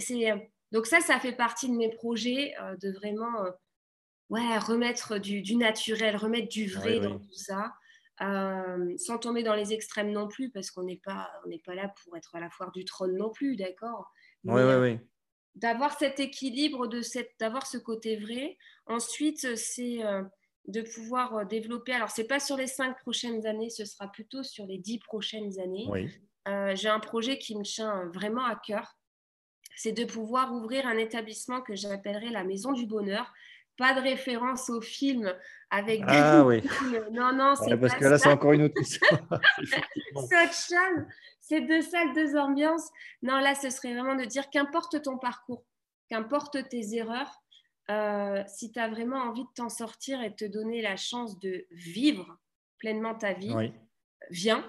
donc 0.73 0.87
ça, 0.87 1.01
ça 1.01 1.19
fait 1.21 1.33
partie 1.33 1.69
de 1.69 1.77
mes 1.77 1.91
projets 1.91 2.55
euh, 2.61 2.77
de 2.77 2.91
vraiment 2.91 3.45
euh, 3.45 3.51
ouais, 4.31 4.59
remettre 4.59 5.19
du, 5.19 5.57
naturel, 5.57 6.17
remettre 6.17 6.49
du 6.49 6.69
vrai 6.69 7.01
dans 7.01 7.19
tout 7.19 7.35
ça, 7.35 7.73
euh, 8.21 8.95
sans 8.97 9.19
tomber 9.19 9.43
dans 9.43 9.55
les 9.55 9.73
extrêmes 9.73 10.11
non 10.11 10.29
plus, 10.29 10.51
parce 10.51 10.71
qu'on 10.71 10.83
n'est 10.83 11.01
pas, 11.05 11.31
on 11.45 11.49
n'est 11.49 11.63
pas 11.65 11.75
là 11.75 11.93
pour 12.03 12.17
être 12.17 12.35
à 12.35 12.41
la 12.41 12.51
foire 12.51 12.73
du 12.73 12.85
trône 12.85 13.17
non 13.17 13.31
plus, 13.31 13.57
d'accord? 13.57 14.11
Oui, 14.45 14.63
oui, 14.63 14.75
oui. 14.75 14.99
D'avoir 15.55 15.99
cet 15.99 16.21
équilibre, 16.21 16.87
de 16.87 17.03
cette, 17.03 17.33
d'avoir 17.41 17.67
ce 17.67 17.79
côté 17.79 18.17
vrai. 18.17 18.57
Ensuite, 18.87 19.57
c'est 19.57 19.99
de 20.69 20.83
pouvoir 20.83 21.47
développer. 21.47 21.93
Alors, 21.93 22.11
c'est 22.11 22.29
pas 22.29 22.39
sur 22.39 22.57
les 22.57 22.69
cinq 22.69 22.97
prochaines 23.01 23.45
années, 23.47 23.71
ce 23.71 23.85
sera 23.85 24.07
plutôt 24.07 24.45
sur 24.45 24.67
les 24.67 24.79
dix 24.79 25.01
prochaines 25.01 25.59
années. 25.59 25.87
Oui. 25.89 26.09
Euh, 26.47 26.75
j'ai 26.75 26.89
un 26.89 27.01
projet 27.01 27.39
qui 27.39 27.57
me 27.57 27.63
tient 27.63 28.07
vraiment 28.15 28.45
à 28.45 28.57
cœur. 28.57 28.97
C'est 29.77 29.93
de 29.93 30.05
pouvoir 30.05 30.53
ouvrir 30.53 30.87
un 30.87 30.97
établissement 30.97 31.61
que 31.61 31.75
j'appellerai 31.75 32.31
la 32.31 32.45
Maison 32.45 32.73
du 32.73 32.87
Bonheur. 32.87 33.33
Pas 33.77 33.95
de 33.95 34.01
référence 34.01 34.71
au 34.71 34.81
film 34.81 35.33
avec 35.71 36.03
ah, 36.07 36.45
oui. 36.45 36.63
Non, 37.13 37.33
non, 37.33 37.55
c'est 37.55 37.77
Parce 37.77 37.95
que 37.95 38.05
là, 38.05 38.19
c'est 38.19 38.29
encore 38.29 38.53
une 38.53 38.63
autre 38.63 38.81
histoire. 38.81 39.21
c'est 39.63 40.45
autre 40.45 40.53
chose. 40.53 41.05
C'est 41.41 41.61
deux 41.61 41.83
salles, 41.83 42.13
deux 42.15 42.37
ambiances. 42.37 42.91
Non, 43.23 43.39
là, 43.39 43.55
ce 43.55 43.71
serait 43.71 43.95
vraiment 43.95 44.17
de 44.17 44.25
dire 44.25 44.51
qu'importe 44.51 45.01
ton 45.03 45.17
parcours, 45.17 45.65
qu'importe 46.11 46.69
tes 46.69 46.95
erreurs, 46.95 47.41
euh, 47.91 48.43
si 48.47 48.71
tu 48.71 48.79
as 48.79 48.89
vraiment 48.89 49.19
envie 49.19 49.45
de 49.45 49.51
t'en 49.55 49.69
sortir 49.69 50.21
et 50.23 50.31
de 50.31 50.35
te 50.35 50.45
donner 50.45 50.83
la 50.83 50.97
chance 50.97 51.39
de 51.39 51.67
vivre 51.71 52.39
pleinement 52.79 53.15
ta 53.15 53.33
vie, 53.33 53.55
viens. 54.31 54.65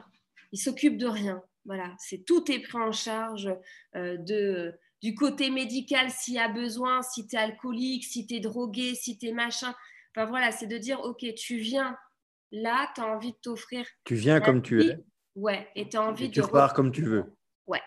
Il 0.51 0.59
s'occupe 0.59 0.97
de 0.97 1.05
rien. 1.05 1.43
Voilà, 1.65 1.93
c'est 1.99 2.25
tout 2.25 2.51
est 2.51 2.59
pris 2.59 2.77
en 2.77 2.91
charge 2.91 3.49
euh, 3.95 4.17
de, 4.17 4.73
du 5.01 5.13
côté 5.13 5.49
médical 5.49 6.09
s'il 6.09 6.35
y 6.35 6.39
a 6.39 6.47
besoin, 6.47 7.01
si 7.01 7.27
tu 7.27 7.35
es 7.35 7.39
alcoolique, 7.39 8.05
si 8.05 8.25
tu 8.25 8.35
es 8.35 8.39
drogué, 8.39 8.95
si 8.95 9.17
tu 9.17 9.27
es 9.27 9.31
machin. 9.31 9.73
Enfin 10.15 10.25
voilà, 10.25 10.51
c'est 10.51 10.67
de 10.67 10.77
dire, 10.77 10.99
ok, 11.01 11.25
tu 11.35 11.57
viens 11.57 11.97
là, 12.51 12.89
tu 12.95 13.01
as 13.01 13.05
envie 13.05 13.31
de 13.31 13.37
t'offrir. 13.37 13.85
Tu 14.03 14.15
viens 14.15 14.39
comme 14.39 14.61
tu 14.61 14.83
es. 14.83 14.97
Ouais, 15.35 15.69
et 15.75 15.87
tu 15.89 15.97
as 15.97 16.03
envie 16.03 16.25
et 16.25 16.27
de. 16.29 16.41
Tu 16.41 16.73
comme 16.75 16.91
tu 16.91 17.03
veux. 17.03 17.35
Ouais. 17.67 17.81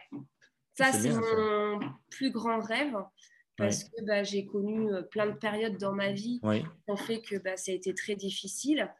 Ça, 0.74 0.92
c'est 0.92 1.10
mon 1.10 1.80
plus 2.10 2.30
grand 2.30 2.60
rêve 2.60 2.96
parce 3.56 3.84
que 3.84 4.02
bah, 4.04 4.22
j'ai 4.22 4.46
connu 4.46 4.92
euh, 4.92 5.02
plein 5.02 5.26
de 5.26 5.36
périodes 5.36 5.76
dans 5.76 5.92
ma 5.92 6.12
vie 6.12 6.40
qui 6.40 6.64
ont 6.88 6.96
fait 6.96 7.20
que 7.20 7.36
bah, 7.36 7.56
ça 7.56 7.72
a 7.72 7.74
été 7.74 7.94
très 7.94 8.14
difficile. 8.14 8.90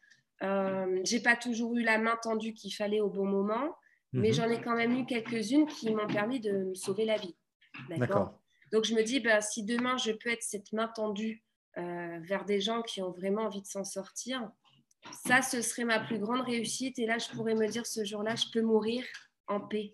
Euh, 0.42 1.00
j'ai 1.04 1.20
pas 1.20 1.36
toujours 1.36 1.76
eu 1.76 1.82
la 1.82 1.98
main 1.98 2.16
tendue 2.22 2.52
qu'il 2.52 2.74
fallait 2.74 3.00
au 3.00 3.08
bon 3.08 3.24
moment 3.24 3.76
mais 4.12 4.28
mhm. 4.28 4.34
j'en 4.34 4.48
ai 4.50 4.60
quand 4.60 4.76
même 4.76 4.96
eu 4.96 5.06
quelques-unes 5.06 5.66
qui 5.66 5.94
m'ont 5.94 6.06
permis 6.06 6.40
de 6.40 6.52
me 6.52 6.74
sauver 6.74 7.04
la 7.04 7.16
vie. 7.16 7.36
D'accord? 7.88 8.38
Donc 8.72 8.84
je 8.84 8.94
me 8.94 9.02
dis, 9.02 9.20
bah, 9.20 9.40
si 9.40 9.64
demain 9.64 9.96
je 9.96 10.12
peux 10.12 10.30
être 10.30 10.42
cette 10.42 10.72
main 10.72 10.88
tendue 10.88 11.44
euh, 11.78 12.18
vers 12.22 12.44
des 12.44 12.60
gens 12.60 12.82
qui 12.82 13.02
ont 13.02 13.10
vraiment 13.10 13.42
envie 13.42 13.62
de 13.62 13.66
s'en 13.66 13.84
sortir, 13.84 14.50
ça, 15.26 15.42
ce 15.42 15.62
serait 15.62 15.84
ma 15.84 16.00
plus 16.00 16.18
grande 16.18 16.42
réussite. 16.42 16.98
Et 16.98 17.06
là, 17.06 17.18
je 17.18 17.28
pourrais 17.30 17.54
me 17.54 17.66
dire, 17.66 17.86
ce 17.86 18.04
jour-là, 18.04 18.34
je 18.36 18.46
peux 18.52 18.62
mourir 18.62 19.04
en 19.48 19.60
paix. 19.60 19.92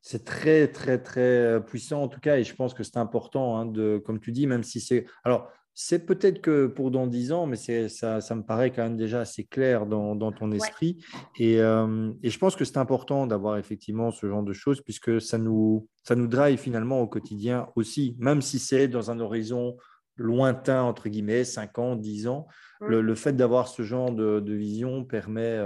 C'est 0.00 0.24
très, 0.24 0.68
très, 0.68 1.02
très 1.02 1.64
puissant 1.64 2.02
en 2.02 2.08
tout 2.08 2.20
cas. 2.20 2.38
Et 2.38 2.44
je 2.44 2.54
pense 2.54 2.74
que 2.74 2.82
c'est 2.82 2.96
important, 2.96 3.56
hein, 3.56 3.66
de, 3.66 4.02
comme 4.04 4.20
tu 4.20 4.32
dis, 4.32 4.46
même 4.46 4.62
si 4.62 4.80
c'est... 4.80 5.06
Alors, 5.24 5.50
c'est 5.76 6.06
peut-être 6.06 6.40
que 6.40 6.68
pour 6.68 6.92
dans 6.92 7.08
dix 7.08 7.32
ans, 7.32 7.46
mais 7.46 7.56
ça, 7.56 8.20
ça 8.20 8.34
me 8.36 8.42
paraît 8.42 8.70
quand 8.70 8.84
même 8.84 8.96
déjà 8.96 9.20
assez 9.20 9.44
clair 9.44 9.86
dans, 9.86 10.32
ton 10.32 10.52
esprit. 10.52 11.04
Et, 11.40 11.54
et, 11.54 12.30
je 12.30 12.38
pense 12.38 12.54
que 12.54 12.64
c'est 12.64 12.78
important 12.78 13.26
d'avoir 13.26 13.58
effectivement 13.58 14.12
ce 14.12 14.28
genre 14.28 14.44
de 14.44 14.52
choses 14.52 14.80
puisque 14.82 15.20
ça 15.20 15.36
nous, 15.36 15.88
ça 16.04 16.14
nous 16.14 16.28
drive 16.28 16.60
finalement 16.60 17.00
au 17.00 17.08
quotidien 17.08 17.66
aussi, 17.74 18.14
même 18.20 18.40
si 18.40 18.60
c'est 18.60 18.86
dans 18.86 19.10
un 19.10 19.18
horizon 19.18 19.76
lointain, 20.16 20.82
entre 20.82 21.08
guillemets, 21.08 21.42
5 21.42 21.76
ans, 21.80 21.96
10 21.96 22.28
ans. 22.28 22.46
Mmh. 22.80 22.86
Le, 22.86 23.14
fait 23.16 23.32
d'avoir 23.32 23.66
ce 23.66 23.82
genre 23.82 24.12
de, 24.12 24.54
vision 24.54 25.04
permet 25.04 25.60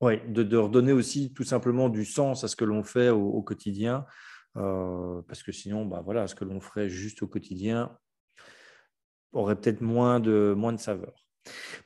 ouais, 0.00 0.24
de, 0.26 0.42
de, 0.42 0.56
redonner 0.56 0.92
aussi 0.92 1.32
tout 1.32 1.44
simplement 1.44 1.88
du 1.88 2.04
sens 2.04 2.42
à 2.42 2.48
ce 2.48 2.56
que 2.56 2.64
l'on 2.64 2.82
fait 2.82 3.10
au, 3.10 3.42
quotidien. 3.42 4.06
parce 4.54 5.44
que 5.44 5.52
sinon, 5.52 5.86
bah 5.86 6.02
voilà, 6.04 6.26
ce 6.26 6.34
que 6.34 6.44
l'on 6.44 6.60
ferait 6.60 6.88
juste 6.88 7.22
au 7.22 7.28
quotidien 7.28 7.96
aurait 9.32 9.56
peut-être 9.56 9.80
moins 9.80 10.20
de, 10.20 10.54
moins 10.56 10.72
de 10.72 10.78
saveur. 10.78 11.12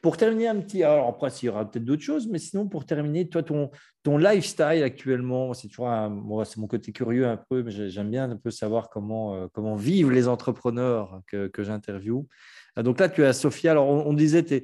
Pour 0.00 0.16
terminer 0.16 0.48
un 0.48 0.60
petit, 0.60 0.82
alors 0.82 1.08
après, 1.08 1.28
il 1.42 1.46
y 1.46 1.48
aura 1.48 1.70
peut-être 1.70 1.84
d'autres 1.84 2.02
choses, 2.02 2.28
mais 2.28 2.38
sinon, 2.38 2.68
pour 2.68 2.84
terminer, 2.84 3.28
toi, 3.28 3.42
ton, 3.42 3.70
ton 4.02 4.18
lifestyle 4.18 4.82
actuellement, 4.82 5.54
c'est 5.54 5.68
toujours 5.68 5.88
moi, 6.10 6.44
c'est 6.44 6.58
mon 6.58 6.66
côté 6.66 6.92
curieux 6.92 7.26
un 7.26 7.36
peu, 7.36 7.62
mais 7.62 7.70
j'aime 7.70 8.10
bien 8.10 8.30
un 8.30 8.36
peu 8.36 8.50
savoir 8.50 8.90
comment, 8.90 9.34
euh, 9.34 9.46
comment 9.52 9.76
vivent 9.76 10.10
les 10.10 10.28
entrepreneurs 10.28 11.20
que, 11.26 11.46
que 11.48 11.62
j'interviewe. 11.62 12.26
Euh, 12.78 12.82
donc 12.82 13.00
là, 13.00 13.08
tu 13.08 13.22
es 13.22 13.26
à 13.26 13.32
Sofia. 13.32 13.72
Alors, 13.72 13.88
on, 13.88 14.12
disait, 14.12 14.44
tu 14.44 14.62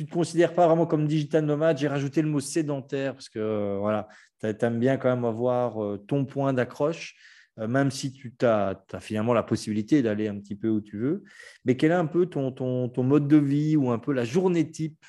ne 0.00 0.06
te 0.06 0.10
considères 0.10 0.54
pas 0.54 0.66
vraiment 0.66 0.86
comme 0.86 1.06
digital 1.06 1.44
nomade. 1.44 1.78
J'ai 1.78 1.88
rajouté 1.88 2.22
le 2.22 2.28
mot 2.28 2.40
sédentaire 2.40 3.12
parce 3.12 3.28
que 3.28 3.38
euh, 3.38 3.76
voilà, 3.78 4.08
tu 4.40 4.46
aimes 4.48 4.80
bien 4.80 4.96
quand 4.96 5.14
même 5.14 5.24
avoir 5.24 5.76
ton 6.06 6.24
point 6.24 6.52
d'accroche. 6.52 7.14
Euh, 7.58 7.68
même 7.68 7.90
si 7.90 8.12
tu 8.12 8.32
as, 8.42 8.82
finalement 9.00 9.34
la 9.34 9.42
possibilité 9.42 10.02
d'aller 10.02 10.28
un 10.28 10.38
petit 10.38 10.54
peu 10.54 10.68
où 10.68 10.80
tu 10.80 10.98
veux. 10.98 11.22
Mais 11.64 11.76
quel 11.76 11.90
est 11.90 11.94
un 11.94 12.06
peu 12.06 12.26
ton, 12.26 12.50
ton, 12.50 12.88
ton 12.88 13.02
mode 13.02 13.28
de 13.28 13.36
vie 13.36 13.76
ou 13.76 13.90
un 13.90 13.98
peu 13.98 14.12
la 14.12 14.24
journée 14.24 14.70
type 14.70 15.04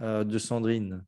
euh, 0.00 0.24
de 0.24 0.38
Sandrine? 0.38 1.04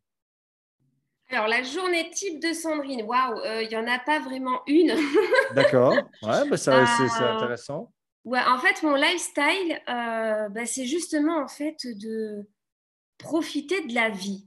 Alors, 1.31 1.49
la 1.49 1.65
journée 1.65 2.09
type 2.11 2.41
de 2.41 2.53
Sandrine, 2.53 3.03
waouh, 3.03 3.41
euh, 3.41 3.63
il 3.63 3.69
n'y 3.69 3.77
en 3.77 3.87
a 3.89 3.99
pas 3.99 4.21
vraiment 4.21 4.63
une. 4.69 4.95
D'accord, 5.57 5.95
ouais, 6.23 6.49
bah, 6.49 6.57
ça, 6.57 6.87
c'est 6.87 7.25
intéressant. 7.25 7.93
Ouais, 8.25 8.43
en 8.47 8.59
fait, 8.59 8.81
mon 8.85 8.95
lifestyle, 8.95 9.81
bah, 9.87 10.67
c'est 10.67 10.87
justement 10.87 11.43
en 11.43 11.49
fait 11.49 11.79
de 11.85 12.49
profiter 13.19 13.85
de 13.87 13.95
la 13.95 14.09
vie, 14.09 14.47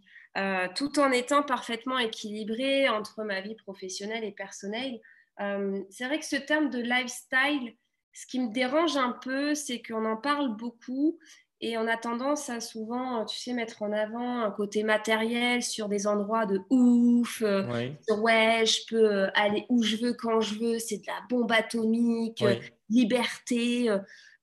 tout 0.76 1.00
en 1.00 1.12
étant 1.12 1.44
parfaitement 1.44 1.98
équilibré 1.98 2.88
entre 2.88 3.24
ma 3.24 3.42
vie 3.42 3.56
professionnelle 3.56 4.24
et 4.24 4.32
personnelle. 4.32 5.00
Euh, 5.42 5.82
c'est 5.90 6.06
vrai 6.06 6.20
que 6.20 6.26
ce 6.26 6.36
terme 6.36 6.70
de 6.70 6.80
lifestyle, 6.80 7.74
ce 8.14 8.26
qui 8.28 8.40
me 8.40 8.52
dérange 8.52 8.98
un 8.98 9.18
peu, 9.24 9.56
c'est 9.56 9.82
qu'on 9.82 10.06
en 10.06 10.18
parle 10.18 10.56
beaucoup 10.56 11.18
et 11.62 11.78
on 11.78 11.88
a 11.88 11.98
tendance 11.98 12.50
à 12.50 12.62
souvent, 12.62 13.26
tu 13.26 13.38
sais, 13.38 13.54
mettre 13.54 13.82
en 13.82 13.92
avant 13.92 14.42
un 14.42 14.52
côté 14.52 14.84
matériel 14.84 15.62
sur 15.62 15.90
des 15.90 16.08
endroits 16.08 16.46
de 16.46 16.62
ouf, 16.70 17.42
euh, 17.42 17.66
ouais, 18.10 18.66
je 18.66 18.86
peux 18.90 19.12
euh, 19.12 19.28
aller 19.34 19.66
où 19.70 19.84
je 19.84 19.98
veux, 19.98 20.14
quand 20.14 20.40
je 20.40 20.56
veux, 20.56 20.80
c'est 20.80 20.98
de 20.98 21.08
la 21.08 21.20
bombe 21.30 21.52
atomique, 21.52 22.44
liberté. 22.90 23.90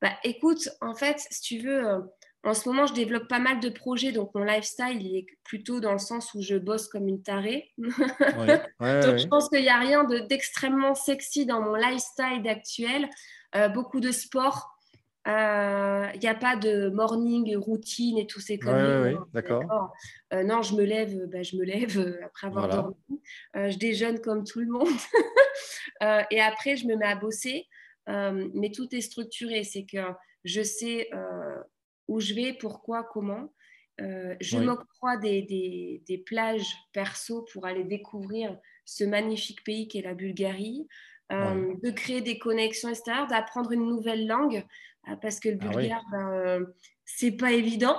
Bah, 0.02 0.12
écoute, 0.24 0.68
en 0.82 0.94
fait, 0.94 1.26
si 1.30 1.40
tu 1.40 1.58
veux, 1.58 2.02
en 2.46 2.54
ce 2.54 2.68
moment, 2.68 2.86
je 2.86 2.94
développe 2.94 3.26
pas 3.28 3.40
mal 3.40 3.58
de 3.58 3.68
projets, 3.68 4.12
donc 4.12 4.32
mon 4.34 4.44
lifestyle 4.44 5.00
il 5.00 5.16
est 5.16 5.26
plutôt 5.42 5.80
dans 5.80 5.92
le 5.92 5.98
sens 5.98 6.32
où 6.34 6.40
je 6.40 6.56
bosse 6.56 6.86
comme 6.88 7.08
une 7.08 7.22
tarée. 7.22 7.72
donc 7.78 7.88
je 9.18 9.26
pense 9.26 9.48
qu'il 9.48 9.62
n'y 9.62 9.68
a 9.68 9.78
rien 9.78 10.04
d'extrêmement 10.04 10.94
sexy 10.94 11.44
dans 11.44 11.60
mon 11.60 11.74
lifestyle 11.74 12.48
actuel. 12.48 13.08
Euh, 13.56 13.68
beaucoup 13.68 14.00
de 14.00 14.12
sport. 14.12 14.72
Euh, 15.26 16.06
il 16.14 16.20
n'y 16.20 16.28
a 16.28 16.36
pas 16.36 16.54
de 16.54 16.88
morning 16.90 17.56
routine 17.56 18.16
et 18.16 18.28
tout 18.28 18.38
ces 18.38 18.60
conneries. 18.60 19.16
d'accord. 19.34 19.92
Euh, 20.32 20.44
non, 20.44 20.62
je 20.62 20.76
me 20.76 20.84
lève, 20.84 21.26
bah, 21.26 21.42
je 21.42 21.56
me 21.56 21.64
lève 21.64 22.16
après 22.24 22.46
avoir 22.46 22.68
dormi. 22.68 22.94
je 23.54 23.76
déjeune 23.76 24.20
comme 24.20 24.44
tout 24.44 24.60
le 24.60 24.66
monde. 24.66 24.86
et 26.30 26.40
après, 26.40 26.76
je 26.76 26.86
me 26.86 26.94
mets 26.94 27.06
à 27.06 27.16
bosser. 27.16 27.66
mais 28.06 28.70
tout 28.72 28.94
est 28.94 29.00
structuré. 29.00 29.64
C'est 29.64 29.84
que 29.84 29.98
je 30.44 30.62
sais 30.62 31.10
où 32.08 32.20
je 32.20 32.34
vais, 32.34 32.52
pourquoi, 32.52 33.04
comment. 33.04 33.52
Euh, 34.00 34.34
je 34.40 34.58
m'octroie 34.58 35.16
des, 35.16 36.02
des, 36.06 36.18
plages 36.18 36.76
perso 36.92 37.46
pour 37.52 37.64
aller 37.64 37.84
découvrir 37.84 38.56
ce 38.84 39.04
magnifique 39.04 39.64
pays 39.64 39.88
qu'est 39.88 40.02
la 40.02 40.12
Bulgarie, 40.12 40.86
euh, 41.32 41.74
de 41.82 41.90
créer 41.90 42.20
des 42.20 42.38
connexions, 42.38 42.90
etc., 42.90 43.22
d'apprendre 43.28 43.72
une 43.72 43.86
nouvelle 43.86 44.26
langue, 44.26 44.64
euh, 45.08 45.16
parce 45.16 45.40
que 45.40 45.48
le 45.48 45.58
ah 45.62 45.68
bulgare, 45.68 46.04
ben, 46.12 46.66
c'est 47.04 47.32
pas 47.32 47.52
évident. 47.52 47.98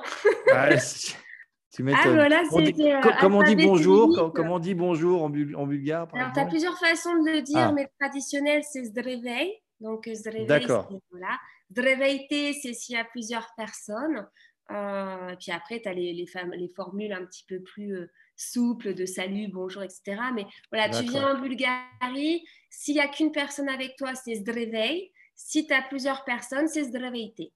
Ah, 0.54 0.70
tu 1.74 1.84
ah, 1.94 2.10
voilà, 2.10 2.44
on 2.52 2.62
dit 2.62 3.56
bonjour 3.56 4.32
Comment 4.34 4.56
on 4.56 4.60
dit 4.60 4.76
bonjour 4.76 5.24
en, 5.24 5.30
bulgare 5.30 6.08
Alors, 6.14 6.32
tu 6.32 6.40
as 6.40 6.46
plusieurs 6.46 6.78
façons 6.78 7.24
de 7.24 7.32
le 7.32 7.42
dire, 7.42 7.58
ah. 7.58 7.72
mais 7.74 7.90
traditionnel, 8.00 8.62
c'est 8.64 8.84
zdrevej. 8.84 9.64
Donc, 9.80 10.08
zdrevej, 10.08 10.68
voilà. 11.12 11.38
Dreveité, 11.70 12.54
c'est 12.54 12.74
s'il 12.74 12.96
y 12.96 12.98
a 12.98 13.04
plusieurs 13.04 13.48
personnes. 13.56 14.28
Euh, 14.72 15.36
puis 15.40 15.52
après, 15.52 15.82
tu 15.82 15.88
as 15.88 15.94
les, 15.94 16.14
les, 16.14 16.68
formules 16.76 17.14
un 17.14 17.26
petit 17.26 17.46
peu 17.48 17.62
plus 17.62 17.96
euh, 17.96 18.12
souples 18.36 18.94
de 18.94 19.06
salut, 19.06 19.48
bonjour, 19.48 19.84
etc. 19.84 20.20
Mais 20.34 20.46
voilà, 20.72 20.90
tu 20.90 21.10
viens 21.10 21.36
en 21.36 21.40
Bulgarie, 21.40 22.46
s'il 22.70 22.96
n'y 22.96 23.02
a 23.02 23.08
qu'une 23.08 23.32
personne 23.32 23.70
avec 23.70 23.96
toi, 23.96 24.14
c'est 24.16 24.36
zdrevej. 24.36 25.12
Si 25.36 25.68
tu 25.68 25.74
as 25.74 25.84
plusieurs 25.84 26.24
personnes, 26.26 26.68
c'est 26.68 26.84
zdreveité. 26.84 27.54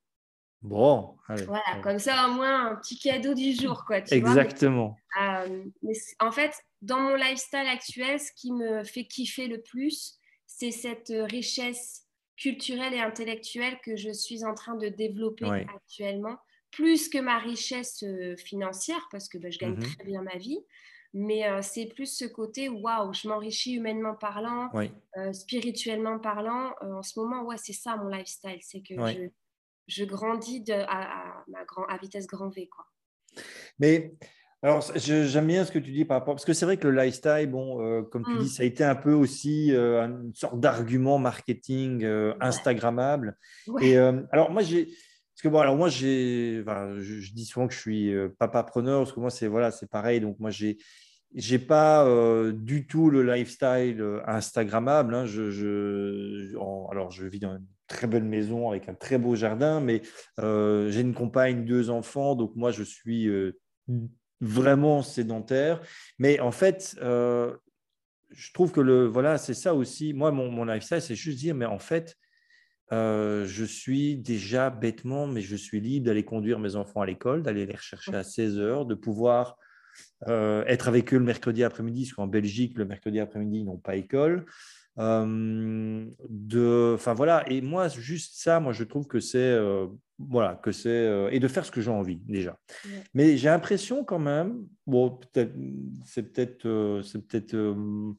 Bon, 0.61 1.17
voilà, 1.27 1.81
comme 1.81 1.97
ça 1.97 2.27
au 2.27 2.33
moins 2.33 2.71
un 2.71 2.75
petit 2.75 2.97
cadeau 2.99 3.33
du 3.33 3.53
jour, 3.53 3.83
quoi. 3.85 3.97
Exactement. 3.97 4.95
Euh, 5.19 5.65
mais 5.81 5.93
en 6.19 6.31
fait, 6.31 6.53
dans 6.83 6.99
mon 6.99 7.15
lifestyle 7.15 7.67
actuel, 7.67 8.19
ce 8.19 8.31
qui 8.35 8.51
me 8.51 8.83
fait 8.83 9.05
kiffer 9.05 9.47
le 9.47 9.61
plus, 9.61 10.19
c'est 10.45 10.69
cette 10.69 11.11
richesse 11.31 12.05
culturelle 12.41 12.93
et 12.93 12.99
intellectuelle 12.99 13.77
que 13.83 13.95
je 13.95 14.11
suis 14.11 14.43
en 14.43 14.55
train 14.55 14.75
de 14.75 14.87
développer 14.87 15.45
actuellement, 15.45 16.37
plus 16.71 17.07
que 17.07 17.19
ma 17.19 17.37
richesse 17.37 18.03
euh, 18.03 18.35
financière, 18.37 19.07
parce 19.11 19.29
que 19.29 19.37
bah, 19.37 19.51
je 19.51 19.59
gagne 19.59 19.75
mhm. 19.75 19.95
très 19.95 20.03
bien 20.03 20.21
ma 20.23 20.37
vie. 20.37 20.59
Mais 21.13 21.45
euh, 21.45 21.61
c'est 21.61 21.87
plus 21.87 22.05
ce 22.05 22.23
côté, 22.23 22.69
waouh, 22.69 23.13
je 23.13 23.27
m'enrichis 23.27 23.73
humainement 23.73 24.15
parlant, 24.15 24.71
euh, 25.17 25.33
spirituellement 25.33 26.19
parlant. 26.19 26.73
en 26.81 27.03
ce 27.03 27.19
moment, 27.19 27.43
ouais, 27.43 27.57
c'est 27.57 27.73
ça 27.73 27.97
mon 27.97 28.07
lifestyle, 28.07 28.59
c'est 28.61 28.81
que 28.81 28.95
je, 28.95 29.27
je, 29.87 30.05
grandis 30.05 30.61
de, 30.61 30.71
à, 30.73 31.43
à, 31.53 31.65
grand, 31.65 31.83
à 31.87 31.97
vitesse 31.97 32.27
grand 32.27 32.47
V. 32.47 32.69
Quoi. 32.69 32.85
Mais 33.77 34.13
alors, 34.63 34.85
j'aime 34.95 35.47
bien 35.47 35.65
ce 35.65 35.71
que 35.71 35.79
tu 35.79 35.91
dis 35.91 36.05
par 36.05 36.19
rapport, 36.19 36.35
parce 36.35 36.45
que 36.45 36.53
c'est 36.53 36.65
vrai 36.65 36.77
que 36.77 36.87
le 36.87 36.95
lifestyle, 36.95 37.49
bon, 37.49 37.81
euh, 37.81 38.03
comme 38.03 38.23
tu 38.23 38.37
dis, 38.37 38.45
mm. 38.45 38.47
ça 38.47 38.61
a 38.61 38.65
été 38.67 38.83
un 38.83 38.93
peu 38.93 39.11
aussi 39.11 39.73
euh, 39.73 40.05
une 40.05 40.35
sorte 40.35 40.59
d'argument 40.59 41.17
marketing 41.17 42.03
euh, 42.03 42.35
Instagrammable. 42.39 43.37
Et 43.81 43.97
alors, 43.97 44.51
moi, 44.51 44.61
j'ai, 44.61 44.85
parce 44.85 45.41
que 45.41 45.47
bon, 45.47 45.57
alors 45.57 45.75
moi, 45.75 45.89
j'ai, 45.89 46.63
je, 46.63 47.33
dis 47.33 47.45
souvent 47.45 47.67
que 47.67 47.73
je 47.73 47.79
suis 47.79 48.13
papa 48.37 48.61
preneur, 48.61 48.99
parce 48.99 49.13
que 49.13 49.19
moi, 49.19 49.31
c'est 49.31 49.47
voilà, 49.47 49.71
c'est 49.71 49.89
pareil. 49.89 50.21
Donc, 50.21 50.39
moi, 50.39 50.51
j'ai, 50.51 50.77
j'ai 51.33 51.57
pas 51.57 52.07
du 52.53 52.85
tout 52.85 53.09
le 53.09 53.23
lifestyle 53.23 54.21
Instagrammable. 54.27 55.15
Hein. 55.15 55.25
Je, 55.25 55.49
je 55.49 56.55
alors, 56.91 57.09
je 57.09 57.25
vis 57.25 57.39
dans 57.39 57.55
une 57.55 57.65
très 57.87 58.05
belle 58.05 58.25
maison 58.25 58.69
avec 58.69 58.87
un 58.89 58.93
très 58.93 59.17
beau 59.17 59.35
jardin, 59.35 59.79
mais 59.79 60.03
j'ai 60.37 61.01
une 61.01 61.15
compagne, 61.15 61.65
deux 61.65 61.89
enfants, 61.89 62.35
donc 62.35 62.55
moi, 62.55 62.69
je 62.69 62.83
suis 62.83 63.27
vraiment 64.41 65.03
sédentaire. 65.03 65.81
Mais 66.19 66.39
en 66.39 66.51
fait, 66.51 66.97
euh, 67.01 67.55
je 68.31 68.51
trouve 68.53 68.71
que 68.71 68.81
le 68.81 69.05
voilà, 69.05 69.37
c'est 69.37 69.53
ça 69.53 69.73
aussi. 69.73 70.13
Moi, 70.13 70.31
mon, 70.31 70.51
mon 70.51 70.65
lifestyle, 70.65 71.01
c'est 71.01 71.15
juste 71.15 71.39
dire, 71.39 71.55
mais 71.55 71.65
en 71.65 71.79
fait, 71.79 72.17
euh, 72.91 73.45
je 73.45 73.63
suis 73.63 74.17
déjà 74.17 74.69
bêtement, 74.69 75.27
mais 75.27 75.41
je 75.41 75.55
suis 75.55 75.79
libre 75.79 76.07
d'aller 76.07 76.25
conduire 76.25 76.59
mes 76.59 76.75
enfants 76.75 77.01
à 77.01 77.05
l'école, 77.05 77.43
d'aller 77.43 77.65
les 77.65 77.75
rechercher 77.75 78.15
à 78.15 78.23
16 78.23 78.59
heures, 78.59 78.85
de 78.85 78.95
pouvoir 78.95 79.57
euh, 80.27 80.63
être 80.67 80.87
avec 80.87 81.13
eux 81.13 81.17
le 81.17 81.23
mercredi 81.23 81.63
après-midi, 81.63 82.03
parce 82.03 82.13
qu'en 82.13 82.27
Belgique, 82.27 82.77
le 82.77 82.85
mercredi 82.85 83.19
après-midi, 83.19 83.59
ils 83.59 83.65
n'ont 83.65 83.77
pas 83.77 83.95
école. 83.95 84.45
De, 84.97 86.93
enfin 86.95 87.13
voilà, 87.13 87.43
et 87.49 87.61
moi, 87.61 87.87
juste 87.87 88.41
ça, 88.41 88.59
moi, 88.59 88.73
je 88.73 88.83
trouve 88.83 89.07
que 89.07 89.19
c'est 89.19 89.57
voilà, 90.29 90.55
que 90.55 90.71
c'est 90.71 90.89
euh, 90.89 91.29
et 91.31 91.39
de 91.39 91.47
faire 91.47 91.65
ce 91.65 91.71
que 91.71 91.81
j'ai 91.81 91.91
envie 91.91 92.21
déjà. 92.27 92.57
Mais 93.13 93.37
j'ai 93.37 93.49
l'impression 93.49 94.03
quand 94.03 94.19
même, 94.19 94.65
bon, 94.85 95.11
peut-être, 95.11 95.53
c'est 96.05 96.23
peut-être, 96.23 96.65
euh, 96.65 97.01
c'est 97.01 97.25
peut-être 97.25 97.53
euh, 97.53 98.13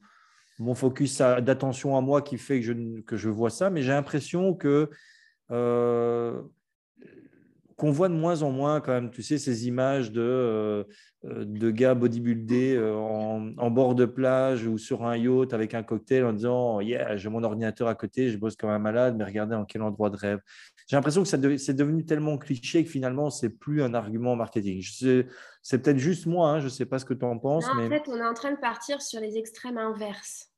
mon 0.59 0.75
focus 0.75 1.17
d'attention 1.19 1.97
à 1.97 2.01
moi 2.01 2.21
qui 2.21 2.37
fait 2.37 2.59
que 2.59 2.65
je, 2.65 3.01
que 3.01 3.17
je 3.17 3.29
vois 3.29 3.49
ça, 3.49 3.69
mais 3.69 3.81
j'ai 3.81 3.91
l'impression 3.91 4.53
que 4.53 4.89
qu'on 7.77 7.91
voit 7.91 8.09
de 8.09 8.13
moins 8.13 8.41
en 8.41 8.51
moins 8.51 8.81
quand 8.81 8.91
même, 8.91 9.11
tu 9.11 9.23
sais, 9.23 9.37
ces 9.37 9.67
images 9.67 10.11
de, 10.11 10.85
de 11.23 11.71
gars 11.71 11.95
bodybuildés 11.95 12.79
en, 12.79 13.53
en, 13.57 13.71
bord 13.71 13.95
de 13.95 14.05
plage 14.05 14.65
ou 14.67 14.77
sur 14.77 15.05
un 15.05 15.17
yacht 15.17 15.53
avec 15.53 15.73
un 15.73 15.83
cocktail 15.83 16.25
en 16.25 16.33
disant, 16.33 16.81
yeah, 16.81 17.15
j'ai 17.15 17.29
mon 17.29 17.43
ordinateur 17.43 17.87
à 17.87 17.95
côté, 17.95 18.29
je 18.29 18.37
bosse 18.37 18.55
comme 18.55 18.69
un 18.69 18.79
malade, 18.79 19.15
mais 19.17 19.23
regardez 19.23 19.55
en 19.55 19.65
quel 19.65 19.81
endroit 19.81 20.09
de 20.09 20.17
rêve. 20.17 20.39
j'ai 20.87 20.95
l'impression 20.95 21.23
que 21.23 21.29
c'est 21.29 21.73
devenu 21.73 22.05
tellement 22.05 22.37
cliché 22.37 22.83
que 22.83 22.89
finalement, 22.89 23.29
c'est 23.29 23.49
plus 23.49 23.81
un 23.81 23.93
argument 23.93 24.35
marketing. 24.35 24.81
C'est 25.61 25.81
peut-être 25.81 25.97
juste 25.97 26.25
moi, 26.25 26.49
hein, 26.49 26.59
je 26.59 26.65
ne 26.65 26.69
sais 26.69 26.85
pas 26.85 26.99
ce 26.99 27.05
que 27.05 27.13
tu 27.13 27.25
en 27.25 27.39
penses. 27.39 27.65
En 27.67 27.89
fait, 27.89 28.03
on 28.07 28.17
est 28.17 28.25
en 28.25 28.33
train 28.33 28.51
de 28.51 28.59
partir 28.59 29.01
sur 29.01 29.19
les 29.19 29.37
extrêmes 29.37 29.77
inverses. 29.77 30.49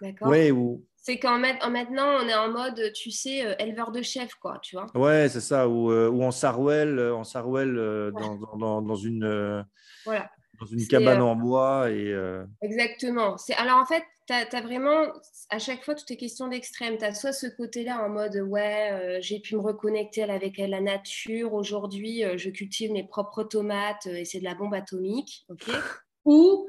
D'accord? 0.00 0.28
Oui, 0.28 0.50
ou... 0.50 0.84
C'est 1.00 1.18
qu'en 1.18 1.38
maintenant, 1.38 2.18
on 2.20 2.28
est 2.28 2.34
en 2.34 2.50
mode, 2.50 2.92
tu 2.92 3.10
sais, 3.10 3.46
euh, 3.46 3.54
éleveur 3.58 3.92
de 3.92 4.02
chef, 4.02 4.34
quoi, 4.34 4.58
tu 4.62 4.76
vois. 4.76 4.86
Ouais, 4.94 5.28
c'est 5.28 5.40
ça. 5.40 5.68
Ou, 5.68 5.90
euh, 5.90 6.08
ou 6.08 6.22
en 6.22 6.30
Sarwell, 6.30 6.98
en 7.00 7.24
Sarwell 7.24 7.78
euh, 7.78 8.10
dans, 8.10 8.34
dans, 8.56 8.82
dans, 8.82 8.94
une, 8.96 9.64
voilà. 10.04 10.30
dans 10.60 10.66
une 10.66 10.86
cabane 10.86 11.22
en 11.22 11.36
bois. 11.36 11.90
Et, 11.90 12.14
Exactement. 12.60 13.36
Alors, 13.56 13.78
en 13.78 13.86
fait, 13.86 14.02
tu 14.26 14.34
as, 14.34 14.60
vraiment, 14.60 15.06
à 15.50 15.58
chaque 15.58 15.84
fois, 15.84 15.94
toutes 15.94 16.10
les 16.10 16.16
questions 16.16 16.48
d'extrême. 16.48 16.98
Tu 16.98 17.04
as 17.04 17.14
soit 17.14 17.32
ce 17.32 17.46
côté-là 17.46 18.04
en 18.04 18.10
mode, 18.10 18.36
ouais, 18.36 19.18
j'ai 19.22 19.40
pu 19.40 19.54
me 19.56 19.60
reconnecter 19.60 20.24
avec 20.24 20.58
la 20.58 20.80
nature. 20.80 21.54
Aujourd'hui, 21.54 22.24
je 22.36 22.50
cultive 22.50 22.92
mes 22.92 23.06
propres 23.06 23.44
tomates 23.44 24.06
et 24.06 24.24
c'est 24.24 24.40
de 24.40 24.44
la 24.44 24.54
bombe 24.54 24.74
atomique. 24.74 25.46
ok? 25.48 25.64
Ou 26.24 26.66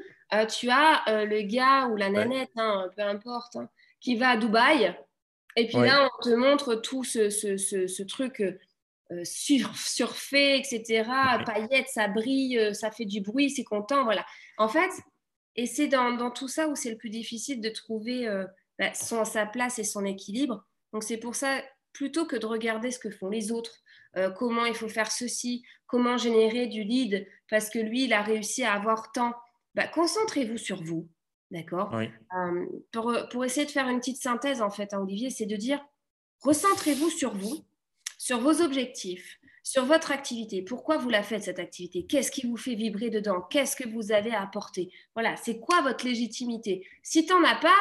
tu 0.48 0.70
as 0.70 1.26
le 1.26 1.42
gars 1.42 1.88
ou 1.88 1.98
la 1.98 2.10
nanette, 2.10 2.52
hein, 2.56 2.88
peu 2.96 3.02
importe, 3.02 3.58
hein, 3.58 3.68
qui 4.00 4.16
va 4.16 4.30
à 4.30 4.38
Dubaï. 4.38 4.96
Et 5.56 5.68
puis 5.68 5.78
là, 5.78 6.08
on 6.08 6.24
te 6.24 6.34
montre 6.36 6.76
tout 6.76 7.04
ce, 7.04 7.30
ce, 7.30 7.58
ce, 7.58 8.04
truc 8.04 8.42
euh, 9.12 9.24
sur, 9.24 9.76
surfait, 9.76 10.60
etc. 10.60 11.04
Paillettes, 11.46 11.88
ça 11.88 12.08
brille, 12.08 12.60
euh, 12.60 12.74
ça 12.74 12.92
fait 12.92 13.06
du 13.06 13.22
bruit, 13.22 13.50
c'est 13.50 13.64
content. 13.64 14.04
Voilà. 14.04 14.24
En 14.58 14.68
fait, 14.68 14.92
et 15.56 15.66
c'est 15.66 15.88
dans, 15.88 16.14
dans, 16.14 16.30
tout 16.30 16.48
ça 16.48 16.68
où 16.68 16.76
c'est 16.76 16.92
le 16.92 16.98
plus 16.98 17.10
difficile 17.10 17.60
de 17.60 17.70
trouver 17.70 18.28
euh, 18.28 18.46
bah, 18.78 18.94
son, 18.94 19.26
sa 19.26 19.48
place 19.48 19.80
et 19.80 19.84
son 19.84 20.06
équilibre. 20.06 20.64
Donc 20.94 21.04
c'est 21.04 21.18
pour 21.18 21.36
ça, 21.36 21.62
plutôt 21.92 22.26
que 22.26 22.36
de 22.36 22.46
regarder 22.46 22.92
ce 22.92 23.00
que 23.00 23.10
font 23.10 23.30
les 23.30 23.52
autres, 23.52 23.76
comment 24.38 24.66
il 24.66 24.74
faut 24.74 24.90
faire 24.90 25.12
ceci, 25.12 25.64
comment 25.86 26.18
générer 26.18 26.66
du 26.66 26.84
lead, 26.84 27.28
parce 27.48 27.70
que 27.70 27.78
lui, 27.78 28.06
il 28.06 28.14
a 28.14 28.24
réussi 28.24 28.64
à 28.64 28.74
avoir 28.74 29.12
tant, 29.12 29.34
bah, 29.76 29.88
concentrez-vous 29.88 30.58
sur 30.58 30.84
vous. 30.84 31.08
D'accord 31.52 31.96
euh, 31.96 32.66
pour, 32.92 33.16
pour, 33.32 33.44
essayer 33.44 33.66
de 33.66 33.72
faire 33.72 33.88
une 33.90 34.00
petite 34.00 34.22
synthèse, 34.22 34.62
en 34.62 34.70
fait, 34.70 34.94
hein, 34.94 35.00
Olivier, 35.00 35.30
c'est 35.30 35.48
de 35.48 35.56
dire 35.56 35.84
recentrez-vous 36.42 37.10
sur 37.10 37.34
vous, 37.36 37.66
sur 38.18 38.40
vos 38.40 38.62
objectifs, 38.62 39.40
sur 39.64 39.86
votre 39.86 40.12
activité. 40.12 40.62
Pourquoi 40.62 40.98
vous 40.98 41.10
la 41.10 41.24
faites, 41.24 41.44
cette 41.44 41.60
activité? 41.60 42.06
Qu'est-ce 42.06 42.32
qui 42.32 42.48
vous 42.48 42.58
fait 42.58 42.76
vibrer 42.76 43.10
dedans? 43.10 43.42
Qu'est-ce 43.42 43.76
que 43.76 43.88
vous 43.88 44.12
avez 44.12 44.32
à 44.32 44.42
apporter? 44.42 44.92
Voilà, 45.16 45.36
c'est 45.38 45.60
quoi 45.60 45.82
votre 45.82 46.06
légitimité? 46.06 46.88
Si 47.02 47.26
tu 47.26 47.34
n'en 47.34 47.44
as 47.44 47.56
pas, 47.56 47.78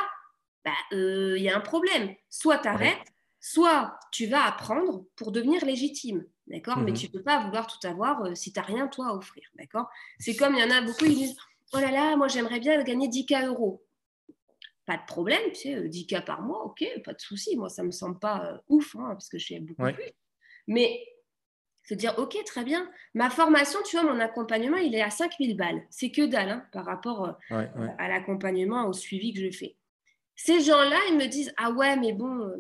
il 0.65 0.70
bah, 0.70 0.97
euh, 0.97 1.39
y 1.39 1.49
a 1.49 1.57
un 1.57 1.61
problème. 1.61 2.15
Soit 2.31 2.59
tu 2.59 2.69
arrêtes, 2.69 3.12
soit 3.40 3.99
tu 4.12 4.27
vas 4.27 4.45
apprendre 4.45 5.05
pour 5.16 5.32
devenir 5.32 5.65
légitime. 5.65 6.24
D'accord? 6.47 6.78
Mais 6.78 6.93
mhm. 6.93 6.97
tu 6.97 7.07
ne 7.07 7.12
peux 7.12 7.23
pas 7.23 7.45
vouloir 7.45 7.66
tout 7.66 7.86
avoir 7.86 8.24
euh, 8.24 8.35
si 8.35 8.53
tu 8.53 8.59
n'as 8.59 8.65
rien, 8.65 8.89
toi, 8.89 9.09
à 9.09 9.15
offrir. 9.15 9.45
D'accord? 9.57 9.89
C'est 10.19 10.36
comme 10.36 10.55
il 10.55 10.61
y 10.61 10.65
en 10.65 10.70
a 10.70 10.81
beaucoup, 10.81 11.05
ils 11.05 11.15
disent 11.15 11.36
oh 11.73 11.78
là 11.78 11.90
là, 11.90 12.16
moi 12.16 12.28
j'aimerais 12.28 12.61
bien 12.61 12.82
gagner 12.82 13.09
10K 13.09 13.47
euros. 13.47 13.85
Pas 14.86 14.97
de 14.97 15.05
problème, 15.07 15.43
tu 15.53 15.61
sais, 15.61 15.81
10K 15.89 16.16
euh, 16.16 16.20
par 16.23 16.40
mois, 16.40 16.65
ok, 16.65 16.85
pas 17.05 17.12
de 17.12 17.20
souci. 17.20 17.57
Moi, 17.57 17.69
ça 17.69 17.82
ne 17.82 17.89
me 17.89 17.93
semble 17.93 18.19
pas 18.19 18.47
euh, 18.47 18.59
ouf, 18.69 18.97
hein, 18.97 19.09
parce 19.11 19.28
que 19.28 19.39
je 19.39 19.47
fais 19.47 19.61
beaucoup 19.61 19.82
plus. 19.93 20.12
Mais 20.66 21.05
se 21.85 21.95
dire, 21.95 22.15
ok, 22.19 22.36
très 22.45 22.65
bien. 22.65 22.90
Ma 23.15 23.28
formation, 23.28 23.81
tu 23.85 23.99
vois, 23.99 24.11
mon 24.11 24.20
accompagnement, 24.20 24.78
il 24.78 24.95
est 24.95 25.03
à 25.03 25.11
5000 25.11 25.57
balles. 25.57 25.82
C'est 25.90 26.11
que 26.11 26.23
dalle 26.23 26.51
hein, 26.51 26.66
par 26.73 26.86
rapport 26.86 27.39
euh, 27.51 27.89
à 27.99 28.09
l'accompagnement, 28.09 28.86
au 28.86 28.93
suivi 28.93 29.32
que 29.32 29.40
je 29.40 29.51
fais. 29.51 29.77
Ces 30.36 30.61
gens-là, 30.61 30.99
ils 31.11 31.16
me 31.16 31.27
disent, 31.27 31.53
ah 31.57 31.70
ouais, 31.70 31.97
mais 31.97 32.12
bon, 32.12 32.51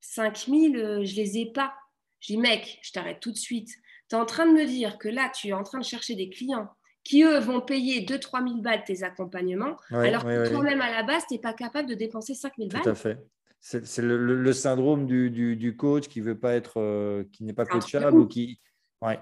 5000, 0.00 1.02
je 1.04 1.16
les 1.16 1.38
ai 1.38 1.52
pas. 1.52 1.74
Je 2.20 2.28
dis, 2.28 2.38
mec, 2.38 2.78
je 2.82 2.92
t'arrête 2.92 3.20
tout 3.20 3.32
de 3.32 3.36
suite. 3.36 3.68
Tu 4.08 4.16
es 4.16 4.18
en 4.18 4.24
train 4.26 4.46
de 4.46 4.52
me 4.52 4.64
dire 4.64 4.96
que 4.98 5.08
là, 5.08 5.30
tu 5.34 5.48
es 5.48 5.52
en 5.52 5.64
train 5.64 5.80
de 5.80 5.84
chercher 5.84 6.14
des 6.14 6.30
clients 6.30 6.68
qui, 7.04 7.24
eux, 7.24 7.38
vont 7.38 7.60
payer 7.60 8.04
2-3 8.04 8.46
000 8.46 8.60
balles 8.60 8.84
tes 8.84 9.02
accompagnements, 9.02 9.76
alors 9.90 10.24
que 10.24 10.48
toi-même, 10.48 10.80
à 10.80 10.90
la 10.90 11.02
base, 11.02 11.24
tu 11.28 11.34
n'es 11.34 11.40
pas 11.40 11.52
capable 11.52 11.88
de 11.88 11.94
dépenser 11.94 12.34
5 12.34 12.52
000 12.58 12.70
balles. 12.70 12.82
Tout 12.82 12.88
à 12.90 12.94
fait. 12.94 13.18
C'est 13.60 14.02
le, 14.02 14.52
syndrome 14.52 15.06
du, 15.06 15.76
coach 15.76 16.08
qui 16.08 16.20
veut 16.20 16.38
pas 16.38 16.54
être, 16.54 16.80
euh, 16.80 17.24
qui 17.32 17.44
n'est 17.44 17.52
pas 17.52 17.64
coachable 17.64 18.18
ou 18.18 18.26
qui. 18.26 18.60
Ouais. 19.00 19.20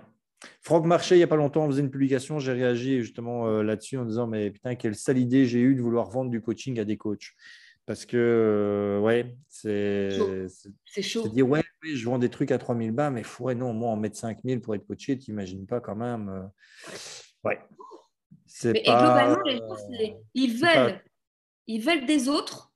Franck 0.63 0.87
Marché, 0.87 1.17
il 1.17 1.19
n'y 1.19 1.25
a 1.25 1.27
pas 1.27 1.37
longtemps, 1.37 1.65
on 1.65 1.69
faisait 1.69 1.83
une 1.83 1.91
publication, 1.91 2.39
j'ai 2.39 2.53
réagi 2.53 3.03
justement 3.03 3.47
euh, 3.47 3.63
là-dessus 3.63 3.99
en 3.99 4.07
disant 4.07 4.27
Mais 4.27 4.51
putain, 4.51 4.75
quelle 4.75 4.95
sale 4.95 5.19
idée 5.19 5.45
j'ai 5.45 5.61
eu 5.61 5.75
de 5.75 5.83
vouloir 5.83 6.09
vendre 6.09 6.31
du 6.31 6.41
coaching 6.41 6.81
à 6.81 6.85
des 6.85 6.97
coachs. 6.97 7.33
Parce 7.85 8.07
que, 8.07 8.17
euh, 8.17 9.01
ouais, 9.01 9.37
c'est. 9.49 10.09
C'est 10.87 11.03
chaud. 11.03 11.29
dire, 11.29 11.47
ouais, 11.47 11.63
je 11.83 12.05
vends 12.07 12.19
des 12.19 12.31
trucs 12.31 12.51
à 12.51 12.57
3000 12.57 12.93
balles, 12.93 13.13
mais 13.13 13.23
ouais, 13.41 13.55
non, 13.55 13.75
moi, 13.75 13.91
en 13.91 13.97
mettre 13.97 14.17
5000 14.17 14.61
pour 14.61 14.75
être 14.75 14.87
coaché, 14.87 15.19
tu 15.19 15.33
n'imagines 15.33 15.67
pas 15.67 15.81
quand 15.81 15.97
même. 15.97 16.51
Ouais. 17.45 17.59
Et 18.65 18.83
globalement, 18.83 19.43
les 19.45 19.59
gens, 19.59 19.77
ils 20.35 20.57
veulent, 20.57 21.03
ils 21.67 21.81
veulent 21.81 22.07
des 22.07 22.29
autres, 22.29 22.73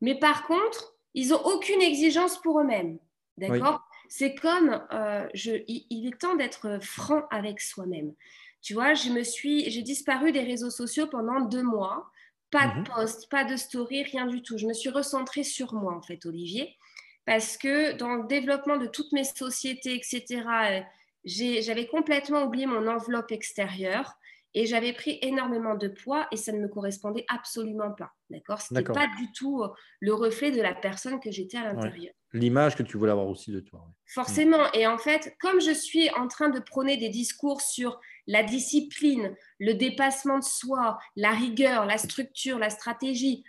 mais 0.00 0.18
par 0.18 0.46
contre, 0.46 0.96
ils 1.14 1.28
n'ont 1.28 1.42
aucune 1.44 1.82
exigence 1.82 2.40
pour 2.40 2.60
eux-mêmes. 2.60 2.98
D'accord? 3.36 3.80
C'est 4.08 4.34
comme, 4.34 4.84
euh, 4.92 5.26
je, 5.34 5.52
il, 5.66 6.06
est 6.06 6.18
temps 6.18 6.36
d'être 6.36 6.78
franc 6.82 7.22
avec 7.30 7.60
soi-même. 7.60 8.12
Tu 8.60 8.74
vois, 8.74 8.94
je 8.94 9.10
me 9.10 9.22
suis, 9.22 9.70
j'ai 9.70 9.82
disparu 9.82 10.32
des 10.32 10.42
réseaux 10.42 10.70
sociaux 10.70 11.06
pendant 11.06 11.40
deux 11.40 11.62
mois. 11.62 12.10
Pas 12.50 12.68
de 12.68 12.80
mhm. 12.80 12.84
post, 12.84 13.30
pas 13.30 13.44
de 13.44 13.56
story, 13.56 14.02
rien 14.02 14.26
du 14.26 14.42
tout. 14.42 14.58
Je 14.58 14.66
me 14.66 14.74
suis 14.74 14.90
recentrée 14.90 15.44
sur 15.44 15.72
moi, 15.72 15.94
en 15.94 16.02
fait, 16.02 16.26
Olivier, 16.26 16.76
parce 17.24 17.56
que 17.56 17.92
dans 17.92 18.14
le 18.14 18.26
développement 18.26 18.76
de 18.76 18.86
toutes 18.86 19.12
mes 19.12 19.24
sociétés, 19.24 19.94
etc., 19.94 20.84
j'avais 21.24 21.86
complètement 21.86 22.44
oublié 22.44 22.66
mon 22.66 22.86
enveloppe 22.86 23.32
extérieure 23.32 24.18
et 24.54 24.66
j'avais 24.66 24.92
pris 24.92 25.18
énormément 25.22 25.74
de 25.74 25.88
poids 25.88 26.26
et 26.30 26.36
ça 26.36 26.52
ne 26.52 26.58
me 26.58 26.68
correspondait 26.68 27.24
absolument 27.28 27.92
pas. 27.92 28.12
D'accord? 28.28 28.60
Ce 28.60 28.74
n'était 28.74 28.92
pas 28.92 29.06
du 29.18 29.32
tout 29.32 29.62
euh, 29.62 29.68
le 30.00 30.12
reflet 30.12 30.50
de 30.50 30.60
la 30.60 30.74
personne 30.74 31.20
que 31.20 31.30
j'étais 31.30 31.56
à 31.56 31.72
l'intérieur. 31.72 32.12
L'image 32.34 32.76
que 32.76 32.82
tu 32.82 32.96
voulais 32.96 33.12
avoir 33.12 33.28
aussi 33.28 33.50
de 33.50 33.60
toi. 33.60 33.86
Forcément. 34.06 34.70
Et 34.74 34.86
en 34.86 34.98
fait, 34.98 35.34
comme 35.40 35.60
je 35.60 35.72
suis 35.72 36.10
en 36.10 36.28
train 36.28 36.50
de 36.50 36.60
prôner 36.60 36.96
des 36.96 37.08
discours 37.08 37.60
sur 37.60 37.98
la 38.26 38.42
discipline, 38.42 39.34
le 39.58 39.74
dépassement 39.74 40.38
de 40.38 40.44
soi, 40.44 40.98
la 41.16 41.30
rigueur, 41.30 41.86
la 41.86 41.98
structure, 41.98 42.58
la 42.58 42.70
stratégie, 42.70 43.44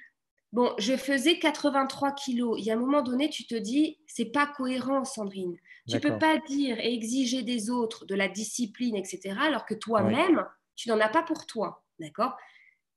Bon, 0.53 0.71
je 0.77 0.95
faisais 0.95 1.39
83 1.39 2.11
kilos. 2.11 2.59
Il 2.59 2.65
y 2.65 2.69
a 2.71 2.75
un 2.75 2.79
moment 2.79 3.01
donné, 3.01 3.27
tu 3.27 3.47
te 3.47 3.55
dis, 3.55 3.97
c'est 4.05 4.31
pas 4.31 4.45
cohérent, 4.45 5.03
Sandrine. 5.03 5.57
Tu 5.89 5.99
peux 5.99 6.19
pas 6.19 6.37
dire 6.37 6.79
et 6.79 6.93
exiger 6.93 7.41
des 7.41 7.71
autres 7.71 8.05
de 8.05 8.13
la 8.13 8.29
discipline, 8.29 8.95
etc., 8.95 9.35
alors 9.41 9.65
que 9.65 9.73
toi-même, 9.73 10.45
tu 10.75 10.89
n'en 10.89 10.99
as 10.99 11.09
pas 11.09 11.23
pour 11.23 11.47
toi. 11.47 11.83
D'accord? 11.99 12.37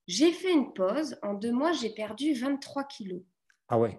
J'ai 0.07 0.33
fait 0.33 0.53
une 0.53 0.75
pause. 0.75 1.17
En 1.23 1.33
deux 1.33 1.51
mois, 1.51 1.73
j'ai 1.73 1.91
perdu 1.91 2.35
23 2.35 2.85
kilos. 2.85 3.23
Ah 3.69 3.79
ouais 3.79 3.99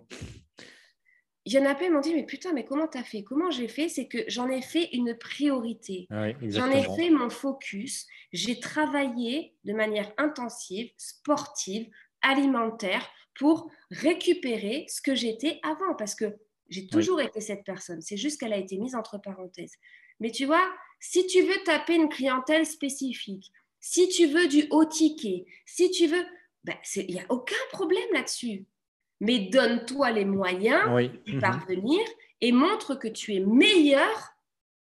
il 1.48 1.54
y 1.54 1.60
en 1.60 1.66
a 1.66 1.76
plein 1.76 1.88
qui 1.88 1.94
m'ont 1.94 2.02
dit, 2.02 2.14
mais 2.14 2.26
putain, 2.26 2.52
mais 2.52 2.66
comment 2.66 2.90
tu 2.90 2.98
as 2.98 3.06
fait? 3.06 3.24
Comment 3.24 3.50
j'ai 3.52 3.70
fait? 3.70 3.88
C'est 3.88 4.10
que 4.10 4.18
j'en 4.28 4.50
ai 4.50 4.62
fait 4.62 4.90
une 4.92 5.18
priorité. 5.18 6.06
j'en 6.42 6.70
ai 6.70 6.84
fait 6.84 7.10
mon 7.10 7.30
focus. 7.30 8.06
J'ai 8.34 8.60
travaillé 8.60 9.56
de 9.64 9.72
manière 9.72 10.12
intensive, 10.18 10.92
sportive, 10.98 11.88
alimentaire 12.28 13.08
pour 13.36 13.70
récupérer 13.92 14.86
ce 14.90 15.02
que 15.02 15.16
j'étais 15.16 15.60
avant, 15.64 15.96
parce 15.96 16.16
que 16.16 16.38
j'ai 16.70 16.88
toujours 16.88 17.22
été 17.22 17.40
cette 17.40 17.64
personne. 17.64 18.02
C'est 18.02 18.18
juste 18.18 18.40
qu'elle 18.40 18.54
a 18.54 18.58
été 18.58 18.78
mise 18.78 18.96
entre 18.96 19.20
parenthèses. 19.22 19.76
Mais 20.20 20.32
tu 20.32 20.46
vois, 20.46 20.68
si 21.00 21.26
tu 21.28 21.42
veux 21.42 21.64
taper 21.64 21.96
une 21.96 22.10
clientèle 22.10 22.66
spécifique, 22.66 23.52
si 23.80 24.10
tu 24.10 24.28
veux 24.28 24.48
du 24.48 24.66
haut 24.72 24.86
ticket, 24.86 25.46
si 25.66 25.92
tu 25.92 26.08
veux, 26.08 26.26
ben, 26.64 26.76
il 26.96 27.14
n'y 27.14 27.20
a 27.20 27.26
aucun 27.30 27.56
problème 27.72 28.08
là-dessus. 28.14 28.66
Mais 29.20 29.40
donne-toi 29.40 30.12
les 30.12 30.26
moyens 30.26 30.84
d'y 31.26 31.36
mhm. 31.36 31.42
parvenir 31.42 32.02
et 32.42 32.52
montre 32.52 32.96
que 32.96 33.08
tu 33.08 33.36
es 33.36 33.40
meilleur 33.40 34.34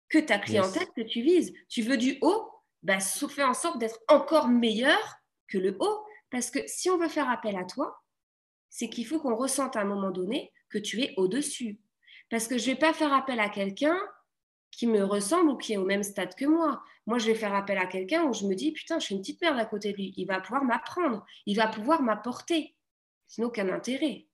que 0.08 0.18
ta 0.18 0.38
clientèle 0.38 0.88
que 0.94 1.02
tu 1.02 1.22
vises. 1.22 1.52
Tu 1.68 1.82
veux 1.82 1.96
du 1.96 2.18
haut, 2.20 2.48
ben, 2.82 3.00
fais 3.00 3.44
en 3.44 3.54
sorte 3.54 3.78
d'être 3.78 3.98
encore 4.08 4.48
meilleur 4.48 5.16
que 5.48 5.58
le 5.58 5.76
haut. 5.80 6.04
Parce 6.30 6.50
que 6.50 6.60
si 6.66 6.90
on 6.90 6.98
veut 6.98 7.08
faire 7.08 7.28
appel 7.28 7.56
à 7.56 7.64
toi, 7.64 8.02
c'est 8.68 8.88
qu'il 8.88 9.06
faut 9.06 9.18
qu'on 9.18 9.36
ressente 9.36 9.76
à 9.76 9.80
un 9.80 9.84
moment 9.84 10.10
donné 10.10 10.52
que 10.68 10.78
tu 10.78 11.02
es 11.02 11.14
au-dessus. 11.16 11.80
Parce 12.30 12.46
que 12.46 12.56
je 12.56 12.70
ne 12.70 12.74
vais 12.74 12.78
pas 12.78 12.92
faire 12.92 13.12
appel 13.12 13.40
à 13.40 13.48
quelqu'un 13.48 13.98
qui 14.70 14.86
me 14.86 15.02
ressemble 15.02 15.50
ou 15.50 15.56
qui 15.56 15.72
est 15.72 15.76
au 15.76 15.84
même 15.84 16.04
stade 16.04 16.34
que 16.36 16.44
moi. 16.44 16.82
Moi, 17.06 17.18
je 17.18 17.26
vais 17.26 17.34
faire 17.34 17.54
appel 17.54 17.76
à 17.78 17.86
quelqu'un 17.86 18.24
où 18.24 18.32
je 18.32 18.46
me 18.46 18.54
dis, 18.54 18.72
putain, 18.72 19.00
je 19.00 19.06
suis 19.06 19.14
une 19.14 19.20
petite 19.20 19.40
merde 19.40 19.58
à 19.58 19.66
côté 19.66 19.92
de 19.92 19.96
lui. 19.96 20.14
Il 20.16 20.26
va 20.26 20.40
pouvoir 20.40 20.64
m'apprendre, 20.64 21.26
il 21.46 21.56
va 21.56 21.66
pouvoir 21.66 22.02
m'apporter. 22.02 22.76
Sinon, 23.26 23.48
aucun 23.48 23.68
intérêt. 23.68 24.28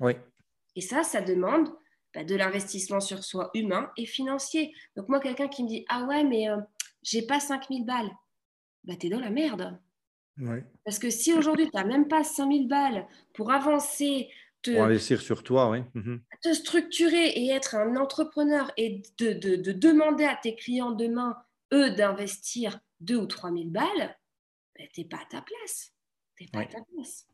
Oui. 0.00 0.14
Et 0.74 0.80
ça, 0.80 1.04
ça 1.04 1.20
demande 1.20 1.72
bah, 2.12 2.24
de 2.24 2.34
l'investissement 2.34 3.00
sur 3.00 3.22
soi 3.22 3.50
humain 3.54 3.90
et 3.96 4.06
financier. 4.06 4.74
Donc, 4.96 5.08
moi, 5.08 5.20
quelqu'un 5.20 5.48
qui 5.48 5.62
me 5.62 5.68
dit, 5.68 5.84
ah 5.88 6.04
ouais, 6.04 6.24
mais 6.24 6.48
euh, 6.50 6.58
j'ai 7.02 7.22
pas 7.22 7.38
5000 7.38 7.84
balles, 7.86 8.10
bah, 8.84 8.94
es 9.00 9.08
dans 9.08 9.20
la 9.20 9.30
merde. 9.30 9.78
Parce 10.84 10.98
que 10.98 11.10
si 11.10 11.32
aujourd'hui, 11.32 11.66
tu 11.66 11.76
n'as 11.76 11.84
même 11.84 12.08
pas 12.08 12.22
5000 12.22 12.68
balles 12.68 13.06
pour 13.32 13.52
avancer 13.52 14.28
te, 14.62 14.70
pour 14.70 14.84
investir 14.84 15.20
sur 15.20 15.42
toi, 15.42 15.70
oui. 15.70 15.80
Mhm. 15.94 16.20
te 16.42 16.52
structurer 16.52 17.28
et 17.28 17.50
être 17.50 17.74
un 17.74 17.96
entrepreneur 17.96 18.70
et 18.76 19.02
de, 19.18 19.32
de, 19.32 19.72
demander 19.72 20.24
à 20.24 20.36
tes 20.36 20.54
clients 20.54 20.92
demain, 20.92 21.36
eux, 21.72 21.90
d'investir 21.90 22.80
2 23.00 23.16
ou 23.16 23.26
3 23.26 23.50
000 23.50 23.64
balles, 23.66 24.16
ben, 24.78 24.86
tu 24.92 25.00
n'es 25.00 25.06
pas 25.06 25.18
à 25.18 25.26
ta 25.30 25.42
place. 25.42 25.92
Tu 26.36 26.46
pas 26.48 26.60
à 26.60 26.66
ta 26.66 26.80
place. 26.92 27.26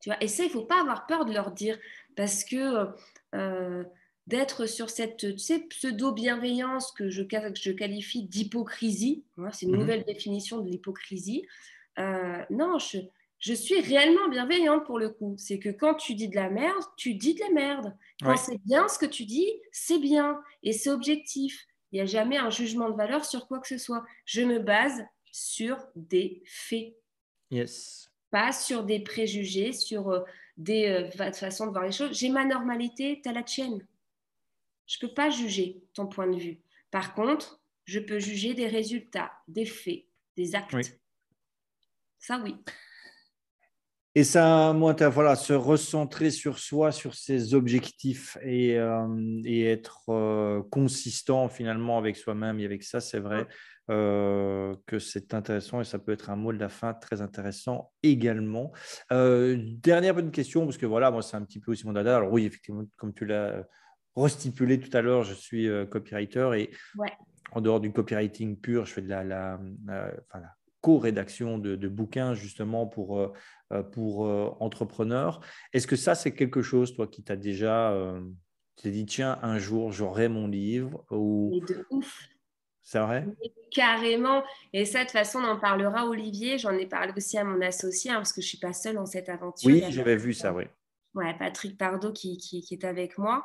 Tu 0.00 0.10
vois 0.10 0.22
et 0.22 0.28
ça, 0.28 0.42
il 0.44 0.48
ne 0.48 0.52
faut 0.52 0.66
pas 0.66 0.80
avoir 0.80 1.06
peur 1.06 1.24
de 1.24 1.32
leur 1.32 1.52
dire 1.52 1.78
parce 2.14 2.44
que 2.44 2.88
euh, 3.34 3.84
d'être 4.26 4.66
sur 4.66 4.90
cette 4.90 5.36
pseudo-bienveillance 5.68 6.92
que 6.92 7.08
je, 7.08 7.22
je 7.22 7.70
qualifie 7.70 8.24
d'hypocrisie, 8.24 9.24
hein, 9.38 9.50
c'est 9.52 9.66
une 9.66 9.72
mhm. 9.72 9.80
nouvelle 9.80 10.04
définition 10.04 10.60
de 10.60 10.68
l'hypocrisie. 10.68 11.46
Euh, 11.98 12.44
non, 12.50 12.78
je, 12.78 12.98
je 13.38 13.54
suis 13.54 13.80
réellement 13.80 14.28
bienveillante 14.28 14.84
pour 14.84 14.98
le 14.98 15.10
coup. 15.10 15.34
C'est 15.38 15.58
que 15.58 15.68
quand 15.68 15.94
tu 15.94 16.14
dis 16.14 16.28
de 16.28 16.36
la 16.36 16.50
merde, 16.50 16.82
tu 16.96 17.14
dis 17.14 17.34
de 17.34 17.40
la 17.40 17.50
merde. 17.50 17.96
Quand 18.22 18.36
c'est 18.36 18.58
bien 18.64 18.88
ce 18.88 18.98
que 18.98 19.06
tu 19.06 19.24
dis, 19.24 19.48
c'est 19.72 19.98
bien 19.98 20.40
et 20.62 20.72
c'est 20.72 20.90
objectif. 20.90 21.66
Il 21.92 21.96
n'y 21.96 22.00
a 22.02 22.06
jamais 22.06 22.36
un 22.36 22.50
jugement 22.50 22.90
de 22.90 22.96
valeur 22.96 23.24
sur 23.24 23.46
quoi 23.46 23.60
que 23.60 23.68
ce 23.68 23.78
soit. 23.78 24.04
Je 24.24 24.42
me 24.42 24.58
base 24.58 25.04
sur 25.30 25.78
des 25.94 26.42
faits. 26.46 26.94
Yes. 27.50 28.10
Pas 28.30 28.52
sur 28.52 28.84
des 28.84 29.00
préjugés, 29.00 29.72
sur 29.72 30.10
euh, 30.10 30.20
des 30.56 30.88
euh, 30.88 31.32
façons 31.32 31.66
de 31.66 31.70
voir 31.70 31.84
les 31.84 31.92
choses. 31.92 32.18
J'ai 32.18 32.28
ma 32.28 32.44
normalité, 32.44 33.20
tu 33.22 33.28
as 33.28 33.32
la 33.32 33.42
tienne. 33.42 33.86
Je 34.86 34.98
ne 35.00 35.08
peux 35.08 35.14
pas 35.14 35.30
juger 35.30 35.82
ton 35.94 36.06
point 36.06 36.26
de 36.26 36.36
vue. 36.36 36.60
Par 36.90 37.14
contre, 37.14 37.60
je 37.84 38.00
peux 38.00 38.18
juger 38.18 38.54
des 38.54 38.66
résultats, 38.66 39.32
des 39.48 39.66
faits, 39.66 40.04
des 40.36 40.54
actes. 40.54 40.74
Ça, 42.26 42.40
oui. 42.42 42.56
Et 44.16 44.24
ça, 44.24 44.72
moi, 44.72 44.96
voilà, 45.10 45.36
se 45.36 45.52
recentrer 45.52 46.32
sur 46.32 46.58
soi, 46.58 46.90
sur 46.90 47.14
ses 47.14 47.54
objectifs 47.54 48.36
et, 48.42 48.76
euh, 48.78 49.06
et 49.44 49.64
être 49.66 50.08
euh, 50.08 50.60
consistant 50.72 51.48
finalement 51.48 51.98
avec 51.98 52.16
soi-même 52.16 52.58
et 52.58 52.64
avec 52.64 52.82
ça, 52.82 53.00
c'est 53.00 53.20
vrai 53.20 53.46
euh, 53.90 54.74
que 54.86 54.98
c'est 54.98 55.34
intéressant 55.34 55.80
et 55.80 55.84
ça 55.84 56.00
peut 56.00 56.10
être 56.10 56.28
un 56.30 56.34
mot 56.34 56.52
de 56.52 56.58
la 56.58 56.68
fin 56.68 56.94
très 56.94 57.22
intéressant 57.22 57.92
également. 58.02 58.72
dernière 59.08 60.14
bonne 60.14 60.32
question, 60.32 60.64
parce 60.64 60.78
que 60.78 60.86
voilà, 60.86 61.12
moi, 61.12 61.22
c'est 61.22 61.36
un 61.36 61.44
petit 61.44 61.60
peu 61.60 61.70
aussi 61.70 61.86
mon 61.86 61.92
dada. 61.92 62.16
Alors 62.16 62.32
oui, 62.32 62.44
effectivement, 62.44 62.82
comme 62.96 63.14
tu 63.14 63.24
l'as 63.24 63.62
restipulé 64.16 64.80
tout 64.80 64.96
à 64.96 65.00
l'heure, 65.00 65.22
je 65.22 65.34
suis 65.34 65.68
copywriter 65.90 66.50
et 66.56 66.70
en 67.52 67.60
dehors 67.60 67.78
du 67.78 67.92
copywriting 67.92 68.58
pur, 68.58 68.84
je 68.84 68.94
fais 68.94 69.02
de 69.02 69.10
la, 69.10 69.22
la, 69.22 69.60
la 69.86 70.55
co-rédaction 70.80 71.58
de, 71.58 71.74
de, 71.74 71.88
bouquins 71.88 72.34
justement 72.34 72.86
pour 72.86 73.32
euh, 73.72 73.82
pour 73.82 74.26
euh, 74.26 74.54
entrepreneurs. 74.60 75.40
Est-ce 75.72 75.88
que 75.88 75.96
ça, 75.96 76.14
c'est 76.14 76.32
quelque 76.32 76.62
chose, 76.62 76.94
toi, 76.94 77.08
qui 77.08 77.24
t'a 77.24 77.34
déjà 77.34 77.90
euh, 77.90 78.20
dit, 78.84 79.04
tiens, 79.06 79.40
un 79.42 79.58
jour, 79.58 79.90
j'aurai 79.90 80.28
mon 80.28 80.46
livre 80.46 81.04
ou... 81.10 81.60
de 81.66 81.84
ouf. 81.90 82.28
C'est 82.84 83.00
vrai? 83.00 83.26
Carrément. 83.72 84.44
Et 84.72 84.84
ça, 84.84 85.00
de 85.00 85.04
toute 85.06 85.14
façon, 85.14 85.40
on 85.40 85.48
en 85.48 85.58
parlera, 85.58 86.06
Olivier. 86.06 86.58
J'en 86.58 86.70
ai 86.74 86.86
parlé 86.86 87.12
aussi 87.16 87.38
à 87.38 87.42
mon 87.42 87.60
associé, 87.60 88.12
hein, 88.12 88.18
parce 88.18 88.32
que 88.32 88.40
je 88.40 88.46
ne 88.46 88.50
suis 88.50 88.58
pas 88.58 88.72
seule 88.72 88.94
dans 88.94 89.06
cette 89.06 89.28
aventure. 89.28 89.68
Oui, 89.68 89.82
j'avais 89.88 90.16
vu 90.16 90.32
ça, 90.32 90.52
oui. 90.52 90.62
Ouais, 91.14 91.34
Patrick 91.36 91.76
Pardo 91.76 92.12
qui, 92.12 92.36
qui, 92.36 92.64
est 92.70 92.84
avec 92.84 93.18
moi. 93.18 93.44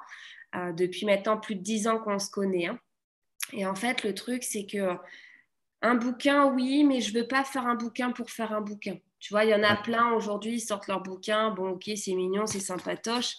depuis 0.77 1.07
maintenant 1.07 1.39
plus 1.39 1.55
de 1.55 1.61
dix 1.61 1.87
ans 1.87 1.97
qu'on 1.97 2.19
se 2.19 2.29
connaît. 2.29 2.67
Hein. 2.67 2.79
Et 3.53 3.65
en 3.65 3.73
fait, 3.73 4.03
le 4.03 4.13
truc, 4.13 4.43
c'est 4.43 4.67
que 4.67 4.97
un 5.81 5.95
bouquin, 5.95 6.45
oui, 6.45 6.83
mais 6.83 7.01
je 7.01 7.13
ne 7.13 7.19
veux 7.19 7.27
pas 7.27 7.43
faire 7.43 7.67
un 7.67 7.75
bouquin 7.75 8.11
pour 8.11 8.29
faire 8.29 8.53
un 8.53 8.61
bouquin. 8.61 8.97
Tu 9.19 9.33
vois, 9.33 9.45
il 9.45 9.51
y 9.51 9.55
en 9.55 9.63
a 9.63 9.75
plein 9.75 10.13
aujourd'hui, 10.13 10.53
ils 10.53 10.59
sortent 10.59 10.87
leur 10.87 11.01
bouquin. 11.01 11.51
Bon, 11.51 11.69
ok, 11.69 11.89
c'est 11.95 12.13
mignon, 12.13 12.45
c'est 12.45 12.59
sympatoche. 12.59 13.35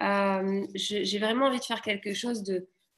Euh, 0.00 0.66
j'ai 0.74 1.18
vraiment 1.18 1.46
envie 1.46 1.58
de 1.58 1.64
faire 1.64 1.82
quelque 1.82 2.14
chose 2.14 2.44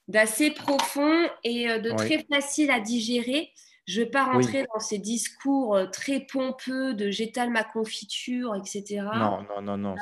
d'assez 0.08 0.50
profond 0.50 1.28
et 1.44 1.68
euh, 1.70 1.78
de 1.78 1.90
très 1.92 2.24
facile 2.30 2.70
à 2.70 2.80
digérer. 2.80 3.50
Je 3.86 4.00
ne 4.00 4.04
veux 4.04 4.10
pas 4.10 4.24
rentrer 4.24 4.66
dans 4.74 4.80
ces 4.80 4.98
discours 4.98 5.76
euh, 5.76 5.86
très 5.86 6.20
pompeux 6.20 6.94
de 6.94 7.10
j'étale 7.10 7.50
ma 7.50 7.64
confiture, 7.64 8.54
etc. 8.54 9.04
Non, 9.14 9.46
non, 9.60 9.62
non, 9.62 9.76
non. 9.78 9.94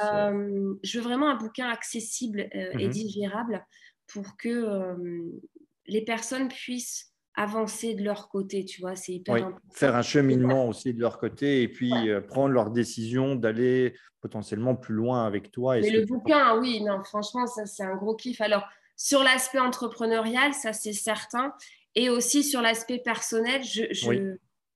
je 0.83 0.99
veux 0.99 1.05
vraiment 1.05 1.29
un 1.29 1.37
bouquin 1.37 1.69
accessible 1.69 2.49
et 2.53 2.87
mhm. 2.87 2.91
digérable 2.91 3.67
pour 4.07 4.37
que 4.37 4.97
les 5.87 6.03
personnes 6.03 6.49
puissent 6.49 7.14
avancer 7.35 7.95
de 7.95 8.05
leur 8.05 8.29
côté, 8.29 8.65
tu 8.65 8.81
vois, 8.81 8.95
c'est 8.95 9.15
hyper 9.15 9.35
important. 9.35 9.59
Faire 9.73 9.97
un 9.97 10.03
cheminement 10.03 10.69
aussi 10.69 10.95
de 10.95 11.01
leur 11.01 11.19
côté 11.19 11.63
et 11.63 11.69
puis 11.69 11.93
euh, 12.09 12.21
prendre 12.21 12.55
leur 12.55 12.71
décision 12.71 13.35
d'aller 13.35 13.95
potentiellement 14.21 14.77
plus 14.77 14.95
loin 14.95 15.27
avec 15.27 15.51
toi. 15.51 15.79
Mais 15.81 15.91
le 15.91 16.05
bouquin, 16.05 16.59
oui, 16.59 16.83
non, 16.83 17.03
franchement, 17.03 17.47
ça 17.47 17.67
c'est 17.67 17.83
un 17.83 17.97
gros 17.97 18.15
kiff. 18.15 18.41
Alors, 18.41 18.65
sur 18.97 19.23
l'aspect 19.23 19.59
entrepreneurial, 19.59 20.55
ça 20.55 20.73
c'est 20.73 20.93
certain, 20.93 21.53
et 21.97 22.09
aussi 22.09 22.45
sur 22.45 22.63
l'aspect 22.63 22.99
personnel, 22.99 23.63
je, 23.65 23.83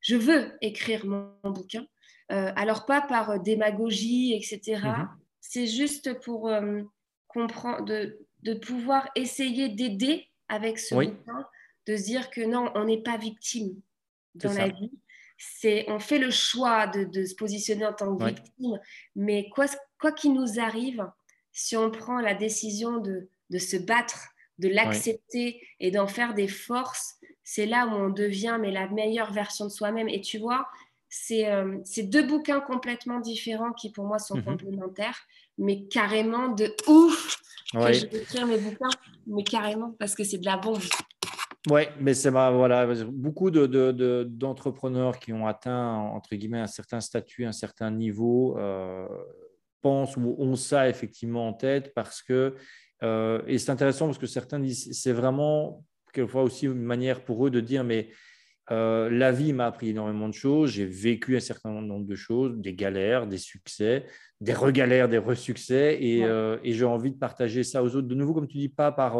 je, 0.00 0.16
veux 0.16 0.52
écrire 0.60 1.06
mon, 1.06 1.32
bouquin. 1.44 1.86
Euh, 2.32 2.52
alors, 2.56 2.86
pas 2.86 3.00
par 3.00 3.30
euh, 3.30 3.38
démagogie, 3.38 4.34
etc. 4.34 4.82
Mm-hmm. 4.82 5.08
C'est 5.40 5.66
juste 5.66 6.20
pour 6.20 6.50
comprendre, 7.28 7.84
de, 7.84 8.18
de 8.42 8.54
pouvoir 8.54 9.08
essayer 9.14 9.68
d'aider 9.68 10.26
avec 10.48 10.78
ce 10.78 10.94
bouquin 10.94 11.46
de 11.88 11.96
se 11.96 12.04
dire 12.04 12.30
que 12.30 12.42
non, 12.42 12.70
on 12.74 12.84
n'est 12.84 13.02
pas 13.02 13.16
victime 13.16 13.80
dans 14.34 14.52
la 14.52 14.68
vie. 14.68 14.92
C'est, 15.38 15.86
on 15.88 15.98
fait 15.98 16.18
le 16.18 16.30
choix 16.30 16.86
de, 16.86 17.24
se 17.24 17.34
positionner 17.34 17.86
en 17.86 17.94
tant 17.94 18.14
que 18.14 18.24
victime, 18.24 18.78
mais 19.16 19.48
quoi, 19.48 19.66
quoi 19.98 20.12
qu'il 20.12 20.34
nous 20.34 20.60
arrive, 20.60 21.04
si 21.52 21.76
on 21.76 21.90
prend 21.90 22.20
la 22.20 22.34
décision 22.34 22.98
de, 22.98 23.28
se 23.58 23.76
battre, 23.76 24.28
de 24.58 24.68
l'accepter 24.68 25.62
et 25.80 25.90
d'en 25.90 26.06
faire 26.06 26.34
des 26.34 26.48
forces, 26.48 27.14
c'est 27.42 27.66
là 27.66 27.86
où 27.86 27.90
on 27.92 28.10
devient 28.10 28.58
mais 28.60 28.70
la 28.70 28.88
meilleure 28.88 29.32
version 29.32 29.64
de 29.64 29.70
soi-même. 29.70 30.08
Et 30.08 30.20
tu 30.20 30.38
vois, 30.38 30.68
c'est, 31.08 31.48
euh, 31.48 31.78
deux 32.02 32.26
bouquins 32.26 32.60
complètement 32.60 33.20
différents 33.20 33.72
qui 33.72 33.90
pour 33.92 34.04
moi 34.04 34.18
sont 34.18 34.36
mhm. 34.36 34.44
complémentaires, 34.44 35.18
mais 35.56 35.86
carrément 35.86 36.48
de 36.48 36.74
ouf 36.86 37.40
que 37.72 37.92
je 37.92 38.06
vais 38.06 38.18
écrire 38.18 38.46
mes 38.46 38.58
bouquins, 38.58 38.90
mais 39.26 39.44
carrément 39.44 39.94
parce 39.98 40.14
que 40.14 40.24
c'est 40.24 40.38
de 40.38 40.46
la 40.46 40.56
bombe. 40.56 40.82
Oui, 41.68 41.82
mais 42.00 42.14
c'est 42.14 42.30
voilà, 42.30 42.86
beaucoup 43.06 43.50
d'entrepreneurs 43.50 45.12
de, 45.14 45.18
qui 45.18 45.32
ont 45.32 45.46
atteint, 45.46 45.96
entre 45.96 46.34
guillemets, 46.36 46.60
un 46.60 46.68
certain 46.68 47.00
statut, 47.00 47.44
un 47.44 47.52
certain 47.52 47.90
niveau, 47.90 48.56
euh, 48.58 49.08
pensent 49.82 50.16
ou 50.16 50.36
ont 50.38 50.54
ça 50.54 50.88
effectivement 50.88 51.48
en 51.48 51.52
tête 51.52 51.92
parce 51.94 52.22
que, 52.22 52.54
euh, 53.02 53.42
et 53.46 53.58
c'est 53.58 53.70
intéressant 53.70 54.06
parce 54.06 54.18
que 54.18 54.26
certains 54.26 54.60
disent, 54.60 54.88
c'est 54.92 55.12
vraiment 55.12 55.84
quelquefois 56.12 56.42
aussi 56.42 56.66
une 56.66 56.74
manière 56.74 57.24
pour 57.24 57.46
eux 57.46 57.50
de 57.50 57.60
dire, 57.60 57.82
mais 57.82 58.08
euh, 58.70 59.10
la 59.10 59.32
vie 59.32 59.52
m'a 59.52 59.66
appris 59.66 59.90
énormément 59.90 60.28
de 60.28 60.34
choses, 60.34 60.70
j'ai 60.70 60.86
vécu 60.86 61.36
un 61.36 61.40
certain 61.40 61.70
nombre 61.70 62.06
de 62.06 62.14
choses, 62.14 62.56
des 62.56 62.74
galères, 62.74 63.26
des 63.26 63.38
succès, 63.38 64.06
des 64.40 64.54
regalères, 64.54 65.08
des 65.08 65.18
resuccès, 65.18 65.98
et, 66.00 66.20
et 66.20 66.72
j'ai 66.72 66.84
envie 66.84 67.10
de 67.10 67.18
partager 67.18 67.64
ça 67.64 67.82
aux 67.82 67.96
autres. 67.96 68.06
De 68.06 68.14
nouveau, 68.14 68.32
comme 68.32 68.46
tu 68.46 68.58
dis, 68.58 68.68
pas 68.68 68.92
par 68.92 69.18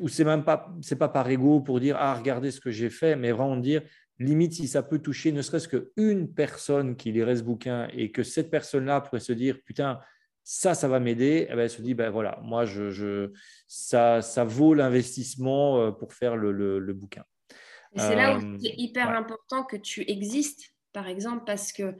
ou 0.00 0.08
c'est 0.08 0.24
même 0.24 0.44
pas, 0.44 0.72
c'est 0.82 0.96
pas 0.96 1.08
par 1.08 1.28
ego 1.28 1.60
pour 1.60 1.80
dire 1.80 1.96
ah 1.98 2.14
regardez 2.14 2.50
ce 2.50 2.60
que 2.60 2.70
j'ai 2.70 2.90
fait, 2.90 3.16
mais 3.16 3.32
vraiment 3.32 3.56
dire 3.56 3.82
limite 4.18 4.52
si 4.52 4.68
ça 4.68 4.82
peut 4.82 4.98
toucher 4.98 5.32
ne 5.32 5.42
serait-ce 5.42 5.68
qu'une 5.68 6.32
personne 6.32 6.94
qui 6.94 7.10
lirait 7.10 7.36
ce 7.36 7.42
bouquin 7.42 7.88
et 7.92 8.12
que 8.12 8.22
cette 8.22 8.50
personne-là 8.50 9.00
pourrait 9.00 9.20
se 9.20 9.32
dire 9.32 9.58
putain 9.64 9.98
ça 10.44 10.74
ça 10.74 10.88
va 10.88 11.00
m'aider, 11.00 11.46
eh 11.48 11.54
ben, 11.54 11.60
elle 11.60 11.70
se 11.70 11.82
dit 11.82 11.94
ben 11.94 12.10
voilà 12.10 12.38
moi 12.42 12.64
je, 12.64 12.90
je 12.90 13.32
ça 13.66 14.20
ça 14.20 14.44
vaut 14.44 14.74
l'investissement 14.74 15.80
euh, 15.80 15.90
pour 15.90 16.12
faire 16.12 16.36
le, 16.36 16.52
le, 16.78 16.92
bouquin. 16.92 17.24
c'est 17.96 18.16
là 18.16 18.36
où 18.36 18.42
euh, 18.42 18.58
c'est 18.60 18.74
hyper 18.76 19.10
important 19.10 19.64
que 19.64 19.76
tu 19.76 20.08
existes 20.10 20.74
par 20.92 21.08
exemple 21.08 21.44
parce 21.46 21.72
que 21.72 21.94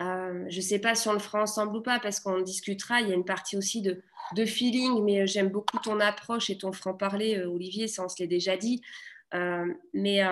euh, 0.00 0.44
je 0.48 0.56
ne 0.56 0.62
sais 0.62 0.78
pas 0.80 0.94
si 0.94 1.08
on 1.08 1.12
le 1.12 1.18
fera 1.20 1.42
ensemble 1.42 1.76
ou 1.76 1.82
pas 1.82 2.00
parce 2.00 2.20
qu'on 2.20 2.40
discutera. 2.40 3.00
Il 3.00 3.08
y 3.08 3.12
a 3.12 3.14
une 3.14 3.24
partie 3.24 3.56
aussi 3.56 3.80
de, 3.80 4.02
de 4.34 4.44
feeling, 4.44 5.04
mais 5.04 5.22
euh, 5.22 5.26
j'aime 5.26 5.48
beaucoup 5.48 5.78
ton 5.78 6.00
approche 6.00 6.50
et 6.50 6.58
ton 6.58 6.72
franc-parler, 6.72 7.38
euh, 7.38 7.48
Olivier, 7.48 7.86
ça 7.86 8.04
on 8.04 8.08
se 8.08 8.16
l'est 8.18 8.28
déjà 8.28 8.56
dit. 8.56 8.82
mais 9.92 10.22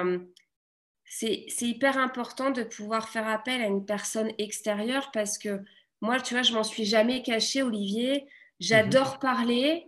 c'est 1.05 1.47
hyper 1.61 1.99
important 1.99 2.51
de 2.51 2.63
pouvoir 2.63 3.09
faire 3.09 3.29
appel 3.29 3.61
à 3.61 3.67
une 3.67 3.85
personne 3.85 4.33
extérieure 4.39 5.11
parce 5.13 5.37
que 5.39 5.61
moi, 6.01 6.21
tu 6.21 6.35
vois, 6.35 6.43
je 6.43 6.53
m'en 6.53 6.65
suis 6.65 6.85
jamais 6.85 7.23
cachée, 7.23 7.63
Olivier. 7.63 8.27
J'adore 8.61 9.15
mhm. 9.15 9.19
parler. 9.21 9.87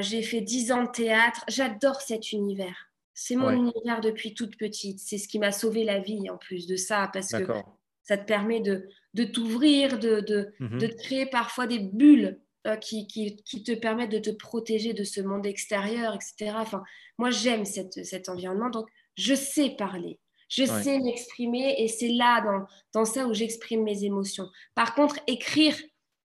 J'ai 0.00 0.22
fait 0.22 0.40
dix 0.40 0.72
ans 0.72 0.84
de 0.84 0.90
théâtre. 0.90 1.44
J'adore 1.48 2.00
cet 2.00 2.32
univers. 2.32 2.90
C'est 3.14 3.36
mon 3.36 3.50
univers 3.50 4.00
depuis 4.00 4.34
toute 4.34 4.56
petite. 4.56 5.00
C'est 5.00 5.18
ce 5.18 5.26
qui 5.26 5.38
m'a 5.38 5.52
sauvé 5.52 5.84
la 5.84 5.98
vie 5.98 6.28
en 6.30 6.36
plus 6.36 6.66
de 6.66 6.76
ça 6.76 7.10
parce 7.12 7.30
que 7.30 7.44
ça 8.08 8.16
te 8.16 8.24
permet 8.24 8.60
de, 8.60 8.88
de 9.12 9.24
t'ouvrir, 9.24 9.98
de, 9.98 10.20
de, 10.20 10.54
mhm. 10.60 10.78
de, 10.78 10.86
créer 10.86 11.26
parfois 11.26 11.66
des 11.66 11.78
bulles 11.78 12.40
euh, 12.66 12.76
qui, 12.76 13.06
qui, 13.06 13.36
qui, 13.44 13.62
te 13.62 13.72
permettent 13.72 14.10
de 14.10 14.18
te 14.18 14.30
protéger 14.30 14.94
de 14.94 15.04
ce 15.04 15.20
monde 15.20 15.44
extérieur, 15.44 16.14
etc. 16.14 16.54
Enfin, 16.56 16.82
moi, 17.18 17.30
j'aime 17.30 17.66
cette, 17.66 18.04
cet 18.06 18.30
environnement, 18.30 18.70
donc 18.70 18.88
je 19.16 19.34
sais 19.34 19.70
parler. 19.70 20.18
Je 20.48 20.64
sais 20.64 20.98
m'exprimer 21.00 21.74
et 21.76 21.88
c'est 21.88 22.08
là, 22.08 22.40
dans, 22.40 22.66
dans 22.94 23.04
ça, 23.04 23.26
où 23.26 23.34
j'exprime 23.34 23.82
mes 23.82 24.04
émotions. 24.04 24.48
Par 24.74 24.94
contre, 24.94 25.20
écrire 25.26 25.76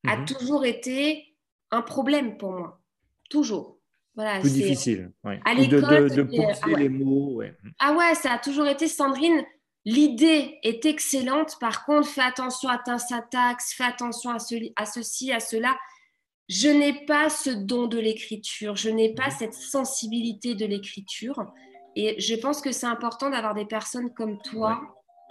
a 0.07 0.19
mhm. 0.19 0.27
toujours 0.27 0.67
été 0.67 1.35
un 1.71 1.81
problème 1.81 2.37
pour 2.37 2.53
moi. 2.53 2.83
Toujours. 3.31 3.79
Voilà, 4.15 4.41
plus 4.41 4.53
difficile. 4.53 5.13
À 5.25 5.55
l'école, 5.55 6.11
de, 6.11 6.17
de, 6.17 6.23
de 6.25 6.43
ah 6.63 6.79
les 6.79 6.91
mots. 6.91 7.43
Ah 7.79 7.95
ouais, 7.95 8.15
ça 8.15 8.33
a 8.33 8.39
toujours 8.39 8.67
été 8.67 8.89
Sandrine. 8.89 9.43
L'idée 9.85 10.59
est 10.63 10.85
excellente. 10.85 11.59
Par 11.59 11.85
contre, 11.85 12.09
fais 12.09 12.21
attention 12.21 12.69
à 12.69 12.79
ta 12.79 12.99
syntaxe, 12.99 13.73
fais 13.75 13.85
attention 13.85 14.31
à, 14.31 14.37
à 14.77 14.87
ceci, 14.87 15.33
à 15.33 15.41
cela. 15.41 15.77
Je 16.49 16.69
n'ai 16.69 17.05
pas 17.07 17.31
ce 17.31 17.51
don 17.51 17.87
de 17.87 17.99
l'écriture, 17.99 18.75
je 18.75 18.91
n'ai 18.91 19.15
pas 19.15 19.27
mhm. 19.27 19.37
cette 19.39 19.55
sensibilité 19.55 20.55
de 20.55 20.67
l'écriture. 20.67 21.53
Et 21.97 22.21
je 22.21 22.35
pense 22.35 22.61
que 22.61 22.73
c'est 22.73 22.87
important 22.87 23.31
d'avoir 23.31 23.55
des 23.55 23.65
personnes 23.65 24.13
comme 24.13 24.41
toi 24.43 24.81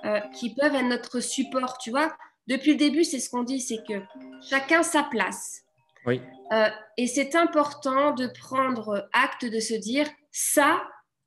euh, 0.05 0.19
qui 0.33 0.55
peuvent 0.55 0.75
être 0.75 0.87
notre 0.87 1.19
support. 1.19 1.77
Tu 1.77 1.91
vois, 1.91 2.15
depuis 2.47 2.71
le 2.71 2.77
début, 2.77 3.03
c'est 3.03 3.19
ce 3.19 3.29
qu'on 3.29 3.43
dit, 3.43 3.59
c'est 3.59 3.83
que 3.87 4.01
chacun 4.49 4.81
sa 4.81 5.03
place. 5.03 5.63
Oui. 6.05 6.21
Euh, 6.51 6.69
et 6.97 7.05
c'est 7.07 7.35
important 7.35 8.11
de 8.11 8.27
prendre 8.27 9.09
acte 9.13 9.45
de 9.45 9.59
se 9.59 9.73
dire, 9.73 10.07
ça, 10.31 10.81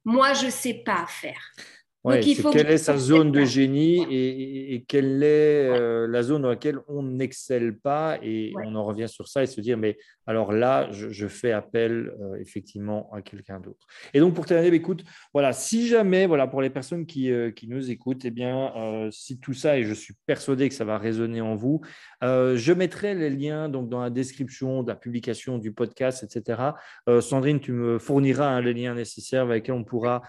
moi, 0.05 0.33
je 0.33 0.47
ne 0.47 0.51
sais 0.51 0.83
pas 0.85 1.07
faire. 1.07 1.53
Ouais, 2.05 2.21
quelle 2.21 2.69
est 2.69 2.79
sa 2.79 2.97
zone 2.97 3.31
de 3.31 3.45
génie 3.45 4.05
et, 4.11 4.85
quelle 4.89 5.23
est 5.23 5.71
euh, 5.71 6.09
la 6.09 6.25
zone 6.25 6.43
dans 6.43 6.49
laquelle 6.49 6.79
on 6.89 7.05
n'excelle 7.05 7.79
pas 7.79 8.19
et 8.21 8.53
on 8.65 8.75
en 8.75 8.85
revient 8.85 9.09
sur 9.09 9.29
ça 9.29 9.45
et 9.45 9.47
se 9.47 9.61
dire 9.61 9.79
mais 9.79 9.97
alors 10.27 10.53
là 10.53 10.89
je, 10.91 11.27
fais 11.27 11.53
appel 11.53 12.13
euh, 12.21 12.37
effectivement 12.37 13.11
à 13.13 13.23
quelqu'un 13.23 13.61
d'autre. 13.61 13.87
Et 14.15 14.21
donc 14.21 14.35
pour 14.35 14.47
terminer, 14.47 14.71
bah, 14.71 14.77
écoute, 14.77 15.05
voilà, 15.33 15.53
si 15.53 15.89
jamais 15.89 16.27
voilà 16.27 16.47
pour 16.47 16.63
les 16.63 16.71
personnes 16.71 17.07
qui, 17.07 17.31
euh, 17.31 17.51
qui 17.51 17.69
nous 17.69 17.91
écoutent, 17.91 18.25
eh 18.25 18.31
bien 18.31 18.73
si 19.11 19.39
tout 19.39 19.55
ça 19.55 19.79
et 19.79 19.85
je 19.85 19.95
suis 19.95 20.15
persuadé 20.27 20.69
que 20.69 20.75
ça 20.75 20.85
va 20.85 20.99
résonner 20.99 21.41
en 21.41 21.55
vous, 21.55 21.81
je 22.23 22.73
mettrai 22.73 23.15
les 23.15 23.31
liens 23.31 23.69
donc 23.69 23.89
dans 23.89 24.01
la 24.01 24.11
description 24.11 24.83
de 24.83 24.89
la 24.89 24.97
publication 24.97 25.59
du 25.59 25.73
podcast, 25.73 26.23
etc. 26.23 26.63
Sandrine, 27.21 27.61
tu 27.61 27.73
me 27.73 27.99
fourniras 27.99 28.49
hein, 28.49 28.61
les 28.61 28.75
liens 28.75 28.95
nécessaires 28.95 29.43
avec 29.43 29.65
lesquels 29.65 29.75
on 29.75 29.85
pourra 29.85 30.23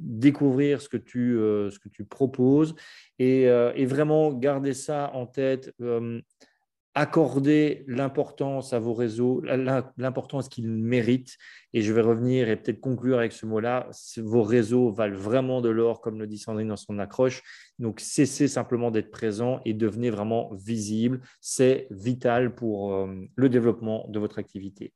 découvrir 0.00 0.80
ce 0.80 0.88
que 0.88 0.96
tu 0.96 1.38
euh, 1.52 1.70
ce 1.70 1.78
que 1.78 1.88
tu 1.88 2.04
proposes 2.04 2.74
et, 3.18 3.48
euh, 3.48 3.72
vraiment 3.86 4.32
garder 4.32 4.74
ça 4.74 5.10
en 5.14 5.26
tête. 5.26 5.72
Euh, 6.96 7.00
accorder 7.00 7.84
l'importance 7.86 8.72
à 8.72 8.78
vos 8.78 8.94
réseaux, 8.94 9.42
l'importance 9.96 10.48
qu'ils 10.48 10.68
méritent. 10.68 11.36
Et 11.72 11.82
je 11.82 11.92
vais 11.92 12.00
revenir 12.00 12.48
et 12.48 12.56
peut-être 12.56 12.80
conclure 12.80 13.18
avec 13.18 13.32
ce 13.32 13.46
mot-là. 13.46 13.88
Vos 14.18 14.42
réseaux 14.42 14.90
valent 14.92 15.16
vraiment 15.16 15.60
de 15.60 15.68
l'or, 15.68 16.00
comme 16.00 16.18
le 16.18 16.26
dit 16.26 16.38
Sandrine 16.38 16.68
dans 16.68 16.76
son 16.76 16.98
accroche. 16.98 17.42
Donc, 17.78 18.00
cessez 18.00 18.48
simplement 18.48 18.90
d'être 18.90 19.10
présent 19.10 19.60
et 19.64 19.74
devenez 19.74 20.10
vraiment 20.10 20.50
visible. 20.54 21.20
C'est 21.40 21.86
vital 21.90 22.54
pour 22.54 23.08
le 23.34 23.48
développement 23.48 24.06
de 24.08 24.18
votre 24.18 24.38
activité. 24.38 24.92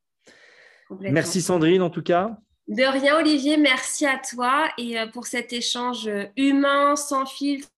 Merci 1.01 1.43
Sandrine, 1.43 1.83
en 1.83 1.91
tout 1.91 2.03
cas. 2.03 2.39
De 2.69 2.83
rien, 2.83 3.17
Olivier. 3.19 3.57
Merci 3.57 4.07
à 4.07 4.19
toi 4.19 4.69
et 4.77 4.99
euh, 4.99 5.07
pour 5.07 5.27
cet 5.27 5.53
échange 5.53 6.09
euh, 6.09 6.25
humain, 6.37 6.97
sans 6.97 7.25
filtre. 7.25 7.69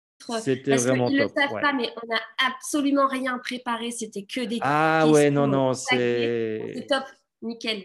C'était 0.40 0.76
vraiment 0.76 1.06
top. 1.06 1.16
le 1.16 1.28
savent 1.28 1.60
pas, 1.60 1.72
mais 1.72 1.90
on 2.02 2.06
n'a 2.06 2.20
absolument 2.46 3.06
rien 3.06 3.38
préparé. 3.38 3.90
C'était 3.90 4.24
que 4.24 4.44
des 4.44 4.58
Ah 4.62 5.06
ouais, 5.08 5.30
non, 5.30 5.46
non, 5.46 5.74
c'est... 5.74 6.72
C'est 6.74 6.86
top. 6.86 7.04
Nickel. 7.42 7.84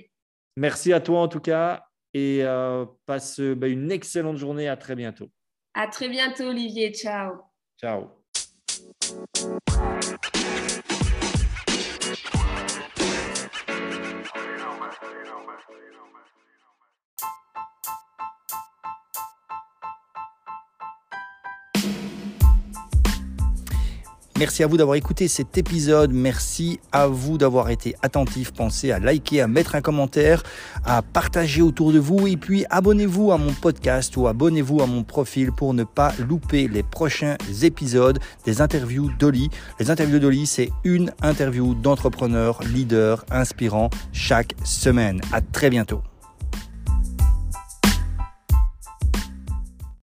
Merci 0.57 0.93
à 0.93 0.99
toi 0.99 1.22
en 1.22 1.27
tout 1.27 1.39
cas 1.39 1.85
et 2.14 2.39
euh, 2.43 2.85
passe 3.05 3.39
bah, 3.39 3.68
une 3.68 3.91
excellente 3.91 4.38
journée. 4.38 4.68
À 4.68 4.77
très 4.77 4.95
bientôt. 4.95 5.30
À 5.73 5.88
très 5.88 6.10
bientôt, 6.10 6.45
Olivier. 6.45 6.93
Ciao. 6.93 7.38
Ciao. 7.80 8.10
Merci 24.39 24.64
à 24.64 24.68
vous 24.68 24.77
d'avoir 24.77 24.95
écouté 24.95 25.27
cet 25.27 25.57
épisode. 25.57 26.11
Merci 26.11 26.80
à 26.91 27.07
vous 27.07 27.38
d'avoir 27.38 27.69
été 27.69 27.95
attentif. 28.01 28.51
Pensez 28.51 28.91
à 28.91 28.99
liker, 28.99 29.41
à 29.41 29.47
mettre 29.47 29.76
un 29.76 29.81
commentaire, 29.81 30.43
à 30.85 31.01
partager 31.01 31.61
autour 31.61 31.93
de 31.93 31.99
vous 31.99 32.27
et 32.27 32.35
puis 32.35 32.65
abonnez-vous 32.69 33.31
à 33.31 33.38
mon 33.38 33.53
podcast 33.53 34.18
ou 34.18 34.27
abonnez-vous 34.27 34.81
à 34.81 34.88
mon 34.88 35.03
profil 35.03 35.51
pour 35.51 35.73
ne 35.73 35.84
pas 35.84 36.14
louper 36.18 36.68
les 36.68 36.84
prochains 36.84 37.38
épisodes 37.61 38.19
des 38.43 38.60
interviews 38.60 39.11
d'Oli. 39.19 39.49
Les 39.80 39.91
interviews 39.91 40.19
d'Oli, 40.19 40.47
c'est 40.47 40.72
une 40.84 41.11
interview 41.22 41.76
d'entrepreneur, 41.76 42.60
leader, 42.64 43.26
inspirant 43.30 43.91
chaque 44.14 44.55
semaine. 44.64 45.22
À 45.31 45.41
très 45.41 45.69
bientôt. 45.69 46.01